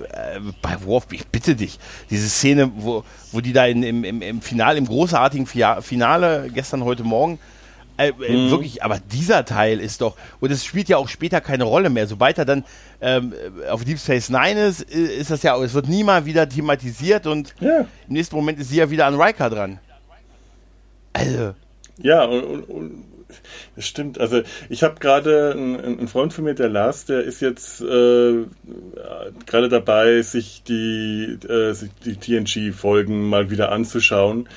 bei 0.63 0.85
Worf, 0.85 1.09
ich 1.11 1.27
bitte 1.27 1.57
dich, 1.57 1.81
diese 2.11 2.29
Szene, 2.29 2.71
wo, 2.77 3.03
wo 3.33 3.41
die 3.41 3.53
da 3.53 3.67
in, 3.67 3.83
im, 3.83 4.05
im, 4.05 4.23
im 4.23 4.41
Finale, 4.41 4.79
im 4.79 4.87
großartigen 4.87 5.47
Finale, 5.47 6.51
gestern, 6.55 6.85
heute 6.85 7.03
Morgen, 7.03 7.41
äh, 7.99 8.11
äh, 8.11 8.13
mhm. 8.13 8.51
Wirklich, 8.51 8.83
aber 8.85 9.01
dieser 9.01 9.45
Teil 9.45 9.81
ist 9.81 10.01
doch, 10.01 10.17
und 10.39 10.53
es 10.53 10.65
spielt 10.65 10.89
ja 10.89 10.97
auch 10.97 11.09
später 11.09 11.41
keine 11.41 11.65
Rolle 11.65 11.91
mehr. 11.91 12.07
Sobald 12.07 12.39
er 12.39 12.45
dann 12.45 12.65
ähm, 13.01 13.35
auf 13.69 13.85
Deep 13.85 13.99
Space 13.99 14.31
Nine 14.31 14.67
ist, 14.67 14.83
ist 14.83 15.33
das 15.33 15.43
ja, 15.43 15.61
es 15.61 15.75
wird 15.75 15.89
nie 15.89 16.05
mal 16.05 16.25
wieder 16.25 16.49
thematisiert 16.49 17.27
und 17.27 17.55
ja. 17.61 17.81
im 17.81 17.87
nächsten 18.07 18.37
Moment 18.37 18.61
ist 18.61 18.71
sie 18.71 18.77
ja 18.77 18.89
wieder 18.89 19.07
an 19.07 19.21
Riker 19.21 19.51
dran. 19.51 19.81
Also. 21.13 21.55
Ja, 21.99 22.25
und, 22.25 22.45
und, 22.45 22.63
und 22.65 23.05
das 23.77 23.87
stimmt. 23.87 24.21
Also 24.21 24.43
ich 24.69 24.83
habe 24.83 25.01
gerade 25.01 25.53
einen, 25.53 25.77
einen, 25.77 26.09
Freund 26.09 26.33
von 26.33 26.45
mir, 26.45 26.55
der 26.55 26.69
Lars, 26.69 27.05
der 27.05 27.23
ist 27.23 27.41
jetzt 27.41 27.81
äh, 27.81 28.45
gerade 29.47 29.69
dabei, 29.69 30.23
sich 30.23 30.63
die, 30.67 31.39
äh, 31.49 31.75
die 32.05 32.17
TNG-Folgen 32.17 33.29
mal 33.29 33.51
wieder 33.51 33.73
anzuschauen. 33.73 34.49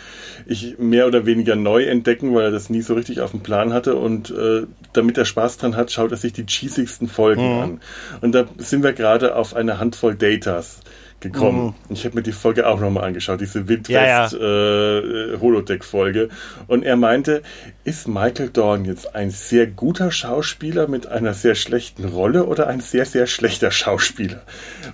Ich 0.46 0.78
mehr 0.80 1.08
oder 1.08 1.26
weniger 1.26 1.56
neu 1.56 1.84
entdecken, 1.84 2.34
weil 2.34 2.46
er 2.46 2.52
das 2.52 2.70
nie 2.70 2.82
so 2.82 2.94
richtig 2.94 3.22
auf 3.22 3.32
dem 3.32 3.42
Plan 3.42 3.74
hatte. 3.74 3.96
Und 3.96 4.32
äh, 4.32 4.64
damit 4.94 5.18
er 5.18 5.26
Spaß 5.26 5.58
dran 5.58 5.76
hat, 5.76 5.92
schaut 5.92 6.12
er 6.12 6.18
sich 6.18 6.34
die 6.34 6.46
cheesigsten 6.46 7.08
Folgen 7.08 7.56
mhm. 7.56 7.62
an. 7.62 7.82
Und 8.22 8.34
da 8.34 8.46
sind 8.58 8.84
wir 8.84 8.94
gerade 8.94 9.36
auf 9.36 9.56
eine 9.56 9.80
Handvoll 9.80 10.16
Datas 10.16 10.80
gekommen. 11.22 11.76
Mhm. 11.88 11.94
Ich 11.94 12.06
habe 12.06 12.16
mir 12.16 12.24
die 12.24 12.32
Folge 12.32 12.68
auch 12.68 12.80
nochmal 12.80 13.06
angeschaut, 13.06 13.42
diese 13.42 13.68
Wildwest 13.68 13.90
ja, 13.90 14.28
ja. 14.28 15.00
äh, 15.00 15.40
Holodeck-Folge. 15.40 16.30
Und 16.68 16.84
er 16.84 16.98
meinte, 16.98 17.44
ist 17.84 18.08
Michael 18.08 18.50
Dorn 18.50 18.86
jetzt 18.86 19.16
ein 19.16 19.32
sehr 19.32 19.68
guter 19.68 20.12
Schauspieler 20.12 20.88
mit 20.88 21.08
einer 21.08 21.34
sehr 21.34 21.56
schlechten 21.56 22.06
Rolle 22.06 22.46
oder 22.46 22.68
ein 22.68 22.82
sehr, 22.82 23.06
sehr 23.06 23.28
schlechter 23.28 23.72
Schauspieler? 23.72 24.42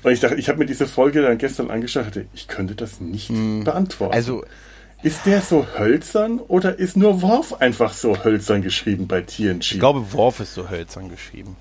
Weil 0.04 0.14
ich 0.14 0.20
dachte, 0.20 0.36
ich 0.36 0.50
habe 0.50 0.60
mir 0.60 0.66
diese 0.66 0.88
Folge 0.88 1.22
dann 1.22 1.38
gestern 1.38 1.72
angeschaut, 1.72 2.06
hatte, 2.06 2.26
ich 2.34 2.48
könnte 2.48 2.76
das 2.76 3.00
nicht 3.02 3.30
mhm. 3.30 3.64
beantworten. 3.64 4.14
Also 4.14 4.44
ist 5.04 5.26
der 5.26 5.42
so 5.42 5.66
hölzern 5.78 6.40
oder 6.40 6.80
ist 6.80 6.98
nur 6.98 7.22
Worf 7.22 7.54
einfach 7.62 7.94
so 7.94 8.24
hölzern 8.24 8.62
geschrieben 8.62 9.08
bei 9.08 9.22
TNG? 9.22 9.74
Ich 9.74 9.80
glaube, 9.80 10.12
Worf 10.12 10.40
ist 10.40 10.56
so 10.56 10.70
hölzern 10.70 11.10
geschrieben. 11.10 11.56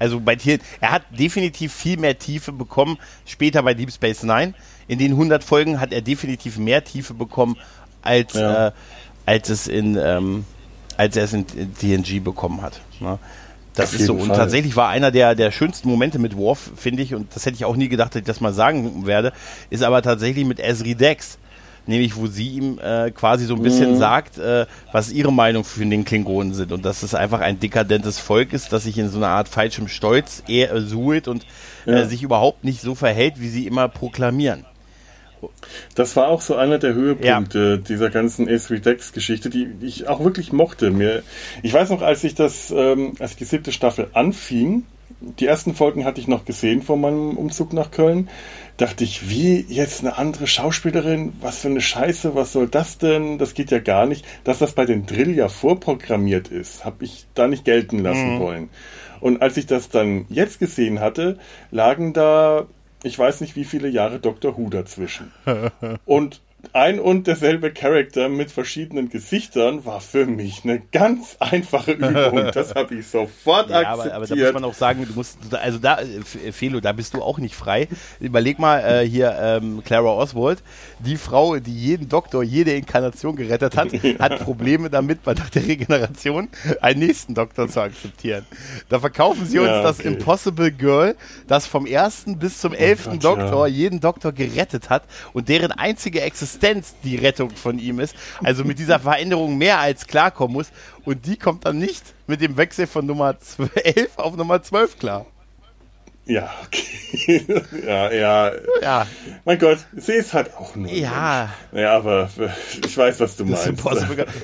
Also 0.00 0.18
bei 0.18 0.34
Tier, 0.34 0.58
er 0.80 0.90
hat 0.90 1.02
definitiv 1.16 1.72
viel 1.72 1.98
mehr 1.98 2.18
Tiefe 2.18 2.50
bekommen, 2.50 2.98
später 3.26 3.62
bei 3.62 3.74
Deep 3.74 3.92
Space 3.92 4.24
Nine. 4.24 4.54
In 4.88 4.98
den 4.98 5.12
100 5.12 5.44
Folgen 5.44 5.78
hat 5.78 5.92
er 5.92 6.00
definitiv 6.00 6.58
mehr 6.58 6.82
Tiefe 6.82 7.14
bekommen, 7.14 7.56
als, 8.02 8.32
ja. 8.32 8.68
äh, 8.68 8.72
als, 9.26 9.50
es 9.50 9.68
in, 9.68 9.96
ähm, 9.96 10.44
als 10.96 11.16
er 11.16 11.24
es 11.24 11.34
in, 11.34 11.46
TNG 11.46 12.24
bekommen 12.24 12.62
hat. 12.62 12.80
Ne? 12.98 13.18
Das 13.74 13.94
Auf 13.94 14.00
ist 14.00 14.06
so. 14.06 14.14
Und 14.14 14.28
tatsächlich 14.28 14.74
war 14.74 14.88
einer 14.88 15.10
der, 15.10 15.34
der 15.34 15.50
schönsten 15.50 15.88
Momente 15.88 16.18
mit 16.18 16.34
Worf, 16.34 16.70
finde 16.76 17.02
ich, 17.02 17.14
und 17.14 17.36
das 17.36 17.44
hätte 17.44 17.56
ich 17.56 17.66
auch 17.66 17.76
nie 17.76 17.88
gedacht, 17.88 18.14
dass 18.14 18.20
ich 18.20 18.26
das 18.26 18.40
mal 18.40 18.54
sagen 18.54 19.06
werde, 19.06 19.32
ist 19.68 19.82
aber 19.82 20.00
tatsächlich 20.00 20.46
mit 20.46 20.60
Esri 20.60 20.94
Dex 20.94 21.38
nämlich 21.90 22.16
wo 22.16 22.26
sie 22.26 22.48
ihm 22.48 22.78
äh, 22.78 23.10
quasi 23.10 23.44
so 23.44 23.54
ein 23.54 23.62
bisschen 23.62 23.92
mhm. 23.92 23.98
sagt, 23.98 24.38
äh, 24.38 24.66
was 24.92 25.12
ihre 25.12 25.32
Meinung 25.32 25.64
für 25.64 25.84
den 25.84 26.04
Klingonen 26.04 26.54
sind 26.54 26.72
und 26.72 26.84
dass 26.84 27.02
es 27.02 27.14
einfach 27.14 27.40
ein 27.40 27.60
dekadentes 27.60 28.18
Volk 28.18 28.54
ist, 28.54 28.72
das 28.72 28.84
sich 28.84 28.96
in 28.96 29.10
so 29.10 29.18
einer 29.18 29.28
Art 29.28 29.48
falschem 29.48 29.88
Stolz 29.88 30.42
eher 30.48 30.72
äh, 30.72 30.80
suhlt 30.80 31.28
und 31.28 31.44
ja. 31.84 32.06
sich 32.06 32.22
überhaupt 32.22 32.64
nicht 32.64 32.80
so 32.80 32.94
verhält, 32.94 33.40
wie 33.40 33.48
sie 33.48 33.66
immer 33.66 33.88
proklamieren. 33.88 34.64
Das 35.94 36.16
war 36.16 36.28
auch 36.28 36.40
so 36.40 36.56
einer 36.56 36.78
der 36.78 36.94
Höhepunkte 36.94 37.58
ja. 37.58 37.76
dieser 37.76 38.10
ganzen 38.10 38.48
S3-Dex-Geschichte, 38.48 39.48
die 39.50 39.68
ich 39.80 40.06
auch 40.06 40.22
wirklich 40.22 40.52
mochte. 40.52 40.90
Mir, 40.90 41.22
ich 41.62 41.72
weiß 41.72 41.90
noch, 41.90 42.02
als 42.02 42.24
ich 42.24 42.34
das, 42.34 42.70
ähm, 42.70 43.14
als 43.18 43.36
die 43.36 43.44
siebte 43.44 43.72
Staffel 43.72 44.08
anfing, 44.12 44.84
die 45.20 45.46
ersten 45.46 45.74
Folgen 45.74 46.04
hatte 46.04 46.20
ich 46.20 46.28
noch 46.28 46.44
gesehen 46.44 46.82
vor 46.82 46.96
meinem 46.96 47.36
Umzug 47.36 47.72
nach 47.72 47.90
Köln 47.90 48.28
dachte 48.80 49.04
ich, 49.04 49.28
wie 49.28 49.66
jetzt 49.68 50.00
eine 50.00 50.16
andere 50.16 50.46
Schauspielerin? 50.46 51.34
Was 51.40 51.58
für 51.60 51.68
eine 51.68 51.82
Scheiße, 51.82 52.34
was 52.34 52.52
soll 52.52 52.66
das 52.66 52.96
denn? 52.96 53.36
Das 53.36 53.52
geht 53.52 53.70
ja 53.70 53.78
gar 53.78 54.06
nicht. 54.06 54.24
Dass 54.44 54.58
das 54.58 54.72
bei 54.72 54.86
den 54.86 55.04
Drill 55.04 55.36
ja 55.36 55.48
vorprogrammiert 55.48 56.48
ist, 56.48 56.84
habe 56.84 57.04
ich 57.04 57.26
da 57.34 57.46
nicht 57.46 57.64
gelten 57.64 57.98
lassen 57.98 58.36
mhm. 58.36 58.40
wollen. 58.40 58.70
Und 59.20 59.42
als 59.42 59.58
ich 59.58 59.66
das 59.66 59.90
dann 59.90 60.24
jetzt 60.30 60.60
gesehen 60.60 61.00
hatte, 61.00 61.38
lagen 61.70 62.14
da, 62.14 62.66
ich 63.02 63.18
weiß 63.18 63.42
nicht 63.42 63.54
wie 63.54 63.64
viele 63.64 63.88
Jahre 63.88 64.18
Dr. 64.18 64.56
Who 64.56 64.70
dazwischen. 64.70 65.30
Und 66.06 66.40
ein 66.72 67.00
und 67.00 67.26
derselbe 67.26 67.72
Charakter 67.72 68.28
mit 68.28 68.50
verschiedenen 68.50 69.08
Gesichtern 69.08 69.84
war 69.84 70.00
für 70.00 70.26
mich 70.26 70.64
eine 70.64 70.80
ganz 70.92 71.36
einfache 71.38 71.92
Übung. 71.92 72.50
Das 72.60 72.74
habe 72.74 72.96
ich 72.96 73.06
sofort 73.06 73.70
ja, 73.70 73.78
akzeptiert. 73.78 74.14
Aber, 74.14 74.14
aber, 74.14 74.26
da 74.26 74.34
muss 74.34 74.52
man 74.52 74.64
auch 74.64 74.74
sagen, 74.74 75.06
du 75.06 75.12
musst, 75.14 75.38
also 75.54 75.78
da, 75.78 75.98
Felo, 76.52 76.80
da 76.80 76.92
bist 76.92 77.14
du 77.14 77.22
auch 77.22 77.38
nicht 77.38 77.54
frei. 77.54 77.88
Überleg 78.18 78.58
mal 78.58 78.80
äh, 78.80 79.08
hier 79.08 79.36
ähm, 79.40 79.82
Clara 79.84 80.08
Oswald, 80.08 80.62
die 80.98 81.16
Frau, 81.16 81.58
die 81.58 81.74
jeden 81.74 82.08
Doktor, 82.08 82.42
jede 82.42 82.72
Inkarnation 82.72 83.36
gerettet 83.36 83.76
hat, 83.76 83.92
ja. 84.02 84.18
hat 84.18 84.40
Probleme 84.40 84.90
damit, 84.90 85.22
bei 85.22 85.34
der 85.34 85.46
Regeneration 85.54 86.48
einen 86.80 87.00
nächsten 87.00 87.34
Doktor 87.34 87.68
zu 87.68 87.80
akzeptieren. 87.80 88.44
Da 88.88 88.98
verkaufen 89.00 89.46
sie 89.46 89.58
uns 89.58 89.68
ja, 89.68 89.80
okay. 89.80 89.88
das 89.88 90.00
Impossible 90.00 90.72
Girl, 90.72 91.16
das 91.46 91.66
vom 91.66 91.86
ersten 91.86 92.38
bis 92.38 92.58
zum 92.58 92.72
oh 92.72 92.76
elften 92.76 93.16
oh 93.16 93.20
Doktor 93.20 93.66
jeden 93.66 94.00
Doktor 94.00 94.32
gerettet 94.32 94.90
hat 94.90 95.04
und 95.32 95.48
deren 95.48 95.72
einzige 95.72 96.20
Existenz 96.20 96.49
Existenz 96.50 96.96
die 97.04 97.16
Rettung 97.16 97.50
von 97.50 97.78
ihm 97.78 98.00
ist. 98.00 98.14
Also 98.42 98.64
mit 98.64 98.78
dieser 98.78 98.98
Veränderung 98.98 99.56
mehr 99.56 99.78
als 99.78 100.06
klarkommen 100.06 100.54
muss. 100.54 100.70
Und 101.04 101.26
die 101.26 101.36
kommt 101.36 101.64
dann 101.64 101.78
nicht 101.78 102.02
mit 102.26 102.40
dem 102.40 102.56
Wechsel 102.56 102.86
von 102.86 103.06
Nummer 103.06 103.36
11 103.74 104.18
auf 104.18 104.36
Nummer 104.36 104.62
12 104.62 104.98
klar. 104.98 105.26
Ja, 106.30 106.48
okay. 106.64 107.44
ja, 107.84 108.12
ja. 108.12 108.52
Ja. 108.80 109.06
Mein 109.44 109.58
Gott, 109.58 109.78
sie 109.96 110.12
ist 110.12 110.32
halt 110.32 110.54
auch 110.54 110.76
nur. 110.76 110.88
Ja. 110.88 111.48
Ja, 111.72 111.96
aber 111.96 112.30
ich 112.86 112.96
weiß, 112.96 113.18
was 113.18 113.36
du 113.36 113.44
meinst. 113.44 113.68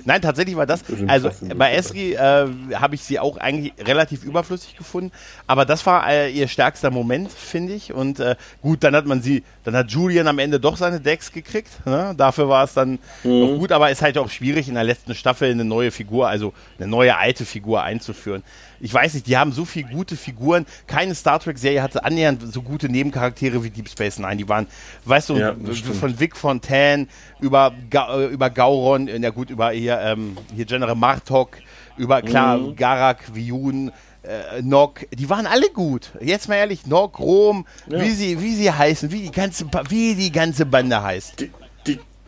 Nein, 0.05 0.21
tatsächlich 0.21 0.57
war 0.57 0.67
das. 0.67 0.83
Also 1.07 1.31
bei 1.55 1.75
Esri 1.75 2.15
äh, 2.15 2.49
habe 2.75 2.97
ich 2.97 3.03
sie 3.03 3.21
auch 3.21 3.37
eigentlich 3.37 3.73
relativ 3.79 4.25
überflüssig 4.25 4.77
gefunden. 4.77 5.13
Aber 5.47 5.65
das 5.65 5.87
war 5.87 6.11
äh, 6.11 6.29
ihr 6.29 6.49
stärkster 6.49 6.91
Moment, 6.91 7.31
finde 7.31 7.75
ich. 7.75 7.93
Und 7.93 8.19
äh, 8.19 8.35
gut, 8.63 8.83
dann 8.83 8.97
hat 8.97 9.07
man 9.07 9.23
sie, 9.23 9.45
dann 9.63 9.77
hat 9.77 9.93
Julian 9.93 10.27
am 10.27 10.41
Ende 10.41 10.59
doch 10.59 10.77
seine 10.77 10.99
Decks 10.99 11.31
gekriegt. 11.31 11.87
Ne? 11.87 12.15
Dafür 12.17 12.49
war 12.49 12.65
es 12.65 12.75
dann 12.75 12.99
mhm. 13.23 13.41
noch 13.41 13.59
gut, 13.59 13.71
aber 13.71 13.93
ist 13.93 14.03
halt 14.03 14.19
auch 14.19 14.29
schwierig 14.29 14.67
in 14.67 14.75
der 14.75 14.85
letzten 14.85 15.15
Staffel 15.15 15.53
eine 15.53 15.65
neue 15.65 15.93
Figur, 15.93 16.29
also 16.29 16.53
eine 16.79 16.89
neue 16.89 17.17
alte 17.17 17.45
Figur 17.45 17.85
einzuführen 17.85 18.43
ich 18.81 18.93
weiß 18.93 19.15
nicht, 19.15 19.27
die 19.27 19.37
haben 19.37 19.53
so 19.53 19.65
viele 19.65 19.89
gute 19.89 20.17
Figuren. 20.17 20.67
Keine 20.87 21.15
Star 21.15 21.41
Trek-Serie 21.41 21.83
hatte 21.83 22.05
annähernd 22.05 22.43
so 22.53 22.63
gute 22.63 22.89
Nebencharaktere 22.89 23.63
wie 23.63 23.71
Deep 23.71 23.89
Space 23.89 24.19
Nine. 24.19 24.37
Die 24.37 24.49
waren, 24.49 24.67
weißt 25.05 25.31
du, 25.31 25.37
ja, 25.37 25.55
von 26.01 26.19
Vic 26.19 26.37
Fontaine 26.37 27.07
über, 27.41 27.73
Ga 27.91 28.19
äh, 28.19 28.27
über 28.27 28.51
Gauron, 28.51 29.09
ja 29.09 29.31
gut, 29.31 29.51
über 29.51 29.71
hier, 29.71 29.99
ähm, 30.01 30.37
hier 30.55 30.65
General 30.65 30.95
Martok, 30.95 31.59
über, 31.97 32.23
klar, 32.23 32.59
mhm. 32.59 32.77
Garak, 32.77 33.35
Viun, 33.35 33.91
äh, 34.23 34.63
Nock, 34.63 35.07
die 35.13 35.29
waren 35.29 35.47
alle 35.47 35.71
gut. 35.71 36.13
Jetzt 36.21 36.49
mal 36.49 36.57
ehrlich, 36.57 36.87
Nock, 36.87 37.19
Rom, 37.19 37.67
ja. 37.89 38.01
wie 38.01 38.11
sie, 38.11 38.41
wie 38.41 38.55
sie 38.55 38.71
heißen, 38.71 39.11
wie 39.13 39.23
die 39.23 39.31
ganze, 39.31 39.67
wie 39.89 40.15
die 40.15 40.33
ganze 40.33 40.67
Bande 40.67 41.03
heißt. 41.03 41.41
Die, 41.41 41.51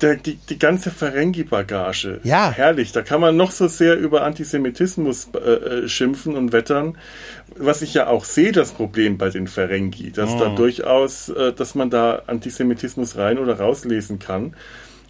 der, 0.00 0.16
die, 0.16 0.36
die 0.36 0.58
ganze 0.58 0.90
Ferengi-Bagage. 0.90 2.20
Ja. 2.22 2.50
Herrlich. 2.50 2.92
Da 2.92 3.02
kann 3.02 3.20
man 3.20 3.36
noch 3.36 3.50
so 3.50 3.68
sehr 3.68 3.96
über 3.96 4.22
Antisemitismus 4.22 5.28
äh, 5.34 5.38
äh, 5.38 5.88
schimpfen 5.88 6.36
und 6.36 6.52
wettern. 6.52 6.96
Was 7.56 7.82
ich 7.82 7.94
ja 7.94 8.06
auch 8.06 8.24
sehe, 8.24 8.52
das 8.52 8.72
Problem 8.72 9.18
bei 9.18 9.30
den 9.30 9.48
Ferengi, 9.48 10.12
dass 10.12 10.34
mm. 10.34 10.38
da 10.38 10.48
durchaus, 10.54 11.28
äh, 11.30 11.52
dass 11.52 11.74
man 11.74 11.90
da 11.90 12.22
Antisemitismus 12.26 13.16
rein 13.16 13.38
oder 13.38 13.58
rauslesen 13.58 14.18
kann. 14.18 14.54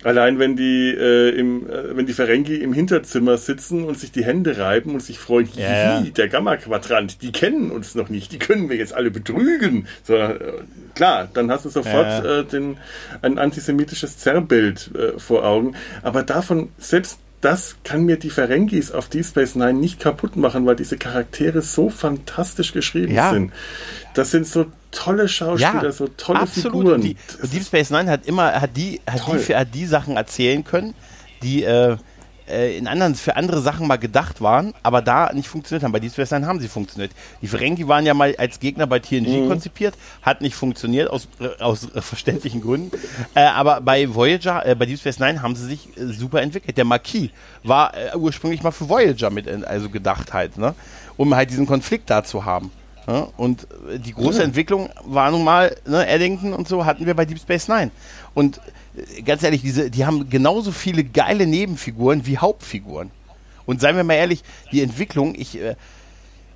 Allein 0.04 0.38
wenn 0.38 0.56
die 0.56 0.90
äh, 0.90 1.30
im, 1.30 1.68
äh, 1.68 1.96
wenn 1.96 2.06
die 2.06 2.12
Ferengi 2.12 2.54
im 2.56 2.72
Hinterzimmer 2.72 3.36
sitzen 3.36 3.84
und 3.84 3.98
sich 3.98 4.12
die 4.12 4.24
Hände 4.24 4.56
reiben 4.58 4.94
und 4.94 5.02
sich 5.02 5.18
freuen, 5.18 5.48
ja, 5.54 6.00
ja. 6.00 6.00
der 6.02 6.28
Gamma-Quadrant, 6.28 7.20
die 7.22 7.32
kennen 7.32 7.70
uns 7.70 7.94
noch 7.94 8.08
nicht, 8.08 8.32
die 8.32 8.38
können 8.38 8.68
wir 8.68 8.76
jetzt 8.76 8.94
alle 8.94 9.10
betrügen. 9.10 9.88
So, 10.04 10.14
äh, 10.14 10.38
klar, 10.94 11.28
dann 11.32 11.50
hast 11.50 11.64
du 11.64 11.68
sofort 11.68 12.24
äh, 12.24 12.44
den, 12.44 12.76
ein 13.22 13.38
antisemitisches 13.38 14.18
Zerrbild 14.18 14.90
äh, 14.94 15.18
vor 15.18 15.44
Augen. 15.44 15.74
Aber 16.02 16.22
davon, 16.22 16.68
selbst 16.78 17.18
das 17.40 17.76
kann 17.84 18.04
mir 18.04 18.18
die 18.18 18.30
Ferengis 18.30 18.90
auf 18.90 19.08
Deep 19.08 19.24
Space 19.24 19.54
Nine 19.54 19.74
nicht 19.74 20.00
kaputt 20.00 20.36
machen, 20.36 20.66
weil 20.66 20.76
diese 20.76 20.98
Charaktere 20.98 21.62
so 21.62 21.88
fantastisch 21.88 22.72
geschrieben 22.72 23.14
ja. 23.14 23.30
sind. 23.30 23.52
Das 24.14 24.30
sind 24.32 24.46
so 24.46 24.66
tolle 24.90 25.28
Schauspieler, 25.28 25.84
ja, 25.84 25.92
so 25.92 26.08
tolle 26.08 26.40
absolut. 26.40 26.72
Figuren. 26.72 27.00
Die, 27.00 27.16
Deep 27.52 27.64
Space 27.64 27.90
Nine 27.90 28.10
hat 28.10 28.26
immer, 28.26 28.60
hat 28.60 28.76
die, 28.76 29.00
hat 29.08 29.22
die, 29.26 29.54
hat 29.54 29.74
die 29.74 29.86
Sachen 29.86 30.16
erzählen 30.16 30.64
können, 30.64 30.94
die 31.42 31.62
äh, 31.62 31.96
äh, 32.48 32.76
in 32.76 32.86
anderen, 32.86 33.14
für 33.14 33.36
andere 33.36 33.60
Sachen 33.60 33.86
mal 33.86 33.96
gedacht 33.96 34.40
waren, 34.40 34.74
aber 34.82 35.02
da 35.02 35.32
nicht 35.32 35.48
funktioniert 35.48 35.84
haben. 35.84 35.92
Bei 35.92 36.00
Deep 36.00 36.12
Space 36.12 36.30
Nine 36.30 36.46
haben 36.46 36.60
sie 36.60 36.68
funktioniert. 36.68 37.12
Die 37.42 37.48
Ferengi 37.48 37.86
waren 37.88 38.06
ja 38.06 38.14
mal 38.14 38.34
als 38.36 38.60
Gegner 38.60 38.86
bei 38.86 38.98
TNG 38.98 39.44
mhm. 39.44 39.48
konzipiert, 39.48 39.94
hat 40.22 40.40
nicht 40.40 40.54
funktioniert, 40.54 41.10
aus, 41.10 41.28
äh, 41.40 41.62
aus 41.62 41.94
äh, 41.94 42.00
verständlichen 42.00 42.60
Gründen. 42.60 42.96
Äh, 43.34 43.40
aber 43.40 43.80
bei 43.80 44.12
Voyager, 44.14 44.66
äh, 44.66 44.74
bei 44.74 44.86
Deep 44.86 44.98
Space 44.98 45.18
Nine 45.18 45.42
haben 45.42 45.56
sie 45.56 45.66
sich 45.66 45.96
äh, 45.96 46.06
super 46.06 46.42
entwickelt. 46.42 46.76
Der 46.76 46.84
Marquis 46.84 47.30
war 47.62 47.92
ursprünglich 48.16 48.62
mal 48.62 48.70
für 48.70 48.88
Voyager 48.88 49.30
mit, 49.30 49.48
also 49.64 49.90
gedacht 49.90 50.32
halt, 50.32 50.56
ne? 50.58 50.74
um 51.16 51.34
halt 51.34 51.50
diesen 51.50 51.66
Konflikt 51.66 52.10
da 52.10 52.24
zu 52.24 52.44
haben. 52.44 52.70
Ja, 53.06 53.28
und 53.38 53.66
die 54.04 54.12
große 54.12 54.42
Entwicklung 54.42 54.90
war 55.04 55.30
nun 55.30 55.42
mal, 55.42 55.74
ne, 55.86 56.06
Eddington 56.06 56.52
und 56.52 56.68
so 56.68 56.84
hatten 56.84 57.06
wir 57.06 57.14
bei 57.14 57.24
Deep 57.24 57.38
Space 57.38 57.66
Nine. 57.66 57.90
Und 58.34 58.60
ganz 59.24 59.42
ehrlich, 59.42 59.62
diese, 59.62 59.90
die 59.90 60.04
haben 60.04 60.28
genauso 60.30 60.72
viele 60.72 61.04
geile 61.04 61.46
Nebenfiguren 61.46 62.26
wie 62.26 62.38
Hauptfiguren. 62.38 63.10
Und 63.66 63.80
seien 63.80 63.96
wir 63.96 64.04
mal 64.04 64.14
ehrlich, 64.14 64.42
die 64.72 64.82
Entwicklung, 64.82 65.34
ich, 65.34 65.60
äh, 65.60 65.76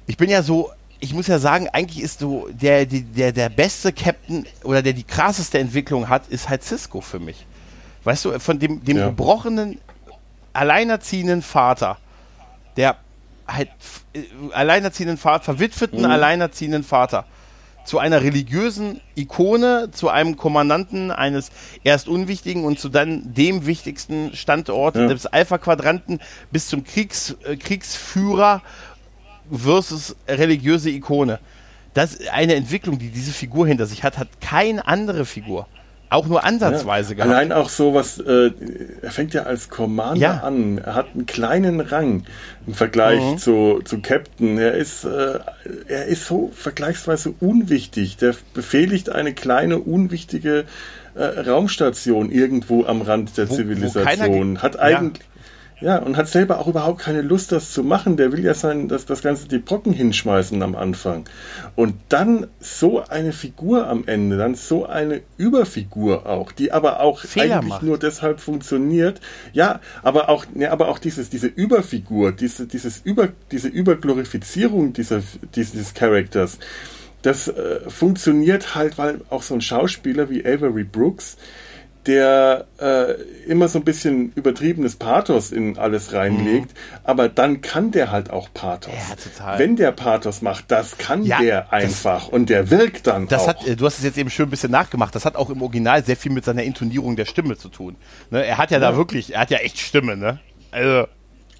ich 0.06 0.16
bin 0.16 0.30
ja 0.30 0.42
so, 0.42 0.70
ich 1.00 1.12
muss 1.12 1.26
ja 1.26 1.38
sagen, 1.38 1.68
eigentlich 1.72 2.02
ist 2.02 2.20
so 2.20 2.48
der, 2.50 2.86
der, 2.86 3.32
der 3.32 3.48
beste 3.48 3.92
Captain 3.92 4.46
oder 4.62 4.82
der 4.82 4.92
die 4.92 5.04
krasseste 5.04 5.58
Entwicklung 5.58 6.08
hat, 6.08 6.28
ist 6.28 6.48
halt 6.48 6.62
Cisco 6.62 7.00
für 7.00 7.18
mich. 7.18 7.44
Weißt 8.04 8.24
du, 8.24 8.38
von 8.40 8.58
dem, 8.58 8.84
dem 8.84 8.96
ja. 8.96 9.08
gebrochenen, 9.08 9.78
alleinerziehenden 10.52 11.42
Vater, 11.42 11.98
der 12.76 12.96
halt 13.46 13.68
äh, 14.14 14.22
alleinerziehenden 14.52 15.18
Vater, 15.18 15.44
verwitweten 15.44 16.00
mhm. 16.00 16.06
alleinerziehenden 16.06 16.84
Vater 16.84 17.26
zu 17.84 17.98
einer 17.98 18.22
religiösen 18.22 19.00
Ikone, 19.14 19.90
zu 19.92 20.08
einem 20.08 20.36
Kommandanten 20.36 21.10
eines 21.10 21.50
erst 21.84 22.08
unwichtigen 22.08 22.64
und 22.64 22.78
zu 22.78 22.88
dann 22.88 23.34
dem 23.34 23.66
wichtigsten 23.66 24.34
Standort 24.34 24.96
ja. 24.96 25.06
des 25.06 25.26
Alpha-Quadranten 25.26 26.20
bis 26.50 26.68
zum 26.68 26.84
Kriegs, 26.84 27.36
äh, 27.44 27.56
Kriegsführer 27.56 28.62
versus 29.50 30.16
religiöse 30.28 30.90
Ikone. 30.90 31.38
Das 31.94 32.14
ist 32.14 32.28
eine 32.30 32.54
Entwicklung, 32.54 32.98
die 32.98 33.10
diese 33.10 33.32
Figur 33.32 33.66
hinter 33.66 33.86
sich 33.86 34.02
hat, 34.02 34.18
hat 34.18 34.40
keine 34.40 34.86
andere 34.86 35.26
Figur 35.26 35.66
auch 36.12 36.26
nur 36.26 36.44
ansatzweise 36.44 37.10
ja, 37.10 37.16
gehabt. 37.16 37.30
Allein 37.30 37.52
auch 37.52 37.68
so 37.68 37.94
was, 37.94 38.18
äh, 38.18 38.50
er 39.02 39.10
fängt 39.10 39.34
ja 39.34 39.44
als 39.44 39.68
Commander 39.68 40.20
ja. 40.20 40.36
an. 40.38 40.78
Er 40.78 40.94
hat 40.94 41.08
einen 41.14 41.26
kleinen 41.26 41.80
Rang 41.80 42.24
im 42.66 42.74
Vergleich 42.74 43.22
mhm. 43.22 43.38
zu, 43.38 43.80
zu 43.84 44.00
Captain. 44.00 44.58
Er 44.58 44.74
ist, 44.74 45.04
äh, 45.04 45.38
er 45.88 46.06
ist 46.06 46.26
so 46.26 46.50
vergleichsweise 46.54 47.34
unwichtig. 47.40 48.16
Der 48.18 48.34
befehligt 48.54 49.10
eine 49.10 49.32
kleine, 49.32 49.78
unwichtige 49.78 50.64
äh, 51.14 51.24
Raumstation 51.24 52.30
irgendwo 52.30 52.84
am 52.84 53.02
Rand 53.02 53.36
der 53.36 53.50
wo, 53.50 53.54
Zivilisation. 53.54 54.56
Wo 54.56 54.62
hat 54.62 54.78
eigentlich. 54.78 55.24
Ja, 55.24 55.31
und 55.82 56.16
hat 56.16 56.28
selber 56.28 56.60
auch 56.60 56.68
überhaupt 56.68 57.00
keine 57.00 57.22
Lust, 57.22 57.50
das 57.50 57.72
zu 57.72 57.82
machen. 57.82 58.16
Der 58.16 58.30
will 58.32 58.44
ja 58.44 58.54
sein, 58.54 58.88
dass 58.88 59.04
das 59.04 59.22
Ganze 59.22 59.48
die 59.48 59.58
Brocken 59.58 59.92
hinschmeißen 59.92 60.62
am 60.62 60.76
Anfang. 60.76 61.24
Und 61.74 61.94
dann 62.08 62.46
so 62.60 63.04
eine 63.04 63.32
Figur 63.32 63.88
am 63.88 64.04
Ende, 64.06 64.36
dann 64.36 64.54
so 64.54 64.86
eine 64.86 65.22
Überfigur 65.36 66.26
auch, 66.26 66.52
die 66.52 66.70
aber 66.70 67.00
auch 67.00 67.20
Fehler 67.20 67.56
eigentlich 67.56 67.68
macht. 67.68 67.82
nur 67.82 67.98
deshalb 67.98 68.40
funktioniert. 68.40 69.20
Ja, 69.52 69.80
aber 70.02 70.28
auch, 70.28 70.46
ja, 70.54 70.70
aber 70.70 70.88
auch 70.88 70.98
dieses, 70.98 71.30
diese 71.30 71.48
Überfigur, 71.48 72.32
diese, 72.32 72.66
dieses 72.66 73.00
Über, 73.02 73.28
diese 73.50 73.68
Überglorifizierung 73.68 74.92
dieser, 74.92 75.22
dieses 75.54 75.94
Charakters, 75.94 76.58
das 77.22 77.48
äh, 77.48 77.80
funktioniert 77.88 78.74
halt, 78.74 78.98
weil 78.98 79.20
auch 79.30 79.42
so 79.42 79.54
ein 79.54 79.60
Schauspieler 79.60 80.28
wie 80.28 80.44
Avery 80.44 80.84
Brooks, 80.84 81.36
der 82.06 82.66
äh, 82.78 83.12
immer 83.46 83.68
so 83.68 83.78
ein 83.78 83.84
bisschen 83.84 84.32
übertriebenes 84.34 84.96
Pathos 84.96 85.52
in 85.52 85.78
alles 85.78 86.12
reinlegt, 86.12 86.70
mhm. 86.70 86.98
aber 87.04 87.28
dann 87.28 87.60
kann 87.60 87.90
der 87.92 88.10
halt 88.10 88.30
auch 88.30 88.48
Pathos. 88.52 88.92
Ja, 88.92 89.14
total. 89.16 89.58
Wenn 89.58 89.76
der 89.76 89.92
Pathos 89.92 90.42
macht, 90.42 90.64
das 90.68 90.98
kann 90.98 91.22
ja, 91.22 91.38
der 91.40 91.72
einfach 91.72 92.24
das, 92.24 92.32
und 92.32 92.50
der 92.50 92.70
wirkt 92.70 93.06
dann 93.06 93.28
das 93.28 93.42
auch. 93.42 93.48
Hat, 93.48 93.66
äh, 93.66 93.76
du 93.76 93.86
hast 93.86 93.98
es 93.98 94.04
jetzt 94.04 94.18
eben 94.18 94.30
schön 94.30 94.48
ein 94.48 94.50
bisschen 94.50 94.72
nachgemacht. 94.72 95.14
Das 95.14 95.24
hat 95.24 95.36
auch 95.36 95.50
im 95.50 95.62
Original 95.62 96.04
sehr 96.04 96.16
viel 96.16 96.32
mit 96.32 96.44
seiner 96.44 96.62
Intonierung 96.62 97.16
der 97.16 97.24
Stimme 97.24 97.56
zu 97.56 97.68
tun. 97.68 97.96
Ne? 98.30 98.44
Er 98.44 98.58
hat 98.58 98.70
ja, 98.70 98.78
ja, 98.78 98.90
da 98.90 98.96
wirklich, 98.96 99.34
er 99.34 99.40
hat 99.40 99.50
ja 99.50 99.58
echt 99.58 99.78
Stimme, 99.78 100.16
ne? 100.16 100.40
Also 100.70 101.06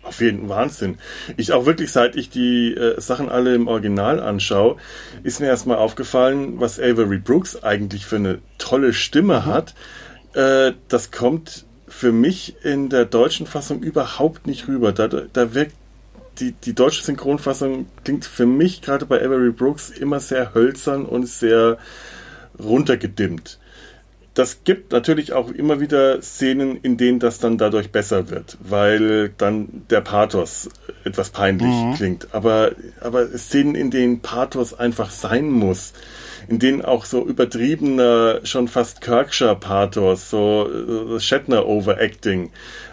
auf 0.03 0.21
jeden 0.21 0.49
Wahnsinn. 0.49 0.99
Ich 1.37 1.53
auch 1.53 1.65
wirklich, 1.65 1.93
seit 1.93 2.17
ich 2.17 2.29
die 2.29 2.75
äh, 2.75 3.01
Sachen 3.01 3.29
alle 3.29 3.55
im 3.55 3.69
Original 3.69 4.19
anschaue, 4.19 4.77
ist 5.23 5.41
mir 5.41 5.47
erstmal 5.47 5.77
aufgefallen, 5.77 6.59
was 6.59 6.81
Avery 6.81 7.19
Brooks 7.19 7.63
eigentlich 7.63 8.05
für 8.05 8.17
eine 8.17 8.41
tolle 8.59 8.95
Stimme 8.95 9.41
mhm. 9.41 9.47
hat. 9.47 9.75
Äh, 10.35 10.73
das 10.89 11.11
kommt 11.11 11.67
für 11.89 12.13
mich 12.13 12.57
in 12.65 12.89
der 12.89 13.05
deutschen 13.05 13.47
Fassung 13.47 13.83
überhaupt 13.83 14.47
nicht 14.47 14.67
rüber. 14.67 14.93
Da, 14.93 15.09
da 15.09 15.55
wirkt 15.55 15.75
die, 16.41 16.53
die 16.53 16.75
deutsche 16.75 17.03
Synchronfassung 17.05 17.87
klingt 18.05 18.25
für 18.25 18.47
mich 18.47 18.83
gerade 18.83 19.07
bei 19.07 19.23
Avery 19.23 19.51
Brooks 19.51 19.91
immer 19.91 20.21
sehr 20.21 20.55
hölzern 20.55 21.05
und 21.05 21.27
sehr 21.27 21.79
runtergedimmt. 22.59 23.59
Das 24.35 24.65
gibt 24.65 24.93
natürlich 24.93 25.35
auch 25.35 25.51
immer 25.51 25.81
wieder 25.81 26.23
Szenen, 26.23 26.79
in 26.79 26.97
denen 26.97 27.19
das 27.19 27.39
dann 27.39 27.59
dadurch 27.59 27.93
besser 27.93 28.31
wird, 28.31 28.57
weil 28.61 29.29
dann 29.37 29.85
der 29.91 30.01
Pathos 30.01 30.71
etwas 31.05 31.31
peinlich 31.31 31.69
mhm. 31.69 31.95
klingt. 31.95 32.29
Aber, 32.35 32.73
aber 33.01 33.27
Szenen, 33.37 33.75
in 33.75 33.91
denen 33.91 34.21
Pathos 34.21 34.73
einfach 34.73 35.11
sein 35.11 35.51
muss, 35.51 35.93
in 36.49 36.59
denen 36.59 36.83
auch 36.83 37.05
so 37.05 37.27
übertriebener, 37.27 38.41
schon 38.45 38.69
fast 38.69 39.01
Kirkscher 39.01 39.55
Pathos, 39.55 40.31
so 40.31 40.69
äh, 41.17 41.21
Shatner 41.21 41.67
Overacting 41.67 42.51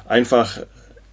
einfach, 0.07 0.59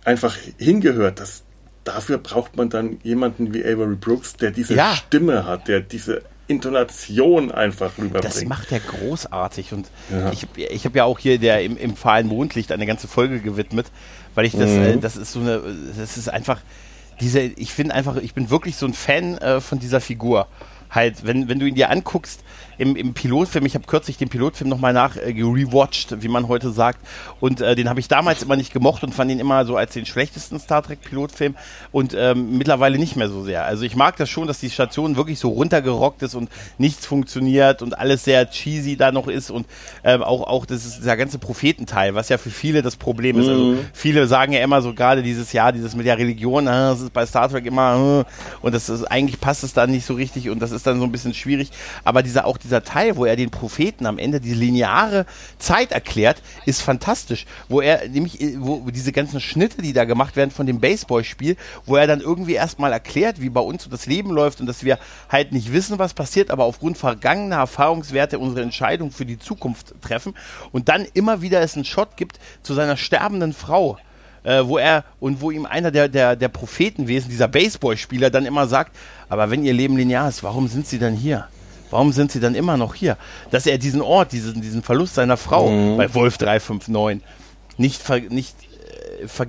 einfach 0.05 0.37
hingehört. 0.59 1.21
Das, 1.21 1.45
dafür 1.85 2.19
braucht 2.19 2.57
man 2.57 2.69
dann 2.69 2.99
jemanden 3.03 3.55
wie 3.55 3.65
Avery 3.65 3.97
Brooks, 3.97 4.35
der 4.37 4.51
diese 4.51 4.75
ja. 4.75 4.95
Stimme 4.95 5.47
hat, 5.47 5.69
der 5.69 5.81
diese 5.81 6.23
Intonation 6.49 7.51
einfach 7.51 7.99
rüberbringt. 7.99 8.25
Das 8.25 8.45
macht 8.45 8.71
er 8.71 8.81
großartig 8.81 9.73
und 9.73 9.89
ja. 10.11 10.31
ich, 10.31 10.47
ich 10.57 10.85
habe 10.85 10.99
ja 10.99 11.05
auch 11.05 11.19
hier 11.19 11.39
der 11.39 11.63
im, 11.63 11.77
im 11.77 11.97
fahlen 11.97 12.29
Mondlicht 12.29 12.71
eine 12.71 12.87
ganze 12.87 13.09
Folge 13.09 13.41
gewidmet, 13.41 13.87
weil 14.35 14.47
ich 14.47 14.53
das, 14.53 14.71
mhm. 14.71 14.83
äh, 14.83 14.97
das 14.99 15.17
ist 15.17 15.33
so 15.33 15.41
eine, 15.41 15.63
das 15.99 16.17
ist 16.17 16.29
einfach 16.29 16.61
diese, 17.21 17.41
ich 17.41 17.73
finde 17.73 17.95
einfach, 17.95 18.17
ich 18.17 18.35
bin 18.35 18.51
wirklich 18.51 18.77
so 18.77 18.87
ein 18.87 18.95
Fan 18.95 19.39
äh, 19.39 19.61
von 19.61 19.79
dieser 19.79 20.01
Figur 20.01 20.47
halt, 20.91 21.27
wenn, 21.27 21.49
wenn 21.49 21.59
du 21.59 21.67
ihn 21.67 21.75
dir 21.75 21.91
anguckst, 21.91 22.43
im, 22.79 22.97
im 22.97 23.15
Pilotfilm, 23.15 23.67
ich 23.67 23.75
habe 23.75 23.87
kürzlich 23.87 24.17
den 24.17 24.29
Pilotfilm 24.29 24.69
nochmal 24.69 24.93
nach 24.93 25.17
äh, 25.17 25.35
wie 25.37 26.29
man 26.29 26.49
heute 26.49 26.71
sagt, 26.71 26.99
und 27.41 27.61
äh, 27.61 27.75
den 27.75 27.89
habe 27.89 28.01
ich 28.01 28.09
damals 28.09 28.43
immer 28.43 28.57
nicht 28.57 28.73
gemocht 28.73 29.03
und 29.03 29.15
fand 29.15 29.31
ihn 29.31 29.39
immer 29.39 29.65
so 29.65 29.77
als 29.77 29.93
den 29.93 30.07
schlechtesten 30.07 30.59
Star 30.59 30.83
Trek 30.83 31.01
Pilotfilm 31.03 31.55
und 31.93 32.15
ähm, 32.19 32.59
mittlerweile 32.59 32.99
nicht 32.99 33.17
mehr 33.17 33.29
so 33.29 33.45
sehr. 33.45 33.65
Also 33.65 33.85
ich 33.85 33.97
mag 33.97 34.17
das 34.17 34.29
schon, 34.29 34.47
dass 34.47 34.59
die 34.59 34.71
Station 34.71 35.17
wirklich 35.17 35.39
so 35.39 35.51
runtergerockt 35.51 36.23
ist 36.23 36.35
und 36.35 36.51
nichts 36.79 37.07
funktioniert 37.07 37.83
und 37.83 37.99
alles 37.99 38.25
sehr 38.25 38.49
cheesy 38.51 38.97
da 38.97 39.13
noch 39.13 39.29
ist 39.29 39.51
und 39.51 39.67
ähm, 40.05 40.23
auch, 40.23 40.43
auch 40.43 40.67
das 40.67 40.85
ist 40.85 41.05
der 41.05 41.17
ganze 41.17 41.39
Prophetenteil, 41.39 42.15
was 42.15 42.29
ja 42.29 42.39
für 42.39 42.51
viele 42.51 42.83
das 42.83 42.97
Problem 42.97 43.39
ist. 43.39 43.49
Also 43.49 43.65
mhm. 43.65 43.77
Also 43.77 43.85
viele 43.93 44.27
sagen 44.27 44.53
ja 44.53 44.61
immer 44.61 44.83
so 44.83 44.95
gerade 44.95 45.23
dieses 45.23 45.53
Jahr, 45.53 45.73
dieses 45.73 45.95
mit 45.95 46.07
der 46.07 46.19
Religion, 46.19 46.67
äh, 46.67 46.71
das 46.71 47.01
ist 47.01 47.13
bei 47.13 47.27
Star 47.27 47.49
Trek 47.49 47.67
immer 47.67 48.25
äh, 48.27 48.65
und 48.65 48.75
das 48.75 48.89
ist 48.89 49.05
eigentlich 49.05 49.41
passt 49.41 49.65
es 49.65 49.73
da 49.73 49.87
nicht 49.87 50.07
so 50.07 50.15
richtig 50.15 50.51
und 50.51 50.61
das 50.61 50.73
ist 50.73 50.87
dann 50.87 50.99
so 50.99 51.05
ein 51.05 51.13
bisschen 51.13 51.35
schwierig. 51.35 51.71
Aber 52.05 52.23
dieser 52.23 52.47
auch 52.47 52.59
dieser 52.67 52.85
Teil, 52.85 53.17
wo 53.17 53.25
er 53.25 53.37
den 53.37 53.51
Propheten 53.51 54.07
am 54.07 54.19
Ende 54.19 54.41
diese 54.41 54.57
lineare 54.57 55.27
Zeit 55.59 55.93
erklärt, 55.93 56.43
ist 56.67 56.83
fantastisch. 56.83 57.47
Wo 57.69 57.81
er 57.81 58.09
nämlich, 58.09 58.41
äh, 58.41 58.57
wo 58.59 58.91
diese 58.91 59.13
ganzen 59.13 59.41
Schnitte, 59.41 59.83
die 59.83 59.93
da 59.93 60.05
gemacht 60.05 60.37
werden 60.37 60.51
von 60.51 60.67
dem 60.67 60.81
Baseballspiel, 60.81 61.57
wo 61.87 61.97
er 61.97 62.07
dann 62.07 62.21
irgendwie 62.21 62.55
erstmal 62.55 62.93
erklärt, 62.93 63.41
wie 63.41 63.49
bei 63.49 63.61
uns 63.61 63.89
das 63.89 64.07
Leben 64.07 64.31
läuft 64.31 64.61
und 64.61 64.67
dass 64.67 64.85
wir 64.85 64.99
halt 65.29 65.53
nicht 65.53 65.73
wissen, 65.73 65.99
was 65.99 66.15
passiert, 66.15 66.51
aber 66.51 66.65
aufgrund 66.65 66.99
vergangener 66.99 67.57
Erfahrungswerte 67.57 68.39
unsere 68.39 68.63
Entscheidung 68.63 69.11
für 69.11 69.25
die 69.25 69.39
Zukunft 69.39 69.95
treffen 70.03 70.35
und 70.73 70.89
dann 70.89 71.07
immer 71.15 71.41
wieder 71.41 71.61
es 71.61 71.75
einen 71.75 71.85
Shot 71.85 72.17
gibt 72.17 72.39
zu 72.63 72.75
seiner 72.75 72.97
sterbenden 72.97 73.53
Frau 73.53 73.99
äh, 74.47 74.63
wo 74.65 74.79
er 74.79 75.05
und 75.19 75.41
wo 75.41 75.51
ihm 75.51 75.67
einer 75.67 75.91
der, 75.91 76.09
der, 76.09 76.37
der 76.37 76.49
Prophetenwesen, 76.49 77.29
dieser 77.29 77.49
Baseballspieler, 77.49 78.31
dann 78.31 78.47
immer 78.47 78.67
sagt, 78.69 78.97
aber 79.29 79.51
wenn 79.51 79.65
ihr 79.65 79.73
Leben 79.73 79.97
linear 79.97 80.29
ist, 80.29 80.43
warum 80.43 80.69
sind 80.69 80.87
sie 80.87 80.99
dann 80.99 81.15
hier? 81.15 81.49
Warum 81.91 82.13
sind 82.13 82.33
sie 82.33 82.41
dann 82.41 82.55
immer 82.55 82.77
noch 82.77 82.95
hier? 82.95 83.17
Dass 83.51 83.67
er 83.67 83.79
diesen 83.79 84.03
Ort, 84.03 84.33
diesen, 84.33 84.61
diesen 84.61 84.83
Verlust 84.83 85.15
seiner 85.15 85.37
Frau 85.37 85.71
mhm. 85.71 85.97
bei 85.97 86.13
Wolf 86.15 86.39
359 86.39 87.23
nicht, 87.79 88.31
nicht 88.31 88.57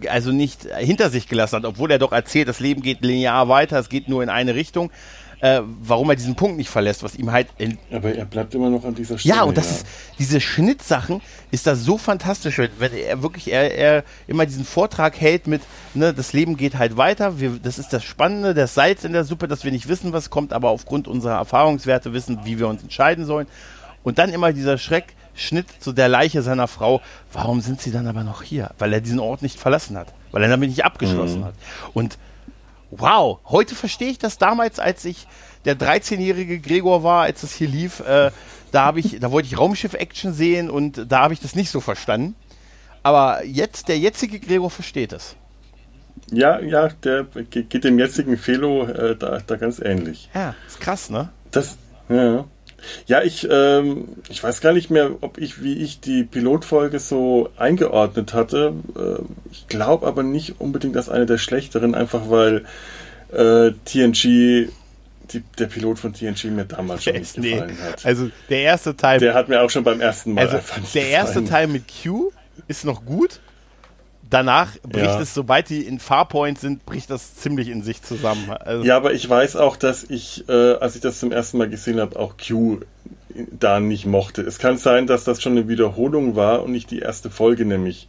also 0.09 0.31
nicht 0.31 0.67
hinter 0.77 1.09
sich 1.09 1.27
gelassen 1.27 1.57
hat, 1.57 1.65
obwohl 1.65 1.91
er 1.91 1.99
doch 1.99 2.11
erzählt, 2.11 2.47
das 2.47 2.59
Leben 2.59 2.81
geht 2.81 3.01
linear 3.01 3.49
weiter, 3.49 3.79
es 3.79 3.89
geht 3.89 4.07
nur 4.07 4.23
in 4.23 4.29
eine 4.29 4.55
Richtung 4.55 4.91
äh, 5.39 5.61
warum 5.81 6.09
er 6.09 6.15
diesen 6.15 6.35
Punkt 6.35 6.57
nicht 6.57 6.69
verlässt, 6.69 7.03
was 7.03 7.15
ihm 7.15 7.31
halt. 7.31 7.47
Aber 7.91 8.13
er 8.13 8.25
bleibt 8.25 8.55
immer 8.55 8.69
noch 8.69 8.83
an 8.85 8.95
dieser 8.95 9.17
Stelle. 9.17 9.35
Ja, 9.35 9.43
und 9.43 9.57
das 9.57 9.69
ja. 9.69 9.75
ist, 9.75 9.85
diese 10.19 10.41
Schnittsachen 10.41 11.21
ist 11.51 11.67
da 11.67 11.75
so 11.75 11.97
fantastisch, 11.97 12.57
wenn 12.57 12.93
er 12.93 13.21
wirklich, 13.21 13.51
er, 13.51 13.73
er 13.75 14.03
immer 14.27 14.45
diesen 14.45 14.65
Vortrag 14.65 15.19
hält 15.19 15.47
mit, 15.47 15.61
ne, 15.93 16.13
das 16.13 16.33
Leben 16.33 16.57
geht 16.57 16.77
halt 16.77 16.97
weiter, 16.97 17.39
wir, 17.39 17.59
das 17.61 17.77
ist 17.77 17.93
das 17.93 18.03
Spannende, 18.03 18.53
das 18.53 18.73
Salz 18.73 19.03
in 19.03 19.13
der 19.13 19.23
Suppe, 19.23 19.47
dass 19.47 19.63
wir 19.63 19.71
nicht 19.71 19.87
wissen, 19.87 20.13
was 20.13 20.29
kommt, 20.29 20.53
aber 20.53 20.69
aufgrund 20.69 21.07
unserer 21.07 21.35
Erfahrungswerte 21.35 22.13
wissen, 22.13 22.39
wie 22.43 22.57
wir 22.57 22.67
uns 22.67 22.81
entscheiden 22.81 23.25
sollen. 23.25 23.47
Und 24.03 24.17
dann 24.17 24.29
immer 24.31 24.53
dieser 24.53 24.77
Schreck, 24.77 25.15
Schnitt 25.35 25.67
zu 25.79 25.93
der 25.93 26.09
Leiche 26.09 26.41
seiner 26.41 26.67
Frau. 26.67 27.01
Warum 27.31 27.61
sind 27.61 27.79
sie 27.79 27.91
dann 27.91 28.07
aber 28.07 28.23
noch 28.23 28.41
hier? 28.41 28.71
Weil 28.79 28.91
er 28.91 29.01
diesen 29.01 29.19
Ort 29.19 29.41
nicht 29.41 29.59
verlassen 29.59 29.97
hat. 29.97 30.07
Weil 30.31 30.43
er 30.43 30.49
damit 30.49 30.69
nicht 30.69 30.83
abgeschlossen 30.83 31.41
mhm. 31.41 31.45
hat. 31.45 31.53
Und 31.93 32.17
wow, 32.91 33.39
heute 33.45 33.75
verstehe 33.75 34.09
ich 34.09 34.19
das 34.19 34.37
damals, 34.37 34.79
als 34.79 35.05
ich 35.05 35.27
der 35.65 35.77
13-jährige 35.77 36.59
Gregor 36.59 37.03
war, 37.03 37.23
als 37.23 37.41
das 37.41 37.53
hier 37.53 37.67
lief, 37.67 37.99
äh, 38.01 38.31
da 38.71 38.85
habe 38.85 38.99
ich, 38.99 39.19
da 39.19 39.31
wollte 39.31 39.47
ich 39.47 39.57
Raumschiff-Action 39.57 40.33
sehen 40.33 40.69
und 40.69 41.11
da 41.11 41.19
habe 41.21 41.33
ich 41.33 41.39
das 41.39 41.55
nicht 41.55 41.69
so 41.69 41.81
verstanden. 41.81 42.35
Aber 43.03 43.43
jetzt, 43.45 43.87
der 43.87 43.97
jetzige 43.97 44.39
Gregor 44.39 44.69
versteht 44.69 45.13
es. 45.13 45.35
Ja, 46.31 46.59
ja, 46.59 46.89
der 46.89 47.23
geht 47.23 47.83
dem 47.83 47.99
jetzigen 47.99 48.37
Felo 48.37 48.85
äh, 48.85 49.15
da, 49.15 49.39
da 49.45 49.55
ganz 49.55 49.79
ähnlich. 49.79 50.29
Ja, 50.33 50.55
ist 50.67 50.79
krass, 50.79 51.09
ne? 51.09 51.29
Das, 51.51 51.77
ja. 52.09 52.45
Ja, 53.05 53.21
ich, 53.21 53.47
ähm, 53.49 54.09
ich 54.29 54.43
weiß 54.43 54.61
gar 54.61 54.73
nicht 54.73 54.89
mehr, 54.89 55.11
ob 55.21 55.37
ich, 55.37 55.61
wie 55.63 55.73
ich 55.73 55.99
die 55.99 56.23
Pilotfolge 56.23 56.99
so 56.99 57.49
eingeordnet 57.57 58.33
hatte. 58.33 58.73
Äh, 58.95 59.23
ich 59.51 59.67
glaube 59.67 60.07
aber 60.07 60.23
nicht 60.23 60.59
unbedingt 60.59 60.95
als 60.95 61.09
eine 61.09 61.25
der 61.25 61.37
schlechteren, 61.37 61.95
einfach 61.95 62.29
weil 62.29 62.65
äh, 63.31 63.71
TNG, 63.85 64.69
die, 65.31 65.43
der 65.57 65.65
Pilot 65.65 65.99
von 65.99 66.13
TNG 66.13 66.45
mir 66.45 66.65
damals 66.65 67.03
schon 67.03 67.13
nicht 67.13 67.37
nee. 67.37 67.51
gefallen 67.51 67.77
hat. 67.83 68.05
Also 68.05 68.29
der 68.49 68.61
erste 68.61 68.95
Teil. 68.95 69.19
Der 69.19 69.33
hat 69.33 69.49
mir 69.49 69.61
auch 69.61 69.69
schon 69.69 69.83
beim 69.83 69.99
ersten 69.99 70.33
Mal 70.33 70.47
also 70.47 70.59
Der 70.93 71.09
erste 71.09 71.43
Teil 71.43 71.67
mit 71.67 71.83
Q 72.03 72.31
ist 72.67 72.85
noch 72.85 73.05
gut 73.05 73.39
danach 74.29 74.77
bricht 74.81 75.05
ja. 75.05 75.21
es, 75.21 75.33
sobald 75.33 75.69
die 75.69 75.81
in 75.81 75.99
Farpoint 75.99 76.59
sind, 76.59 76.85
bricht 76.85 77.09
das 77.09 77.35
ziemlich 77.35 77.69
in 77.69 77.83
sich 77.83 78.01
zusammen. 78.01 78.49
Also 78.51 78.83
ja, 78.85 78.97
aber 78.97 79.13
ich 79.13 79.27
weiß 79.29 79.55
auch, 79.55 79.77
dass 79.77 80.03
ich, 80.03 80.47
äh, 80.49 80.73
als 80.73 80.95
ich 80.95 81.01
das 81.01 81.19
zum 81.19 81.31
ersten 81.31 81.57
Mal 81.57 81.69
gesehen 81.69 81.99
habe, 81.99 82.17
auch 82.19 82.35
Q 82.37 82.79
da 83.51 83.79
nicht 83.79 84.05
mochte. 84.05 84.41
Es 84.41 84.57
kann 84.57 84.77
sein, 84.77 85.07
dass 85.07 85.23
das 85.23 85.41
schon 85.41 85.53
eine 85.53 85.67
Wiederholung 85.67 86.35
war 86.35 86.63
und 86.63 86.71
nicht 86.71 86.91
die 86.91 86.99
erste 86.99 87.29
Folge 87.29 87.65
nämlich 87.65 88.07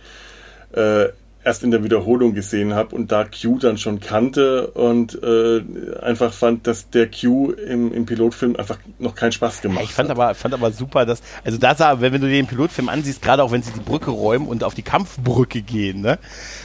äh, 0.73 1.09
erst 1.45 1.63
in 1.63 1.71
der 1.71 1.85
Wiederholung 1.85 2.35
gesehen 2.35 2.75
habe 2.75 2.95
und 2.95 3.13
da 3.13 3.25
Q 3.25 3.59
dann 3.59 3.79
schon 3.79 4.01
kannte 4.01 4.69
und 4.73 5.21
äh, 5.23 5.63
einfach 6.03 6.33
fand, 6.33 6.67
dass 6.67 6.91
der 6.91 7.09
Q 7.11 7.53
im, 7.53 7.93
im 7.93 8.07
Pilotfilm 8.07 8.57
einfach 8.57 8.79
noch 8.99 9.15
keinen 9.15 9.33
Spaß 9.33 9.63
gemacht 9.63 9.85
ich 9.85 9.93
fand 9.93 10.11
hat. 10.11 10.19
Aber, 10.19 10.35
fand 10.35 10.53
aber 10.53 10.73
super, 10.73 11.07
dass, 11.07 11.23
also 11.45 11.57
da 11.57 11.75
sah, 11.75 12.01
wenn, 12.01 12.13
wenn 12.13 12.21
du 12.21 12.29
den 12.29 12.47
Pilotfilm 12.47 12.89
ansiehst, 12.89 13.23
gerade 13.23 13.43
auch 13.43 13.53
wenn 13.53 13.63
sie 13.63 13.73
die 13.73 13.81
Brücke 13.81 14.11
räumen 14.11 14.49
und 14.49 14.65
auf 14.65 14.75
die 14.75 14.83
Kampfbrücke 14.83 15.63
gehen, 15.63 16.01
ne, 16.01 16.19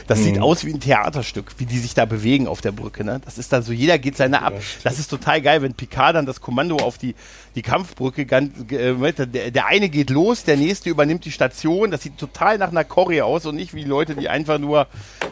das 0.06 0.18
mhm. 0.18 0.24
sieht 0.24 0.38
aus 0.40 0.64
wie 0.64 0.72
ein 0.74 0.80
Theaterstück, 0.80 1.52
wie 1.58 1.66
die 1.66 1.78
sich 1.78 1.94
da 1.94 2.04
bewegen 2.04 2.48
auf 2.48 2.60
der 2.60 2.72
Brücke, 2.72 3.04
ne, 3.04 3.20
das 3.24 3.38
ist 3.38 3.52
dann 3.52 3.62
so, 3.62 3.72
jeder 3.72 3.98
geht 3.98 4.16
seine 4.16 4.42
ab. 4.42 4.54
Das 4.82 4.98
ist 4.98 5.08
total 5.08 5.40
geil, 5.40 5.62
wenn 5.62 5.74
Picard 5.74 6.16
dann 6.16 6.26
das 6.26 6.40
Kommando 6.40 6.76
auf 6.76 6.98
die, 6.98 7.14
die 7.54 7.62
Kampfbrücke, 7.62 8.26
ganz, 8.26 8.52
äh, 8.70 9.12
der, 9.26 9.50
der 9.50 9.66
eine 9.66 9.88
geht 9.88 10.10
los, 10.10 10.44
der 10.44 10.56
nächste 10.56 10.90
übernimmt 10.90 11.24
die 11.24 11.32
Station, 11.32 11.90
das 11.90 12.02
sieht 12.02 12.18
total 12.18 12.58
nach 12.58 12.70
einer 12.70 12.84
Choreo 12.84 13.24
aus 13.24 13.46
und 13.46 13.54
nicht 13.54 13.72
wie 13.72 13.84
Leute, 13.84 14.14
die 14.14 14.28
einfach 14.28 14.58
nur 14.58 14.73
nur 14.74 14.86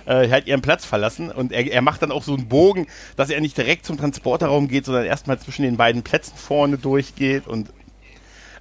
äh, 0.06 0.28
halt 0.30 0.46
ihren 0.46 0.62
Platz 0.62 0.84
verlassen. 0.84 1.30
Und 1.30 1.52
er, 1.52 1.70
er 1.70 1.82
macht 1.82 2.02
dann 2.02 2.12
auch 2.12 2.22
so 2.22 2.34
einen 2.34 2.48
Bogen, 2.48 2.86
dass 3.16 3.30
er 3.30 3.40
nicht 3.40 3.56
direkt 3.56 3.84
zum 3.84 3.98
Transporterraum 3.98 4.68
geht, 4.68 4.86
sondern 4.86 5.04
erstmal 5.04 5.38
zwischen 5.38 5.62
den 5.62 5.76
beiden 5.76 6.02
Plätzen 6.02 6.36
vorne 6.36 6.78
durchgeht 6.78 7.46
und 7.46 7.68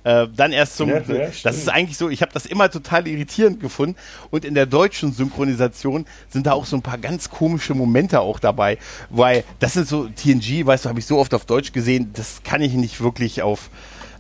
äh, 0.04 0.28
dann 0.36 0.52
erst 0.52 0.78
zum. 0.78 0.90
Ja, 0.90 1.00
ja, 1.00 1.30
das 1.44 1.58
ist 1.58 1.70
eigentlich 1.70 1.98
so, 1.98 2.10
ich 2.10 2.24
habe 2.24 2.32
das 2.34 2.48
immer 2.48 2.72
total 2.72 3.08
irritierend 3.08 3.60
gefunden. 3.60 3.96
Und 4.32 4.46
in 4.46 4.56
der 4.56 4.66
deutschen 4.66 5.14
Synchronisation 5.14 6.06
sind 6.28 6.48
da 6.48 6.54
auch 6.54 6.66
so 6.66 6.76
ein 6.76 6.82
paar 6.82 6.98
ganz 6.98 7.30
komische 7.30 7.76
Momente 7.76 8.20
auch 8.20 8.40
dabei. 8.40 8.80
Weil 9.12 9.44
das 9.60 9.74
sind 9.74 9.88
so, 9.88 10.08
TNG, 10.08 10.66
weißt 10.66 10.86
du, 10.86 10.90
habe 10.90 11.00
ich 11.00 11.06
so 11.06 11.20
oft 11.20 11.36
auf 11.36 11.46
Deutsch 11.46 11.72
gesehen, 11.72 12.12
das 12.14 12.42
kann 12.44 12.62
ich 12.62 12.74
nicht 12.74 13.02
wirklich 13.02 13.44
auf 13.44 13.70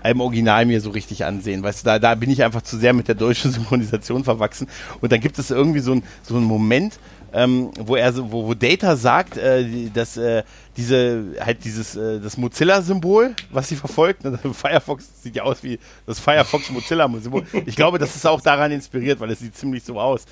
einem 0.03 0.21
Original 0.21 0.65
mir 0.65 0.81
so 0.81 0.89
richtig 0.89 1.25
ansehen. 1.25 1.63
Weißt 1.63 1.81
du, 1.81 1.85
da, 1.85 1.99
da 1.99 2.15
bin 2.15 2.29
ich 2.29 2.43
einfach 2.43 2.61
zu 2.61 2.77
sehr 2.77 2.93
mit 2.93 3.07
der 3.07 3.15
deutschen 3.15 3.51
Synchronisation 3.53 4.23
verwachsen. 4.23 4.67
Und 5.01 5.11
dann 5.11 5.19
gibt 5.19 5.39
es 5.39 5.51
irgendwie 5.51 5.79
so, 5.79 5.93
ein, 5.93 6.03
so 6.23 6.35
einen 6.35 6.45
Moment, 6.45 6.99
ähm, 7.33 7.71
wo 7.79 7.95
er 7.95 8.11
so, 8.11 8.31
wo, 8.31 8.47
wo 8.47 8.53
Data 8.53 8.95
sagt, 8.95 9.37
äh, 9.37 9.89
dass 9.93 10.17
äh, 10.17 10.43
diese 10.75 11.35
halt 11.39 11.63
dieses 11.63 11.95
äh, 11.95 12.19
das 12.19 12.37
Mozilla-Symbol, 12.37 13.35
was 13.51 13.69
sie 13.69 13.75
verfolgt, 13.75 14.23
ne, 14.25 14.37
Firefox 14.53 15.07
sieht 15.21 15.35
ja 15.35 15.43
aus 15.43 15.63
wie 15.63 15.79
das 16.05 16.19
Firefox 16.19 16.69
Mozilla-Symbol. 16.71 17.45
Ich 17.65 17.75
glaube, 17.75 17.99
das 17.99 18.15
ist 18.15 18.25
auch 18.25 18.41
daran 18.41 18.71
inspiriert, 18.71 19.19
weil 19.19 19.31
es 19.31 19.39
sieht 19.39 19.55
ziemlich 19.55 19.83
so 19.83 19.99
aus. 19.99 20.25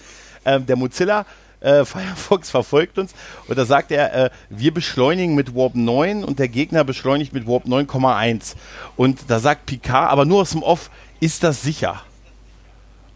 Ähm, 0.46 0.66
der 0.66 0.76
Mozilla 0.76 1.26
äh, 1.61 1.86
Firefox 1.86 2.49
verfolgt 2.49 2.98
uns 2.98 3.14
und 3.48 3.57
da 3.57 3.65
sagt 3.65 3.91
er, 3.91 4.14
äh, 4.14 4.30
wir 4.49 4.73
beschleunigen 4.73 5.36
mit 5.36 5.56
Warp 5.56 5.76
9 5.76 6.23
und 6.23 6.40
der 6.40 6.48
Gegner 6.48 6.84
beschleunigt 6.84 7.34
mit 7.34 7.48
Warp 7.48 7.65
9,1. 7.65 8.56
Und 8.95 9.30
da 9.30 9.40
sagt 9.40 9.65
Picard, 9.65 10.11
aber 10.11 10.26
nur 10.26 10.41
aus 10.41 10.52
dem 10.52 10.64
Off, 10.64 10.90
ist 11.19 11.44
das 11.44 11.61
sicher? 11.61 12.02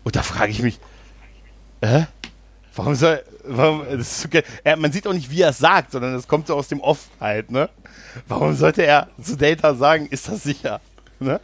Und 0.04 0.16
da 0.16 0.24
frage 0.24 0.52
ich 0.52 0.62
mich, 0.62 0.80
äh? 1.82 2.04
Warum 2.76 2.96
soll, 2.96 3.22
warum, 3.44 3.82
okay. 4.26 4.44
er, 4.64 4.78
man 4.78 4.92
sieht 4.92 5.06
auch 5.06 5.14
nicht, 5.14 5.30
wie 5.30 5.42
er 5.42 5.50
es 5.50 5.60
sagt, 5.60 5.92
sondern 5.92 6.16
es 6.16 6.28
kommt 6.28 6.48
so 6.48 6.56
aus 6.56 6.70
dem 6.70 6.82
Off 6.82 7.08
halt, 7.20 7.52
ne? 7.52 7.70
Warum 8.28 8.56
sollte 8.56 8.84
er 8.84 9.10
zu 9.22 9.38
Data 9.38 9.76
sagen, 9.76 10.08
ist 10.08 10.28
das 10.28 10.44
sicher? 10.44 10.82
Ne? 11.20 11.40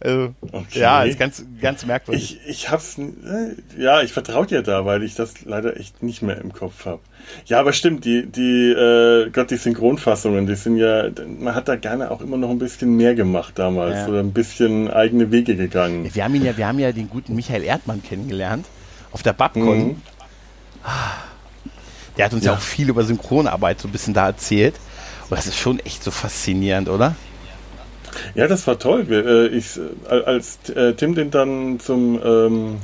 Also, 0.00 0.34
okay. 0.52 0.78
Ja, 0.78 1.02
ist 1.02 1.18
ganz, 1.18 1.44
ganz 1.60 1.84
merkwürdig. 1.84 2.38
Ich, 2.44 2.48
ich 2.48 2.70
hab's, 2.70 2.98
äh, 2.98 3.54
ja, 3.80 4.02
ich 4.02 4.12
vertraue 4.12 4.46
dir 4.46 4.62
da, 4.62 4.84
weil 4.84 5.02
ich 5.02 5.14
das 5.14 5.44
leider 5.44 5.78
echt 5.78 6.02
nicht 6.02 6.22
mehr 6.22 6.38
im 6.38 6.52
Kopf 6.52 6.86
habe. 6.86 7.00
Ja, 7.46 7.60
aber 7.60 7.72
stimmt, 7.72 8.04
die, 8.04 8.26
die, 8.26 8.70
äh, 8.70 9.30
Gott, 9.30 9.50
die 9.50 9.56
Synchronfassungen, 9.56 10.46
die 10.46 10.54
sind 10.54 10.76
ja, 10.76 11.08
man 11.38 11.54
hat 11.54 11.68
da 11.68 11.76
gerne 11.76 12.10
auch 12.10 12.20
immer 12.20 12.36
noch 12.36 12.50
ein 12.50 12.58
bisschen 12.58 12.96
mehr 12.96 13.14
gemacht 13.14 13.58
damals, 13.58 13.96
ja. 13.96 14.08
oder 14.08 14.20
ein 14.20 14.32
bisschen 14.32 14.90
eigene 14.90 15.30
Wege 15.30 15.56
gegangen. 15.56 16.08
Wir 16.12 16.24
haben 16.24 16.34
ihn 16.34 16.44
ja, 16.44 16.56
wir 16.56 16.66
haben 16.66 16.78
ja 16.78 16.92
den 16.92 17.08
guten 17.08 17.34
Michael 17.34 17.64
Erdmann 17.64 18.02
kennengelernt, 18.02 18.66
auf 19.12 19.22
der 19.22 19.32
Babcon. 19.32 19.86
Mhm. 19.86 20.02
Der 22.16 22.26
hat 22.26 22.32
uns 22.32 22.44
ja. 22.44 22.52
ja 22.52 22.58
auch 22.58 22.62
viel 22.62 22.88
über 22.88 23.04
Synchronarbeit 23.04 23.80
so 23.80 23.88
ein 23.88 23.92
bisschen 23.92 24.14
da 24.14 24.26
erzählt. 24.26 24.74
Und 25.30 25.38
das 25.38 25.46
ist 25.46 25.56
schon 25.56 25.78
echt 25.80 26.04
so 26.04 26.10
faszinierend, 26.10 26.88
oder? 26.88 27.16
Ja, 28.34 28.46
das 28.48 28.66
war 28.66 28.78
toll. 28.78 29.06
Äh, 29.10 29.46
ich, 29.56 29.78
äh, 30.08 30.22
als 30.24 30.58
äh, 30.74 30.94
Tim 30.94 31.14
den 31.14 31.30
dann 31.30 31.80
zum, 31.80 32.20
ähm, 32.24 32.76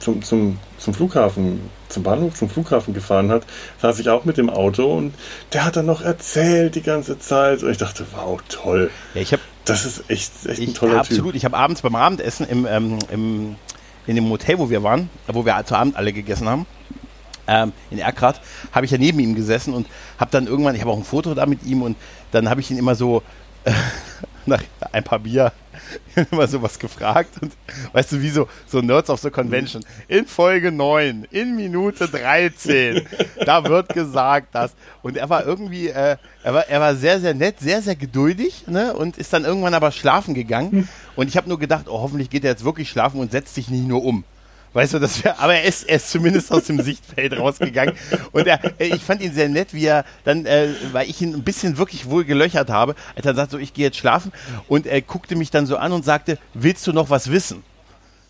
zum, 0.00 0.22
zum, 0.22 0.58
zum 0.78 0.94
Flughafen, 0.94 1.60
zum 1.88 2.02
Bahnhof, 2.02 2.34
zum 2.34 2.48
Flughafen 2.48 2.94
gefahren 2.94 3.30
hat, 3.30 3.44
saß 3.80 3.98
ich 3.98 4.08
auch 4.08 4.24
mit 4.24 4.36
dem 4.36 4.50
Auto 4.50 4.92
und 4.94 5.14
der 5.52 5.64
hat 5.64 5.76
dann 5.76 5.86
noch 5.86 6.02
erzählt 6.02 6.74
die 6.74 6.82
ganze 6.82 7.18
Zeit. 7.18 7.62
Und 7.62 7.70
ich 7.70 7.78
dachte, 7.78 8.06
wow, 8.14 8.40
toll. 8.48 8.90
Ja, 9.14 9.20
ich 9.20 9.32
hab, 9.32 9.40
das 9.64 9.84
ist 9.84 10.04
echt, 10.08 10.32
echt 10.46 10.60
ein 10.60 10.74
toller 10.74 10.98
absolut. 10.98 11.08
Typ. 11.08 11.18
Absolut. 11.18 11.34
Ich 11.34 11.44
habe 11.44 11.56
abends 11.56 11.82
beim 11.82 11.94
Abendessen 11.94 12.48
im, 12.48 12.66
ähm, 12.66 12.98
im, 13.10 13.56
in 14.06 14.16
dem 14.16 14.28
Hotel, 14.30 14.58
wo 14.58 14.70
wir 14.70 14.82
waren, 14.82 15.10
wo 15.26 15.44
wir 15.44 15.62
zu 15.66 15.74
Abend 15.74 15.96
alle 15.96 16.12
gegessen 16.12 16.48
haben, 16.48 16.66
ähm, 17.46 17.72
in 17.90 17.98
Erkrath, 17.98 18.40
habe 18.72 18.86
ich 18.86 18.92
ja 18.92 18.98
neben 18.98 19.18
ihm 19.18 19.34
gesessen 19.34 19.74
und 19.74 19.86
habe 20.18 20.30
dann 20.30 20.46
irgendwann, 20.46 20.74
ich 20.74 20.80
habe 20.80 20.90
auch 20.90 20.96
ein 20.96 21.04
Foto 21.04 21.34
da 21.34 21.46
mit 21.46 21.64
ihm 21.64 21.82
und 21.82 21.96
dann 22.30 22.48
habe 22.48 22.60
ich 22.60 22.70
ihn 22.70 22.78
immer 22.78 22.94
so 22.94 23.22
nach 24.48 24.62
ein 24.92 25.04
paar 25.04 25.20
Bier 25.20 25.52
immer 26.30 26.46
sowas 26.46 26.78
gefragt 26.78 27.30
und 27.40 27.52
weißt 27.92 28.12
du, 28.12 28.22
wie 28.22 28.30
so, 28.30 28.48
so 28.66 28.80
Nerds 28.80 29.10
of 29.10 29.20
the 29.20 29.30
Convention. 29.30 29.84
In 30.08 30.26
Folge 30.26 30.72
9, 30.72 31.28
in 31.30 31.56
Minute 31.56 32.08
13, 32.08 33.06
da 33.44 33.64
wird 33.64 33.90
gesagt, 33.90 34.54
dass. 34.54 34.74
Und 35.02 35.16
er 35.16 35.28
war 35.30 35.46
irgendwie, 35.46 35.88
äh, 35.88 36.16
er, 36.42 36.54
war, 36.54 36.68
er 36.68 36.80
war 36.80 36.94
sehr, 36.96 37.20
sehr 37.20 37.34
nett, 37.34 37.60
sehr, 37.60 37.82
sehr 37.82 37.96
geduldig 37.96 38.64
ne? 38.66 38.94
und 38.94 39.16
ist 39.18 39.32
dann 39.32 39.44
irgendwann 39.44 39.74
aber 39.74 39.92
schlafen 39.92 40.34
gegangen. 40.34 40.88
Und 41.16 41.28
ich 41.28 41.36
habe 41.36 41.48
nur 41.48 41.58
gedacht, 41.58 41.86
oh, 41.88 42.00
hoffentlich 42.00 42.30
geht 42.30 42.44
er 42.44 42.50
jetzt 42.50 42.64
wirklich 42.64 42.90
schlafen 42.90 43.20
und 43.20 43.30
setzt 43.30 43.54
sich 43.54 43.68
nicht 43.68 43.86
nur 43.86 44.04
um. 44.04 44.24
Weißt 44.78 44.94
du, 44.94 45.00
das 45.00 45.24
wär, 45.24 45.40
aber 45.40 45.56
er 45.56 45.64
ist, 45.64 45.88
er 45.88 45.96
ist 45.96 46.08
zumindest 46.08 46.52
aus 46.52 46.62
dem 46.66 46.80
Sichtfeld 46.80 47.36
rausgegangen. 47.36 47.96
Und 48.30 48.46
er, 48.46 48.60
ich 48.78 49.02
fand 49.02 49.20
ihn 49.20 49.34
sehr 49.34 49.48
nett, 49.48 49.74
wie 49.74 49.86
er 49.86 50.04
dann, 50.22 50.46
äh, 50.46 50.68
weil 50.92 51.10
ich 51.10 51.20
ihn 51.20 51.34
ein 51.34 51.42
bisschen 51.42 51.78
wirklich 51.78 52.08
wohl 52.08 52.24
gelöchert 52.24 52.70
habe, 52.70 52.94
als 53.16 53.26
er 53.26 53.34
sagt, 53.34 53.50
so, 53.50 53.58
ich 53.58 53.74
gehe 53.74 53.86
jetzt 53.86 53.96
schlafen. 53.96 54.30
Und 54.68 54.86
er 54.86 55.02
guckte 55.02 55.34
mich 55.34 55.50
dann 55.50 55.66
so 55.66 55.78
an 55.78 55.90
und 55.90 56.04
sagte, 56.04 56.38
willst 56.54 56.86
du 56.86 56.92
noch 56.92 57.10
was 57.10 57.32
wissen? 57.32 57.64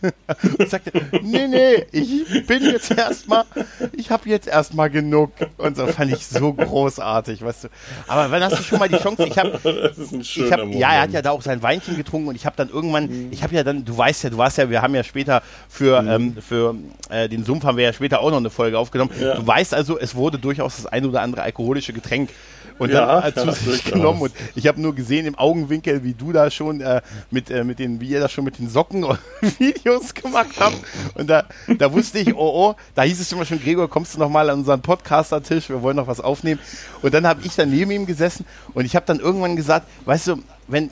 und 0.59 0.71
sagte, 0.71 0.93
nee, 1.23 1.49
nee, 1.49 1.87
ich 1.93 2.47
bin 2.47 2.63
jetzt 2.63 2.91
erstmal, 2.91 3.45
ich 3.93 4.11
habe 4.11 4.29
jetzt 4.29 4.47
erstmal 4.47 4.91
genug. 4.91 5.33
Und 5.57 5.77
so 5.77 5.87
fand 5.87 6.13
ich 6.13 6.27
so 6.27 6.53
großartig, 6.53 7.43
weißt 7.43 7.65
du. 7.65 7.69
Aber 8.07 8.31
wann 8.31 8.43
hast 8.43 8.59
du 8.59 8.63
schon 8.63 8.79
mal 8.79 8.89
die 8.89 8.99
Chance? 8.99 9.27
Ich 9.27 9.39
habe, 9.39 9.59
ich 10.21 10.53
hab, 10.53 10.67
ja, 10.73 10.93
er 10.93 11.01
hat 11.03 11.13
ja 11.13 11.23
da 11.23 11.31
auch 11.31 11.43
sein 11.43 11.63
Weinchen 11.63 11.97
getrunken 11.97 12.29
und 12.29 12.37
ich 12.37 12.47
habe 12.47 12.57
dann 12.57 12.69
irgendwann, 12.69 13.07
mhm. 13.07 13.29
ich 13.33 13.43
habe 13.43 13.55
ja 13.55 13.65
dann, 13.65 13.85
du 13.85 13.97
weißt 13.97 14.25
ja, 14.25 14.31
du 14.31 14.39
warst 14.39 14.59
ja, 14.59 14.71
wir 14.71 14.83
haben 14.83 14.95
ja 14.95 15.03
später 15.03 15.43
für, 15.69 16.03
mhm. 16.03 16.09
ähm, 16.09 16.37
für 16.41 16.75
äh, 17.11 17.29
den 17.29 17.45
Sumpf 17.45 17.65
haben 17.65 17.77
wir 17.77 17.85
ja 17.85 17.93
später 17.93 18.21
auch 18.21 18.31
noch 18.31 18.39
eine 18.39 18.51
Folge 18.51 18.79
aufgenommen. 18.79 19.11
Ja. 19.21 19.35
Du 19.35 19.47
weißt 19.47 19.75
also, 19.75 19.99
es 19.99 20.15
wurde 20.15 20.39
durchaus 20.39 20.77
das 20.77 20.87
ein 20.87 21.05
oder 21.05 21.23
andere 21.23 21.43
alkoholische 21.43 21.93
Getränk 21.93 22.31
und 22.79 22.93
dann 22.93 23.35
ja, 23.35 23.35
zu 23.35 23.53
sich 23.53 23.85
genommen. 23.85 24.23
Und 24.23 24.33
ich 24.55 24.67
habe 24.67 24.81
nur 24.81 24.95
gesehen 24.95 25.27
im 25.27 25.35
Augenwinkel, 25.37 26.05
wie 26.05 26.15
du 26.15 26.33
da 26.33 26.51
schon 26.51 26.81
äh, 26.81 27.01
mit, 27.31 27.51
äh, 27.51 27.65
mit 27.65 27.79
den, 27.79 28.01
wie 28.01 28.09
ihr 28.09 28.21
da 28.21 28.29
schon 28.29 28.45
mit 28.45 28.59
den 28.59 28.69
Socken 28.69 29.05
Videos 29.59 30.15
gemacht 30.15 30.57
habt. 30.59 30.77
Und 31.15 31.29
da, 31.29 31.45
da 31.79 31.93
wusste 31.93 32.19
ich, 32.19 32.35
oh 32.35 32.71
oh, 32.71 32.75
da 32.95 33.03
hieß 33.03 33.21
es 33.21 33.33
immer 33.33 33.45
schon, 33.45 33.61
Gregor, 33.61 33.89
kommst 33.89 34.15
du 34.15 34.19
noch 34.19 34.31
mal 34.31 34.49
an 34.51 34.61
unseren 34.61 34.81
Podcaster-Tisch, 34.81 35.69
wir 35.69 35.83
wollen 35.83 35.97
noch 35.97 36.07
was 36.07 36.21
aufnehmen. 36.21 36.61
Und 37.03 37.15
dann 37.15 37.27
habe 37.27 37.41
ich 37.45 37.55
da 37.55 37.67
neben 37.67 37.91
ihm 37.91 38.07
gesessen 38.07 38.47
und 38.75 38.85
ich 38.85 38.97
habe 38.97 39.07
dann 39.07 39.21
irgendwann 39.21 39.57
gesagt, 39.57 39.87
weißt 40.05 40.29
du, 40.29 40.43
wenn 40.67 40.91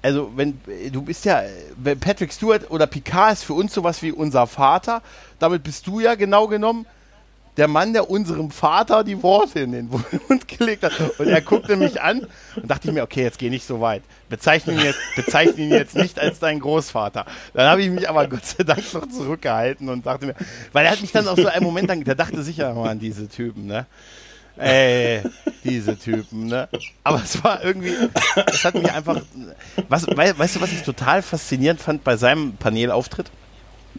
also 0.00 0.30
wenn 0.36 0.60
du 0.92 1.02
bist 1.02 1.24
ja 1.24 1.42
Patrick 2.00 2.32
Stewart 2.32 2.70
oder 2.70 2.86
Picard 2.86 3.32
ist 3.32 3.42
für 3.42 3.54
uns 3.54 3.74
sowas 3.74 4.00
wie 4.00 4.12
unser 4.12 4.46
Vater, 4.46 5.02
damit 5.40 5.64
bist 5.64 5.88
du 5.88 5.98
ja 5.98 6.14
genau 6.14 6.46
genommen 6.46 6.86
der 7.58 7.66
Mann, 7.66 7.92
der 7.92 8.08
unserem 8.08 8.52
Vater 8.52 9.02
die 9.02 9.20
Worte 9.22 9.60
in 9.60 9.72
den 9.72 9.90
Mund 9.90 10.48
gelegt 10.58 10.84
hat. 10.84 10.92
Und 11.18 11.26
er 11.26 11.42
guckte 11.42 11.76
mich 11.76 12.00
an 12.00 12.26
und 12.54 12.70
dachte 12.70 12.88
ich 12.88 12.94
mir, 12.94 13.02
okay, 13.02 13.24
jetzt 13.24 13.38
geh 13.38 13.50
nicht 13.50 13.66
so 13.66 13.80
weit. 13.80 14.02
Bezeichne 14.28 14.74
ihn 14.74 14.80
jetzt, 14.80 15.00
bezeichne 15.16 15.64
ihn 15.64 15.70
jetzt 15.70 15.96
nicht 15.96 16.20
als 16.20 16.38
dein 16.38 16.60
Großvater. 16.60 17.26
Dann 17.54 17.68
habe 17.68 17.82
ich 17.82 17.90
mich 17.90 18.08
aber 18.08 18.28
Gott 18.28 18.46
sei 18.46 18.62
Dank 18.62 18.94
noch 18.94 19.08
zurückgehalten 19.08 19.88
und 19.88 20.06
dachte 20.06 20.26
mir, 20.26 20.36
weil 20.72 20.86
er 20.86 20.92
hat 20.92 21.00
mich 21.00 21.10
dann 21.10 21.26
auf 21.26 21.38
so 21.38 21.48
einen 21.48 21.64
Moment 21.64 21.88
lang, 21.88 22.04
der 22.04 22.14
dachte 22.14 22.42
sicher 22.44 22.72
mal 22.74 22.90
an 22.90 23.00
diese 23.00 23.28
Typen, 23.28 23.66
ne? 23.66 23.86
Ey, 24.56 25.22
diese 25.64 25.96
Typen, 25.96 26.46
ne? 26.46 26.68
Aber 27.02 27.22
es 27.22 27.42
war 27.42 27.64
irgendwie, 27.64 27.94
es 28.46 28.64
hat 28.64 28.74
mich 28.74 28.90
einfach, 28.90 29.20
was, 29.88 30.06
weißt 30.06 30.56
du, 30.56 30.60
was 30.60 30.72
ich 30.72 30.82
total 30.82 31.22
faszinierend 31.22 31.80
fand 31.80 32.04
bei 32.04 32.16
seinem 32.16 32.54
Panelauftritt? 32.54 33.30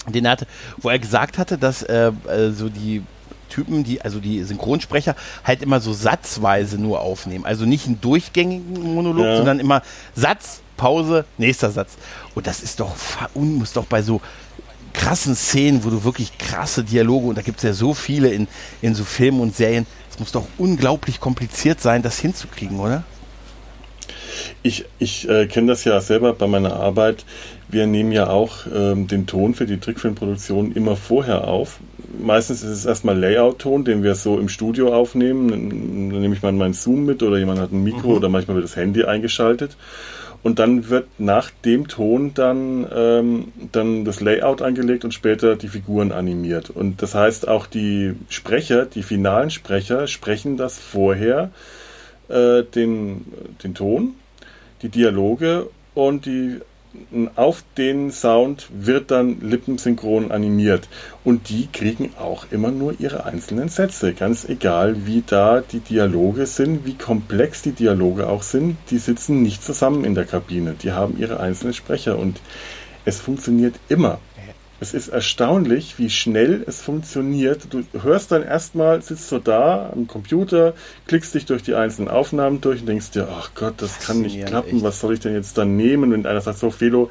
Den 0.07 0.25
er 0.25 0.31
hatte, 0.31 0.47
wo 0.77 0.89
er 0.89 0.99
gesagt 0.99 1.37
hatte, 1.37 1.57
dass 1.57 1.83
äh, 1.83 2.11
äh 2.29 2.51
so 2.51 2.69
die 2.69 3.03
Typen, 3.49 3.83
die, 3.83 4.01
also 4.01 4.19
die 4.19 4.43
Synchronsprecher, 4.43 5.15
halt 5.43 5.61
immer 5.61 5.79
so 5.79 5.93
satzweise 5.93 6.77
nur 6.77 7.01
aufnehmen. 7.01 7.45
Also 7.45 7.65
nicht 7.65 7.87
einen 7.87 8.01
durchgängigen 8.01 8.93
Monolog, 8.93 9.25
ja. 9.25 9.37
sondern 9.37 9.59
immer 9.59 9.81
Satz, 10.15 10.61
Pause, 10.77 11.25
nächster 11.37 11.71
Satz. 11.71 11.97
Und 12.35 12.47
das 12.47 12.61
ist 12.61 12.79
doch, 12.79 12.95
muss 13.33 13.73
doch 13.73 13.85
bei 13.85 14.01
so 14.01 14.21
krassen 14.93 15.35
Szenen, 15.35 15.83
wo 15.83 15.89
du 15.89 16.03
wirklich 16.03 16.37
krasse 16.37 16.83
Dialoge, 16.83 17.27
und 17.27 17.37
da 17.37 17.41
gibt 17.41 17.57
es 17.57 17.63
ja 17.63 17.73
so 17.73 17.93
viele 17.93 18.29
in, 18.29 18.47
in 18.81 18.95
so 18.95 19.03
Filmen 19.03 19.41
und 19.41 19.55
Serien, 19.55 19.85
es 20.09 20.19
muss 20.19 20.31
doch 20.31 20.47
unglaublich 20.57 21.19
kompliziert 21.19 21.81
sein, 21.81 22.01
das 22.01 22.19
hinzukriegen, 22.19 22.79
oder? 22.79 23.03
Ich, 24.63 24.85
ich 24.97 25.29
äh, 25.29 25.47
kenne 25.47 25.67
das 25.67 25.83
ja 25.83 25.99
selber 26.01 26.33
bei 26.33 26.47
meiner 26.47 26.73
Arbeit. 26.73 27.25
Wir 27.67 27.87
nehmen 27.87 28.11
ja 28.11 28.29
auch 28.29 28.65
ähm, 28.73 29.07
den 29.07 29.27
Ton 29.27 29.53
für 29.53 29.65
die 29.65 29.77
Trickfilmproduktion 29.77 30.73
immer 30.73 30.95
vorher 30.95 31.47
auf. 31.47 31.79
Meistens 32.17 32.63
ist 32.63 32.71
es 32.71 32.85
erstmal 32.85 33.17
Layout-Ton, 33.17 33.85
den 33.85 34.03
wir 34.03 34.15
so 34.15 34.39
im 34.39 34.49
Studio 34.49 34.93
aufnehmen. 34.93 35.49
Dann 35.49 36.21
nehme 36.21 36.33
ich 36.33 36.41
mal 36.41 36.51
meinen 36.51 36.73
Zoom 36.73 37.05
mit 37.05 37.21
oder 37.23 37.37
jemand 37.37 37.59
hat 37.59 37.71
ein 37.71 37.83
Mikro 37.83 38.09
mhm. 38.09 38.15
oder 38.15 38.29
manchmal 38.29 38.55
wird 38.55 38.65
das 38.65 38.75
Handy 38.75 39.03
eingeschaltet. 39.03 39.77
Und 40.41 40.59
dann 40.59 40.89
wird 40.89 41.07
nach 41.19 41.51
dem 41.65 41.87
Ton 41.89 42.33
dann, 42.33 42.87
ähm, 42.95 43.51
dann 43.71 44.05
das 44.05 44.21
Layout 44.21 44.61
angelegt 44.61 45.03
und 45.03 45.13
später 45.13 45.55
die 45.57 45.67
Figuren 45.67 46.13
animiert. 46.13 46.69
Und 46.69 47.01
das 47.01 47.13
heißt, 47.13 47.47
auch 47.47 47.67
die 47.67 48.15
Sprecher, 48.29 48.85
die 48.85 49.03
finalen 49.03 49.49
Sprecher, 49.49 50.07
sprechen 50.07 50.55
das 50.55 50.79
vorher, 50.79 51.51
äh, 52.29 52.63
den, 52.63 53.25
den 53.63 53.73
Ton, 53.73 54.13
die 54.81 54.89
Dialoge 54.89 55.67
und 55.93 56.25
die 56.25 56.59
auf 57.35 57.63
den 57.77 58.11
Sound 58.11 58.67
wird 58.71 59.11
dann 59.11 59.41
lippensynchron 59.41 60.31
animiert. 60.31 60.87
Und 61.23 61.49
die 61.49 61.67
kriegen 61.71 62.11
auch 62.19 62.47
immer 62.51 62.71
nur 62.71 62.99
ihre 62.99 63.25
einzelnen 63.25 63.69
Sätze. 63.69 64.13
Ganz 64.13 64.47
egal, 64.49 65.05
wie 65.05 65.23
da 65.25 65.61
die 65.61 65.79
Dialoge 65.79 66.45
sind, 66.45 66.85
wie 66.85 66.95
komplex 66.95 67.61
die 67.61 67.73
Dialoge 67.73 68.27
auch 68.27 68.43
sind. 68.43 68.77
Die 68.89 68.97
sitzen 68.97 69.43
nicht 69.43 69.63
zusammen 69.63 70.03
in 70.03 70.15
der 70.15 70.25
Kabine. 70.25 70.75
Die 70.81 70.91
haben 70.91 71.19
ihre 71.19 71.39
einzelnen 71.39 71.73
Sprecher. 71.73 72.17
Und 72.17 72.41
es 73.05 73.19
funktioniert 73.19 73.75
immer. 73.87 74.19
Es 74.81 74.93
ist 74.93 75.09
erstaunlich, 75.09 75.95
wie 75.97 76.09
schnell 76.09 76.63
es 76.65 76.81
funktioniert. 76.81 77.67
Du 77.69 77.83
hörst 78.01 78.31
dann 78.31 78.43
erstmal, 78.43 79.01
sitzt 79.01 79.27
so 79.27 79.37
da 79.37 79.89
am 79.93 80.07
Computer, 80.07 80.73
klickst 81.07 81.35
dich 81.35 81.45
durch 81.45 81.63
die 81.63 81.75
einzelnen 81.75 82.07
Aufnahmen 82.07 82.61
durch 82.61 82.81
und 82.81 82.85
denkst 82.85 83.11
dir, 83.11 83.27
ach 83.29 83.51
Gott, 83.55 83.75
das 83.77 83.99
kann 83.99 84.21
nicht 84.21 84.45
klappen, 84.45 84.77
echt. 84.77 84.83
was 84.83 85.01
soll 85.01 85.13
ich 85.13 85.19
denn 85.19 85.33
jetzt 85.33 85.57
dann 85.57 85.75
nehmen? 85.75 86.13
Und 86.13 86.25
einer 86.25 86.39
sagt 86.39 86.59
so, 86.59 86.71
Felo, 86.71 87.09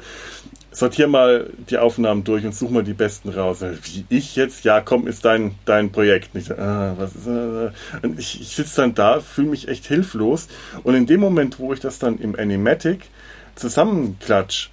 sortier 0.71 1.07
mal 1.07 1.49
die 1.69 1.77
Aufnahmen 1.77 2.23
durch 2.23 2.43
und 2.43 2.55
such 2.55 2.71
mal 2.71 2.83
die 2.83 2.93
besten 2.93 3.29
raus. 3.29 3.59
Wie 3.61 4.05
ich 4.09 4.35
jetzt? 4.35 4.63
Ja, 4.63 4.81
komm, 4.81 5.07
ist 5.07 5.25
dein, 5.25 5.55
dein 5.65 5.91
Projekt. 5.91 6.33
Und 6.33 6.41
ich, 6.41 6.51
ah, 6.51 6.95
was 6.97 7.15
ist, 7.15 7.27
äh, 7.27 7.69
und 8.01 8.19
ich, 8.19 8.41
ich 8.41 8.55
sitze 8.55 8.81
dann 8.81 8.95
da, 8.95 9.19
fühle 9.19 9.49
mich 9.49 9.67
echt 9.67 9.85
hilflos. 9.85 10.47
Und 10.83 10.95
in 10.95 11.05
dem 11.05 11.19
Moment, 11.19 11.59
wo 11.59 11.73
ich 11.73 11.79
das 11.79 11.99
dann 11.99 12.17
im 12.17 12.35
Animatic 12.35 13.01
zusammenklatsch 13.55 14.69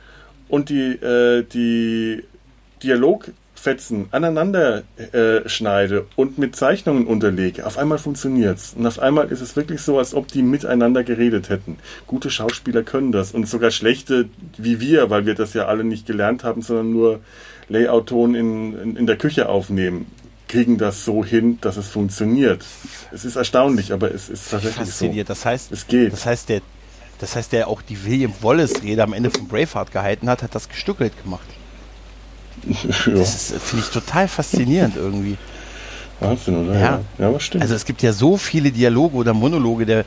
und 0.49 0.69
die, 0.69 0.93
äh, 0.93 1.43
die 1.43 2.25
Dialogfetzen 2.87 4.07
aneinander 4.13 4.85
äh, 5.13 5.49
schneide 5.49 6.07
und 6.15 6.39
mit 6.39 6.55
Zeichnungen 6.55 7.07
unterlege, 7.07 7.67
auf 7.67 7.79
einmal 7.79 7.99
funktioniert's. 7.99 8.75
Und 8.77 8.87
auf 8.87 9.01
einmal 9.01 9.31
ist 9.33 9.41
es 9.41 9.57
wirklich 9.57 9.83
so, 9.83 9.99
als 9.99 10.15
ob 10.15 10.29
die 10.29 10.43
miteinander 10.43 11.03
geredet 11.03 11.49
hätten. 11.49 11.79
Gute 12.07 12.31
Schauspieler 12.31 12.85
können 12.85 13.11
das 13.11 13.33
und 13.33 13.49
sogar 13.49 13.73
schlechte 13.73 14.29
wie 14.57 14.81
wir, 14.81 15.11
weil 15.11 15.27
wir 15.27 15.35
das 15.35 15.53
ja 15.55 15.67
alle 15.67 15.85
nicht 15.85 16.07
gelernt 16.07 16.45
haben, 16.45 16.63
sondern 16.63 16.93
nur 16.93 17.21
Layout-Ton 17.69 18.35
in, 18.37 18.79
in, 18.79 18.97
in 18.97 19.07
der 19.07 19.17
Küche 19.17 19.49
aufnehmen 19.49 20.07
kriegen 20.49 20.79
das 20.79 21.05
so 21.05 21.25
hin, 21.25 21.59
dass 21.61 21.77
es 21.77 21.89
funktioniert. 21.89 22.65
Es 23.13 23.25
ist 23.25 23.35
erstaunlich, 23.35 23.93
aber 23.93 24.15
es 24.15 24.29
ist 24.29 24.49
tatsächlich 24.49 24.87
Fasziniert. 24.87 25.27
so. 25.27 25.35
Das 25.35 25.45
heißt, 25.45 25.73
es 25.73 25.89
geht. 25.89 26.13
Das 26.13 26.25
heißt, 26.25 26.49
der, 26.49 26.61
das 27.19 27.35
heißt, 27.35 27.53
der 27.53 27.67
auch 27.67 27.83
die 27.83 28.05
William 28.05 28.33
Wallace-Rede 28.43 29.03
am 29.03 29.13
Ende 29.13 29.31
von 29.31 29.49
Braveheart 29.49 29.91
gehalten 29.91 30.29
hat, 30.29 30.43
hat 30.43 30.55
das 30.55 30.69
gestückelt 30.69 31.13
gemacht. 31.23 31.47
Das 33.07 33.55
finde 33.63 33.85
ich 33.85 33.91
total 33.93 34.29
faszinierend 34.29 34.97
irgendwie. 34.97 35.37
Wahnsinn, 36.21 36.67
oder? 36.67 36.79
Ja. 36.79 37.01
ja, 37.19 37.35
was 37.35 37.43
stimmt. 37.43 37.63
Also 37.63 37.75
es 37.75 37.85
gibt 37.85 38.03
ja 38.03 38.13
so 38.13 38.37
viele 38.37 38.71
Dialoge 38.71 39.17
oder 39.17 39.35
Monologe, 39.35 39.87
der, 39.87 40.05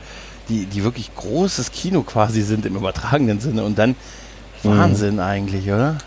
die, 0.48 0.66
die 0.66 0.82
wirklich 0.84 1.14
großes 1.14 1.70
Kino 1.70 2.02
quasi 2.02 2.42
sind 2.42 2.66
im 2.66 2.76
übertragenen 2.76 3.40
Sinne 3.40 3.62
und 3.62 3.78
dann 3.78 3.90
mhm. 3.90 4.68
Wahnsinn 4.68 5.14
mhm. 5.14 5.20
eigentlich, 5.20 5.66
oder? 5.68 5.98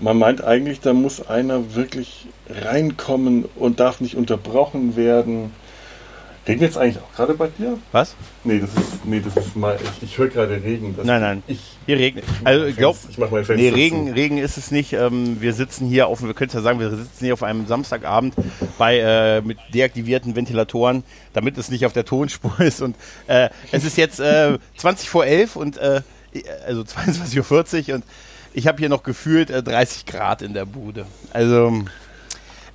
Man 0.00 0.18
meint 0.18 0.42
eigentlich, 0.42 0.80
da 0.80 0.92
muss 0.92 1.26
einer 1.26 1.74
wirklich 1.74 2.26
reinkommen 2.50 3.44
und 3.54 3.78
darf 3.78 4.00
nicht 4.00 4.16
unterbrochen 4.16 4.96
werden. 4.96 5.52
Regnet 6.46 6.70
es 6.70 6.76
eigentlich 6.76 7.02
auch 7.02 7.16
gerade 7.16 7.34
bei 7.34 7.48
dir? 7.48 7.78
Was? 7.92 8.14
Nee, 8.44 8.58
das 8.58 8.70
ist, 8.74 9.04
nee, 9.04 9.20
das 9.24 9.34
ist 9.34 9.56
mal, 9.56 9.78
ich, 9.82 10.02
ich 10.02 10.18
höre 10.18 10.28
gerade 10.28 10.62
Regen. 10.62 10.94
nein, 11.02 11.20
nein, 11.20 11.42
ich, 11.46 11.60
hier 11.86 11.98
regnet. 11.98 12.24
Also 12.44 12.66
ich 12.66 12.76
glaube, 12.76 12.98
ich 13.08 13.16
mach 13.16 13.30
mein 13.30 13.44
Fenster 13.46 13.62
nee, 13.62 13.70
Regen, 13.70 14.08
zu. 14.08 14.14
Regen 14.14 14.38
ist 14.38 14.58
es 14.58 14.70
nicht. 14.70 14.92
Ähm, 14.92 15.40
wir 15.40 15.54
sitzen 15.54 15.86
hier 15.86 16.06
auf, 16.06 16.22
wir 16.22 16.34
können 16.34 16.50
ja 16.52 16.60
sagen, 16.60 16.80
wir 16.80 16.90
sitzen 16.90 17.24
hier 17.24 17.32
auf 17.32 17.42
einem 17.42 17.66
Samstagabend 17.66 18.34
bei 18.76 18.98
äh, 18.98 19.40
mit 19.40 19.58
deaktivierten 19.72 20.36
Ventilatoren, 20.36 21.02
damit 21.32 21.56
es 21.56 21.70
nicht 21.70 21.86
auf 21.86 21.94
der 21.94 22.04
Tonspur 22.04 22.58
ist. 22.60 22.82
Und 22.82 22.96
äh, 23.26 23.48
es 23.72 23.84
ist 23.84 23.96
jetzt 23.96 24.20
äh, 24.20 24.58
20 24.76 25.08
vor 25.08 25.24
11 25.24 25.56
und 25.56 25.78
äh, 25.78 26.02
also 26.66 26.82
22.40 26.82 27.88
Uhr 27.88 27.94
und 27.94 28.04
ich 28.52 28.66
habe 28.68 28.78
hier 28.78 28.88
noch 28.88 29.02
gefühlt 29.02 29.50
30 29.50 30.02
äh, 30.06 30.10
Grad 30.10 30.42
in 30.42 30.54
der 30.54 30.64
Bude. 30.64 31.06
Also 31.32 31.84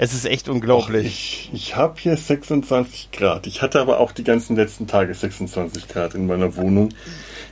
es 0.02 0.14
ist 0.14 0.26
echt 0.26 0.48
unglaublich. 0.48 1.50
Och, 1.50 1.54
ich 1.54 1.70
ich 1.70 1.76
habe 1.76 2.00
hier 2.00 2.16
26 2.16 3.12
Grad. 3.12 3.48
Ich 3.48 3.62
hatte 3.62 3.82
aber 3.82 4.00
auch 4.00 4.14
die 4.14 4.24
ganzen 4.24 4.56
letzten 4.56 4.88
Tage 4.88 5.14
26 5.14 5.90
Grad 5.90 6.16
in 6.16 6.26
meiner 6.26 6.56
Wohnung. 6.56 6.90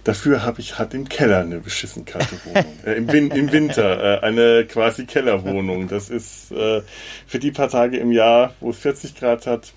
Dafür 0.06 0.44
habe 0.44 0.62
ich 0.62 0.80
halt 0.80 0.94
im 0.94 1.10
Keller 1.10 1.42
eine 1.42 1.60
beschissen 1.60 2.06
kalte 2.06 2.38
Wohnung. 2.46 2.66
äh, 2.86 2.94
im, 2.94 3.12
Win 3.12 3.32
Im 3.32 3.52
Winter 3.52 4.22
äh, 4.22 4.26
eine 4.26 4.66
quasi 4.66 5.06
Kellerwohnung. 5.06 5.90
Das 5.90 6.10
ist 6.10 6.54
äh, 6.54 6.84
für 7.28 7.40
die 7.40 7.52
paar 7.52 7.68
Tage 7.68 7.98
im 7.98 8.14
Jahr, 8.14 8.54
wo 8.62 8.70
es 8.70 8.78
40 8.78 9.16
Grad 9.16 9.46
hat, 9.46 9.74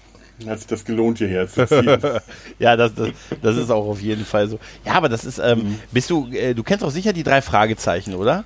hat 0.47 0.59
sich 0.59 0.69
das 0.69 0.85
gelohnt, 0.85 1.19
hierher 1.19 1.49
zu 1.49 1.67
ziehen. 1.67 1.99
ja, 2.61 2.77
das, 2.77 2.95
das, 2.95 3.09
das, 3.43 3.57
ist 3.57 3.71
auch 3.71 3.89
auf 3.89 4.01
jeden 4.01 4.25
Fall 4.25 4.49
so. 4.49 4.61
Ja, 4.87 4.93
aber 4.93 5.09
das 5.09 5.25
ist, 5.25 5.41
ähm, 5.41 5.59
mhm. 5.59 5.79
bist 5.91 6.09
du, 6.09 6.29
äh, 6.29 6.55
du 6.55 6.63
kennst 6.63 6.85
auch 6.85 6.93
sicher 6.93 7.13
die 7.13 7.25
drei 7.25 7.43
Fragezeichen, 7.43 8.15
oder? 8.15 8.45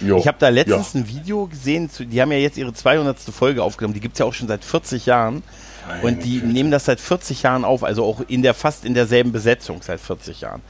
Jo. 0.00 0.18
Ich 0.18 0.26
habe 0.26 0.36
da 0.38 0.48
letztens 0.48 0.92
ja. 0.92 1.00
ein 1.00 1.08
Video 1.08 1.46
gesehen, 1.46 1.90
die 1.98 2.20
haben 2.20 2.32
ja 2.32 2.38
jetzt 2.38 2.58
ihre 2.58 2.72
200. 2.72 3.18
Folge 3.20 3.62
aufgenommen, 3.62 3.94
die 3.94 4.00
gibt 4.00 4.14
es 4.14 4.18
ja 4.18 4.26
auch 4.26 4.34
schon 4.34 4.48
seit 4.48 4.64
40 4.64 5.06
Jahren. 5.06 5.42
Meine 5.88 6.02
und 6.02 6.24
die 6.24 6.40
Güte. 6.40 6.52
nehmen 6.52 6.70
das 6.70 6.84
seit 6.86 7.00
40 7.00 7.42
Jahren 7.42 7.64
auf, 7.64 7.84
also 7.84 8.04
auch 8.04 8.20
in 8.28 8.42
der 8.42 8.54
fast 8.54 8.84
in 8.84 8.94
derselben 8.94 9.32
Besetzung 9.32 9.80
seit 9.82 10.00
40 10.00 10.40
Jahren. 10.40 10.62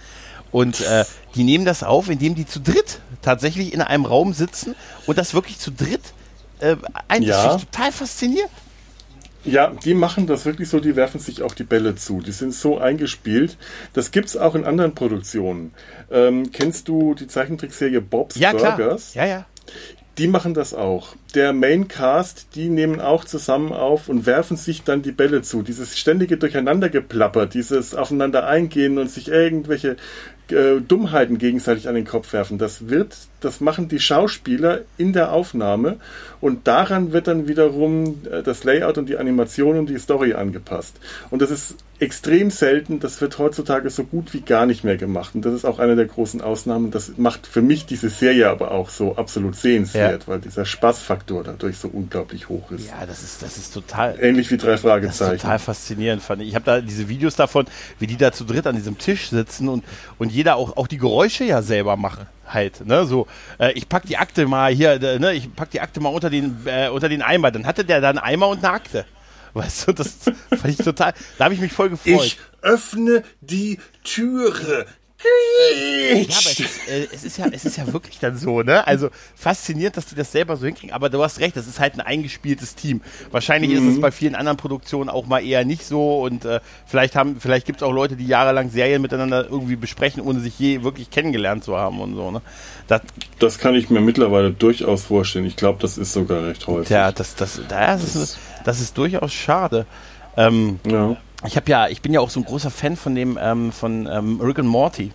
Und 0.53 0.81
äh, 0.82 1.05
die 1.35 1.43
nehmen 1.44 1.65
das 1.65 1.82
auf, 1.82 2.09
indem 2.09 2.35
die 2.35 2.47
zu 2.47 2.61
dritt 2.61 3.01
tatsächlich 3.23 3.73
in 3.74 3.81
einem 3.81 4.05
Raum 4.05 4.32
sitzen 4.32 4.74
und 5.07 5.19
das 5.19 5.35
wirklich 5.35 5.59
zu 5.59 5.70
dritt 5.70 6.12
Äh, 6.59 6.77
eigentlich 7.09 7.28
Ja. 7.28 7.59
total 7.59 7.93
faszinierend. 7.93 8.51
Ja, 9.47 9.73
die 9.85 9.94
machen 9.94 10.27
das 10.27 10.44
wirklich 10.44 10.68
so, 10.68 10.81
die 10.81 10.97
werfen 10.97 11.20
sich 11.20 11.43
auch 11.43 11.55
die 11.55 11.64
Bälle 11.64 11.94
zu. 11.94 12.20
Die 12.20 12.32
sind 12.32 12.52
so 12.52 12.78
eingespielt. 12.78 13.56
Das 13.93 14.10
gibt's 14.10 14.36
auch 14.36 14.55
in 14.55 14.64
anderen 14.64 14.94
Produktionen. 14.94 15.73
Ähm, 16.10 16.51
kennst 16.52 16.89
du 16.89 17.14
die 17.14 17.27
Zeichentrickserie 17.27 18.01
Bob's 18.01 18.36
Ja, 18.36 18.52
klar. 18.52 18.77
Burgers? 18.77 19.14
Ja, 19.14 19.24
ja. 19.24 19.47
Die 20.18 20.28
machen 20.28 20.55
das 20.55 20.73
auch. 20.73 21.14
Der 21.35 21.52
Maincast, 21.52 22.48
die 22.55 22.70
nehmen 22.70 23.02
auch 23.02 23.27
zusammen 23.27 23.73
auf 23.73 24.09
und 24.09 24.24
werfen 24.24 24.56
sich 24.56 24.82
dann 24.82 25.02
die 25.02 25.12
Bälle 25.12 25.43
zu. 25.43 25.60
Dieses 25.62 25.98
ständige 25.98 26.39
Durcheinandergeplapper, 26.39 27.44
dieses 27.44 27.94
Aufeinander 27.94 28.47
eingehen 28.47 28.97
und 28.97 29.10
sich 29.10 29.28
irgendwelche 29.28 29.97
äh, 30.51 30.81
Dummheiten 30.81 31.39
gegenseitig 31.39 31.89
an 31.89 31.94
den 31.94 32.05
Kopf 32.06 32.32
werfen, 32.32 32.59
das 32.59 32.89
wird, 32.89 33.16
das 33.40 33.60
machen 33.60 33.89
die 33.89 34.01
Schauspieler 34.01 34.81
in 34.97 35.12
der 35.12 35.32
Aufnahme 35.32 35.97
und 36.40 36.66
daran 36.66 37.12
wird 37.12 37.27
dann 37.28 37.48
wiederum 37.48 38.20
äh, 38.31 38.43
das 38.43 38.64
Layout 38.64 38.98
und 38.98 39.09
die 39.09 39.16
Animation 39.18 39.78
und 39.78 39.89
die 39.89 39.98
Story 39.98 40.35
angepasst. 40.35 40.97
Und 41.31 41.43
das 41.43 41.51
ist 41.51 41.77
extrem 41.98 42.51
selten, 42.51 43.01
das 43.01 43.20
wird 43.23 43.39
heutzutage 43.39 43.89
so 43.89 44.05
gut 44.05 44.35
wie 44.35 44.43
gar 44.43 44.66
nicht 44.66 44.85
mehr 44.85 44.98
gemacht. 44.98 45.35
Und 45.35 45.47
das 45.47 45.55
ist 45.55 45.64
auch 45.64 45.78
eine 45.78 45.97
der 45.97 46.05
großen 46.05 46.43
Ausnahmen. 46.43 46.90
Das 46.90 47.12
macht 47.16 47.47
für 47.47 47.62
mich 47.62 47.86
diese 47.86 48.10
Serie 48.10 48.51
aber 48.51 48.70
auch 48.73 48.90
so 48.90 49.16
absolut 49.16 49.56
sehenswert, 49.56 50.23
Ja. 50.24 50.28
weil 50.28 50.40
dieser 50.40 50.66
Spaßfaktor 50.66 51.43
dadurch 51.43 51.78
so 51.78 51.89
unglaublich 51.89 52.51
hoch 52.51 52.70
ist. 52.70 52.89
Ja, 52.89 53.06
das 53.06 53.23
ist, 53.23 53.43
das 53.43 53.56
ist 53.56 53.73
total. 53.73 54.14
Ähnlich 54.20 54.51
wie 54.51 54.59
drei 54.59 54.73
Das 54.73 54.81
ist 54.81 54.82
Fragezeichen. 54.86 55.40
total 55.40 55.59
faszinierend, 55.59 56.23
fand 56.23 56.43
ich. 56.43 56.48
Ich 56.48 56.55
habe 56.55 56.66
da 56.66 56.81
diese 56.82 57.09
Videos 57.09 57.35
davon, 57.35 57.64
wie 57.98 58.06
die 58.06 58.18
da 58.18 58.31
zu 58.31 58.44
dritt 58.44 58.66
an 58.66 58.77
diesem 58.77 58.98
Tisch 58.98 59.31
sitzen 59.31 59.68
und, 59.70 59.82
und 60.18 60.31
jeder 60.36 60.56
auch, 60.56 60.76
auch 60.76 60.86
die 60.86 60.98
Geräusche 60.98 61.44
ja 61.44 61.62
selber 61.62 61.96
machen. 61.96 62.26
Halt, 62.46 62.86
ne, 62.86 63.06
so, 63.06 63.26
äh, 63.58 63.72
ich 63.72 63.88
pack 63.88 64.04
die 64.04 64.18
Akte 64.18 64.46
mal 64.46 64.72
hier, 64.72 65.02
äh, 65.02 65.18
ne, 65.18 65.32
ich 65.32 65.52
pack 65.54 65.70
die 65.70 65.80
Akte 65.80 66.00
mal 66.00 66.10
unter 66.10 66.30
den, 66.30 66.58
äh, 66.66 66.88
unter 66.88 67.08
den 67.08 67.22
Eimer. 67.22 67.50
Dann 67.50 67.66
hatte 67.66 67.84
der 67.84 68.00
da 68.00 68.10
einen 68.10 68.18
Eimer 68.18 68.48
und 68.48 68.58
eine 68.58 68.72
Akte. 68.72 69.04
Weißt 69.54 69.88
du, 69.88 69.92
das 69.92 70.18
fand 70.50 70.68
ich 70.68 70.76
total, 70.76 71.14
da 71.38 71.46
habe 71.46 71.54
ich 71.54 71.60
mich 71.60 71.72
voll 71.72 71.88
gefreut. 71.88 72.24
Ich 72.24 72.38
öffne 72.60 73.24
die 73.40 73.78
Türe. 74.04 74.86
Ja, 76.15 76.36
aber 76.39 76.51
es 76.51 76.61
ist, 76.61 76.89
äh, 76.89 77.07
es, 77.12 77.24
ist 77.24 77.39
ja, 77.39 77.47
es 77.51 77.65
ist 77.65 77.77
ja 77.77 77.93
wirklich 77.93 78.19
dann 78.19 78.36
so, 78.36 78.62
ne? 78.62 78.86
Also 78.86 79.09
faszinierend, 79.35 79.97
dass 79.97 80.07
die 80.07 80.15
das 80.15 80.31
selber 80.32 80.57
so 80.57 80.66
hinkriegen. 80.66 80.94
Aber 80.94 81.11
du 81.11 81.23
hast 81.23 81.40
recht, 81.40 81.57
das 81.57 81.66
ist 81.66 81.81
halt 81.81 81.94
ein 81.94 82.01
eingespieltes 82.01 82.74
Team. 82.74 83.01
Wahrscheinlich 83.31 83.73
ist 83.73 83.82
es 83.82 84.01
bei 84.01 84.11
vielen 84.11 84.35
anderen 84.35 84.57
Produktionen 84.57 85.11
auch 85.11 85.27
mal 85.27 85.44
eher 85.44 85.65
nicht 85.65 85.85
so. 85.85 86.20
Und 86.23 86.44
äh, 86.44 86.61
vielleicht 86.86 87.16
haben, 87.16 87.40
vielleicht 87.40 87.66
gibt 87.66 87.81
es 87.81 87.82
auch 87.82 87.93
Leute, 87.93 88.16
die 88.16 88.27
jahrelang 88.27 88.70
Serien 88.70 89.03
miteinander 89.03 89.44
irgendwie 89.48 89.77
besprechen, 89.77 90.23
ohne 90.23 90.40
sich 90.40 90.59
je 90.59 90.82
wirklich 90.82 91.11
kennengelernt 91.11 91.65
zu 91.65 91.77
haben 91.77 92.01
und 92.01 92.15
so, 92.15 92.31
ne? 92.31 92.43
Das, 92.86 93.03
Das 93.40 93.59
kann 93.59 93.74
ich 93.74 93.90
mir 93.90 94.01
mittlerweile 94.01 94.53
durchaus 94.53 95.05
vorstellen. 95.05 95.44
Ich 95.47 95.57
glaube, 95.57 95.78
das 95.81 95.98
ist 95.98 96.12
sogar 96.12 96.44
recht 96.44 96.66
häufig. 96.66 96.90
ja, 96.90 97.11
das, 97.11 97.35
das, 97.35 97.61
das, 97.69 98.15
ist, 98.15 98.39
das 98.65 98.81
ist 98.81 98.97
durchaus 98.97 99.32
schade. 99.32 99.86
Ähm, 100.36 100.78
Ja. 100.86 101.16
Ich 101.44 101.56
habe 101.56 101.70
ja, 101.70 101.88
ich 101.88 102.00
bin 102.02 102.12
ja 102.12 102.20
auch 102.20 102.30
so 102.30 102.40
ein 102.40 102.44
großer 102.44 102.70
Fan 102.70 102.96
von 102.96 103.14
dem, 103.14 103.38
ähm, 103.40 103.72
von 103.72 104.06
ähm, 104.10 104.40
Rick 104.40 104.58
and 104.58 104.68
Morty 104.68 105.12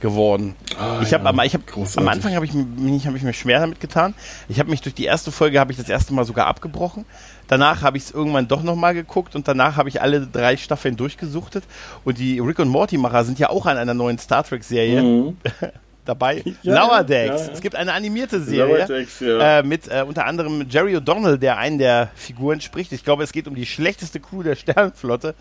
geworden. 0.00 0.54
Ah, 0.78 1.00
ich 1.02 1.14
habe 1.14 1.24
ja, 1.24 1.30
am, 1.30 1.40
ich 1.40 1.54
hab, 1.54 1.62
am 1.96 2.08
Anfang 2.08 2.34
habe 2.34 2.44
ich, 2.44 2.52
mich- 2.52 3.06
hab 3.06 3.14
ich 3.14 3.22
mir 3.22 3.32
schwer 3.32 3.60
damit 3.60 3.80
getan. 3.80 4.14
Ich 4.48 4.58
habe 4.60 4.68
mich 4.70 4.82
durch 4.82 4.94
die 4.94 5.06
erste 5.06 5.32
Folge 5.32 5.58
habe 5.58 5.72
ich 5.72 5.78
das 5.78 5.88
erste 5.88 6.12
Mal 6.12 6.24
sogar 6.26 6.46
abgebrochen. 6.48 7.06
Danach 7.48 7.80
habe 7.82 7.96
ich 7.96 8.04
es 8.04 8.10
irgendwann 8.10 8.46
doch 8.46 8.62
nochmal 8.62 8.92
geguckt 8.92 9.34
und 9.34 9.48
danach 9.48 9.76
habe 9.76 9.88
ich 9.88 10.02
alle 10.02 10.26
drei 10.26 10.56
Staffeln 10.58 10.96
durchgesuchtet. 10.96 11.64
Und 12.04 12.18
die 12.18 12.38
Rick 12.40 12.58
und 12.58 12.68
Morty 12.68 12.98
Macher 12.98 13.24
sind 13.24 13.38
ja 13.38 13.48
auch 13.48 13.64
an 13.64 13.78
einer 13.78 13.94
neuen 13.94 14.18
Star 14.18 14.44
Trek 14.44 14.64
Serie 14.64 15.02
Mhm. 15.02 15.36
dabei. 16.08 16.42
Ja, 16.62 16.86
Lower 16.86 17.04
Decks. 17.04 17.40
ja, 17.40 17.46
ja. 17.46 17.52
Es 17.52 17.60
gibt 17.60 17.76
eine 17.76 17.92
animierte 17.92 18.40
Serie. 18.40 18.86
Decks. 18.86 19.20
Äh, 19.20 19.62
mit 19.62 19.88
äh, 19.88 20.02
unter 20.06 20.26
anderem 20.26 20.66
Jerry 20.68 20.96
O'Donnell, 20.96 21.36
der 21.36 21.58
einen 21.58 21.78
der 21.78 22.10
Figuren 22.14 22.60
spricht. 22.60 22.92
Ich 22.92 23.04
glaube, 23.04 23.24
es 23.24 23.32
geht 23.32 23.46
um 23.48 23.54
die 23.54 23.66
schlechteste 23.66 24.20
Crew 24.20 24.42
der 24.42 24.56
Sternenflotte. 24.56 25.34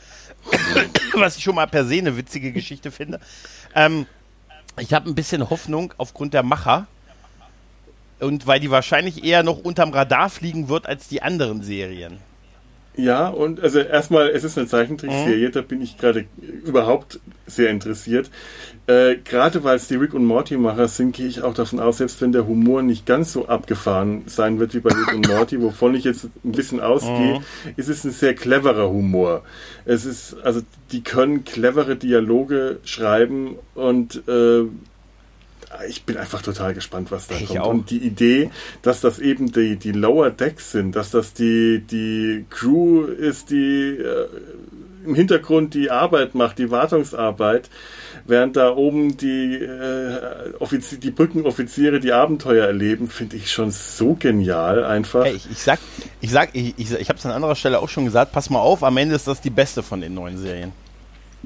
was 1.13 1.37
ich 1.37 1.43
schon 1.43 1.55
mal 1.55 1.67
per 1.67 1.85
se 1.85 1.95
eine 1.95 2.17
witzige 2.17 2.51
Geschichte 2.51 2.91
finde. 2.91 3.19
Ähm, 3.73 4.05
ich 4.79 4.93
habe 4.93 5.09
ein 5.09 5.15
bisschen 5.15 5.49
Hoffnung 5.49 5.93
aufgrund 5.97 6.33
der 6.33 6.43
Macher. 6.43 6.87
Und 8.19 8.47
weil 8.47 8.59
die 8.59 8.71
wahrscheinlich 8.71 9.23
eher 9.23 9.43
noch 9.43 9.57
unterm 9.57 9.91
Radar 9.91 10.29
fliegen 10.29 10.69
wird 10.69 10.85
als 10.85 11.07
die 11.07 11.21
anderen 11.21 11.61
Serien. 11.63 12.19
Ja, 12.97 13.27
und 13.27 13.59
also 13.61 13.79
erstmal, 13.79 14.29
es 14.29 14.43
ist 14.43 14.57
eine 14.57 14.65
Mhm. 14.65 14.69
Zeichentrickserie, 14.69 15.49
da 15.49 15.61
bin 15.61 15.81
ich 15.81 15.97
gerade 15.97 16.25
überhaupt 16.65 17.19
sehr 17.45 17.69
interessiert. 17.69 18.29
Äh, 18.87 19.15
gerade 19.17 19.63
weil 19.63 19.75
es 19.77 19.87
die 19.87 19.95
Rick 19.95 20.13
und 20.13 20.25
Morty 20.25 20.57
Macher 20.57 20.87
sind, 20.87 21.15
gehe 21.15 21.27
ich 21.27 21.41
auch 21.41 21.53
davon 21.53 21.79
aus, 21.79 21.97
selbst 21.97 22.21
wenn 22.21 22.31
der 22.31 22.47
Humor 22.47 22.83
nicht 22.83 23.05
ganz 23.05 23.33
so 23.33 23.47
abgefahren 23.47 24.23
sein 24.27 24.59
wird 24.59 24.73
wie 24.75 24.79
bei 24.79 24.91
Rick 24.91 25.13
und 25.13 25.27
Morty, 25.27 25.61
wovon 25.61 25.95
ich 25.95 26.03
jetzt 26.03 26.25
ein 26.43 26.51
bisschen 26.51 26.79
ausgehe, 26.79 27.41
ist 27.77 27.89
es 27.89 28.03
ein 28.03 28.11
sehr 28.11 28.35
cleverer 28.35 28.89
Humor. 28.89 29.41
Es 29.85 30.05
ist, 30.05 30.37
also 30.43 30.61
die 30.91 31.01
können 31.03 31.43
clevere 31.45 31.95
Dialoge 31.95 32.79
schreiben 32.83 33.55
und 33.73 34.21
äh, 34.27 34.63
ich 35.87 36.03
bin 36.03 36.17
einfach 36.17 36.41
total 36.41 36.73
gespannt, 36.73 37.11
was 37.11 37.27
da 37.27 37.35
Ich 37.35 37.47
kommt. 37.47 37.59
auch. 37.59 37.69
Und 37.69 37.89
die 37.89 37.97
Idee, 37.99 38.49
dass 38.81 39.01
das 39.01 39.19
eben 39.19 39.51
die, 39.51 39.75
die 39.77 39.91
Lower 39.91 40.29
Decks 40.31 40.71
sind, 40.71 40.95
dass 40.95 41.11
das 41.11 41.33
die, 41.33 41.83
die 41.89 42.45
Crew 42.49 43.03
ist, 43.05 43.49
die 43.49 43.97
äh, 43.97 44.27
im 45.05 45.13
Hintergrund 45.15 45.73
die 45.75 45.91
Arbeit 45.91 46.33
macht, 46.33 46.57
die 46.57 46.71
Wartungsarbeit, 46.71 47.69
während 48.25 48.55
da 48.55 48.75
oben 48.75 49.17
die, 49.17 49.53
äh, 49.55 50.53
Offizier, 50.59 50.97
die 50.97 51.11
Brückenoffiziere 51.11 51.99
die 51.99 52.11
Abenteuer 52.11 52.65
erleben, 52.65 53.07
finde 53.07 53.35
ich 53.35 53.51
schon 53.51 53.69
so 53.69 54.15
genial 54.15 54.83
einfach. 54.83 55.25
Ey, 55.25 55.35
ich, 55.35 55.49
ich 55.51 55.59
sag, 55.59 55.79
ich 56.21 56.31
sag, 56.31 56.49
ich, 56.53 56.73
ich, 56.77 56.91
ich 56.91 57.09
habe 57.09 57.19
es 57.19 57.25
an 57.25 57.31
anderer 57.33 57.55
Stelle 57.55 57.79
auch 57.79 57.89
schon 57.89 58.05
gesagt, 58.05 58.31
pass 58.31 58.49
mal 58.49 58.59
auf, 58.59 58.83
am 58.83 58.97
Ende 58.97 59.13
ist 59.15 59.27
das 59.27 59.41
die 59.41 59.51
beste 59.51 59.83
von 59.83 60.01
den 60.01 60.13
neuen 60.15 60.37
Serien. 60.39 60.71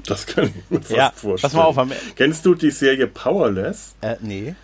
Das 0.06 0.26
kann 0.26 0.46
ich 0.46 0.52
mir 0.70 0.80
fast 0.80 0.90
Ja, 0.90 1.12
vorstellen. 1.14 1.40
pass 1.50 1.52
mal 1.54 1.64
auf, 1.64 1.78
am, 1.78 1.92
Kennst 2.16 2.44
du 2.46 2.54
die 2.54 2.70
Serie 2.70 3.06
Powerless? 3.06 3.94
äh, 4.00 4.16
nee. 4.20 4.54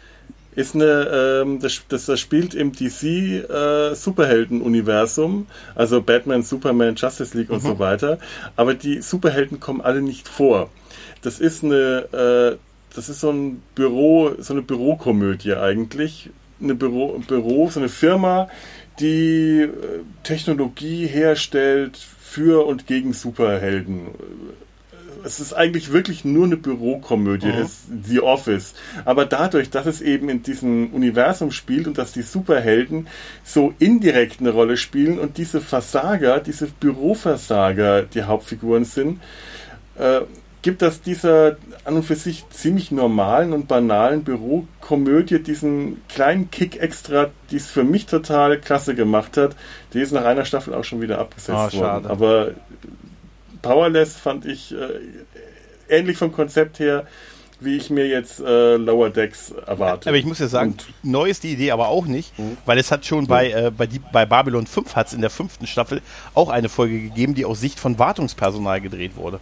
ist 0.54 0.74
eine, 0.74 1.42
ähm, 1.42 1.60
das, 1.60 1.82
das, 1.88 2.06
das 2.06 2.18
spielt 2.20 2.54
im 2.54 2.72
DC 2.72 3.02
äh, 3.04 3.94
Superhelden-Universum, 3.94 5.46
also 5.74 6.00
Batman, 6.02 6.42
Superman, 6.42 6.94
Justice 6.96 7.36
League 7.36 7.50
und 7.50 7.60
so 7.62 7.78
weiter. 7.78 8.18
Aber 8.56 8.74
die 8.74 9.02
Superhelden 9.02 9.60
kommen 9.60 9.80
alle 9.80 10.00
nicht 10.02 10.28
vor. 10.28 10.70
Das 11.22 11.40
ist 11.40 11.62
eine, 11.64 12.56
äh, 12.56 12.56
das 12.94 13.08
ist 13.08 13.20
so 13.20 13.30
ein 13.30 13.62
Büro, 13.74 14.32
so 14.38 14.52
eine 14.54 14.62
Bürokomödie 14.62 15.54
eigentlich. 15.54 16.30
Eine 16.62 16.74
Büro, 16.74 17.18
Büro, 17.26 17.68
so 17.68 17.80
eine 17.80 17.90
Firma, 17.90 18.48
die 18.98 19.60
äh, 19.60 19.68
Technologie 20.22 21.06
herstellt 21.06 21.98
für 22.18 22.66
und 22.66 22.86
gegen 22.86 23.12
Superhelden 23.12 24.08
es 25.26 25.40
ist 25.40 25.52
eigentlich 25.52 25.92
wirklich 25.92 26.24
nur 26.24 26.44
eine 26.46 26.56
Bürokomödie, 26.56 27.48
es 27.48 27.60
ist 27.70 27.78
The 28.04 28.20
Office. 28.20 28.74
Aber 29.04 29.26
dadurch, 29.26 29.70
dass 29.70 29.86
es 29.86 30.00
eben 30.00 30.28
in 30.28 30.42
diesem 30.42 30.92
Universum 30.94 31.50
spielt 31.50 31.86
und 31.88 31.98
dass 31.98 32.12
die 32.12 32.22
Superhelden 32.22 33.08
so 33.44 33.74
indirekt 33.78 34.40
eine 34.40 34.50
Rolle 34.50 34.76
spielen 34.76 35.18
und 35.18 35.36
diese 35.36 35.60
Versager, 35.60 36.40
diese 36.40 36.66
Büroversager 36.68 38.02
die 38.02 38.22
Hauptfiguren 38.22 38.84
sind, 38.84 39.20
äh, 39.98 40.20
gibt 40.62 40.82
das 40.82 41.00
dieser 41.00 41.58
an 41.84 41.94
und 41.94 42.02
für 42.02 42.16
sich 42.16 42.44
ziemlich 42.50 42.90
normalen 42.90 43.52
und 43.52 43.68
banalen 43.68 44.24
Bürokomödie 44.24 45.38
diesen 45.38 46.02
kleinen 46.08 46.50
Kick 46.50 46.80
extra, 46.80 47.30
die 47.52 47.56
es 47.56 47.68
für 47.68 47.84
mich 47.84 48.06
total 48.06 48.58
klasse 48.58 48.96
gemacht 48.96 49.36
hat. 49.36 49.54
Die 49.92 50.00
ist 50.00 50.10
nach 50.10 50.24
einer 50.24 50.44
Staffel 50.44 50.74
auch 50.74 50.82
schon 50.82 51.00
wieder 51.00 51.20
abgesetzt 51.20 51.50
Oh, 51.50 51.78
worden. 51.78 51.78
schade. 51.78 52.10
Aber 52.10 52.50
Powerless 53.66 54.16
fand 54.16 54.46
ich 54.46 54.72
äh, 54.72 54.76
ähnlich 55.88 56.16
vom 56.16 56.32
Konzept 56.32 56.78
her, 56.78 57.06
wie 57.60 57.76
ich 57.76 57.88
mir 57.88 58.06
jetzt 58.06 58.40
äh, 58.40 58.76
Lower 58.76 59.08
Decks 59.10 59.50
erwarte. 59.66 60.08
Aber 60.10 60.18
ich 60.18 60.26
muss 60.26 60.38
ja 60.40 60.46
sagen, 60.48 60.72
Und- 60.72 60.86
neu 61.02 61.28
ist 61.28 61.42
die 61.42 61.52
Idee 61.52 61.70
aber 61.70 61.88
auch 61.88 62.06
nicht, 62.06 62.32
weil 62.66 62.78
es 62.78 62.90
hat 62.90 63.06
schon 63.06 63.26
bei, 63.26 63.50
äh, 63.50 63.70
bei, 63.70 63.86
die, 63.86 64.00
bei 64.12 64.26
Babylon 64.26 64.66
5 64.66 64.94
hat 64.94 65.06
es 65.08 65.14
in 65.14 65.20
der 65.22 65.30
fünften 65.30 65.66
Staffel 65.66 66.02
auch 66.34 66.50
eine 66.50 66.68
Folge 66.68 67.00
gegeben, 67.00 67.34
die 67.34 67.44
aus 67.46 67.60
Sicht 67.60 67.80
von 67.80 67.98
Wartungspersonal 67.98 68.80
gedreht 68.80 69.16
wurde. 69.16 69.40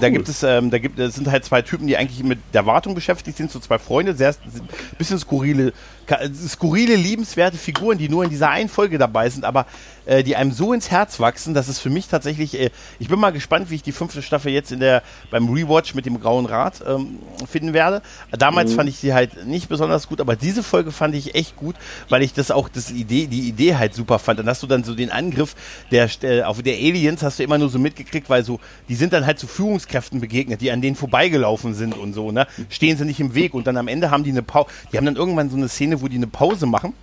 Da 0.00 0.08
gibt 0.08 0.28
es, 0.30 0.42
ähm, 0.42 0.70
da 0.70 0.78
gibt 0.78 0.98
es 0.98 1.16
sind 1.16 1.30
halt 1.30 1.44
zwei 1.44 1.60
Typen, 1.60 1.86
die 1.86 1.98
eigentlich 1.98 2.22
mit 2.22 2.38
der 2.54 2.64
Wartung 2.64 2.94
beschäftigt 2.94 3.36
sind, 3.36 3.50
so 3.50 3.58
zwei 3.58 3.78
Freunde, 3.78 4.14
sehr 4.14 4.34
bisschen 4.96 5.18
skurrile, 5.18 5.74
skurrile, 6.34 6.96
liebenswerte 6.96 7.56
Figuren, 7.56 7.98
die 7.98 8.08
nur 8.08 8.24
in 8.24 8.30
dieser 8.30 8.50
einen 8.50 8.68
Folge 8.68 8.98
dabei 8.98 9.30
sind, 9.30 9.44
aber 9.44 9.66
äh, 10.06 10.24
die 10.24 10.36
einem 10.36 10.52
so 10.52 10.72
ins 10.72 10.90
Herz 10.90 11.20
wachsen, 11.20 11.54
dass 11.54 11.68
es 11.68 11.78
für 11.78 11.90
mich 11.90 12.08
tatsächlich, 12.08 12.58
äh, 12.58 12.70
ich 12.98 13.08
bin 13.08 13.18
mal 13.20 13.30
gespannt, 13.30 13.70
wie 13.70 13.76
ich 13.76 13.82
die 13.82 13.92
fünfte 13.92 14.22
Staffel 14.22 14.52
jetzt 14.52 14.72
in 14.72 14.80
der 14.80 15.02
beim 15.30 15.48
Rewatch 15.48 15.94
mit 15.94 16.06
dem 16.06 16.20
Grauen 16.20 16.46
Rad 16.46 16.82
ähm, 16.86 17.18
finden 17.48 17.72
werde. 17.72 18.02
Damals 18.32 18.74
fand 18.74 18.88
ich 18.88 18.96
sie 18.96 19.14
halt 19.14 19.46
nicht 19.46 19.68
besonders 19.68 20.08
gut, 20.08 20.20
aber 20.20 20.36
diese 20.36 20.62
Folge 20.62 20.90
fand 20.90 21.14
ich 21.14 21.34
echt 21.34 21.56
gut, 21.56 21.76
weil 22.08 22.22
ich 22.22 22.32
das 22.32 22.50
auch 22.50 22.68
das 22.68 22.90
Idee, 22.90 23.26
die 23.26 23.48
Idee 23.48 23.76
halt 23.76 23.94
super 23.94 24.18
fand. 24.18 24.38
Dann 24.38 24.48
hast 24.48 24.62
du 24.62 24.66
dann 24.66 24.84
so 24.84 24.94
den 24.94 25.10
Angriff 25.10 25.54
der 25.90 26.08
äh, 26.22 26.42
auf 26.42 26.62
der 26.62 26.74
Aliens 26.74 27.22
hast 27.22 27.38
du 27.38 27.42
immer 27.42 27.58
nur 27.58 27.68
so 27.68 27.78
mitgekriegt, 27.78 28.28
weil 28.28 28.44
so 28.44 28.58
die 28.88 28.94
sind 28.94 29.12
dann 29.12 29.26
halt 29.26 29.38
zu 29.38 29.46
Führungskräften 29.46 30.20
begegnet, 30.20 30.60
die 30.60 30.70
an 30.70 30.80
denen 30.80 30.96
vorbeigelaufen 30.96 31.74
sind 31.74 31.96
und 31.96 32.14
so, 32.14 32.32
ne? 32.32 32.46
Stehen 32.68 32.96
sie 32.96 33.04
nicht 33.04 33.20
im 33.20 33.34
Weg 33.34 33.54
und 33.54 33.66
dann 33.66 33.76
am 33.76 33.88
Ende 33.88 34.10
haben 34.10 34.24
die 34.24 34.30
eine 34.30 34.42
Pause, 34.42 34.70
die 34.92 34.96
haben 34.96 35.06
dann 35.06 35.16
irgendwann 35.16 35.50
so 35.50 35.56
eine 35.56 35.68
Szene, 35.68 35.99
wo 36.00 36.08
die 36.08 36.16
eine 36.16 36.26
Pause 36.26 36.66
machen 36.66 36.94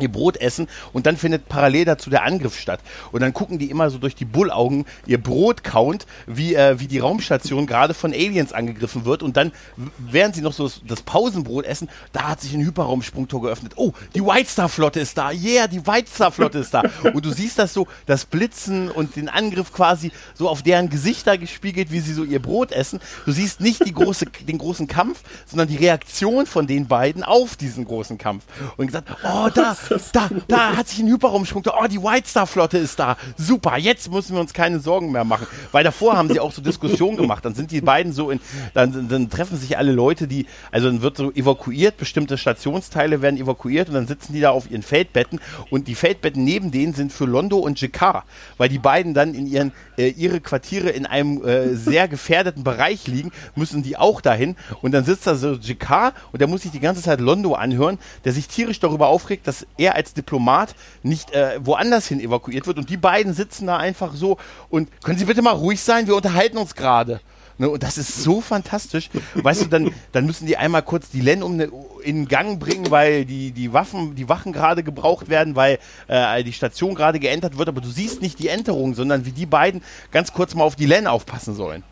ihr 0.00 0.10
Brot 0.10 0.36
essen 0.36 0.68
und 0.92 1.06
dann 1.06 1.16
findet 1.16 1.48
parallel 1.48 1.84
dazu 1.84 2.10
der 2.10 2.24
Angriff 2.24 2.58
statt. 2.58 2.80
Und 3.12 3.20
dann 3.20 3.32
gucken 3.32 3.58
die 3.58 3.70
immer 3.70 3.90
so 3.90 3.98
durch 3.98 4.14
die 4.14 4.24
Bullaugen 4.24 4.84
ihr 5.06 5.22
Brot 5.22 5.64
count, 5.64 6.06
wie, 6.26 6.54
äh, 6.54 6.80
wie 6.80 6.86
die 6.86 6.98
Raumstation 6.98 7.66
gerade 7.66 7.94
von 7.94 8.12
Aliens 8.12 8.52
angegriffen 8.52 9.04
wird 9.04 9.22
und 9.22 9.36
dann, 9.36 9.52
während 9.98 10.34
sie 10.34 10.42
noch 10.42 10.52
so 10.52 10.70
das 10.86 11.02
Pausenbrot 11.02 11.64
essen, 11.64 11.88
da 12.12 12.28
hat 12.28 12.40
sich 12.40 12.54
ein 12.54 12.60
Hyperraumsprungtor 12.60 13.42
geöffnet. 13.42 13.72
Oh, 13.76 13.92
die 14.14 14.24
White 14.24 14.50
Star 14.50 14.68
Flotte 14.68 15.00
ist 15.00 15.16
da. 15.16 15.30
Yeah, 15.30 15.66
die 15.66 15.86
White 15.86 16.10
Star 16.12 16.30
Flotte 16.30 16.58
ist 16.58 16.72
da. 16.74 16.82
Und 17.02 17.24
du 17.24 17.30
siehst 17.30 17.58
das 17.58 17.74
so, 17.74 17.86
das 18.06 18.24
Blitzen 18.24 18.90
und 18.90 19.16
den 19.16 19.28
Angriff 19.28 19.72
quasi 19.72 20.12
so 20.34 20.48
auf 20.48 20.62
deren 20.62 20.88
Gesichter 20.88 21.38
gespiegelt, 21.38 21.90
wie 21.90 22.00
sie 22.00 22.12
so 22.12 22.24
ihr 22.24 22.40
Brot 22.40 22.72
essen. 22.72 23.00
Du 23.24 23.32
siehst 23.32 23.60
nicht 23.60 23.84
die 23.84 23.92
große, 23.92 24.26
den 24.46 24.58
großen 24.58 24.86
Kampf, 24.86 25.22
sondern 25.46 25.68
die 25.68 25.76
Reaktion 25.76 26.46
von 26.46 26.66
den 26.66 26.86
beiden 26.86 27.22
auf 27.22 27.56
diesen 27.56 27.84
großen 27.84 28.18
Kampf. 28.18 28.44
Und 28.76 28.86
gesagt, 28.86 29.10
oh, 29.24 29.48
da, 29.54 29.76
da, 30.12 30.28
da 30.46 30.76
hat 30.76 30.88
sich 30.88 31.00
ein 31.00 31.08
Hyperraumsprung. 31.08 31.64
Oh, 31.66 31.86
die 31.86 32.02
White 32.02 32.28
Star 32.28 32.46
Flotte 32.46 32.78
ist 32.78 32.98
da. 32.98 33.16
Super, 33.36 33.76
jetzt 33.76 34.10
müssen 34.10 34.34
wir 34.34 34.40
uns 34.40 34.52
keine 34.52 34.80
Sorgen 34.80 35.12
mehr 35.12 35.24
machen. 35.24 35.46
Weil 35.72 35.84
davor 35.84 36.16
haben 36.16 36.28
sie 36.28 36.40
auch 36.40 36.52
so 36.52 36.62
Diskussionen 36.62 37.16
gemacht. 37.16 37.44
Dann 37.44 37.54
sind 37.54 37.70
die 37.70 37.80
beiden 37.80 38.12
so 38.12 38.30
in, 38.30 38.40
dann, 38.74 39.08
dann 39.08 39.30
treffen 39.30 39.58
sich 39.58 39.78
alle 39.78 39.92
Leute, 39.92 40.26
die, 40.26 40.46
also 40.70 40.88
dann 40.88 41.02
wird 41.02 41.16
so 41.16 41.30
evakuiert, 41.32 41.96
bestimmte 41.96 42.38
Stationsteile 42.38 43.22
werden 43.22 43.38
evakuiert 43.38 43.88
und 43.88 43.94
dann 43.94 44.06
sitzen 44.06 44.32
die 44.32 44.40
da 44.40 44.50
auf 44.50 44.70
ihren 44.70 44.82
Feldbetten 44.82 45.40
und 45.70 45.88
die 45.88 45.94
Feldbetten 45.94 46.44
neben 46.44 46.70
denen 46.70 46.94
sind 46.94 47.12
für 47.12 47.24
Londo 47.24 47.58
und 47.58 47.80
Jakar, 47.80 48.24
weil 48.56 48.68
die 48.68 48.78
beiden 48.78 49.14
dann 49.14 49.34
in 49.34 49.46
ihren, 49.46 49.72
äh, 49.96 50.08
ihre 50.08 50.40
Quartiere 50.40 50.90
in 50.90 51.06
einem 51.06 51.44
äh, 51.44 51.74
sehr 51.74 52.08
gefährdeten 52.08 52.64
Bereich 52.64 53.06
liegen, 53.06 53.32
müssen 53.54 53.82
die 53.82 53.96
auch 53.96 54.20
dahin 54.20 54.56
und 54.82 54.92
dann 54.92 55.04
sitzt 55.04 55.26
da 55.26 55.34
so 55.34 55.54
Jakar 55.54 56.12
und 56.32 56.40
der 56.40 56.48
muss 56.48 56.62
sich 56.62 56.70
die 56.70 56.80
ganze 56.80 57.02
Zeit 57.02 57.20
Londo 57.20 57.54
anhören, 57.54 57.98
der 58.24 58.32
sich 58.32 58.48
tierisch 58.48 58.80
darüber 58.80 59.08
aufregt, 59.08 59.46
dass 59.46 59.66
er 59.78 59.94
als 59.94 60.14
Diplomat 60.14 60.74
nicht 61.02 61.30
äh, 61.32 61.58
woanders 61.62 62.08
hin 62.08 62.20
evakuiert 62.20 62.66
wird. 62.66 62.78
Und 62.78 62.90
die 62.90 62.96
beiden 62.96 63.32
sitzen 63.32 63.66
da 63.66 63.76
einfach 63.76 64.14
so 64.14 64.38
und 64.68 64.88
können 65.02 65.18
Sie 65.18 65.24
bitte 65.24 65.42
mal 65.42 65.52
ruhig 65.52 65.80
sein? 65.80 66.06
Wir 66.06 66.16
unterhalten 66.16 66.58
uns 66.58 66.74
gerade. 66.74 67.20
Ne, 67.60 67.68
und 67.68 67.82
das 67.82 67.98
ist 67.98 68.22
so 68.22 68.40
fantastisch. 68.40 69.10
Weißt 69.34 69.62
du, 69.62 69.66
dann, 69.66 69.92
dann 70.12 70.26
müssen 70.26 70.46
die 70.46 70.56
einmal 70.56 70.82
kurz 70.82 71.10
die 71.10 71.20
Len 71.20 71.42
um 71.42 71.56
ne, 71.56 71.68
in 72.04 72.28
Gang 72.28 72.60
bringen, 72.60 72.88
weil 72.92 73.24
die, 73.24 73.50
die 73.50 73.72
Waffen, 73.72 74.14
die 74.14 74.28
Wachen 74.28 74.52
gerade 74.52 74.84
gebraucht 74.84 75.28
werden, 75.28 75.56
weil 75.56 75.80
äh, 76.06 76.44
die 76.44 76.52
Station 76.52 76.94
gerade 76.94 77.18
geentert 77.18 77.58
wird, 77.58 77.68
aber 77.68 77.80
du 77.80 77.88
siehst 77.88 78.22
nicht 78.22 78.38
die 78.38 78.46
Enterung, 78.46 78.94
sondern 78.94 79.26
wie 79.26 79.32
die 79.32 79.46
beiden 79.46 79.82
ganz 80.12 80.32
kurz 80.32 80.54
mal 80.54 80.62
auf 80.62 80.76
die 80.76 80.86
Len 80.86 81.08
aufpassen 81.08 81.56
sollen. 81.56 81.82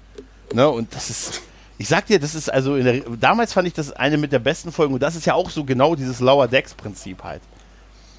Ne, 0.55 0.69
und 0.69 0.95
das 0.95 1.11
ist. 1.11 1.43
Ich 1.79 1.89
sag 1.89 2.07
dir, 2.07 2.19
das 2.19 2.35
ist 2.35 2.51
also 2.51 2.79
der, 2.79 3.03
damals 3.21 3.53
fand 3.53 3.69
ich 3.69 3.75
das 3.75 3.93
eine 3.93 4.17
mit 4.17 4.33
der 4.33 4.39
besten 4.39 4.73
Folgen 4.73 4.95
und 4.95 5.03
das 5.03 5.15
ist 5.17 5.27
ja 5.27 5.35
auch 5.35 5.51
so 5.51 5.65
genau 5.65 5.95
dieses 5.95 6.21
Lower 6.21 6.49
Decks 6.49 6.75
Prinzip 6.75 7.23
halt. 7.25 7.43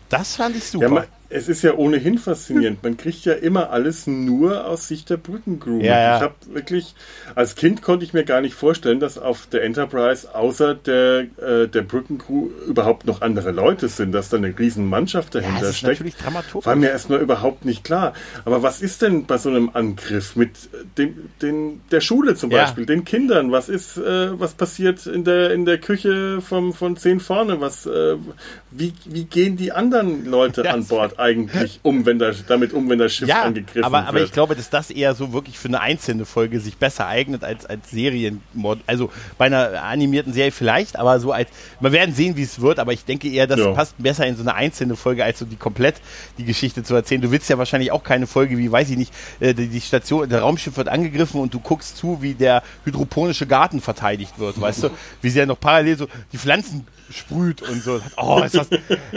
Das 0.09 0.35
fand 0.35 0.55
ich 0.55 0.63
super. 0.63 0.87
Ja, 0.87 1.05
es 1.29 1.49
ist 1.49 1.61
ja 1.61 1.73
ohnehin 1.73 2.17
faszinierend. 2.17 2.83
Man 2.83 2.95
kriegt 2.95 3.25
ja 3.25 3.33
immer 3.33 3.71
alles 3.71 4.07
nur 4.07 4.65
aus 4.65 4.87
Sicht 4.87 5.09
der 5.09 5.17
Brückencrew. 5.17 5.81
Ja, 5.81 5.99
ja. 5.99 6.15
Ich 6.17 6.21
habe 6.23 6.35
wirklich, 6.53 6.95
als 7.35 7.55
Kind 7.55 7.81
konnte 7.81 8.05
ich 8.05 8.13
mir 8.13 8.23
gar 8.23 8.39
nicht 8.39 8.53
vorstellen, 8.53 8.99
dass 8.99 9.17
auf 9.17 9.47
der 9.47 9.63
Enterprise 9.63 10.33
außer 10.33 10.75
der, 10.75 11.27
äh, 11.41 11.67
der 11.67 11.81
Brückencrew 11.81 12.47
überhaupt 12.67 13.05
noch 13.05 13.21
andere 13.21 13.51
Leute 13.51 13.89
sind, 13.89 14.13
dass 14.13 14.29
da 14.29 14.37
eine 14.37 14.57
riesen 14.57 14.85
Mannschaft 14.85 15.35
dahinter 15.35 15.55
ja, 15.55 15.61
das 15.61 15.69
ist 15.71 15.77
steckt. 15.79 16.65
War 16.65 16.75
mir 16.75 16.89
erstmal 16.89 17.19
überhaupt 17.19 17.65
nicht 17.65 17.83
klar. 17.83 18.13
Aber 18.45 18.63
was 18.63 18.81
ist 18.81 19.01
denn 19.01 19.25
bei 19.25 19.37
so 19.37 19.49
einem 19.49 19.69
Angriff 19.73 20.37
mit 20.37 20.51
dem, 20.97 21.29
den, 21.41 21.81
der 21.91 22.01
Schule 22.01 22.35
zum. 22.35 22.49
Beispiel, 22.49 22.85
den 22.85 23.03
Kindern? 23.03 23.51
Was 23.51 23.67
ist, 23.67 23.97
äh, 23.97 24.39
was 24.39 24.53
passiert 24.53 25.05
in 25.05 25.25
der, 25.25 25.51
in 25.51 25.65
der 25.65 25.77
Küche 25.77 26.39
vom, 26.41 26.73
von 26.73 26.95
10 26.95 27.19
vorne? 27.19 27.59
Was, 27.59 27.85
äh, 27.85 28.15
wie, 28.71 28.93
wie 29.05 29.25
gehen 29.25 29.57
die 29.57 29.73
anderen 29.73 30.25
Leute 30.25 30.69
an 30.69 30.85
Bord 30.85 31.16
eigentlich 31.17 31.79
um, 31.83 32.05
wenn 32.05 32.19
das, 32.19 32.45
damit 32.45 32.73
um, 32.73 32.89
wenn 32.89 32.99
das 32.99 33.13
Schiff 33.13 33.27
ja, 33.27 33.43
angegriffen 33.43 33.83
aber, 33.83 33.99
wird? 33.99 34.07
aber 34.07 34.21
ich 34.21 34.31
glaube, 34.31 34.55
dass 34.55 34.69
das 34.69 34.91
eher 34.91 35.15
so 35.15 35.33
wirklich 35.33 35.57
für 35.57 35.67
eine 35.67 35.81
einzelne 35.81 36.25
Folge 36.25 36.59
sich 36.59 36.77
besser 36.77 37.07
eignet 37.07 37.43
als 37.43 37.65
als 37.65 37.91
Serienmod. 37.91 38.79
Also 38.87 39.11
bei 39.37 39.45
einer 39.45 39.83
animierten 39.83 40.33
Serie 40.33 40.51
vielleicht, 40.51 40.97
aber 40.97 41.19
so 41.19 41.31
als 41.31 41.49
wir 41.79 41.91
werden 41.91 42.13
sehen, 42.13 42.37
wie 42.37 42.43
es 42.43 42.61
wird. 42.61 42.79
Aber 42.79 42.93
ich 42.93 43.05
denke 43.05 43.29
eher, 43.29 43.47
das 43.47 43.59
Ja. 43.59 43.71
passt 43.71 43.95
besser 43.97 44.25
in 44.25 44.35
so 44.35 44.41
eine 44.41 44.53
einzelne 44.55 44.95
Folge, 44.95 45.23
als 45.23 45.39
so 45.39 45.45
die 45.45 45.55
komplett 45.55 45.95
die 46.37 46.45
Geschichte 46.45 46.83
zu 46.83 46.95
erzählen. 46.95 47.21
Du 47.21 47.31
willst 47.31 47.49
ja 47.49 47.57
wahrscheinlich 47.57 47.91
auch 47.91 48.03
keine 48.03 48.27
Folge 48.27 48.57
wie, 48.57 48.71
weiß 48.71 48.89
ich 48.89 48.97
nicht, 48.97 49.13
äh, 49.39 49.53
die, 49.53 49.67
die 49.67 49.81
Station, 49.81 50.29
der 50.29 50.41
Raumschiff 50.41 50.77
wird 50.77 50.87
angegriffen 50.89 51.41
und 51.41 51.53
du 51.53 51.59
guckst 51.59 51.97
zu, 51.97 52.21
wie 52.21 52.33
der 52.33 52.63
hydroponische 52.85 53.47
Garten 53.47 53.81
verteidigt 53.81 54.37
wird, 54.39 54.59
weißt 54.59 54.83
du? 54.83 54.89
Wie 55.21 55.29
sie 55.29 55.39
ja 55.39 55.45
noch 55.45 55.59
parallel 55.59 55.97
so 55.97 56.07
die 56.31 56.37
Pflanzen 56.37 56.85
sprüht 57.11 57.61
und 57.61 57.81
so. 57.83 58.01
Oh, 58.17 58.41
ist 58.43 58.55
das. 58.55 58.67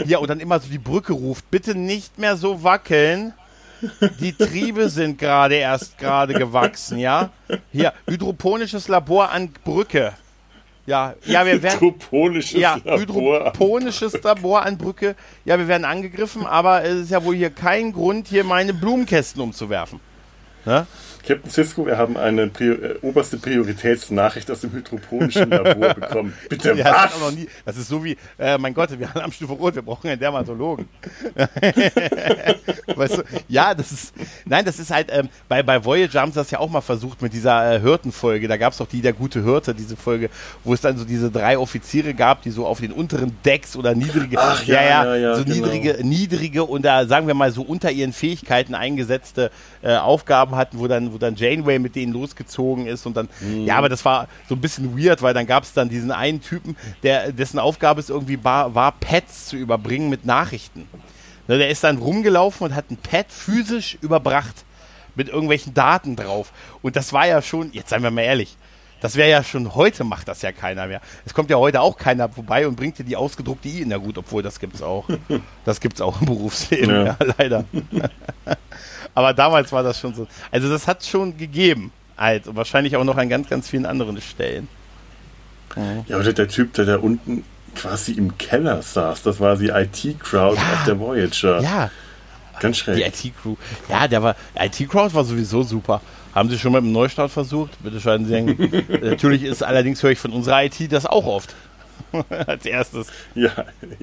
Ja, 0.05 0.19
und 0.19 0.29
dann 0.29 0.39
immer 0.39 0.59
so 0.59 0.69
die 0.69 0.77
Brücke 0.77 1.13
ruft, 1.13 1.49
bitte 1.51 1.75
nicht 1.75 2.17
mehr 2.19 2.37
so 2.37 2.63
wackeln. 2.63 3.33
Die 4.19 4.33
Triebe 4.33 4.89
sind 4.89 5.17
gerade 5.17 5.55
erst 5.55 5.97
gerade 5.97 6.33
gewachsen, 6.33 6.99
ja? 6.99 7.31
Hier, 7.71 7.93
hydroponisches 8.07 8.87
Labor 8.87 9.31
an 9.31 9.49
Brücke. 9.63 10.13
Ja, 10.85 11.13
ja, 11.25 11.45
wir 11.45 11.61
werden. 11.63 11.79
Hydroponisches 11.79 12.59
Ja, 12.59 12.75
Labor. 12.83 12.99
hydroponisches 12.99 14.21
Labor 14.21 14.63
an 14.63 14.77
Brücke. 14.77 15.15
Ja, 15.45 15.57
wir 15.57 15.67
werden 15.67 15.85
angegriffen, 15.85 16.45
aber 16.45 16.83
es 16.83 17.01
ist 17.01 17.11
ja 17.11 17.23
wohl 17.23 17.35
hier 17.35 17.49
kein 17.49 17.91
Grund, 17.91 18.27
hier 18.27 18.43
meine 18.43 18.73
Blumenkästen 18.73 19.41
umzuwerfen. 19.41 19.99
Ne? 20.65 20.85
Captain 21.25 21.49
Cisco, 21.49 21.85
wir 21.85 21.97
haben 21.97 22.17
eine 22.17 22.47
Prior 22.47 22.81
äh, 22.81 22.95
oberste 23.01 23.37
Prioritätsnachricht 23.37 24.49
aus 24.49 24.61
dem 24.61 24.71
hydroponischen 24.71 25.49
Labor 25.49 25.93
bekommen. 25.93 26.33
Bitte 26.49 26.73
Ja, 26.73 26.91
das, 26.91 27.13
was? 27.13 27.19
noch 27.19 27.31
nie, 27.31 27.47
das 27.65 27.77
ist 27.77 27.87
so 27.87 28.03
wie, 28.03 28.17
äh, 28.37 28.57
mein 28.57 28.73
Gott, 28.73 28.97
wir 28.97 29.13
haben 29.13 29.31
Stufe 29.31 29.53
Rot, 29.53 29.75
wir 29.75 29.81
brauchen 29.81 30.09
einen 30.09 30.19
Dermatologen. 30.19 30.87
weißt 32.95 33.17
du, 33.17 33.23
ja, 33.47 33.73
das 33.73 33.91
ist, 33.91 34.13
nein, 34.45 34.65
das 34.65 34.79
ist 34.79 34.91
halt, 34.91 35.09
ähm, 35.11 35.29
bei, 35.47 35.63
bei 35.63 35.83
Voyager 35.83 36.21
haben 36.21 36.31
sie 36.31 36.39
das 36.39 36.51
ja 36.51 36.59
auch 36.59 36.69
mal 36.69 36.81
versucht 36.81 37.21
mit 37.21 37.33
dieser 37.33 37.75
äh, 37.75 37.79
Hirtenfolge. 37.79 38.47
Da 38.47 38.57
gab 38.57 38.73
es 38.73 38.79
doch 38.79 38.87
die, 38.87 39.01
der 39.01 39.13
gute 39.13 39.43
Hirte, 39.43 39.73
diese 39.75 39.95
Folge, 39.95 40.29
wo 40.63 40.73
es 40.73 40.81
dann 40.81 40.97
so 40.97 41.05
diese 41.05 41.31
drei 41.31 41.57
Offiziere 41.57 42.13
gab, 42.13 42.41
die 42.41 42.51
so 42.51 42.65
auf 42.65 42.79
den 42.79 42.91
unteren 42.91 43.37
Decks 43.45 43.75
oder 43.75 43.95
niedrige, 43.95 44.37
Ach, 44.39 44.63
ja, 44.65 44.81
ja, 44.81 45.15
ja, 45.15 45.35
so 45.35 45.43
genau. 45.43 45.67
niedrige, 45.67 46.05
niedrige 46.05 46.63
und 46.63 46.83
da 46.83 47.05
sagen 47.05 47.27
wir 47.27 47.33
mal 47.33 47.51
so 47.51 47.61
unter 47.61 47.91
ihren 47.91 48.13
Fähigkeiten 48.13 48.75
eingesetzte 48.75 49.51
äh, 49.83 49.95
Aufgaben 49.95 50.55
hatten, 50.55 50.79
wo 50.79 50.87
dann, 50.87 51.13
wo 51.13 51.17
dann 51.17 51.35
Janeway 51.35 51.79
mit 51.79 51.95
denen 51.95 52.13
losgezogen 52.13 52.85
ist 52.87 53.05
und 53.05 53.17
dann, 53.17 53.29
Mhm. 53.41 53.65
ja, 53.65 53.77
aber 53.77 53.89
das 53.89 54.05
war 54.05 54.27
so 54.47 54.55
ein 54.55 54.61
bisschen 54.61 54.97
weird, 54.97 55.21
weil 55.21 55.33
dann 55.33 55.47
gab 55.47 55.63
es 55.63 55.73
dann 55.73 55.89
diesen 55.89 56.11
einen 56.11 56.41
Typen, 56.41 56.75
der, 57.03 57.31
dessen 57.31 57.59
Aufgabe 57.59 57.99
es 57.99 58.09
irgendwie 58.09 58.43
war, 58.43 58.75
war, 58.75 58.91
Pads 58.93 59.47
zu 59.47 59.55
überbringen 59.57 60.09
mit 60.09 60.25
Nachrichten. 60.25 60.87
Ne, 61.47 61.57
der 61.57 61.69
ist 61.69 61.83
dann 61.83 61.97
rumgelaufen 61.97 62.67
und 62.67 62.75
hat 62.75 62.91
ein 62.91 62.97
Pad 62.97 63.25
physisch 63.29 63.97
überbracht 64.01 64.63
mit 65.15 65.27
irgendwelchen 65.27 65.73
Daten 65.73 66.15
drauf. 66.15 66.53
Und 66.83 66.95
das 66.95 67.11
war 67.13 67.27
ja 67.27 67.41
schon, 67.41 67.71
jetzt 67.73 67.89
seien 67.89 68.03
wir 68.03 68.11
mal 68.11 68.21
ehrlich, 68.21 68.55
das 69.01 69.15
wäre 69.15 69.31
ja 69.31 69.43
schon, 69.43 69.73
heute 69.73 70.03
macht 70.03 70.27
das 70.27 70.43
ja 70.43 70.51
keiner 70.51 70.85
mehr. 70.85 71.01
Es 71.25 71.33
kommt 71.33 71.49
ja 71.49 71.57
heute 71.57 71.81
auch 71.81 71.97
keiner 71.97 72.29
vorbei 72.29 72.67
und 72.67 72.75
bringt 72.75 72.99
dir 72.99 73.03
die 73.03 73.15
ausgedruckte 73.15 73.67
I. 73.67 73.83
Na 73.87 73.97
gut, 73.97 74.15
obwohl 74.19 74.43
das 74.43 74.59
gibt's 74.59 74.83
auch. 74.83 75.05
Das 75.65 75.79
gibt's 75.81 76.01
auch 76.01 76.21
im 76.21 76.27
Berufsleben, 76.27 76.89
ja, 76.95 77.03
Ja. 77.05 77.17
leider. 77.39 77.65
Aber 79.15 79.33
damals 79.33 79.71
war 79.71 79.83
das 79.83 79.99
schon 79.99 80.13
so. 80.13 80.27
Also 80.51 80.69
das 80.69 80.87
hat 80.87 81.05
schon 81.05 81.37
gegeben. 81.37 81.91
Halt. 82.17 82.47
Und 82.47 82.55
wahrscheinlich 82.55 82.95
auch 82.95 83.03
noch 83.03 83.17
an 83.17 83.29
ganz, 83.29 83.49
ganz 83.49 83.67
vielen 83.69 83.85
anderen 83.85 84.19
Stellen. 84.21 84.67
Ja, 86.07 86.17
oder 86.17 86.33
der 86.33 86.47
Typ, 86.49 86.73
der 86.73 86.85
da 86.85 86.97
unten 86.97 87.43
quasi 87.75 88.11
im 88.11 88.37
Keller 88.37 88.81
saß, 88.81 89.23
das 89.23 89.39
war 89.39 89.55
die 89.55 89.69
IT-Crowd 89.69 90.57
Ja. 90.57 90.73
auf 90.73 90.83
der 90.85 90.99
Voyager. 90.99 91.61
Ja, 91.61 91.89
Ganz 92.59 92.77
die 92.77 92.83
schräg. 92.83 93.07
IT-Crew. 93.25 93.55
Ja, 93.89 94.07
der 94.07 94.21
war, 94.21 94.35
IT-Crowd 94.59 95.13
war 95.13 95.23
sowieso 95.23 95.63
super. 95.63 96.01
Haben 96.35 96.49
Sie 96.49 96.59
schon 96.59 96.73
mal 96.73 96.81
mit 96.81 96.89
dem 96.89 96.93
Neustart 96.93 97.31
versucht? 97.31 97.71
Bitte 97.81 97.99
scheinen 98.01 98.25
Sie. 98.25 98.83
Natürlich 99.01 99.43
ist 99.43 99.63
allerdings, 99.63 100.03
höre 100.03 100.11
ich 100.11 100.19
von 100.19 100.31
unserer 100.33 100.63
IT 100.65 100.91
das 100.91 101.05
auch 101.05 101.25
oft. 101.25 101.55
Als 102.47 102.65
erstes. 102.65 103.07
Ja, 103.35 103.51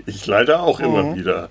ich 0.07 0.27
leider 0.27 0.63
auch 0.63 0.79
Mhm. 0.81 0.85
immer 0.87 1.17
wieder. 1.17 1.49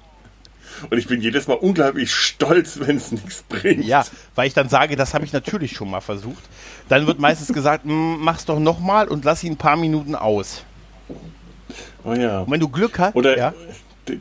Und 0.89 0.97
ich 0.97 1.07
bin 1.07 1.21
jedes 1.21 1.47
Mal 1.47 1.55
unglaublich 1.55 2.13
stolz, 2.13 2.79
wenn 2.79 2.97
es 2.97 3.11
nichts 3.11 3.43
bringt. 3.47 3.85
Ja, 3.85 4.05
weil 4.35 4.47
ich 4.47 4.53
dann 4.53 4.69
sage, 4.69 4.95
das 4.95 5.13
habe 5.13 5.25
ich 5.25 5.33
natürlich 5.33 5.73
schon 5.73 5.89
mal 5.89 6.01
versucht. 6.01 6.43
Dann 6.89 7.07
wird 7.07 7.19
meistens 7.19 7.53
gesagt, 7.53 7.85
"Mm, 7.85 8.15
mach's 8.19 8.45
doch 8.45 8.59
nochmal 8.59 9.07
und 9.07 9.25
lass 9.25 9.43
ihn 9.43 9.53
ein 9.53 9.57
paar 9.57 9.75
Minuten 9.75 10.15
aus. 10.15 10.63
Oh 12.03 12.13
ja. 12.13 12.41
Und 12.41 12.51
wenn 12.51 12.59
du 12.59 12.69
Glück 12.69 12.99
hast, 12.99 13.15
Oder 13.15 13.37
ja, 13.37 13.53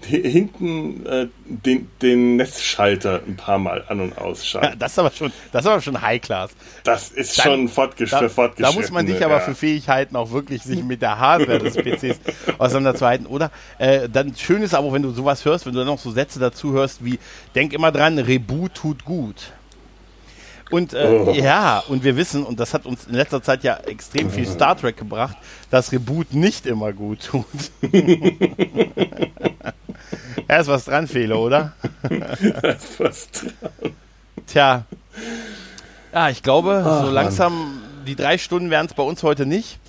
hinten 0.03 1.07
äh, 1.07 1.29
den, 1.47 1.89
den 2.03 2.37
Netzschalter 2.37 3.21
ein 3.27 3.37
paar 3.37 3.59
Mal 3.59 3.85
an- 3.89 4.01
und 4.01 4.19
ausschalten. 4.19 4.79
das 4.79 4.93
ist 4.93 4.99
aber 4.99 5.11
schon, 5.11 5.33
das 5.53 5.65
ist 5.65 5.71
aber 5.71 5.81
schon 5.81 6.01
High 6.03 6.21
Class. 6.21 6.51
Das 6.85 7.11
ist 7.11 7.39
Dann- 7.39 7.45
schon 7.45 7.69
fortgesch 7.69 8.11
Da, 8.11 8.29
da 8.59 8.73
muss 8.73 8.91
man 8.91 9.07
sich 9.07 9.25
aber 9.25 9.35
ja. 9.35 9.41
für 9.41 9.55
Fähigkeiten 9.55 10.17
auch 10.17 10.31
wirklich 10.31 10.63
sich 10.63 10.83
mit 10.83 11.03
der 11.03 11.19
Hardware 11.19 11.59
des 11.59 11.75
PCs 11.75 12.19
auseinanderzuhalten. 12.59 13.27
Oder 13.27 13.51
äh, 13.79 14.09
dann 14.09 14.35
schön 14.37 14.63
ist 14.63 14.75
aber, 14.75 14.93
wenn 14.93 15.03
du 15.03 15.11
sowas 15.11 15.45
hörst, 15.45 15.67
wenn 15.67 15.73
du 15.73 15.79
dann 15.81 15.89
noch 15.89 15.99
so 15.99 16.11
Sätze 16.11 16.39
dazu 16.39 16.73
hörst 16.73 17.05
wie, 17.05 17.19
denk 17.55 17.73
immer 17.73 17.93
dran, 17.93 18.19
Reboot 18.19 18.75
tut 18.75 19.05
gut. 19.05 19.53
Und 20.71 20.95
äh, 20.95 21.07
Oh. 21.27 21.33
ja, 21.33 21.83
und 21.89 22.03
wir 22.05 22.17
wissen, 22.17 22.43
und 22.45 22.59
das 22.59 22.75
hat 22.75 22.87
uns 22.87 23.07
in 23.07 23.15
letzter 23.15 23.43
Zeit 23.43 23.63
ja 23.63 23.77
extrem 23.77 24.31
viel 24.31 24.47
Star 24.47 24.77
Trek 24.77 24.97
gebracht, 24.97 25.37
dass 25.71 25.93
Reboot 25.93 26.35
nicht 26.35 26.67
immer 26.67 26.93
gut 26.93 27.25
tut. 27.25 27.47
Da 30.49 30.59
ist 30.59 30.69
was 30.69 30.85
dran, 30.85 31.09
Fehler, 31.09 31.41
oder? 31.41 31.73
da 32.09 32.69
ist 32.71 33.01
was 33.01 33.29
dran. 33.33 33.93
Tja. 34.47 34.85
Ja, 36.13 36.29
ich 36.31 36.43
glaube, 36.43 36.85
Ach, 36.87 37.05
so 37.05 37.11
langsam, 37.11 37.53
Mann. 37.59 37.81
die 38.07 38.15
drei 38.15 38.39
Stunden 38.39 38.71
werden 38.71 38.87
es 38.87 38.95
bei 38.95 39.03
uns 39.03 39.25
heute 39.25 39.45
nicht. 39.45 39.81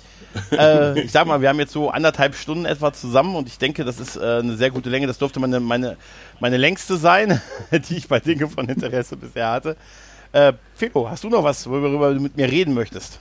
äh, 0.50 0.98
ich 1.04 1.12
sag 1.12 1.26
mal, 1.28 1.40
wir 1.40 1.48
haben 1.48 1.60
jetzt 1.60 1.72
so 1.72 1.90
anderthalb 1.90 2.34
Stunden 2.34 2.64
etwa 2.64 2.92
zusammen 2.92 3.36
und 3.36 3.46
ich 3.46 3.58
denke, 3.58 3.84
das 3.84 4.00
ist 4.00 4.16
äh, 4.16 4.38
eine 4.40 4.56
sehr 4.56 4.70
gute 4.72 4.90
Länge. 4.90 5.06
Das 5.06 5.18
durfte 5.18 5.38
meine, 5.38 5.60
meine, 5.60 5.96
meine 6.40 6.56
längste 6.56 6.96
sein, 6.96 7.40
die 7.88 7.96
ich 7.96 8.08
bei 8.08 8.18
Dinge 8.18 8.48
von 8.48 8.68
Interesse 8.68 9.16
bisher 9.16 9.50
hatte. 9.52 9.76
Äh, 10.32 10.52
Feko, 10.74 11.08
hast 11.08 11.24
du 11.24 11.28
noch 11.28 11.42
was, 11.42 11.68
worüber 11.68 12.12
du 12.12 12.20
mit 12.20 12.36
mir 12.36 12.50
reden 12.50 12.74
möchtest? 12.74 13.20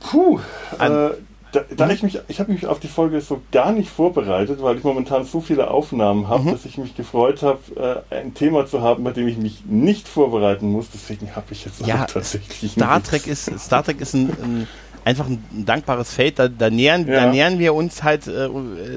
Puh, 0.00 0.38
äh, 0.78 1.10
da, 1.52 1.60
da 1.74 1.86
mhm. 1.86 1.90
ich 1.92 2.02
mich, 2.02 2.20
ich 2.28 2.40
habe 2.40 2.52
mich 2.52 2.66
auf 2.66 2.78
die 2.78 2.88
Folge 2.88 3.20
so 3.20 3.40
gar 3.52 3.72
nicht 3.72 3.88
vorbereitet, 3.88 4.62
weil 4.62 4.76
ich 4.76 4.84
momentan 4.84 5.24
so 5.24 5.40
viele 5.40 5.70
Aufnahmen 5.70 6.28
habe, 6.28 6.44
mhm. 6.44 6.52
dass 6.52 6.64
ich 6.66 6.76
mich 6.76 6.94
gefreut 6.94 7.42
habe, 7.42 8.04
äh, 8.10 8.14
ein 8.14 8.34
Thema 8.34 8.66
zu 8.66 8.82
haben, 8.82 9.02
bei 9.02 9.12
dem 9.12 9.26
ich 9.26 9.38
mich 9.38 9.64
nicht 9.64 10.08
vorbereiten 10.08 10.70
muss. 10.70 10.86
Deswegen 10.92 11.34
habe 11.34 11.46
ich 11.50 11.64
jetzt 11.64 11.86
ja, 11.86 12.04
tatsächlich 12.04 12.72
Star 12.72 13.02
Trek 13.02 13.26
ist 13.26 13.50
Star 13.58 13.82
Trek 13.82 14.00
ist 14.00 14.14
ein, 14.14 14.28
ein 14.28 14.68
einfach 15.04 15.26
ein, 15.26 15.42
ein, 15.52 15.64
dankbares 15.64 16.12
Feld. 16.12 16.38
Da, 16.38 16.48
da 16.48 16.70
nähern, 16.70 17.06
ja. 17.06 17.24
da 17.24 17.30
nähern 17.30 17.58
wir 17.58 17.74
uns 17.74 18.02
halt, 18.02 18.26
äh, 18.26 18.48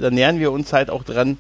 da 0.02 0.12
nähern 0.12 0.40
wir 0.40 0.52
uns 0.52 0.74
halt 0.74 0.90
auch 0.90 1.04
dran. 1.04 1.38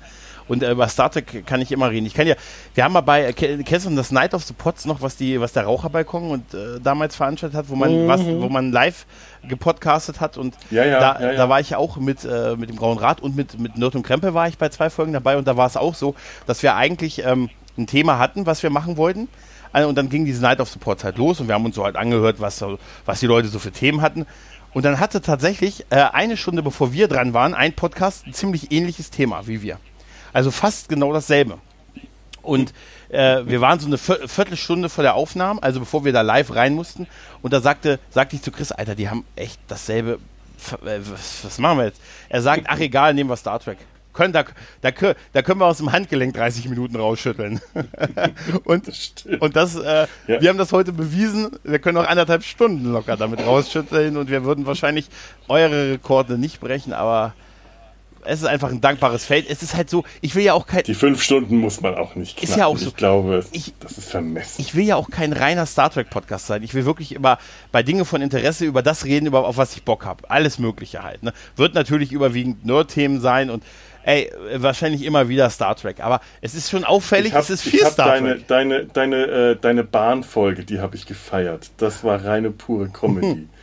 Und 0.52 0.64
äh, 0.64 0.72
über 0.72 0.90
Star 0.90 1.10
Trek 1.10 1.45
kann 1.45 1.61
ich 1.61 1.72
immer 1.72 1.90
reden. 1.90 2.06
Ich 2.06 2.14
kann 2.14 2.28
ja, 2.28 2.36
wir 2.73 2.84
haben 2.84 2.91
mal 2.91 2.99
bei, 2.99 3.28
äh, 3.28 3.34
kennst 3.34 3.86
du 3.86 3.95
das 3.95 4.11
Night 4.11 4.34
of 4.34 4.44
the 4.44 4.53
Pots 4.53 4.84
noch, 4.84 5.02
was 5.02 5.15
die, 5.15 5.40
was 5.40 5.53
der 5.53 5.64
Raucherbalkon 5.64 6.30
und 6.30 6.53
äh, 6.53 6.82
damals 6.84 7.15
veranstaltet 7.15 7.57
hat, 7.57 7.69
wo 7.69 7.76
man 7.76 8.03
mhm. 8.03 8.07
was, 8.10 8.19
wo 8.26 8.49
man 8.49 8.73
live 8.73 9.06
gepodcastet 9.48 10.19
hat 10.19 10.38
und 10.38 10.56
ja, 10.69 10.84
ja, 10.84 10.99
da, 10.99 11.22
ja, 11.22 11.34
da 11.36 11.48
war 11.48 11.61
ich 11.61 11.73
auch 11.78 11.95
mit, 11.95 12.26
äh, 12.26 12.57
mit 12.57 12.69
dem 12.69 12.76
Grauen 12.76 12.98
Rat 12.98 13.22
und 13.22 13.34
mit, 13.34 13.57
mit 13.61 13.78
Nerd 13.78 13.95
und 13.95 14.03
Krempel 14.03 14.34
war 14.34 14.49
ich 14.49 14.57
bei 14.57 14.68
zwei 14.68 14.90
Folgen 14.90 15.14
dabei 15.14 15.38
und 15.38 15.48
da 15.48 15.56
war 15.56 15.68
es 15.68 15.78
auch 15.78 15.95
so, 15.95 16.15
dass 16.48 16.61
wir 16.64 16.76
eigentlich 16.76 17.23
ähm, 17.23 17.49
ein 17.78 17.88
Thema 17.88 18.19
hatten, 18.19 18.45
was 18.45 18.61
wir 18.61 18.72
machen 18.72 18.98
wollten. 18.98 19.30
Äh, 19.72 19.86
und 19.86 19.98
dann 19.98 20.10
ging 20.10 20.26
diese 20.26 20.41
Night 20.41 20.60
of 20.60 20.68
the 20.68 20.80
Pots 20.80 21.06
halt 21.06 21.18
los 21.18 21.40
und 21.40 21.48
wir 21.48 21.56
haben 21.56 21.64
uns 21.64 21.76
so 21.76 21.86
halt 21.86 21.95
angehört, 21.95 22.41
was, 22.41 22.61
was 23.06 23.22
die 23.22 23.28
Leute 23.28 23.48
so 23.48 23.57
für 23.57 23.72
Themen 23.72 24.02
hatten. 24.02 24.26
Und 24.73 24.84
dann 24.84 24.99
hatte 24.99 25.22
tatsächlich 25.22 25.86
äh, 25.91 25.95
eine 25.95 26.36
Stunde 26.36 26.61
bevor 26.61 26.91
wir 26.91 27.07
dran 27.07 27.34
waren, 27.34 27.53
ein 27.53 27.72
Podcast 27.72 28.28
ein 28.28 28.34
ziemlich 28.34 28.73
ähnliches 28.73 29.11
Thema 29.11 29.48
wie 29.48 29.61
wir. 29.61 29.78
Also 30.34 30.52
fast 30.52 30.90
genau 30.90 31.14
dasselbe. 31.14 31.58
Und 32.41 32.74
äh, 33.10 33.45
wir 33.45 33.62
waren 33.62 33.80
so 33.80 33.88
eine 33.88 33.98
Viertelstunde 33.98 34.90
vor 34.90 35.03
der 35.03 35.16
Aufnahme, 35.16 35.62
also 35.62 35.80
bevor 35.80 36.06
wir 36.06 36.14
da 36.14 36.22
live 36.22 36.56
rein 36.56 36.74
mussten. 36.74 37.08
Und 37.41 37.53
da 37.53 37.62
sagte, 37.62 37.99
sagte 38.10 38.36
ich 38.36 38.41
zu 38.41 38.52
Chris, 38.52 38.72
Alter, 38.72 38.95
die 38.95 39.10
haben 39.10 39.26
echt 39.36 39.60
dasselbe. 39.68 40.20
Äh, 40.86 40.99
was, 41.12 41.44
was 41.44 41.58
machen 41.60 41.80
wir 41.80 41.86
jetzt? 41.86 42.02
Er 42.30 42.41
sagt, 42.41 42.64
ach 42.68 42.80
egal, 42.80 43.14
nehmen 43.14 43.30
wir 43.30 43.38
Star 43.38 43.60
Trek. 43.60 43.78
Können, 44.14 44.34
da, 44.34 44.44
da, 44.82 44.91
da 45.32 45.41
können 45.41 45.62
wir 45.62 45.68
aus 45.68 45.78
dem 45.78 45.91
Handgelenk 45.91 46.34
30 46.34 46.68
Minuten 46.68 46.98
rausschütteln. 46.98 47.62
und, 48.66 48.88
das 48.88 49.14
und 49.40 49.56
das, 49.56 49.76
äh, 49.76 50.08
ja. 50.28 50.41
wir 50.41 50.49
haben 50.49 50.58
das 50.58 50.74
heute 50.74 50.91
bewiesen. 50.91 51.52
Wir 51.64 51.80
können 51.80 51.98
auch 51.98 52.08
anderthalb 52.08 52.44
Stunden 52.44 52.91
locker 52.91 53.16
damit 53.16 53.45
rausschütteln 53.45 54.18
und 54.18 54.30
wir 54.30 54.44
würden 54.44 54.66
wahrscheinlich 54.66 55.08
eure 55.48 55.91
Rekorde 55.91 56.38
nicht 56.38 56.60
brechen, 56.60 56.91
aber 56.91 57.34
es 58.26 58.41
ist 58.41 58.48
einfach 58.48 58.69
ein 58.69 58.81
dankbares 58.81 59.26
Feld. 59.26 59.45
Es 59.49 59.64
ist 59.64 59.76
halt 59.76 59.89
so, 59.89 60.03
ich 60.22 60.35
will 60.35 60.43
ja 60.43 60.53
auch 60.53 60.68
kein. 60.68 60.84
Die 60.84 60.93
fünf 60.93 61.22
Stunden 61.22 61.57
muss 61.57 61.81
man 61.81 61.95
auch 61.95 62.15
nicht 62.15 62.38
knacken. 62.38 62.49
Ist 62.49 62.57
ja 62.57 62.65
auch 62.65 62.77
so. 62.77 62.89
Ich 62.89 62.95
glaube, 62.95 63.45
ich, 63.52 63.73
das 63.80 63.98
ist 63.98 64.10
vermessen. 64.10 64.61
Ich 64.61 64.76
will 64.76 64.85
ja 64.85 64.95
auch 64.95 65.10
kein 65.10 65.34
reiner 65.34 65.65
Star 65.65 65.89
Trek 65.89 66.10
Podcast 66.10 66.48
sein. 66.48 66.64
Ich 66.64 66.73
will 66.73 66.85
wirklich 66.85 67.14
immer 67.14 67.38
bei 67.72 67.84
Dinge 67.84 68.06
von 68.06 68.22
Interesse 68.22 68.65
über 68.65 68.81
das 68.81 69.06
reden, 69.06 69.26
über 69.26 69.45
auf 69.45 69.57
was 69.57 69.76
ich 69.76 69.84
Bock 69.84 70.06
habe. 70.06 70.30
Alles 70.30 70.60
Mögliche 70.60 71.03
halt. 71.03 71.23
Ne? 71.23 71.34
Wird 71.56 71.73
natürlich 71.73 72.11
überwiegend 72.11 72.65
Nerd-Themen 72.65 73.19
sein 73.22 73.49
und 73.49 73.64
ey, 74.03 74.31
wahrscheinlich 74.56 75.03
immer 75.03 75.30
wieder 75.30 75.49
Star 75.49 75.76
Trek. 75.76 75.99
Aber 75.99 76.22
es 76.41 76.56
ist 76.56 76.69
schon 76.69 76.84
auffällig, 76.84 77.34
hab, 77.34 77.41
es 77.41 77.49
ist 77.49 77.64
viel 77.64 77.85
Star 77.85 78.07
deine, 78.07 78.35
Trek. 78.35 78.48
Deine, 78.48 78.85
deine, 78.85 79.15
äh, 79.15 79.56
deine 79.56 79.84
Bahnfolge, 79.84 80.64
die 80.64 80.80
habe 80.80 80.95
ich 80.95 81.06
gefeiert. 81.06 81.72
Das 81.77 82.03
war 82.03 82.23
reine 82.23 82.52
pure 82.52 82.89
Comedy. 82.89 83.48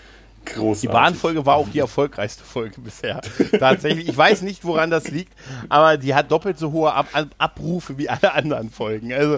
Großartig. 0.54 0.80
Die 0.80 0.88
Bahnfolge 0.88 1.46
war 1.46 1.56
auch 1.56 1.68
die 1.68 1.78
erfolgreichste 1.78 2.44
Folge 2.44 2.80
bisher. 2.80 3.20
Tatsächlich. 3.58 4.08
Ich 4.08 4.16
weiß 4.16 4.42
nicht, 4.42 4.64
woran 4.64 4.90
das 4.90 5.08
liegt, 5.08 5.32
aber 5.68 5.96
die 5.96 6.14
hat 6.14 6.30
doppelt 6.30 6.58
so 6.58 6.72
hohe 6.72 6.92
Ab 6.92 7.06
Abrufe 7.38 7.98
wie 7.98 8.08
alle 8.08 8.32
anderen 8.32 8.70
Folgen. 8.70 9.12
Also 9.12 9.36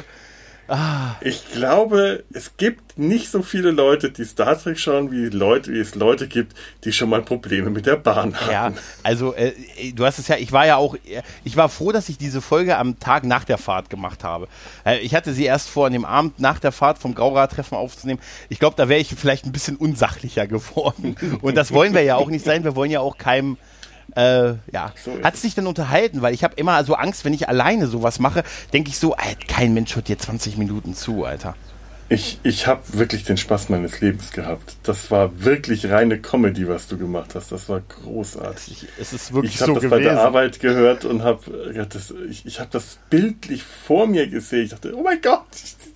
Ah. 0.70 1.16
Ich 1.20 1.50
glaube, 1.50 2.22
es 2.32 2.56
gibt 2.56 2.96
nicht 2.96 3.28
so 3.28 3.42
viele 3.42 3.72
Leute, 3.72 4.12
die 4.12 4.24
Star 4.24 4.56
Trek 4.56 4.78
schauen, 4.78 5.10
wie, 5.10 5.26
Leute, 5.26 5.72
wie 5.72 5.80
es 5.80 5.96
Leute 5.96 6.28
gibt, 6.28 6.56
die 6.84 6.92
schon 6.92 7.10
mal 7.10 7.22
Probleme 7.22 7.70
mit 7.70 7.86
der 7.86 7.96
Bahn 7.96 8.40
haben. 8.40 8.52
Ja, 8.52 8.72
also 9.02 9.34
äh, 9.34 9.52
du 9.92 10.04
hast 10.04 10.20
es 10.20 10.28
ja, 10.28 10.36
ich 10.36 10.52
war 10.52 10.66
ja 10.66 10.76
auch, 10.76 10.94
ich 11.42 11.56
war 11.56 11.68
froh, 11.68 11.90
dass 11.90 12.08
ich 12.08 12.18
diese 12.18 12.40
Folge 12.40 12.76
am 12.76 13.00
Tag 13.00 13.24
nach 13.24 13.42
der 13.42 13.58
Fahrt 13.58 13.90
gemacht 13.90 14.22
habe. 14.22 14.46
Äh, 14.86 15.00
ich 15.00 15.16
hatte 15.16 15.32
sie 15.32 15.44
erst 15.44 15.68
vor, 15.68 15.88
an 15.88 15.92
dem 15.92 16.04
Abend 16.04 16.38
nach 16.38 16.60
der 16.60 16.70
Fahrt 16.70 16.98
vom 16.98 17.16
Grauradtreffen 17.16 17.76
aufzunehmen. 17.76 18.20
Ich 18.48 18.60
glaube, 18.60 18.76
da 18.76 18.88
wäre 18.88 19.00
ich 19.00 19.08
vielleicht 19.08 19.46
ein 19.46 19.52
bisschen 19.52 19.74
unsachlicher 19.74 20.46
geworden. 20.46 21.16
Und 21.42 21.56
das 21.56 21.72
wollen 21.72 21.94
wir 21.94 22.02
ja 22.02 22.14
auch 22.14 22.28
nicht 22.28 22.44
sein. 22.44 22.62
Wir 22.62 22.76
wollen 22.76 22.92
ja 22.92 23.00
auch 23.00 23.18
keinem 23.18 23.56
äh, 24.16 24.54
ja. 24.72 24.92
So 25.02 25.12
Hat 25.22 25.34
es 25.34 25.42
dich 25.42 25.54
denn 25.54 25.66
unterhalten? 25.66 26.22
Weil 26.22 26.34
ich 26.34 26.44
habe 26.44 26.54
immer 26.56 26.82
so 26.84 26.94
Angst, 26.94 27.24
wenn 27.24 27.34
ich 27.34 27.48
alleine 27.48 27.86
sowas 27.86 28.18
mache, 28.18 28.44
denke 28.72 28.90
ich 28.90 28.98
so, 28.98 29.14
Alter, 29.14 29.46
kein 29.48 29.74
Mensch 29.74 29.94
hört 29.96 30.08
dir 30.08 30.18
20 30.18 30.56
Minuten 30.56 30.94
zu, 30.94 31.24
Alter. 31.24 31.54
Ich, 32.12 32.40
ich 32.42 32.66
habe 32.66 32.82
wirklich 32.94 33.22
den 33.22 33.36
Spaß 33.36 33.68
meines 33.68 34.00
Lebens 34.00 34.32
gehabt. 34.32 34.74
Das 34.82 35.12
war 35.12 35.44
wirklich 35.44 35.88
reine 35.90 36.20
Comedy, 36.20 36.66
was 36.66 36.88
du 36.88 36.98
gemacht 36.98 37.36
hast. 37.36 37.52
Das 37.52 37.68
war 37.68 37.82
großartig. 37.82 38.88
Es 39.00 39.12
ist 39.12 39.32
wirklich 39.32 39.54
ich 39.54 39.60
habe 39.60 39.74
das 39.74 39.82
gewesen. 39.84 39.90
bei 39.90 40.02
der 40.02 40.20
Arbeit 40.20 40.58
gehört 40.58 41.04
und 41.04 41.22
habe 41.22 41.72
das, 41.88 42.12
ich, 42.28 42.44
ich 42.46 42.58
habe 42.58 42.68
das 42.72 42.98
bildlich 43.10 43.62
vor 43.62 44.08
mir 44.08 44.26
gesehen. 44.26 44.64
Ich 44.64 44.70
dachte, 44.70 44.92
oh 44.96 45.04
mein 45.04 45.20
Gott, 45.22 45.46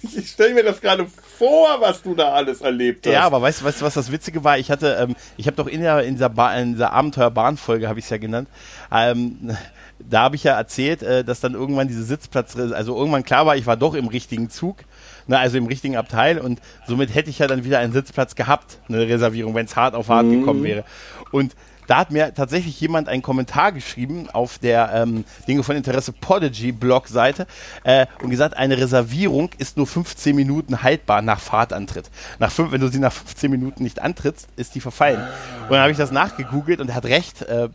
ich, 0.03 0.17
ich 0.17 0.31
stelle 0.31 0.55
mir 0.55 0.63
das 0.63 0.81
gerade 0.81 1.09
vor, 1.39 1.81
was 1.81 2.03
du 2.03 2.15
da 2.15 2.33
alles 2.33 2.61
erlebt 2.61 3.07
hast. 3.07 3.13
Ja, 3.13 3.23
aber 3.23 3.43
weißt 3.43 3.61
du, 3.61 3.65
weißt, 3.65 3.83
was 3.83 3.95
das 3.95 4.13
Witzige 4.13 4.45
war? 4.45 4.59
Ich 4.59 4.71
hatte, 4.71 4.97
ähm, 5.01 5.17
ich 5.37 5.47
habe 5.47 5.57
doch 5.57 5.67
in, 5.67 5.81
der, 5.81 6.03
in 6.03 6.15
dieser, 6.15 6.29
ba 6.29 6.55
in 6.55 6.73
dieser 6.73 6.93
Abenteuerbahnfolge, 6.93 7.89
habe 7.89 7.99
ich 7.99 8.07
es 8.07 8.11
ja 8.11 8.19
genannt, 8.19 8.49
ähm, 8.93 9.57
da 9.99 10.23
habe 10.23 10.37
ich 10.37 10.45
ja 10.45 10.57
erzählt, 10.57 11.03
äh, 11.03 11.25
dass 11.25 11.41
dann 11.41 11.55
irgendwann 11.55 11.89
diese 11.89 12.05
Sitzplatz, 12.05 12.57
also 12.57 12.97
irgendwann 12.97 13.25
klar 13.25 13.47
war, 13.47 13.57
ich 13.57 13.67
war 13.67 13.77
doch 13.77 13.95
im 13.95 14.09
richtigen 14.09 14.51
Zug 14.51 14.85
ne, 15.27 15.39
also 15.39 15.59
im 15.59 15.67
richtigen 15.67 15.97
Abteil 15.97 16.39
und 16.39 16.61
somit 16.87 17.15
hätte 17.15 17.31
ich 17.31 17.39
ja 17.39 17.47
dann 17.47 17.65
wieder 17.65 17.79
einen 17.79 17.93
Sitzplatz 17.93 18.35
gehabt, 18.35 18.79
eine 18.89 19.01
Reservierung, 19.01 19.55
wenn 19.55 19.67
es 19.67 19.77
hart 19.77 19.95
auf 19.95 20.09
hart 20.09 20.27
mhm. 20.27 20.41
gekommen 20.41 20.63
wäre. 20.65 20.85
Und 21.31 21.55
da 21.87 21.99
hat 21.99 22.11
mir 22.11 22.35
tatsächlich 22.35 22.81
jemand 22.81 23.09
einen 23.09 23.23
Kommentar 23.23 23.73
geschrieben 23.73 24.29
auf 24.31 24.59
der 24.59 24.91
ähm, 24.95 25.25
Dinge 25.47 25.63
von 25.63 25.77
Interesse 25.77 26.13
Podigy 26.13 26.73
Blog-Seite 26.73 27.47
äh, 27.85 28.07
und 28.23 28.31
gesagt, 28.31 28.57
eine 28.57 28.79
Reservierung 28.79 29.51
ist 29.59 29.77
nur 29.77 29.87
15 29.87 30.35
Minuten 30.35 30.83
haltbar 30.83 31.23
nach 31.23 31.41
Fahrtantritt. 31.41 32.11
Nach 32.39 32.51
fünf, 32.51 32.73
wenn 32.73 32.81
du 32.81 32.89
sie 32.89 32.99
nach 32.99 33.13
15 33.13 33.51
Minuten 33.51 33.83
nicht 33.83 34.01
antrittst, 34.01 34.49
ist 34.57 34.75
die 34.75 34.81
verfallen. 34.81 35.21
Und 35.63 35.71
dann 35.71 35.81
habe 35.81 35.93
ich 35.93 35.99
das 35.99 36.11
nachgegoogelt 36.11 36.81
und 36.81 36.89
er 36.89 36.97
hat 36.97 37.05
recht. 37.05 37.43
Äh, 37.43 37.69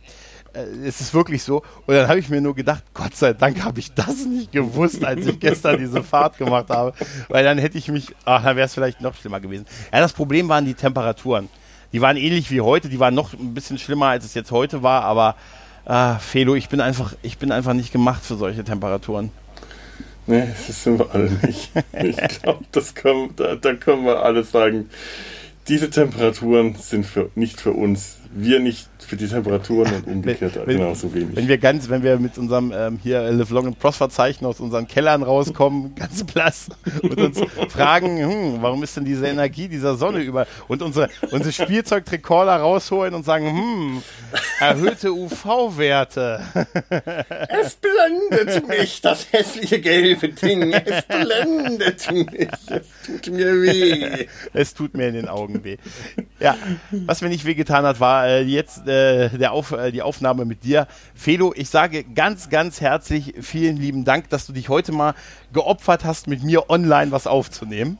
äh, 0.52 0.62
es 0.86 1.00
ist 1.00 1.14
wirklich 1.14 1.42
so. 1.42 1.62
Und 1.86 1.94
dann 1.94 2.08
habe 2.08 2.18
ich 2.18 2.28
mir 2.28 2.40
nur 2.40 2.54
gedacht, 2.54 2.82
Gott 2.94 3.14
sei 3.14 3.32
Dank 3.32 3.62
habe 3.62 3.80
ich 3.80 3.92
das 3.92 4.26
nicht 4.26 4.52
gewusst, 4.52 5.04
als 5.04 5.26
ich 5.26 5.38
gestern 5.38 5.78
diese 5.78 6.02
Fahrt 6.02 6.38
gemacht 6.38 6.70
habe. 6.70 6.92
Weil 7.28 7.44
dann 7.44 7.58
hätte 7.58 7.78
ich 7.78 7.88
mich, 7.88 8.14
ach, 8.24 8.42
dann 8.42 8.56
wäre 8.56 8.66
es 8.66 8.74
vielleicht 8.74 9.00
noch 9.00 9.14
schlimmer 9.14 9.40
gewesen. 9.40 9.66
Ja, 9.92 10.00
das 10.00 10.12
Problem 10.12 10.48
waren 10.48 10.64
die 10.64 10.74
Temperaturen. 10.74 11.48
Die 11.92 12.00
waren 12.00 12.16
ähnlich 12.16 12.50
wie 12.50 12.60
heute, 12.60 12.88
die 12.88 13.00
waren 13.00 13.14
noch 13.14 13.32
ein 13.32 13.54
bisschen 13.54 13.78
schlimmer, 13.78 14.06
als 14.06 14.24
es 14.24 14.34
jetzt 14.34 14.50
heute 14.50 14.82
war, 14.82 15.02
aber 15.02 15.36
ah, 15.84 16.18
Felo, 16.18 16.54
ich 16.54 16.68
bin 16.68 16.80
einfach, 16.80 17.14
ich 17.22 17.38
bin 17.38 17.50
einfach 17.50 17.74
nicht 17.74 17.92
gemacht 17.92 18.24
für 18.24 18.36
solche 18.36 18.62
Temperaturen. 18.64 19.30
Nee, 20.26 20.46
das 20.66 20.84
sind 20.84 20.98
wir 20.98 21.12
alle 21.12 21.30
nicht. 21.44 21.72
Ich 21.92 22.16
glaube, 22.16 22.64
das 22.70 22.94
können, 22.94 23.30
da, 23.36 23.56
da 23.56 23.74
können 23.74 24.04
wir 24.04 24.22
alle 24.22 24.44
sagen, 24.44 24.88
diese 25.66 25.90
Temperaturen 25.90 26.76
sind 26.76 27.04
für, 27.04 27.30
nicht 27.34 27.60
für 27.60 27.72
uns. 27.72 28.19
Wir 28.32 28.60
nicht 28.60 28.88
für 28.98 29.16
die 29.16 29.26
Temperaturen 29.26 29.92
und 29.92 30.06
umgekehrt 30.06 30.54
wenn, 30.64 30.78
genauso 30.78 31.12
wenig. 31.12 31.34
Wenn 31.34 31.48
wir 31.48 31.58
ganz, 31.58 31.88
wenn 31.88 32.02
wir 32.02 32.18
mit 32.18 32.38
unserem 32.38 32.72
ähm, 32.72 32.98
hier 33.02 33.22
Live 33.22 33.50
Long 33.50 33.66
and 33.66 33.78
Prosper 33.78 34.08
Zeichen 34.08 34.46
aus 34.46 34.60
unseren 34.60 34.86
Kellern 34.86 35.22
rauskommen, 35.22 35.94
ganz 35.96 36.22
blass 36.24 36.68
und 37.02 37.20
uns 37.20 37.40
fragen, 37.68 38.18
hm, 38.18 38.62
warum 38.62 38.82
ist 38.82 38.96
denn 38.96 39.04
diese 39.04 39.26
Energie 39.26 39.68
dieser 39.68 39.96
Sonne 39.96 40.20
über 40.20 40.46
und 40.68 40.82
unsere, 40.82 41.08
unsere 41.30 41.52
Spielzeugrekorder 41.52 42.56
rausholen 42.56 43.14
und 43.14 43.24
sagen, 43.24 43.46
hm, 43.46 44.02
erhöhte 44.60 45.12
UV-Werte. 45.12 46.40
es 47.48 47.76
blendet 47.76 48.68
mich, 48.68 49.00
das 49.00 49.32
hässliche 49.32 49.80
gelbe 49.80 50.28
Ding. 50.28 50.72
Es 50.72 51.04
blendet 51.06 52.12
mich. 52.12 52.48
Es 52.68 53.22
tut 53.22 53.32
mir 53.34 53.62
weh. 53.62 54.26
Es 54.52 54.74
tut 54.74 54.94
mir 54.94 55.08
in 55.08 55.14
den 55.14 55.28
Augen 55.28 55.64
weh. 55.64 55.78
Ja, 56.38 56.56
was 56.90 57.22
mir 57.22 57.28
nicht 57.28 57.44
wehgetan 57.44 57.84
hat, 57.84 57.98
war 57.98 58.19
äh, 58.26 58.42
jetzt 58.42 58.86
äh, 58.86 59.10
äh, 59.10 59.38
der 59.38 59.52
Auf, 59.52 59.72
äh, 59.72 59.90
die 59.90 60.02
Aufnahme 60.02 60.44
mit 60.44 60.64
dir. 60.64 60.86
Felo, 61.14 61.52
ich 61.56 61.68
sage 61.68 62.04
ganz, 62.04 62.48
ganz 62.50 62.80
herzlich 62.80 63.34
vielen 63.40 63.76
lieben 63.76 64.04
Dank, 64.04 64.28
dass 64.30 64.46
du 64.46 64.52
dich 64.52 64.68
heute 64.68 64.92
mal 64.92 65.14
geopfert 65.52 66.04
hast, 66.04 66.26
mit 66.26 66.42
mir 66.42 66.70
online 66.70 67.12
was 67.12 67.26
aufzunehmen. 67.26 67.98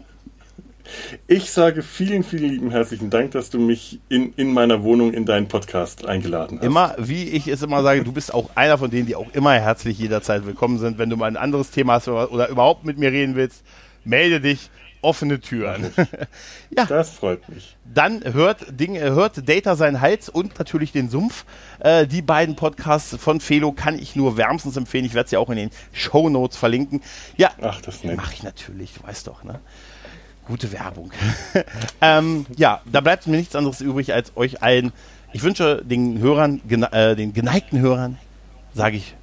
Ich 1.29 1.53
sage 1.53 1.83
vielen, 1.83 2.25
vielen 2.25 2.51
lieben 2.51 2.71
herzlichen 2.71 3.11
Dank, 3.11 3.31
dass 3.33 3.51
du 3.51 3.61
mich 3.61 4.01
in, 4.09 4.33
in 4.35 4.53
meiner 4.53 4.83
Wohnung 4.83 5.13
in 5.13 5.25
deinen 5.25 5.47
Podcast 5.47 6.05
eingeladen 6.05 6.59
hast. 6.59 6.67
Immer, 6.67 6.97
wie 6.99 7.25
ich 7.25 7.47
es 7.47 7.63
immer 7.63 7.83
sage, 7.83 8.03
du 8.03 8.13
bist 8.13 8.35
auch 8.35 8.51
einer 8.57 8.77
von 8.77 8.91
denen, 8.91 9.07
die 9.07 9.15
auch 9.15 9.33
immer 9.33 9.53
herzlich 9.53 9.99
jederzeit 9.99 10.47
willkommen 10.47 10.79
sind. 10.79 10.99
Wenn 10.99 11.11
du 11.11 11.17
mal 11.17 11.27
ein 11.27 11.37
anderes 11.37 11.71
Thema 11.71 11.95
hast 11.95 12.09
oder, 12.09 12.33
oder 12.33 12.49
überhaupt 12.49 12.85
mit 12.85 12.99
mir 12.99 13.13
reden 13.13 13.37
willst, 13.37 13.63
melde 14.05 14.41
dich. 14.41 14.71
Offene 15.03 15.41
Türen. 15.41 15.93
ja. 16.71 16.85
Das 16.85 17.11
freut 17.11 17.49
mich. 17.49 17.77
Dann 17.85 18.23
hört, 18.25 18.79
Ding, 18.79 18.99
hört 18.99 19.49
Data 19.49 19.75
seinen 19.75 20.01
Hals 20.01 20.29
und 20.29 20.59
natürlich 20.59 20.93
den 20.93 21.09
Sumpf. 21.09 21.45
Äh, 21.79 22.07
die 22.07 22.23
beiden 22.23 22.55
Podcasts 22.55 23.17
von 23.17 23.41
Felo 23.41 23.73
kann 23.73 23.99
ich 23.99 24.15
nur 24.15 24.37
wärmstens 24.37 24.77
empfehlen. 24.77 25.05
Ich 25.05 25.15
werde 25.15 25.31
sie 25.31 25.37
auch 25.37 25.49
in 25.51 25.57
den 25.57 25.71
Show 25.93 26.29
Notes 26.29 26.57
verlinken. 26.57 27.03
Ja, 27.37 27.51
Ach, 27.63 27.81
das 27.81 28.05
mache 28.05 28.35
ich 28.35 28.43
natürlich, 28.43 28.95
du 28.95 29.07
weißt 29.07 29.27
doch, 29.27 29.43
ne? 29.43 29.61
Gute 30.47 30.73
Werbung. 30.73 31.13
ähm, 32.01 32.45
ja, 32.57 32.83
da 32.91 33.01
bleibt 33.01 33.27
mir 33.27 33.37
nichts 33.37 33.55
anderes 33.55 33.81
übrig, 33.81 34.13
als 34.13 34.37
euch 34.37 34.63
allen. 34.63 34.93
Ich 35.33 35.43
wünsche 35.43 35.83
den 35.85 36.19
Hörern, 36.19 36.61
gene, 36.67 36.93
äh, 36.93 37.17
den 37.17 37.33
geneigten 37.33 37.79
Hörern, 37.81 38.19
sage 38.75 38.97
ich 38.97 39.15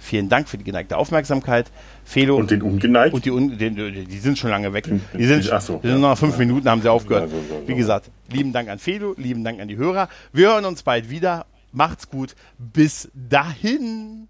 vielen 0.00 0.28
Dank 0.28 0.48
für 0.48 0.58
die 0.58 0.64
geneigte 0.64 0.96
Aufmerksamkeit. 0.96 1.70
Felo. 2.10 2.36
Und 2.36 2.50
den 2.50 2.62
ungeneigten? 2.62 3.14
Und 3.14 3.24
die, 3.24 3.30
un, 3.30 3.56
den, 3.56 3.76
die 3.76 4.18
sind 4.18 4.36
schon 4.36 4.50
lange 4.50 4.72
weg. 4.72 4.90
Die 5.16 5.26
sind, 5.26 5.44
die, 5.44 5.60
so, 5.60 5.78
die 5.80 5.86
sind 5.86 6.00
noch 6.00 6.18
fünf 6.18 6.36
Minuten, 6.38 6.68
haben 6.68 6.82
sie 6.82 6.90
aufgehört. 6.90 7.30
Wie 7.66 7.74
gesagt, 7.76 8.10
lieben 8.32 8.52
Dank 8.52 8.68
an 8.68 8.80
Felo, 8.80 9.14
lieben 9.16 9.44
Dank 9.44 9.60
an 9.60 9.68
die 9.68 9.76
Hörer. 9.76 10.08
Wir 10.32 10.48
hören 10.48 10.64
uns 10.64 10.82
bald 10.82 11.08
wieder. 11.08 11.46
Macht's 11.70 12.08
gut. 12.08 12.34
Bis 12.58 13.08
dahin. 13.14 14.29